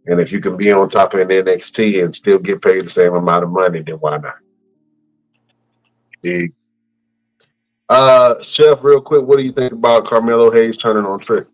And 0.07 0.19
if 0.19 0.31
you 0.31 0.39
can 0.39 0.57
be 0.57 0.71
on 0.71 0.89
top 0.89 1.13
of 1.13 1.19
an 1.19 1.29
NXT 1.29 2.03
and 2.03 2.13
still 2.13 2.39
get 2.39 2.61
paid 2.61 2.85
the 2.85 2.89
same 2.89 3.13
amount 3.13 3.43
of 3.43 3.49
money, 3.49 3.81
then 3.81 3.95
why 3.95 4.17
not? 4.17 4.35
Dig. 6.21 6.53
Uh, 7.89 8.41
Chef, 8.41 8.79
real 8.83 9.01
quick, 9.01 9.25
what 9.25 9.37
do 9.37 9.43
you 9.43 9.51
think 9.51 9.73
about 9.73 10.05
Carmelo 10.05 10.51
Hayes 10.51 10.77
turning 10.77 11.05
on 11.05 11.19
Trick? 11.19 11.47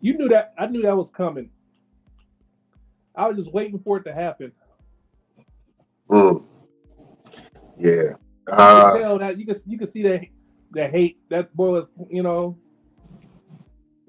You 0.00 0.16
knew 0.16 0.28
that. 0.28 0.54
I 0.58 0.66
knew 0.66 0.82
that 0.82 0.96
was 0.96 1.10
coming. 1.10 1.50
I 3.14 3.28
was 3.28 3.36
just 3.36 3.52
waiting 3.52 3.78
for 3.78 3.98
it 3.98 4.04
to 4.04 4.12
happen. 4.12 4.52
Mm. 6.10 6.44
Yeah. 7.78 8.12
You 8.48 8.54
Uh, 8.54 8.92
can 8.92 9.02
tell 9.02 9.18
that 9.18 9.38
you 9.38 9.46
can 9.46 9.56
you 9.66 9.78
can 9.78 9.86
see 9.86 10.02
that 10.02 10.20
that 10.72 10.90
hate 10.90 11.18
that 11.30 11.54
boy 11.54 11.70
was 11.70 11.86
you 12.10 12.22
know 12.22 12.56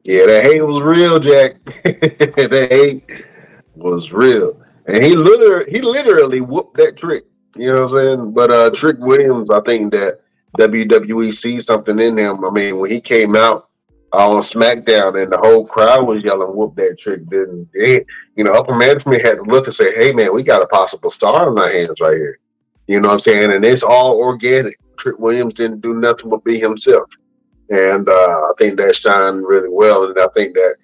yeah, 0.03 0.25
that 0.25 0.43
hate 0.43 0.61
was 0.61 0.84
real, 0.84 1.17
Jack. 1.19 1.63
that 1.84 2.67
hate 2.69 3.27
was 3.75 4.11
real. 4.11 4.61
And 4.88 5.03
he 5.03 5.15
literally 5.15 5.71
he 5.71 5.81
literally 5.81 6.41
whooped 6.41 6.77
that 6.77 6.97
trick. 6.97 7.23
You 7.55 7.71
know 7.71 7.86
what 7.86 7.93
I'm 7.93 7.97
saying? 8.19 8.31
But 8.34 8.51
uh 8.51 8.71
Trick 8.71 8.97
Williams, 8.99 9.49
I 9.49 9.61
think 9.61 9.93
that 9.93 10.19
WWE 10.59 11.34
sees 11.34 11.65
something 11.65 11.99
in 11.99 12.18
him. 12.18 12.43
I 12.43 12.49
mean, 12.49 12.80
when 12.80 12.91
he 12.91 12.99
came 12.99 13.35
out 13.35 13.69
uh, 14.11 14.30
on 14.30 14.41
SmackDown 14.41 15.22
and 15.22 15.31
the 15.31 15.38
whole 15.38 15.65
crowd 15.65 16.05
was 16.05 16.23
yelling, 16.23 16.55
whoop 16.55 16.76
that 16.76 16.99
trick, 16.99 17.27
didn't 17.30 17.69
they? 17.73 18.05
You 18.35 18.43
know, 18.43 18.51
upper 18.51 18.76
management 18.76 19.22
had 19.22 19.35
to 19.35 19.43
look 19.43 19.65
and 19.68 19.73
say, 19.73 19.95
hey 19.95 20.11
man, 20.11 20.34
we 20.34 20.43
got 20.43 20.61
a 20.61 20.68
possible 20.68 21.11
star 21.11 21.49
in 21.51 21.57
our 21.57 21.72
hands 21.72 22.01
right 22.01 22.18
here. 22.18 22.39
You 22.94 23.02
know 23.02 23.07
what 23.07 23.14
I'm 23.15 23.20
saying? 23.22 23.52
And 23.52 23.65
it's 23.65 23.82
all 23.82 24.20
organic. 24.20 24.78
Trick 24.98 25.18
Williams 25.18 25.56
didn't 25.56 25.82
do 25.82 25.95
nothing 25.95 26.30
but 26.30 26.44
be 26.44 26.60
himself. 26.60 27.10
And 27.72 28.07
uh, 28.07 28.11
I 28.11 28.52
think 28.60 28.78
that 28.78 28.94
shined 28.94 29.48
really 29.48 29.70
well. 29.72 30.03
And 30.03 30.20
I 30.20 30.28
think 30.36 30.53
that 30.53 30.76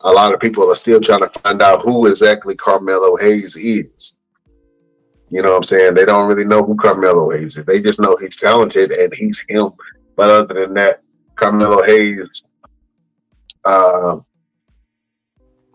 a 0.00 0.10
lot 0.10 0.32
of 0.32 0.40
people 0.40 0.72
are 0.72 0.74
still 0.74 0.98
trying 0.98 1.20
to 1.20 1.28
find 1.40 1.60
out 1.60 1.82
who 1.82 2.06
exactly 2.06 2.56
Carmelo 2.56 3.18
Hayes 3.18 3.54
is. 3.54 4.16
You 5.28 5.42
know 5.42 5.50
what 5.50 5.56
I'm 5.58 5.62
saying? 5.64 5.92
They 5.92 6.06
don't 6.06 6.26
really 6.26 6.46
know 6.46 6.64
who 6.64 6.74
Carmelo 6.74 7.32
Hayes 7.32 7.58
is. 7.58 7.66
They 7.66 7.82
just 7.82 8.00
know 8.00 8.16
he's 8.18 8.36
talented 8.36 8.90
and 8.92 9.12
he's 9.14 9.44
him. 9.46 9.72
But 10.16 10.30
other 10.30 10.54
than 10.54 10.72
that, 10.72 11.02
Carmelo 11.34 11.84
Hayes, 11.84 12.44
uh, 13.66 14.20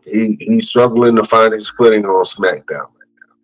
he 0.04 0.38
he's 0.40 0.70
struggling 0.70 1.16
to 1.18 1.24
find 1.24 1.54
his 1.54 1.70
footing 1.70 2.04
on 2.04 2.26
SmackDown 2.26 2.72
right 2.72 3.14
now. 3.20 3.36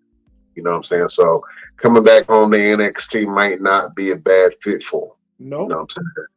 You 0.55 0.63
know 0.63 0.71
what 0.71 0.77
I'm 0.77 0.83
saying? 0.83 1.09
So 1.09 1.43
coming 1.79 2.03
back 2.03 2.27
home 2.27 2.51
to 2.51 2.57
NXT 2.57 3.27
might 3.33 3.61
not 3.61 3.95
be 3.95 4.11
a 4.11 4.15
bad 4.15 4.53
fit 4.61 4.83
for 4.83 5.15
him. 5.39 5.49
no. 5.49 5.61
You 5.63 5.67
know 5.69 5.75
what 5.77 5.81
I'm 5.81 5.89
saying? 5.89 6.27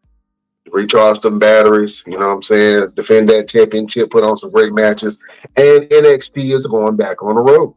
Recharge 0.72 1.20
some 1.20 1.38
batteries, 1.38 2.04
you 2.06 2.18
know 2.18 2.28
what 2.28 2.34
I'm 2.34 2.42
saying? 2.42 2.92
Defend 2.94 3.28
that 3.28 3.48
championship, 3.48 4.10
put 4.10 4.24
on 4.24 4.36
some 4.36 4.50
great 4.50 4.72
matches. 4.72 5.18
And 5.56 5.82
NXT 5.82 6.54
is 6.56 6.66
going 6.66 6.96
back 6.96 7.22
on 7.22 7.34
the 7.34 7.40
road. 7.40 7.74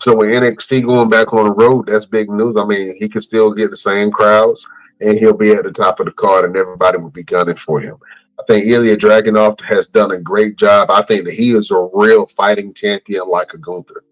So 0.00 0.14
with 0.14 0.28
NXT 0.28 0.84
going 0.84 1.08
back 1.08 1.32
on 1.32 1.44
the 1.44 1.52
road, 1.52 1.86
that's 1.86 2.04
big 2.04 2.28
news. 2.28 2.56
I 2.58 2.64
mean, 2.64 2.94
he 2.98 3.08
can 3.08 3.20
still 3.20 3.54
get 3.54 3.70
the 3.70 3.76
same 3.76 4.10
crowds 4.10 4.66
and 5.00 5.16
he'll 5.18 5.36
be 5.36 5.52
at 5.52 5.64
the 5.64 5.70
top 5.70 6.00
of 6.00 6.06
the 6.06 6.12
card 6.12 6.44
and 6.44 6.56
everybody 6.56 6.98
will 6.98 7.10
be 7.10 7.22
gunning 7.22 7.56
for 7.56 7.80
him. 7.80 7.96
I 8.38 8.42
think 8.46 8.66
Ilja 8.66 8.96
Dragunov 8.96 9.60
has 9.62 9.86
done 9.86 10.10
a 10.10 10.18
great 10.18 10.56
job. 10.56 10.90
I 10.90 11.02
think 11.02 11.24
that 11.24 11.34
he 11.34 11.52
is 11.52 11.70
a 11.70 11.88
real 11.94 12.26
fighting 12.26 12.74
champion 12.74 13.28
like 13.28 13.54
a 13.54 13.58
Gunther. 13.58 14.04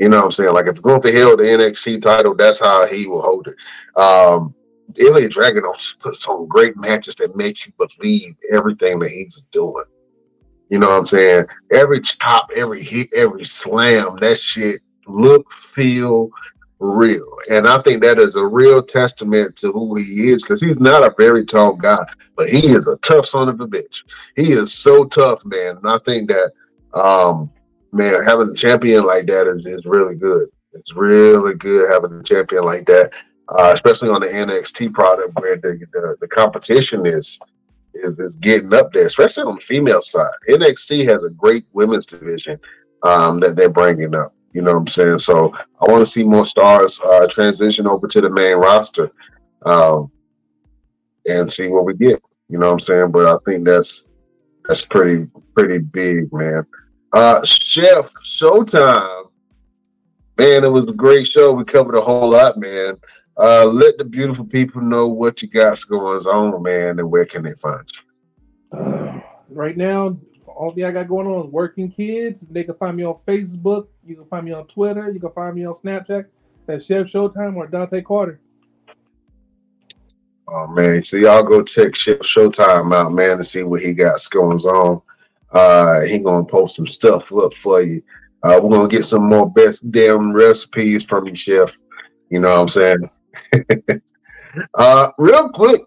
You 0.00 0.08
know 0.08 0.16
what 0.16 0.24
I'm 0.24 0.32
saying? 0.32 0.54
Like 0.54 0.66
if 0.66 0.80
Gunther 0.80 1.12
held 1.12 1.40
the 1.40 1.44
NXT 1.44 2.00
title, 2.00 2.34
that's 2.34 2.58
how 2.58 2.86
he 2.86 3.06
will 3.06 3.20
hold 3.20 3.48
it. 3.48 4.00
Um, 4.00 4.54
Ilja 4.94 5.28
Dragunov 5.30 5.98
puts 6.00 6.26
on 6.26 6.48
great 6.48 6.74
matches 6.76 7.14
that 7.16 7.36
make 7.36 7.66
you 7.66 7.72
believe 7.78 8.34
everything 8.50 8.98
that 9.00 9.10
he's 9.10 9.40
doing. 9.52 9.84
You 10.70 10.78
know 10.78 10.88
what 10.88 10.98
I'm 11.00 11.06
saying? 11.06 11.46
Every 11.70 12.00
chop, 12.00 12.50
every 12.56 12.82
hit, 12.82 13.12
every 13.14 13.44
slam, 13.44 14.16
that 14.20 14.40
shit 14.40 14.80
look, 15.06 15.52
feel, 15.52 16.30
real. 16.78 17.36
And 17.50 17.68
I 17.68 17.82
think 17.82 18.02
that 18.02 18.18
is 18.18 18.36
a 18.36 18.46
real 18.46 18.82
testament 18.82 19.54
to 19.56 19.70
who 19.70 19.96
he 19.96 20.30
is 20.30 20.42
because 20.42 20.62
he's 20.62 20.78
not 20.78 21.02
a 21.02 21.14
very 21.18 21.44
tall 21.44 21.74
guy, 21.74 22.02
but 22.36 22.48
he 22.48 22.70
is 22.70 22.86
a 22.86 22.96
tough 22.98 23.26
son 23.26 23.50
of 23.50 23.60
a 23.60 23.66
bitch. 23.66 24.04
He 24.34 24.52
is 24.52 24.72
so 24.72 25.04
tough, 25.04 25.44
man. 25.44 25.76
And 25.76 25.86
I 25.88 25.98
think 26.06 26.30
that, 26.30 26.52
um, 26.98 27.50
man, 27.92 28.22
having 28.24 28.50
a 28.50 28.54
champion 28.54 29.04
like 29.04 29.26
that 29.26 29.46
is, 29.48 29.66
is 29.66 29.84
really 29.84 30.14
good. 30.14 30.48
It's 30.72 30.94
really 30.94 31.54
good 31.54 31.90
having 31.90 32.12
a 32.12 32.22
champion 32.22 32.64
like 32.64 32.86
that, 32.86 33.12
uh, 33.48 33.70
especially 33.72 34.10
on 34.10 34.20
the 34.20 34.28
NXT 34.28 34.92
product 34.92 35.38
where 35.38 35.56
the, 35.56 35.80
the, 35.92 36.16
the 36.20 36.28
competition 36.28 37.06
is, 37.06 37.38
is 37.94 38.18
is 38.20 38.36
getting 38.36 38.72
up 38.72 38.92
there, 38.92 39.06
especially 39.06 39.42
on 39.42 39.56
the 39.56 39.60
female 39.60 40.02
side. 40.02 40.30
NXT 40.48 41.08
has 41.08 41.24
a 41.24 41.30
great 41.30 41.64
women's 41.72 42.06
division 42.06 42.58
um, 43.02 43.40
that 43.40 43.56
they're 43.56 43.68
bringing 43.68 44.14
up. 44.14 44.32
You 44.52 44.62
know 44.62 44.72
what 44.74 44.80
I'm 44.80 44.86
saying? 44.88 45.18
So 45.18 45.52
I 45.80 45.90
want 45.90 46.04
to 46.04 46.10
see 46.10 46.24
more 46.24 46.46
stars 46.46 47.00
uh, 47.04 47.26
transition 47.28 47.86
over 47.86 48.06
to 48.06 48.20
the 48.20 48.30
main 48.30 48.56
roster 48.56 49.10
um, 49.64 50.10
and 51.26 51.50
see 51.50 51.68
what 51.68 51.84
we 51.84 51.94
get. 51.94 52.22
You 52.48 52.58
know 52.58 52.66
what 52.66 52.72
I'm 52.74 52.80
saying? 52.80 53.10
But 53.12 53.26
I 53.26 53.36
think 53.44 53.64
that's 53.64 54.06
that's 54.68 54.84
pretty 54.86 55.26
pretty 55.54 55.78
big, 55.78 56.32
man. 56.32 56.66
Uh, 57.12 57.44
Chef 57.44 58.12
Showtime, 58.24 59.30
man, 60.38 60.64
it 60.64 60.72
was 60.72 60.86
a 60.86 60.92
great 60.92 61.26
show. 61.26 61.52
We 61.52 61.64
covered 61.64 61.96
a 61.96 62.00
whole 62.00 62.30
lot, 62.30 62.56
man. 62.58 62.96
Uh, 63.36 63.64
let 63.64 63.98
the 63.98 64.04
beautiful 64.04 64.44
people 64.44 64.80
know 64.80 65.08
what 65.08 65.42
you 65.42 65.48
got 65.48 65.80
going 65.88 66.20
on, 66.26 66.62
man, 66.62 66.98
and 66.98 67.10
where 67.10 67.24
can 67.24 67.42
they 67.42 67.54
find 67.54 67.84
you? 67.92 68.78
Uh, 68.78 69.20
right 69.48 69.76
now, 69.76 70.16
all 70.46 70.72
thing 70.72 70.84
I 70.84 70.92
got 70.92 71.08
going 71.08 71.26
on 71.26 71.46
is 71.46 71.52
working 71.52 71.90
kids. 71.90 72.40
They 72.40 72.64
can 72.64 72.74
find 72.74 72.96
me 72.96 73.04
on 73.04 73.18
Facebook. 73.26 73.88
You 74.04 74.14
can 74.16 74.26
find 74.26 74.44
me 74.44 74.52
on 74.52 74.66
Twitter. 74.66 75.10
You 75.10 75.18
can 75.18 75.32
find 75.32 75.56
me 75.56 75.64
on 75.64 75.74
Snapchat. 75.74 76.26
That's 76.66 76.84
Chef 76.84 77.06
Showtime 77.06 77.56
or 77.56 77.66
Dante 77.66 78.02
Carter. 78.02 78.40
Oh 80.46 80.66
man, 80.66 81.02
so 81.04 81.16
y'all 81.16 81.42
go 81.42 81.62
check 81.62 81.94
Chef 81.94 82.18
Showtime 82.18 82.94
out, 82.94 83.12
man, 83.12 83.38
to 83.38 83.44
see 83.44 83.62
what 83.62 83.80
he 83.80 83.94
got 83.94 84.20
going 84.30 84.58
on. 84.58 85.00
Uh, 85.52 86.02
he 86.02 86.18
gonna 86.18 86.44
post 86.44 86.76
some 86.76 86.86
stuff 86.86 87.32
up 87.32 87.54
for 87.54 87.82
you. 87.82 88.02
Uh, 88.42 88.60
we're 88.62 88.70
gonna 88.70 88.88
get 88.88 89.04
some 89.04 89.26
more 89.26 89.50
best 89.50 89.90
damn 89.90 90.32
recipes 90.32 91.04
from 91.04 91.26
you, 91.26 91.34
Chef. 91.34 91.76
You 92.30 92.40
know 92.40 92.50
what 92.50 92.60
I'm 92.60 92.68
saying? 92.68 93.10
uh, 94.74 95.08
real 95.18 95.48
quick, 95.48 95.82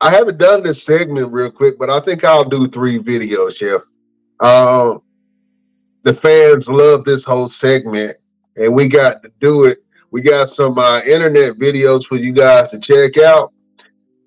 I 0.00 0.10
haven't 0.10 0.38
done 0.38 0.62
this 0.62 0.82
segment 0.82 1.32
real 1.32 1.50
quick, 1.50 1.78
but 1.78 1.90
I 1.90 2.00
think 2.00 2.24
I'll 2.24 2.48
do 2.48 2.68
three 2.68 2.98
videos, 2.98 3.56
Chef. 3.56 3.82
Um, 4.40 5.02
the 6.04 6.14
fans 6.14 6.68
love 6.68 7.04
this 7.04 7.24
whole 7.24 7.48
segment, 7.48 8.16
and 8.56 8.74
we 8.74 8.88
got 8.88 9.22
to 9.22 9.30
do 9.40 9.66
it. 9.66 9.78
We 10.10 10.22
got 10.22 10.48
some 10.48 10.78
uh, 10.78 11.02
internet 11.02 11.58
videos 11.58 12.06
for 12.06 12.16
you 12.16 12.32
guys 12.32 12.70
to 12.70 12.78
check 12.78 13.18
out 13.18 13.52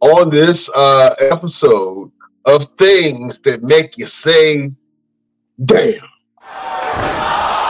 on 0.01 0.29
this 0.29 0.69
uh, 0.75 1.15
episode 1.19 2.11
of 2.45 2.69
things 2.77 3.39
that 3.39 3.63
make 3.63 3.97
you 3.97 4.05
say, 4.05 4.71
"Damn." 5.65 6.01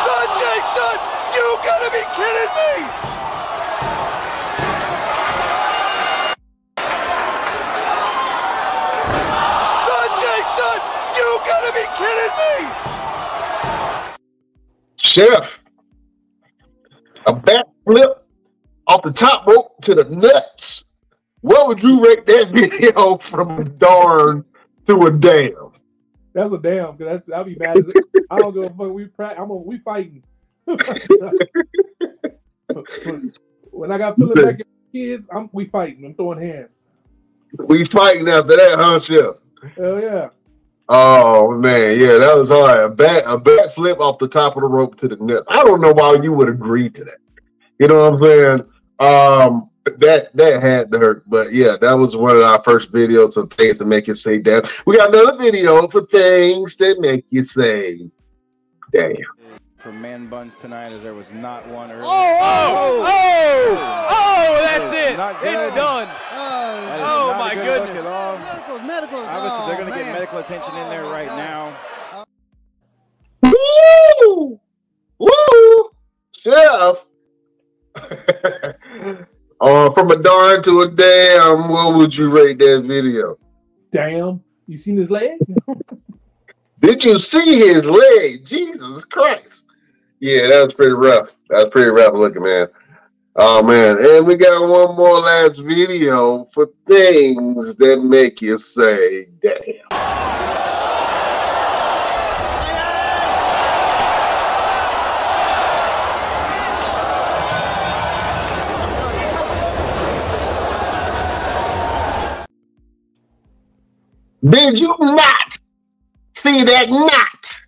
Sanjay 0.03 0.59
Dutt, 0.75 0.99
you 1.35 1.45
gotta 1.63 1.89
be 1.91 2.03
kidding 2.15 2.53
me! 2.57 2.71
Sanjay 9.85 10.41
Dutt, 10.57 10.81
you 11.17 11.27
gotta 11.45 11.71
be 11.73 11.85
kidding 11.99 12.35
me! 12.41 12.55
Chef, 14.97 15.61
a 17.27 17.33
backflip 17.33 18.13
off 18.87 19.01
the 19.01 19.11
top 19.11 19.45
rope 19.47 19.81
to 19.81 19.95
the 19.95 20.05
nuts. 20.05 20.83
What 21.41 21.67
would 21.67 21.83
you 21.83 22.03
rate 22.03 22.25
that 22.27 22.51
video 22.53 23.17
from 23.17 23.59
a 23.59 23.63
darn 23.63 24.45
to 24.87 24.97
a 25.05 25.11
damn? 25.11 25.71
That's 26.33 26.53
a 26.53 26.57
damn. 26.57 26.97
Cause 26.97 27.07
that's 27.07 27.29
I'll 27.33 27.43
be 27.43 27.55
mad. 27.55 27.77
As. 27.77 27.93
I 28.29 28.37
don't 28.37 28.53
give 28.53 28.63
a 28.63 28.69
fuck. 28.69 28.91
We 28.93 29.05
pra- 29.05 29.35
I'm 29.37 29.49
a, 29.49 29.55
we 29.55 29.79
fighting. 29.79 30.23
when 33.71 33.91
I 33.91 33.97
got 33.97 34.15
feeling 34.17 34.45
back 34.45 34.61
kids, 34.93 35.27
I'm 35.33 35.49
we 35.51 35.65
fighting. 35.65 36.05
I'm 36.05 36.13
throwing 36.13 36.39
hands. 36.39 36.69
We 37.57 37.83
fighting 37.85 38.27
after 38.29 38.55
that, 38.55 38.79
huh, 38.79 38.99
Chef? 38.99 39.35
Hell 39.75 39.99
yeah. 40.01 40.29
Oh 40.89 41.51
man, 41.51 41.99
yeah, 41.99 42.17
that 42.17 42.35
was 42.35 42.49
hard. 42.49 42.79
A 42.79 42.89
back 42.89 43.23
a 43.25 43.37
backflip 43.37 43.99
off 43.99 44.17
the 44.19 44.27
top 44.27 44.55
of 44.55 44.61
the 44.61 44.67
rope 44.67 44.97
to 44.97 45.07
the 45.07 45.15
nuts. 45.17 45.47
I 45.49 45.63
don't 45.63 45.81
know 45.81 45.93
why 45.93 46.17
you 46.21 46.33
would 46.33 46.49
agree 46.49 46.89
to 46.89 47.03
that. 47.03 47.17
You 47.79 47.87
know 47.87 48.09
what 48.09 48.13
I'm 48.13 48.19
saying? 48.19 48.63
Um, 48.99 49.70
that 49.85 50.35
that 50.35 50.61
had 50.61 50.91
to 50.91 50.99
hurt, 50.99 51.23
but 51.29 51.51
yeah, 51.53 51.75
that 51.81 51.93
was 51.93 52.15
one 52.15 52.35
of 52.35 52.43
our 52.43 52.61
first 52.63 52.91
videos 52.91 53.35
of 53.37 53.51
things 53.51 53.79
to 53.79 53.85
make 53.85 54.07
you 54.07 54.13
say 54.15 54.37
damn. 54.37 54.63
We 54.85 54.97
got 54.97 55.13
another 55.13 55.37
video 55.37 55.87
for 55.87 56.05
things 56.05 56.75
that 56.77 56.99
make 56.99 57.25
you 57.29 57.43
say 57.43 58.09
damn. 58.91 59.15
for 59.77 59.91
man 59.91 60.27
buns 60.27 60.55
tonight 60.55 60.91
as 60.91 61.01
there 61.01 61.13
was 61.15 61.31
not 61.33 61.67
one 61.67 61.89
earlier. 61.91 62.03
Oh, 62.05 62.37
oh, 62.41 63.03
oh, 63.05 64.07
oh, 64.09 64.61
that's 64.61 64.93
it. 64.93 65.13
It's 65.47 65.75
done. 65.75 66.07
That 66.07 66.99
is 66.99 67.05
Oh 67.05 67.35
my 67.39 67.53
good 67.55 67.85
goodness. 67.85 68.03
Medical, 68.03 68.79
medical. 68.79 69.19
Obviously, 69.19 69.65
they're 69.65 69.75
oh, 69.75 69.77
going 69.79 69.91
to 69.93 69.97
get 69.97 70.13
medical 70.13 70.39
attention 70.39 70.75
in 70.75 70.89
there 70.89 71.03
Oh, 71.05 71.11
right 71.11 71.27
God. 71.27 71.37
now. 73.43 73.53
Woo! 74.27 74.59
Woo! 75.19 75.91
Chef. 76.43 77.05
Uh, 79.61 79.91
from 79.91 80.11
a 80.11 80.15
darn 80.15 80.63
to 80.63 80.81
a 80.81 80.89
damn, 80.89 81.69
what 81.69 81.95
would 81.95 82.15
you 82.15 82.29
rate 82.29 82.59
that 82.59 82.83
video? 82.85 83.37
Damn. 83.91 84.43
You 84.67 84.77
seen 84.77 84.97
his 84.97 85.11
leg? 85.11 85.39
Did 86.79 87.03
you 87.03 87.19
see 87.19 87.59
his 87.59 87.85
leg? 87.85 88.43
Jesus 88.45 89.05
Christ. 89.05 89.65
Yeah, 90.19 90.47
that 90.47 90.65
was 90.65 90.73
pretty 90.73 90.93
rough. 90.93 91.27
That 91.49 91.57
was 91.57 91.69
pretty 91.71 91.91
rough 91.91 92.13
looking, 92.13 92.43
man. 92.43 92.67
Oh 93.35 93.63
man. 93.63 93.97
And 93.99 94.25
we 94.25 94.35
got 94.35 94.61
one 94.61 94.95
more 94.95 95.19
last 95.19 95.59
video 95.59 96.45
for 96.53 96.69
things 96.87 97.75
that 97.77 98.01
make 98.03 98.41
you 98.41 98.57
say 98.57 99.27
damn. 99.41 100.80
Did 114.47 114.79
you 114.79 114.95
not 114.99 115.57
see 116.33 116.63
that 116.63 116.89
knot 116.89 117.59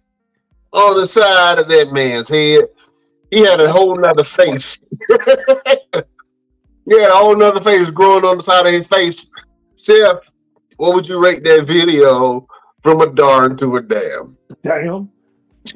on 0.72 0.98
the 0.98 1.06
side 1.06 1.60
of 1.60 1.70
that 1.70 1.92
man's 1.92 2.30
head? 2.30 2.66
He 3.30 3.42
had 3.42 3.60
a 3.60 3.72
whole 3.72 3.96
nother 3.96 4.24
face. 4.24 4.80
he 5.10 5.16
had 7.00 7.12
a 7.12 7.16
whole 7.16 7.36
nother 7.36 7.62
face 7.62 7.90
growing 7.90 8.26
on 8.26 8.38
the 8.38 8.44
side 8.44 8.66
of 8.66 8.74
his 8.74 8.88
face. 8.88 9.28
Chef, 9.78 10.18
what 10.78 10.96
would 10.96 11.08
you 11.08 11.24
rate 11.24 11.44
that 11.44 11.68
video 11.68 12.48
from 12.82 13.02
a 13.02 13.14
darn 13.14 13.58
to 13.58 13.76
a 13.76 13.82
damn? 13.82 14.38
Damn. 14.64 15.10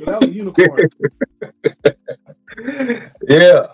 That 0.06 0.20
was 0.20 0.30
a 0.30 0.34
unicorn. 0.34 0.90
yeah. 3.28 3.68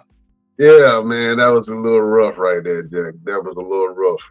Yeah, 0.60 1.02
man, 1.04 1.38
that 1.38 1.52
was 1.52 1.68
a 1.70 1.76
little 1.76 2.02
rough 2.02 2.38
right 2.38 2.64
there, 2.64 2.84
Jack. 2.84 3.16
That 3.24 3.44
was 3.44 3.56
a 3.58 3.60
little 3.60 3.96
rough. 3.96 4.22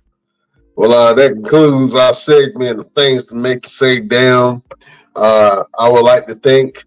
Well, 0.74 0.93
uh, 0.93 1.15
that 1.15 1.32
concludes 1.32 1.94
our 1.94 2.15
segment 2.15 2.81
of 2.81 2.90
things 2.93 3.24
to 3.24 3.35
make 3.35 3.66
you 3.66 3.70
say 3.70 4.01
damn. 4.01 4.62
Uh, 5.15 5.65
I 5.78 5.89
would 5.89 6.05
like 6.05 6.27
to 6.28 6.35
thank 6.35 6.85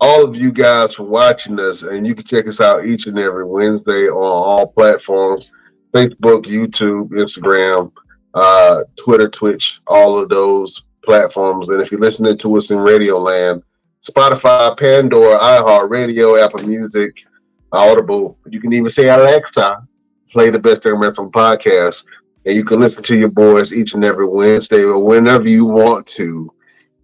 all 0.00 0.24
of 0.24 0.34
you 0.34 0.50
guys 0.50 0.94
for 0.94 1.02
watching 1.02 1.60
us, 1.60 1.82
and 1.82 2.06
you 2.06 2.14
can 2.14 2.24
check 2.24 2.48
us 2.48 2.60
out 2.60 2.86
each 2.86 3.06
and 3.06 3.18
every 3.18 3.44
Wednesday 3.44 4.08
on 4.08 4.16
all 4.16 4.72
platforms 4.72 5.52
Facebook, 5.92 6.44
YouTube, 6.44 7.10
Instagram, 7.10 7.92
uh, 8.34 8.82
Twitter, 8.96 9.28
Twitch, 9.28 9.80
all 9.86 10.18
of 10.18 10.28
those 10.28 10.84
platforms. 11.02 11.68
And 11.68 11.80
if 11.80 11.90
you're 11.90 12.00
listening 12.00 12.38
to 12.38 12.56
us 12.56 12.70
in 12.70 12.78
Radio 12.78 13.18
Land, 13.18 13.62
Spotify, 14.02 14.76
Pandora, 14.78 15.38
iHeartRadio, 15.38 16.42
Apple 16.42 16.66
Music, 16.66 17.24
Audible, 17.72 18.38
you 18.46 18.60
can 18.60 18.72
even 18.72 18.90
say 18.90 19.08
Alexa, 19.08 19.86
play 20.32 20.50
the 20.50 20.58
best 20.58 20.84
damn 20.84 21.00
wrestling 21.00 21.30
podcast. 21.30 22.04
And 22.46 22.54
you 22.54 22.64
can 22.64 22.80
listen 22.80 23.02
to 23.04 23.18
your 23.18 23.28
boys 23.28 23.74
each 23.74 23.94
and 23.94 24.04
every 24.04 24.26
Wednesday 24.26 24.82
or 24.82 24.98
whenever 24.98 25.48
you 25.48 25.66
want 25.66 26.06
to 26.08 26.52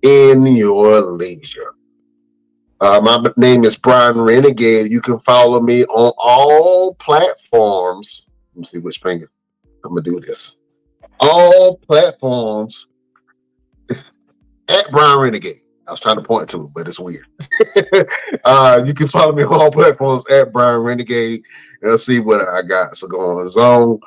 in 0.02 0.46
your 0.46 1.00
leisure. 1.00 1.74
Uh, 2.80 3.00
my 3.02 3.32
name 3.36 3.64
is 3.64 3.76
Brian 3.76 4.20
Renegade. 4.20 4.90
You 4.90 5.00
can 5.00 5.18
follow 5.18 5.60
me 5.60 5.84
on 5.84 6.12
all 6.18 6.94
platforms. 6.94 8.22
Let 8.54 8.60
me 8.60 8.64
see 8.64 8.78
which 8.78 8.98
finger. 8.98 9.30
I'm 9.84 9.90
gonna 9.90 10.02
do 10.02 10.20
this. 10.20 10.56
All 11.20 11.76
platforms 11.76 12.86
at 14.68 14.90
Brian 14.90 15.18
Renegade. 15.20 15.60
I 15.86 15.92
was 15.92 16.00
trying 16.00 16.16
to 16.16 16.22
point 16.22 16.50
to 16.50 16.64
it, 16.64 16.70
but 16.74 16.88
it's 16.88 16.98
weird. 16.98 17.26
uh, 18.44 18.82
you 18.84 18.92
can 18.92 19.06
follow 19.06 19.32
me 19.32 19.44
on 19.44 19.54
all 19.54 19.70
platforms 19.70 20.24
at 20.30 20.52
Brian 20.52 20.80
Renegade 20.80 21.42
Let's 21.82 22.04
see 22.04 22.20
what 22.20 22.46
I 22.46 22.62
got. 22.62 22.96
So 22.96 23.06
go 23.06 23.38
on. 23.38 24.00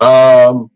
Um, 0.00 0.70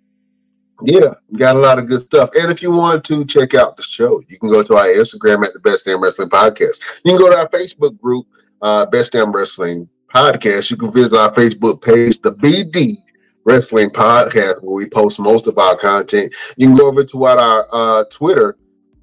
yeah, 0.83 1.15
got 1.37 1.57
a 1.57 1.59
lot 1.59 1.79
of 1.79 1.87
good 1.87 2.01
stuff. 2.01 2.31
And 2.39 2.51
if 2.53 2.63
you 2.63 2.71
want 2.71 3.05
to 3.05 3.25
check 3.25 3.55
out 3.55 3.77
the 3.77 3.83
show, 3.83 4.23
you 4.29 4.39
can 4.39 4.49
go 4.49 4.63
to 4.63 4.77
our 4.77 4.87
Instagram 4.87 5.45
at 5.45 5.53
the 5.53 5.61
Best 5.61 5.85
Damn 5.85 6.03
Wrestling 6.03 6.29
Podcast. 6.29 6.81
You 7.05 7.13
can 7.13 7.19
go 7.19 7.31
to 7.31 7.37
our 7.37 7.49
Facebook 7.49 7.99
group, 8.01 8.27
uh, 8.63 8.87
Best 8.87 9.13
Damn 9.13 9.33
Wrestling 9.33 9.89
Podcast. 10.15 10.71
You 10.71 10.77
can 10.77 10.93
visit 10.93 11.15
our 11.15 11.33
Facebook 11.33 11.83
page, 11.83 12.21
the 12.23 12.33
BD 12.33 12.97
Wrestling 13.45 13.91
Podcast, 13.91 14.63
where 14.63 14.75
we 14.75 14.89
post 14.89 15.19
most 15.19 15.47
of 15.47 15.59
our 15.59 15.77
content. 15.77 16.33
You 16.57 16.69
can 16.69 16.77
go 16.77 16.87
over 16.87 17.05
to 17.05 17.25
our 17.25 17.67
uh, 17.73 18.05
Twitter 18.11 18.57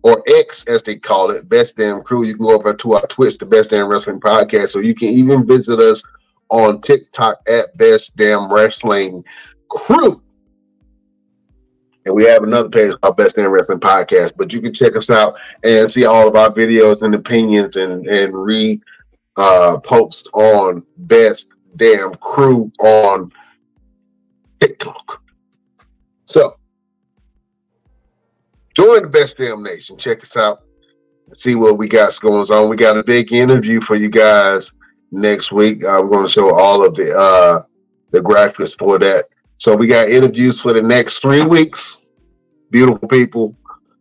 or 0.04 0.24
X, 0.28 0.64
as 0.68 0.82
they 0.84 0.96
call 0.96 1.32
it, 1.32 1.50
Best 1.50 1.76
Damn 1.76 2.04
Crew. 2.04 2.26
You 2.26 2.36
can 2.36 2.46
go 2.46 2.54
over 2.54 2.74
to 2.74 2.94
our 2.94 3.08
Twitch, 3.08 3.38
the 3.38 3.46
Best 3.46 3.72
Damn 3.72 3.88
Wrestling 3.88 4.20
Podcast, 4.20 4.70
so 4.70 4.80
you 4.80 4.96
can 4.96 5.10
even 5.10 5.46
visit 5.46 5.80
us 5.80 6.02
on 6.50 6.80
TikTok 6.82 7.40
at 7.50 7.66
Best 7.78 8.16
Damn 8.16 8.54
Wrestling 8.54 9.26
Crew. 9.70 10.22
And 12.06 12.14
we 12.14 12.24
have 12.26 12.44
another 12.44 12.70
page 12.70 12.94
called 13.02 13.18
Best 13.18 13.36
Damn 13.36 13.50
Wrestling 13.50 13.80
Podcast. 13.80 14.34
But 14.38 14.54
you 14.54 14.62
can 14.62 14.74
check 14.74 14.96
us 14.96 15.10
out 15.10 15.36
and 15.64 15.90
see 15.90 16.06
all 16.06 16.28
of 16.28 16.36
our 16.36 16.52
videos 16.52 17.02
and 17.02 17.16
opinions 17.16 17.76
and 17.78 18.08
and 18.08 18.34
read 18.34 18.82
uh 19.38 19.78
post 19.78 20.30
on 20.34 20.84
Best 20.98 21.48
Damn 21.78 22.14
Crew 22.16 22.72
on 22.80 23.32
TikTok. 24.60 25.22
So 26.26 26.58
join 28.76 29.04
the 29.04 29.10
Best 29.10 29.38
Damn 29.38 29.64
Nation. 29.64 29.98
Check 29.98 30.22
us 30.22 30.38
out. 30.38 30.62
See 31.34 31.56
what 31.56 31.80
we 31.80 31.88
got 31.88 32.18
going 32.22 32.46
on. 32.52 32.70
We 32.70 32.76
got 32.76 32.98
a 32.98 33.04
big 33.04 33.34
interview 33.34 33.82
for 33.82 33.96
you 33.96 34.10
guys 34.10 34.72
next 35.12 35.52
week. 35.52 35.82
We're 35.82 36.04
going 36.04 36.28
to 36.28 36.32
show 36.32 36.56
all 36.56 36.86
of 36.86 36.94
the 36.96 37.16
uh 37.16 37.64
the 38.12 38.20
graphics 38.20 38.78
for 38.78 39.00
that. 39.00 39.26
So 39.58 39.76
we 39.76 39.88
got 39.88 40.10
interviews 40.10 40.60
for 40.60 40.74
the 40.74 40.82
next 40.82 41.20
three 41.20 41.42
weeks. 41.42 42.02
Beautiful 42.72 43.08
people. 43.08 43.56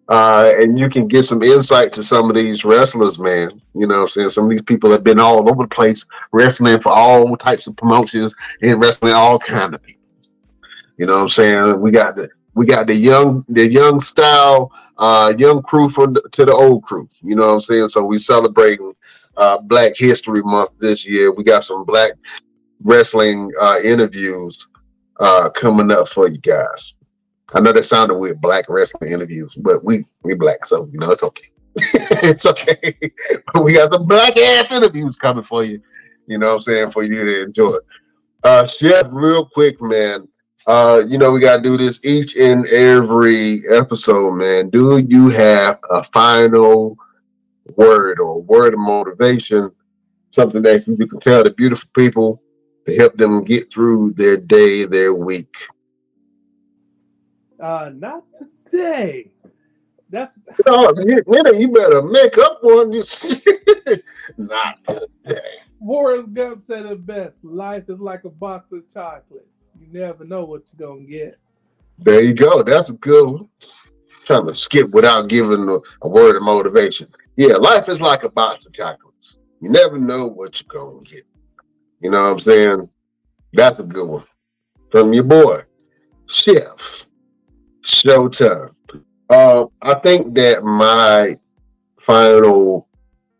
Uh, 0.09 0.53
and 0.59 0.79
you 0.79 0.91
can 0.91 1.09
get 1.09 1.25
some 1.25 1.43
insight 1.43 1.93
to 1.93 2.03
some 2.03 2.29
of 2.29 2.37
these 2.37 2.65
wrestlers, 2.65 3.19
man. 3.19 3.63
You 3.75 3.87
know 3.87 4.03
I'm 4.03 4.09
saying? 4.09 4.31
Some 4.31 4.45
of 4.45 4.51
these 4.51 4.63
people 4.63 4.91
have 4.91 5.03
been 5.05 5.19
all 5.19 5.49
over 5.49 5.63
the 5.63 5.69
place 5.69 6.05
wrestling 6.33 6.81
for 6.81 6.91
all 6.91 7.37
types 7.37 7.67
of 7.67 7.77
promotions 7.77 8.35
and 8.63 8.81
wrestling 8.81 9.15
all 9.15 9.39
kind 9.39 9.75
of 9.75 9.83
people. 9.83 10.03
You 10.99 11.07
know 11.07 11.15
what 11.15 11.23
I'm 11.23 11.29
saying? 11.29 11.81
We 11.81 11.91
got 11.91 12.17
the 12.17 12.29
we 12.55 12.67
got 12.67 12.87
the 12.87 12.95
young 12.95 13.45
the 13.49 13.69
young 13.69 13.99
style, 13.99 14.71
uh, 14.99 15.33
young 15.39 15.63
crew 15.63 15.91
from 15.91 16.13
the, 16.13 16.23
to 16.33 16.45
the 16.45 16.53
old 16.53 16.85
crew. 16.85 17.09
You 17.23 17.37
know 17.37 17.47
what 17.47 17.55
I'm 17.55 17.61
saying? 17.63 17.89
So 17.89 18.05
we 18.05 18.19
celebrating 18.19 18.93
uh, 19.37 19.61
Black 19.63 19.95
History 19.97 20.43
Month 20.43 20.71
this 20.79 21.07
year. 21.07 21.33
We 21.33 21.45
got 21.45 21.65
some 21.65 21.85
black 21.85 22.13
wrestling 22.83 23.51
uh, 23.61 23.79
interviews 23.83 24.69
uh, 25.21 25.51
coming 25.51 25.93
up 25.93 26.09
for 26.09 26.29
you 26.29 26.39
guys. 26.39 26.95
I 27.53 27.61
know 27.61 27.73
that 27.73 27.87
sounded 27.87 28.15
weird, 28.15 28.41
black 28.41 28.69
wrestling 28.69 29.13
interviews, 29.13 29.55
but 29.55 29.85
we 29.85 30.05
we 30.23 30.35
black, 30.35 30.67
so 30.67 30.89
you 30.93 30.99
know 30.99 31.11
it's 31.11 31.23
okay. 31.23 31.49
it's 31.77 32.47
okay. 32.47 32.97
we 33.63 33.75
got 33.75 33.93
some 33.93 34.07
black 34.07 34.37
ass 34.37 34.73
interviews 34.73 35.17
coming 35.17 35.45
for 35.45 35.65
you. 35.65 35.81
You 36.27 36.39
know 36.39 36.49
what 36.49 36.55
I'm 36.55 36.61
saying 36.63 36.91
for 36.91 37.03
you 37.03 37.25
to 37.25 37.43
enjoy. 37.43 37.77
Uh, 38.43 38.67
Chef, 38.67 39.07
real 39.11 39.47
quick, 39.47 39.81
man. 39.81 40.27
Uh, 40.67 41.03
you 41.07 41.19
know 41.19 41.31
we 41.31 41.41
gotta 41.41 41.63
do 41.63 41.77
this 41.77 42.01
each 42.03 42.37
and 42.37 42.67
every 42.69 43.63
episode, 43.71 44.33
man. 44.33 44.71
Do 44.71 44.99
you 44.99 45.29
have 45.29 45.79
a 45.91 46.03
final 46.05 46.97
word 47.77 48.19
or 48.19 48.41
word 48.41 48.73
of 48.73 48.81
motivation? 48.81 49.71
Something 50.33 50.63
that 50.63 50.89
you 50.89 51.07
can 51.07 51.21
tell 51.21 51.45
the 51.45 51.51
beautiful 51.51 51.89
people 51.95 52.43
help 52.93 53.17
them 53.17 53.45
get 53.45 53.71
through 53.71 54.13
their 54.17 54.37
day, 54.37 54.85
their 54.85 55.15
week. 55.15 55.55
Uh, 57.63 57.91
not 57.95 58.25
today. 58.67 59.31
That's 60.11 60.39
No, 60.67 60.93
you, 61.05 61.23
you 61.59 61.73
better 61.73 62.03
make 62.03 62.37
up 62.39 62.59
one. 62.63 62.91
This 62.91 63.17
not 64.37 64.79
today. 64.87 65.41
Forrest 65.81 66.33
Gump 66.33 66.63
said 66.63 66.87
it 66.87 67.05
best. 67.05 67.45
Life 67.45 67.85
is 67.89 68.01
like 68.01 68.25
a 68.25 68.31
box 68.31 68.73
of 68.73 68.91
chocolates. 68.93 69.49
You 69.79 69.87
never 69.91 70.25
know 70.25 70.45
what 70.45 70.63
you're 70.73 70.89
gonna 70.89 71.07
get. 71.07 71.39
There 71.99 72.23
you 72.23 72.35
go. 72.35 72.63
That's 72.63 72.91
a 72.91 72.95
good 72.95 73.27
one. 73.27 73.49
Trying 74.25 74.47
to 74.47 74.55
skip 74.55 74.91
without 74.91 75.29
giving 75.29 75.69
a, 75.69 75.79
a 76.03 76.09
word 76.09 76.37
of 76.37 76.43
motivation. 76.43 77.09
Yeah, 77.37 77.57
life 77.57 77.89
is 77.89 78.01
like 78.01 78.23
a 78.23 78.29
box 78.29 78.67
of 78.67 78.73
chocolates. 78.73 79.39
You 79.61 79.71
never 79.71 79.99
know 79.99 80.27
what 80.27 80.61
you're 80.61 80.69
gonna 80.69 81.03
get. 81.03 81.27
You 82.05 82.11
know 82.11 82.21
what 82.21 82.33
I'm 82.33 82.39
saying? 82.39 82.89
That's 83.55 83.79
a 83.79 83.83
good 83.83 84.07
one. 84.07 84.25
From 84.91 85.15
your 85.15 85.25
boy, 85.25 85.63
Chef 86.29 87.07
Showtime. 87.83 88.75
Uh, 89.31 89.65
I 89.81 89.95
think 89.95 90.35
that 90.35 90.63
my 90.65 91.39
final 91.99 92.87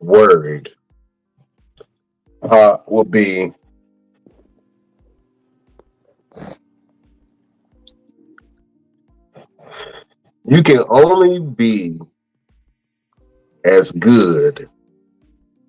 word 0.01 0.73
uh, 2.41 2.79
will 2.87 3.05
be 3.05 3.53
you 10.47 10.63
can 10.63 10.85
only 10.89 11.39
be 11.39 11.99
as 13.67 13.93
good 13.93 14.71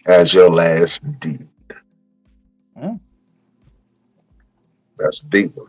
as 0.08 0.34
your 0.34 0.50
last 0.50 1.02
deed. 1.20 1.46
That's 4.98 5.22
a 5.22 5.26
deep 5.28 5.56
one. 5.56 5.68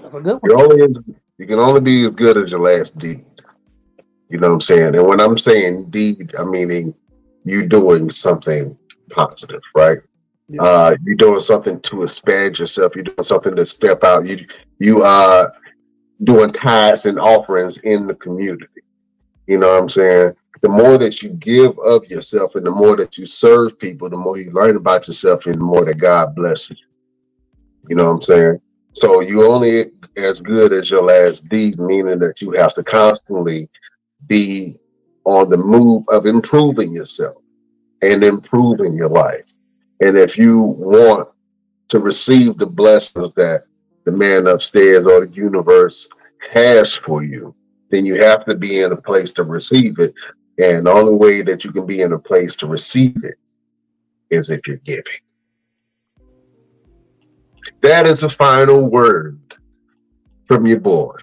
That's 0.00 0.14
a 0.14 0.20
good 0.20 0.38
one. 0.40 0.40
You're 0.44 0.60
only 0.60 0.82
as, 0.84 0.98
you 1.38 1.46
can 1.46 1.58
only 1.58 1.80
be 1.80 2.06
as 2.06 2.16
good 2.16 2.36
as 2.36 2.50
your 2.50 2.60
last 2.60 2.98
deed. 2.98 3.24
You 4.28 4.38
know 4.38 4.48
what 4.48 4.54
I'm 4.54 4.60
saying? 4.60 4.94
And 4.94 5.06
when 5.06 5.20
I'm 5.20 5.38
saying 5.38 5.90
deed, 5.90 6.34
I'm 6.38 6.50
meaning 6.50 6.94
you 7.44 7.66
doing 7.66 8.10
something 8.10 8.76
positive, 9.10 9.62
right? 9.74 9.98
Yeah. 10.48 10.62
Uh, 10.62 10.96
you're 11.04 11.16
doing 11.16 11.40
something 11.40 11.80
to 11.80 12.02
expand 12.02 12.58
yourself. 12.58 12.94
You're 12.94 13.04
doing 13.04 13.22
something 13.22 13.54
to 13.54 13.66
step 13.66 14.04
out. 14.04 14.26
You 14.26 14.46
you 14.78 15.02
are 15.02 15.52
doing 16.24 16.52
tithes 16.52 17.06
and 17.06 17.18
offerings 17.18 17.78
in 17.78 18.06
the 18.06 18.14
community. 18.14 18.66
You 19.46 19.58
know 19.58 19.74
what 19.74 19.82
I'm 19.82 19.88
saying? 19.88 20.34
The 20.60 20.68
more 20.68 20.98
that 20.98 21.22
you 21.22 21.30
give 21.30 21.78
of 21.78 22.06
yourself 22.10 22.54
and 22.56 22.66
the 22.66 22.70
more 22.70 22.96
that 22.96 23.16
you 23.16 23.26
serve 23.26 23.78
people, 23.78 24.10
the 24.10 24.16
more 24.16 24.36
you 24.38 24.50
learn 24.50 24.76
about 24.76 25.06
yourself 25.06 25.46
and 25.46 25.54
the 25.54 25.60
more 25.60 25.84
that 25.84 25.98
God 25.98 26.34
blesses 26.34 26.80
you. 26.80 26.87
You 27.88 27.96
know 27.96 28.04
what 28.04 28.10
I'm 28.10 28.22
saying? 28.22 28.60
So 28.92 29.20
you 29.20 29.44
only 29.46 29.86
as 30.16 30.40
good 30.40 30.72
as 30.72 30.90
your 30.90 31.02
last 31.02 31.48
deed, 31.48 31.78
meaning 31.78 32.18
that 32.18 32.40
you 32.40 32.52
have 32.52 32.74
to 32.74 32.82
constantly 32.82 33.68
be 34.26 34.78
on 35.24 35.50
the 35.50 35.56
move 35.56 36.04
of 36.08 36.26
improving 36.26 36.92
yourself 36.92 37.36
and 38.02 38.24
improving 38.24 38.94
your 38.94 39.08
life. 39.08 39.50
And 40.00 40.16
if 40.16 40.38
you 40.38 40.60
want 40.60 41.28
to 41.88 41.98
receive 41.98 42.58
the 42.58 42.66
blessings 42.66 43.32
that 43.34 43.64
the 44.04 44.12
man 44.12 44.46
upstairs 44.46 45.04
or 45.04 45.26
the 45.26 45.32
universe 45.32 46.08
has 46.52 46.94
for 46.94 47.22
you, 47.22 47.54
then 47.90 48.04
you 48.04 48.16
have 48.22 48.44
to 48.44 48.54
be 48.54 48.80
in 48.80 48.92
a 48.92 48.96
place 48.96 49.32
to 49.32 49.44
receive 49.44 49.98
it. 49.98 50.14
And 50.58 50.86
the 50.86 50.92
only 50.92 51.14
way 51.14 51.42
that 51.42 51.64
you 51.64 51.72
can 51.72 51.86
be 51.86 52.02
in 52.02 52.12
a 52.12 52.18
place 52.18 52.56
to 52.56 52.66
receive 52.66 53.22
it 53.24 53.36
is 54.30 54.50
if 54.50 54.66
you're 54.66 54.76
giving. 54.78 55.04
That 57.82 58.06
is 58.06 58.20
the 58.20 58.28
final 58.28 58.88
word 58.88 59.38
from 60.46 60.66
your 60.66 60.80
boy, 60.80 61.14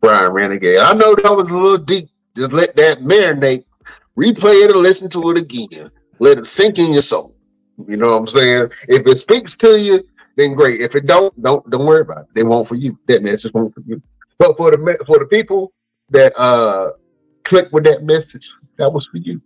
Brian 0.00 0.32
Renegade. 0.32 0.78
I 0.78 0.92
know 0.94 1.14
that 1.14 1.36
was 1.36 1.50
a 1.50 1.56
little 1.56 1.78
deep. 1.78 2.08
Just 2.36 2.52
let 2.52 2.76
that 2.76 3.00
marinate. 3.00 3.64
Replay 4.16 4.64
it 4.64 4.70
and 4.70 4.80
listen 4.80 5.08
to 5.10 5.30
it 5.30 5.38
again. 5.38 5.90
Let 6.18 6.38
it 6.38 6.46
sink 6.46 6.78
in 6.78 6.92
your 6.92 7.02
soul. 7.02 7.34
You 7.86 7.96
know 7.96 8.08
what 8.08 8.18
I'm 8.18 8.26
saying? 8.26 8.70
If 8.88 9.06
it 9.06 9.18
speaks 9.18 9.54
to 9.56 9.78
you, 9.80 10.04
then 10.36 10.54
great. 10.54 10.80
If 10.80 10.96
it 10.96 11.06
don't, 11.06 11.40
don't 11.42 11.68
don't 11.70 11.86
worry 11.86 12.00
about 12.00 12.18
it. 12.18 12.26
They 12.34 12.42
won't 12.42 12.66
for 12.66 12.74
you. 12.74 12.98
That 13.06 13.22
message 13.22 13.52
won't 13.52 13.74
for 13.74 13.82
you. 13.86 14.02
But 14.38 14.56
for 14.56 14.70
the 14.70 15.04
for 15.06 15.18
the 15.18 15.26
people 15.26 15.72
that 16.10 16.32
uh 16.38 16.90
click 17.44 17.68
with 17.72 17.84
that 17.84 18.02
message, 18.04 18.50
that 18.76 18.92
was 18.92 19.06
for 19.06 19.18
you. 19.18 19.40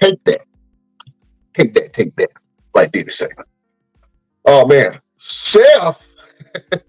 Take 0.00 0.22
that. 0.24 0.42
Take 1.54 1.74
that. 1.74 1.92
Take 1.92 2.14
that. 2.16 2.30
Like 2.74 2.92
Diddy 2.92 3.10
said. 3.10 3.30
Oh 4.50 4.64
man, 4.64 4.98
Chef. 5.18 6.02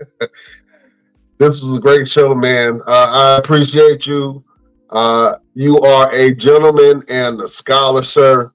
this 1.38 1.62
was 1.62 1.74
a 1.76 1.80
great 1.82 2.08
show, 2.08 2.34
man. 2.34 2.80
Uh, 2.88 3.08
I 3.10 3.38
appreciate 3.38 4.08
you. 4.08 4.42
Uh, 4.90 5.36
you 5.56 5.78
are 5.82 6.10
a 6.14 6.34
gentleman 6.34 7.04
and 7.10 7.42
a 7.42 7.50
scholar, 7.50 8.02
sir. 8.02 8.54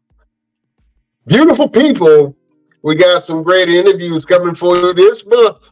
Beautiful 1.27 1.69
people. 1.69 2.35
We 2.83 2.95
got 2.95 3.23
some 3.23 3.43
great 3.43 3.69
interviews 3.69 4.25
coming 4.25 4.55
for 4.55 4.75
you 4.75 4.95
this 4.95 5.23
month. 5.27 5.71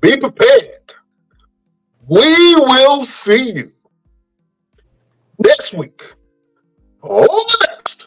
Be 0.00 0.16
prepared. 0.16 0.94
We 2.08 2.54
will 2.54 3.04
see 3.04 3.52
you 3.52 3.72
next 5.44 5.74
week 5.74 6.14
on 7.02 7.26
the 7.26 7.66
next 7.68 8.06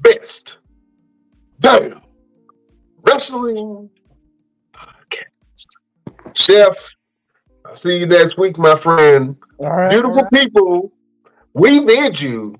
best 0.00 0.56
damn 1.60 2.01
wrestling 3.12 3.90
podcast. 4.72 5.66
Chef, 6.34 6.96
I'll 7.66 7.76
see 7.76 7.98
you 7.98 8.06
next 8.06 8.38
week, 8.38 8.58
my 8.58 8.74
friend. 8.74 9.36
Right. 9.58 9.90
Beautiful 9.90 10.26
people, 10.32 10.92
we 11.54 11.84
bid 11.84 12.20
you 12.20 12.56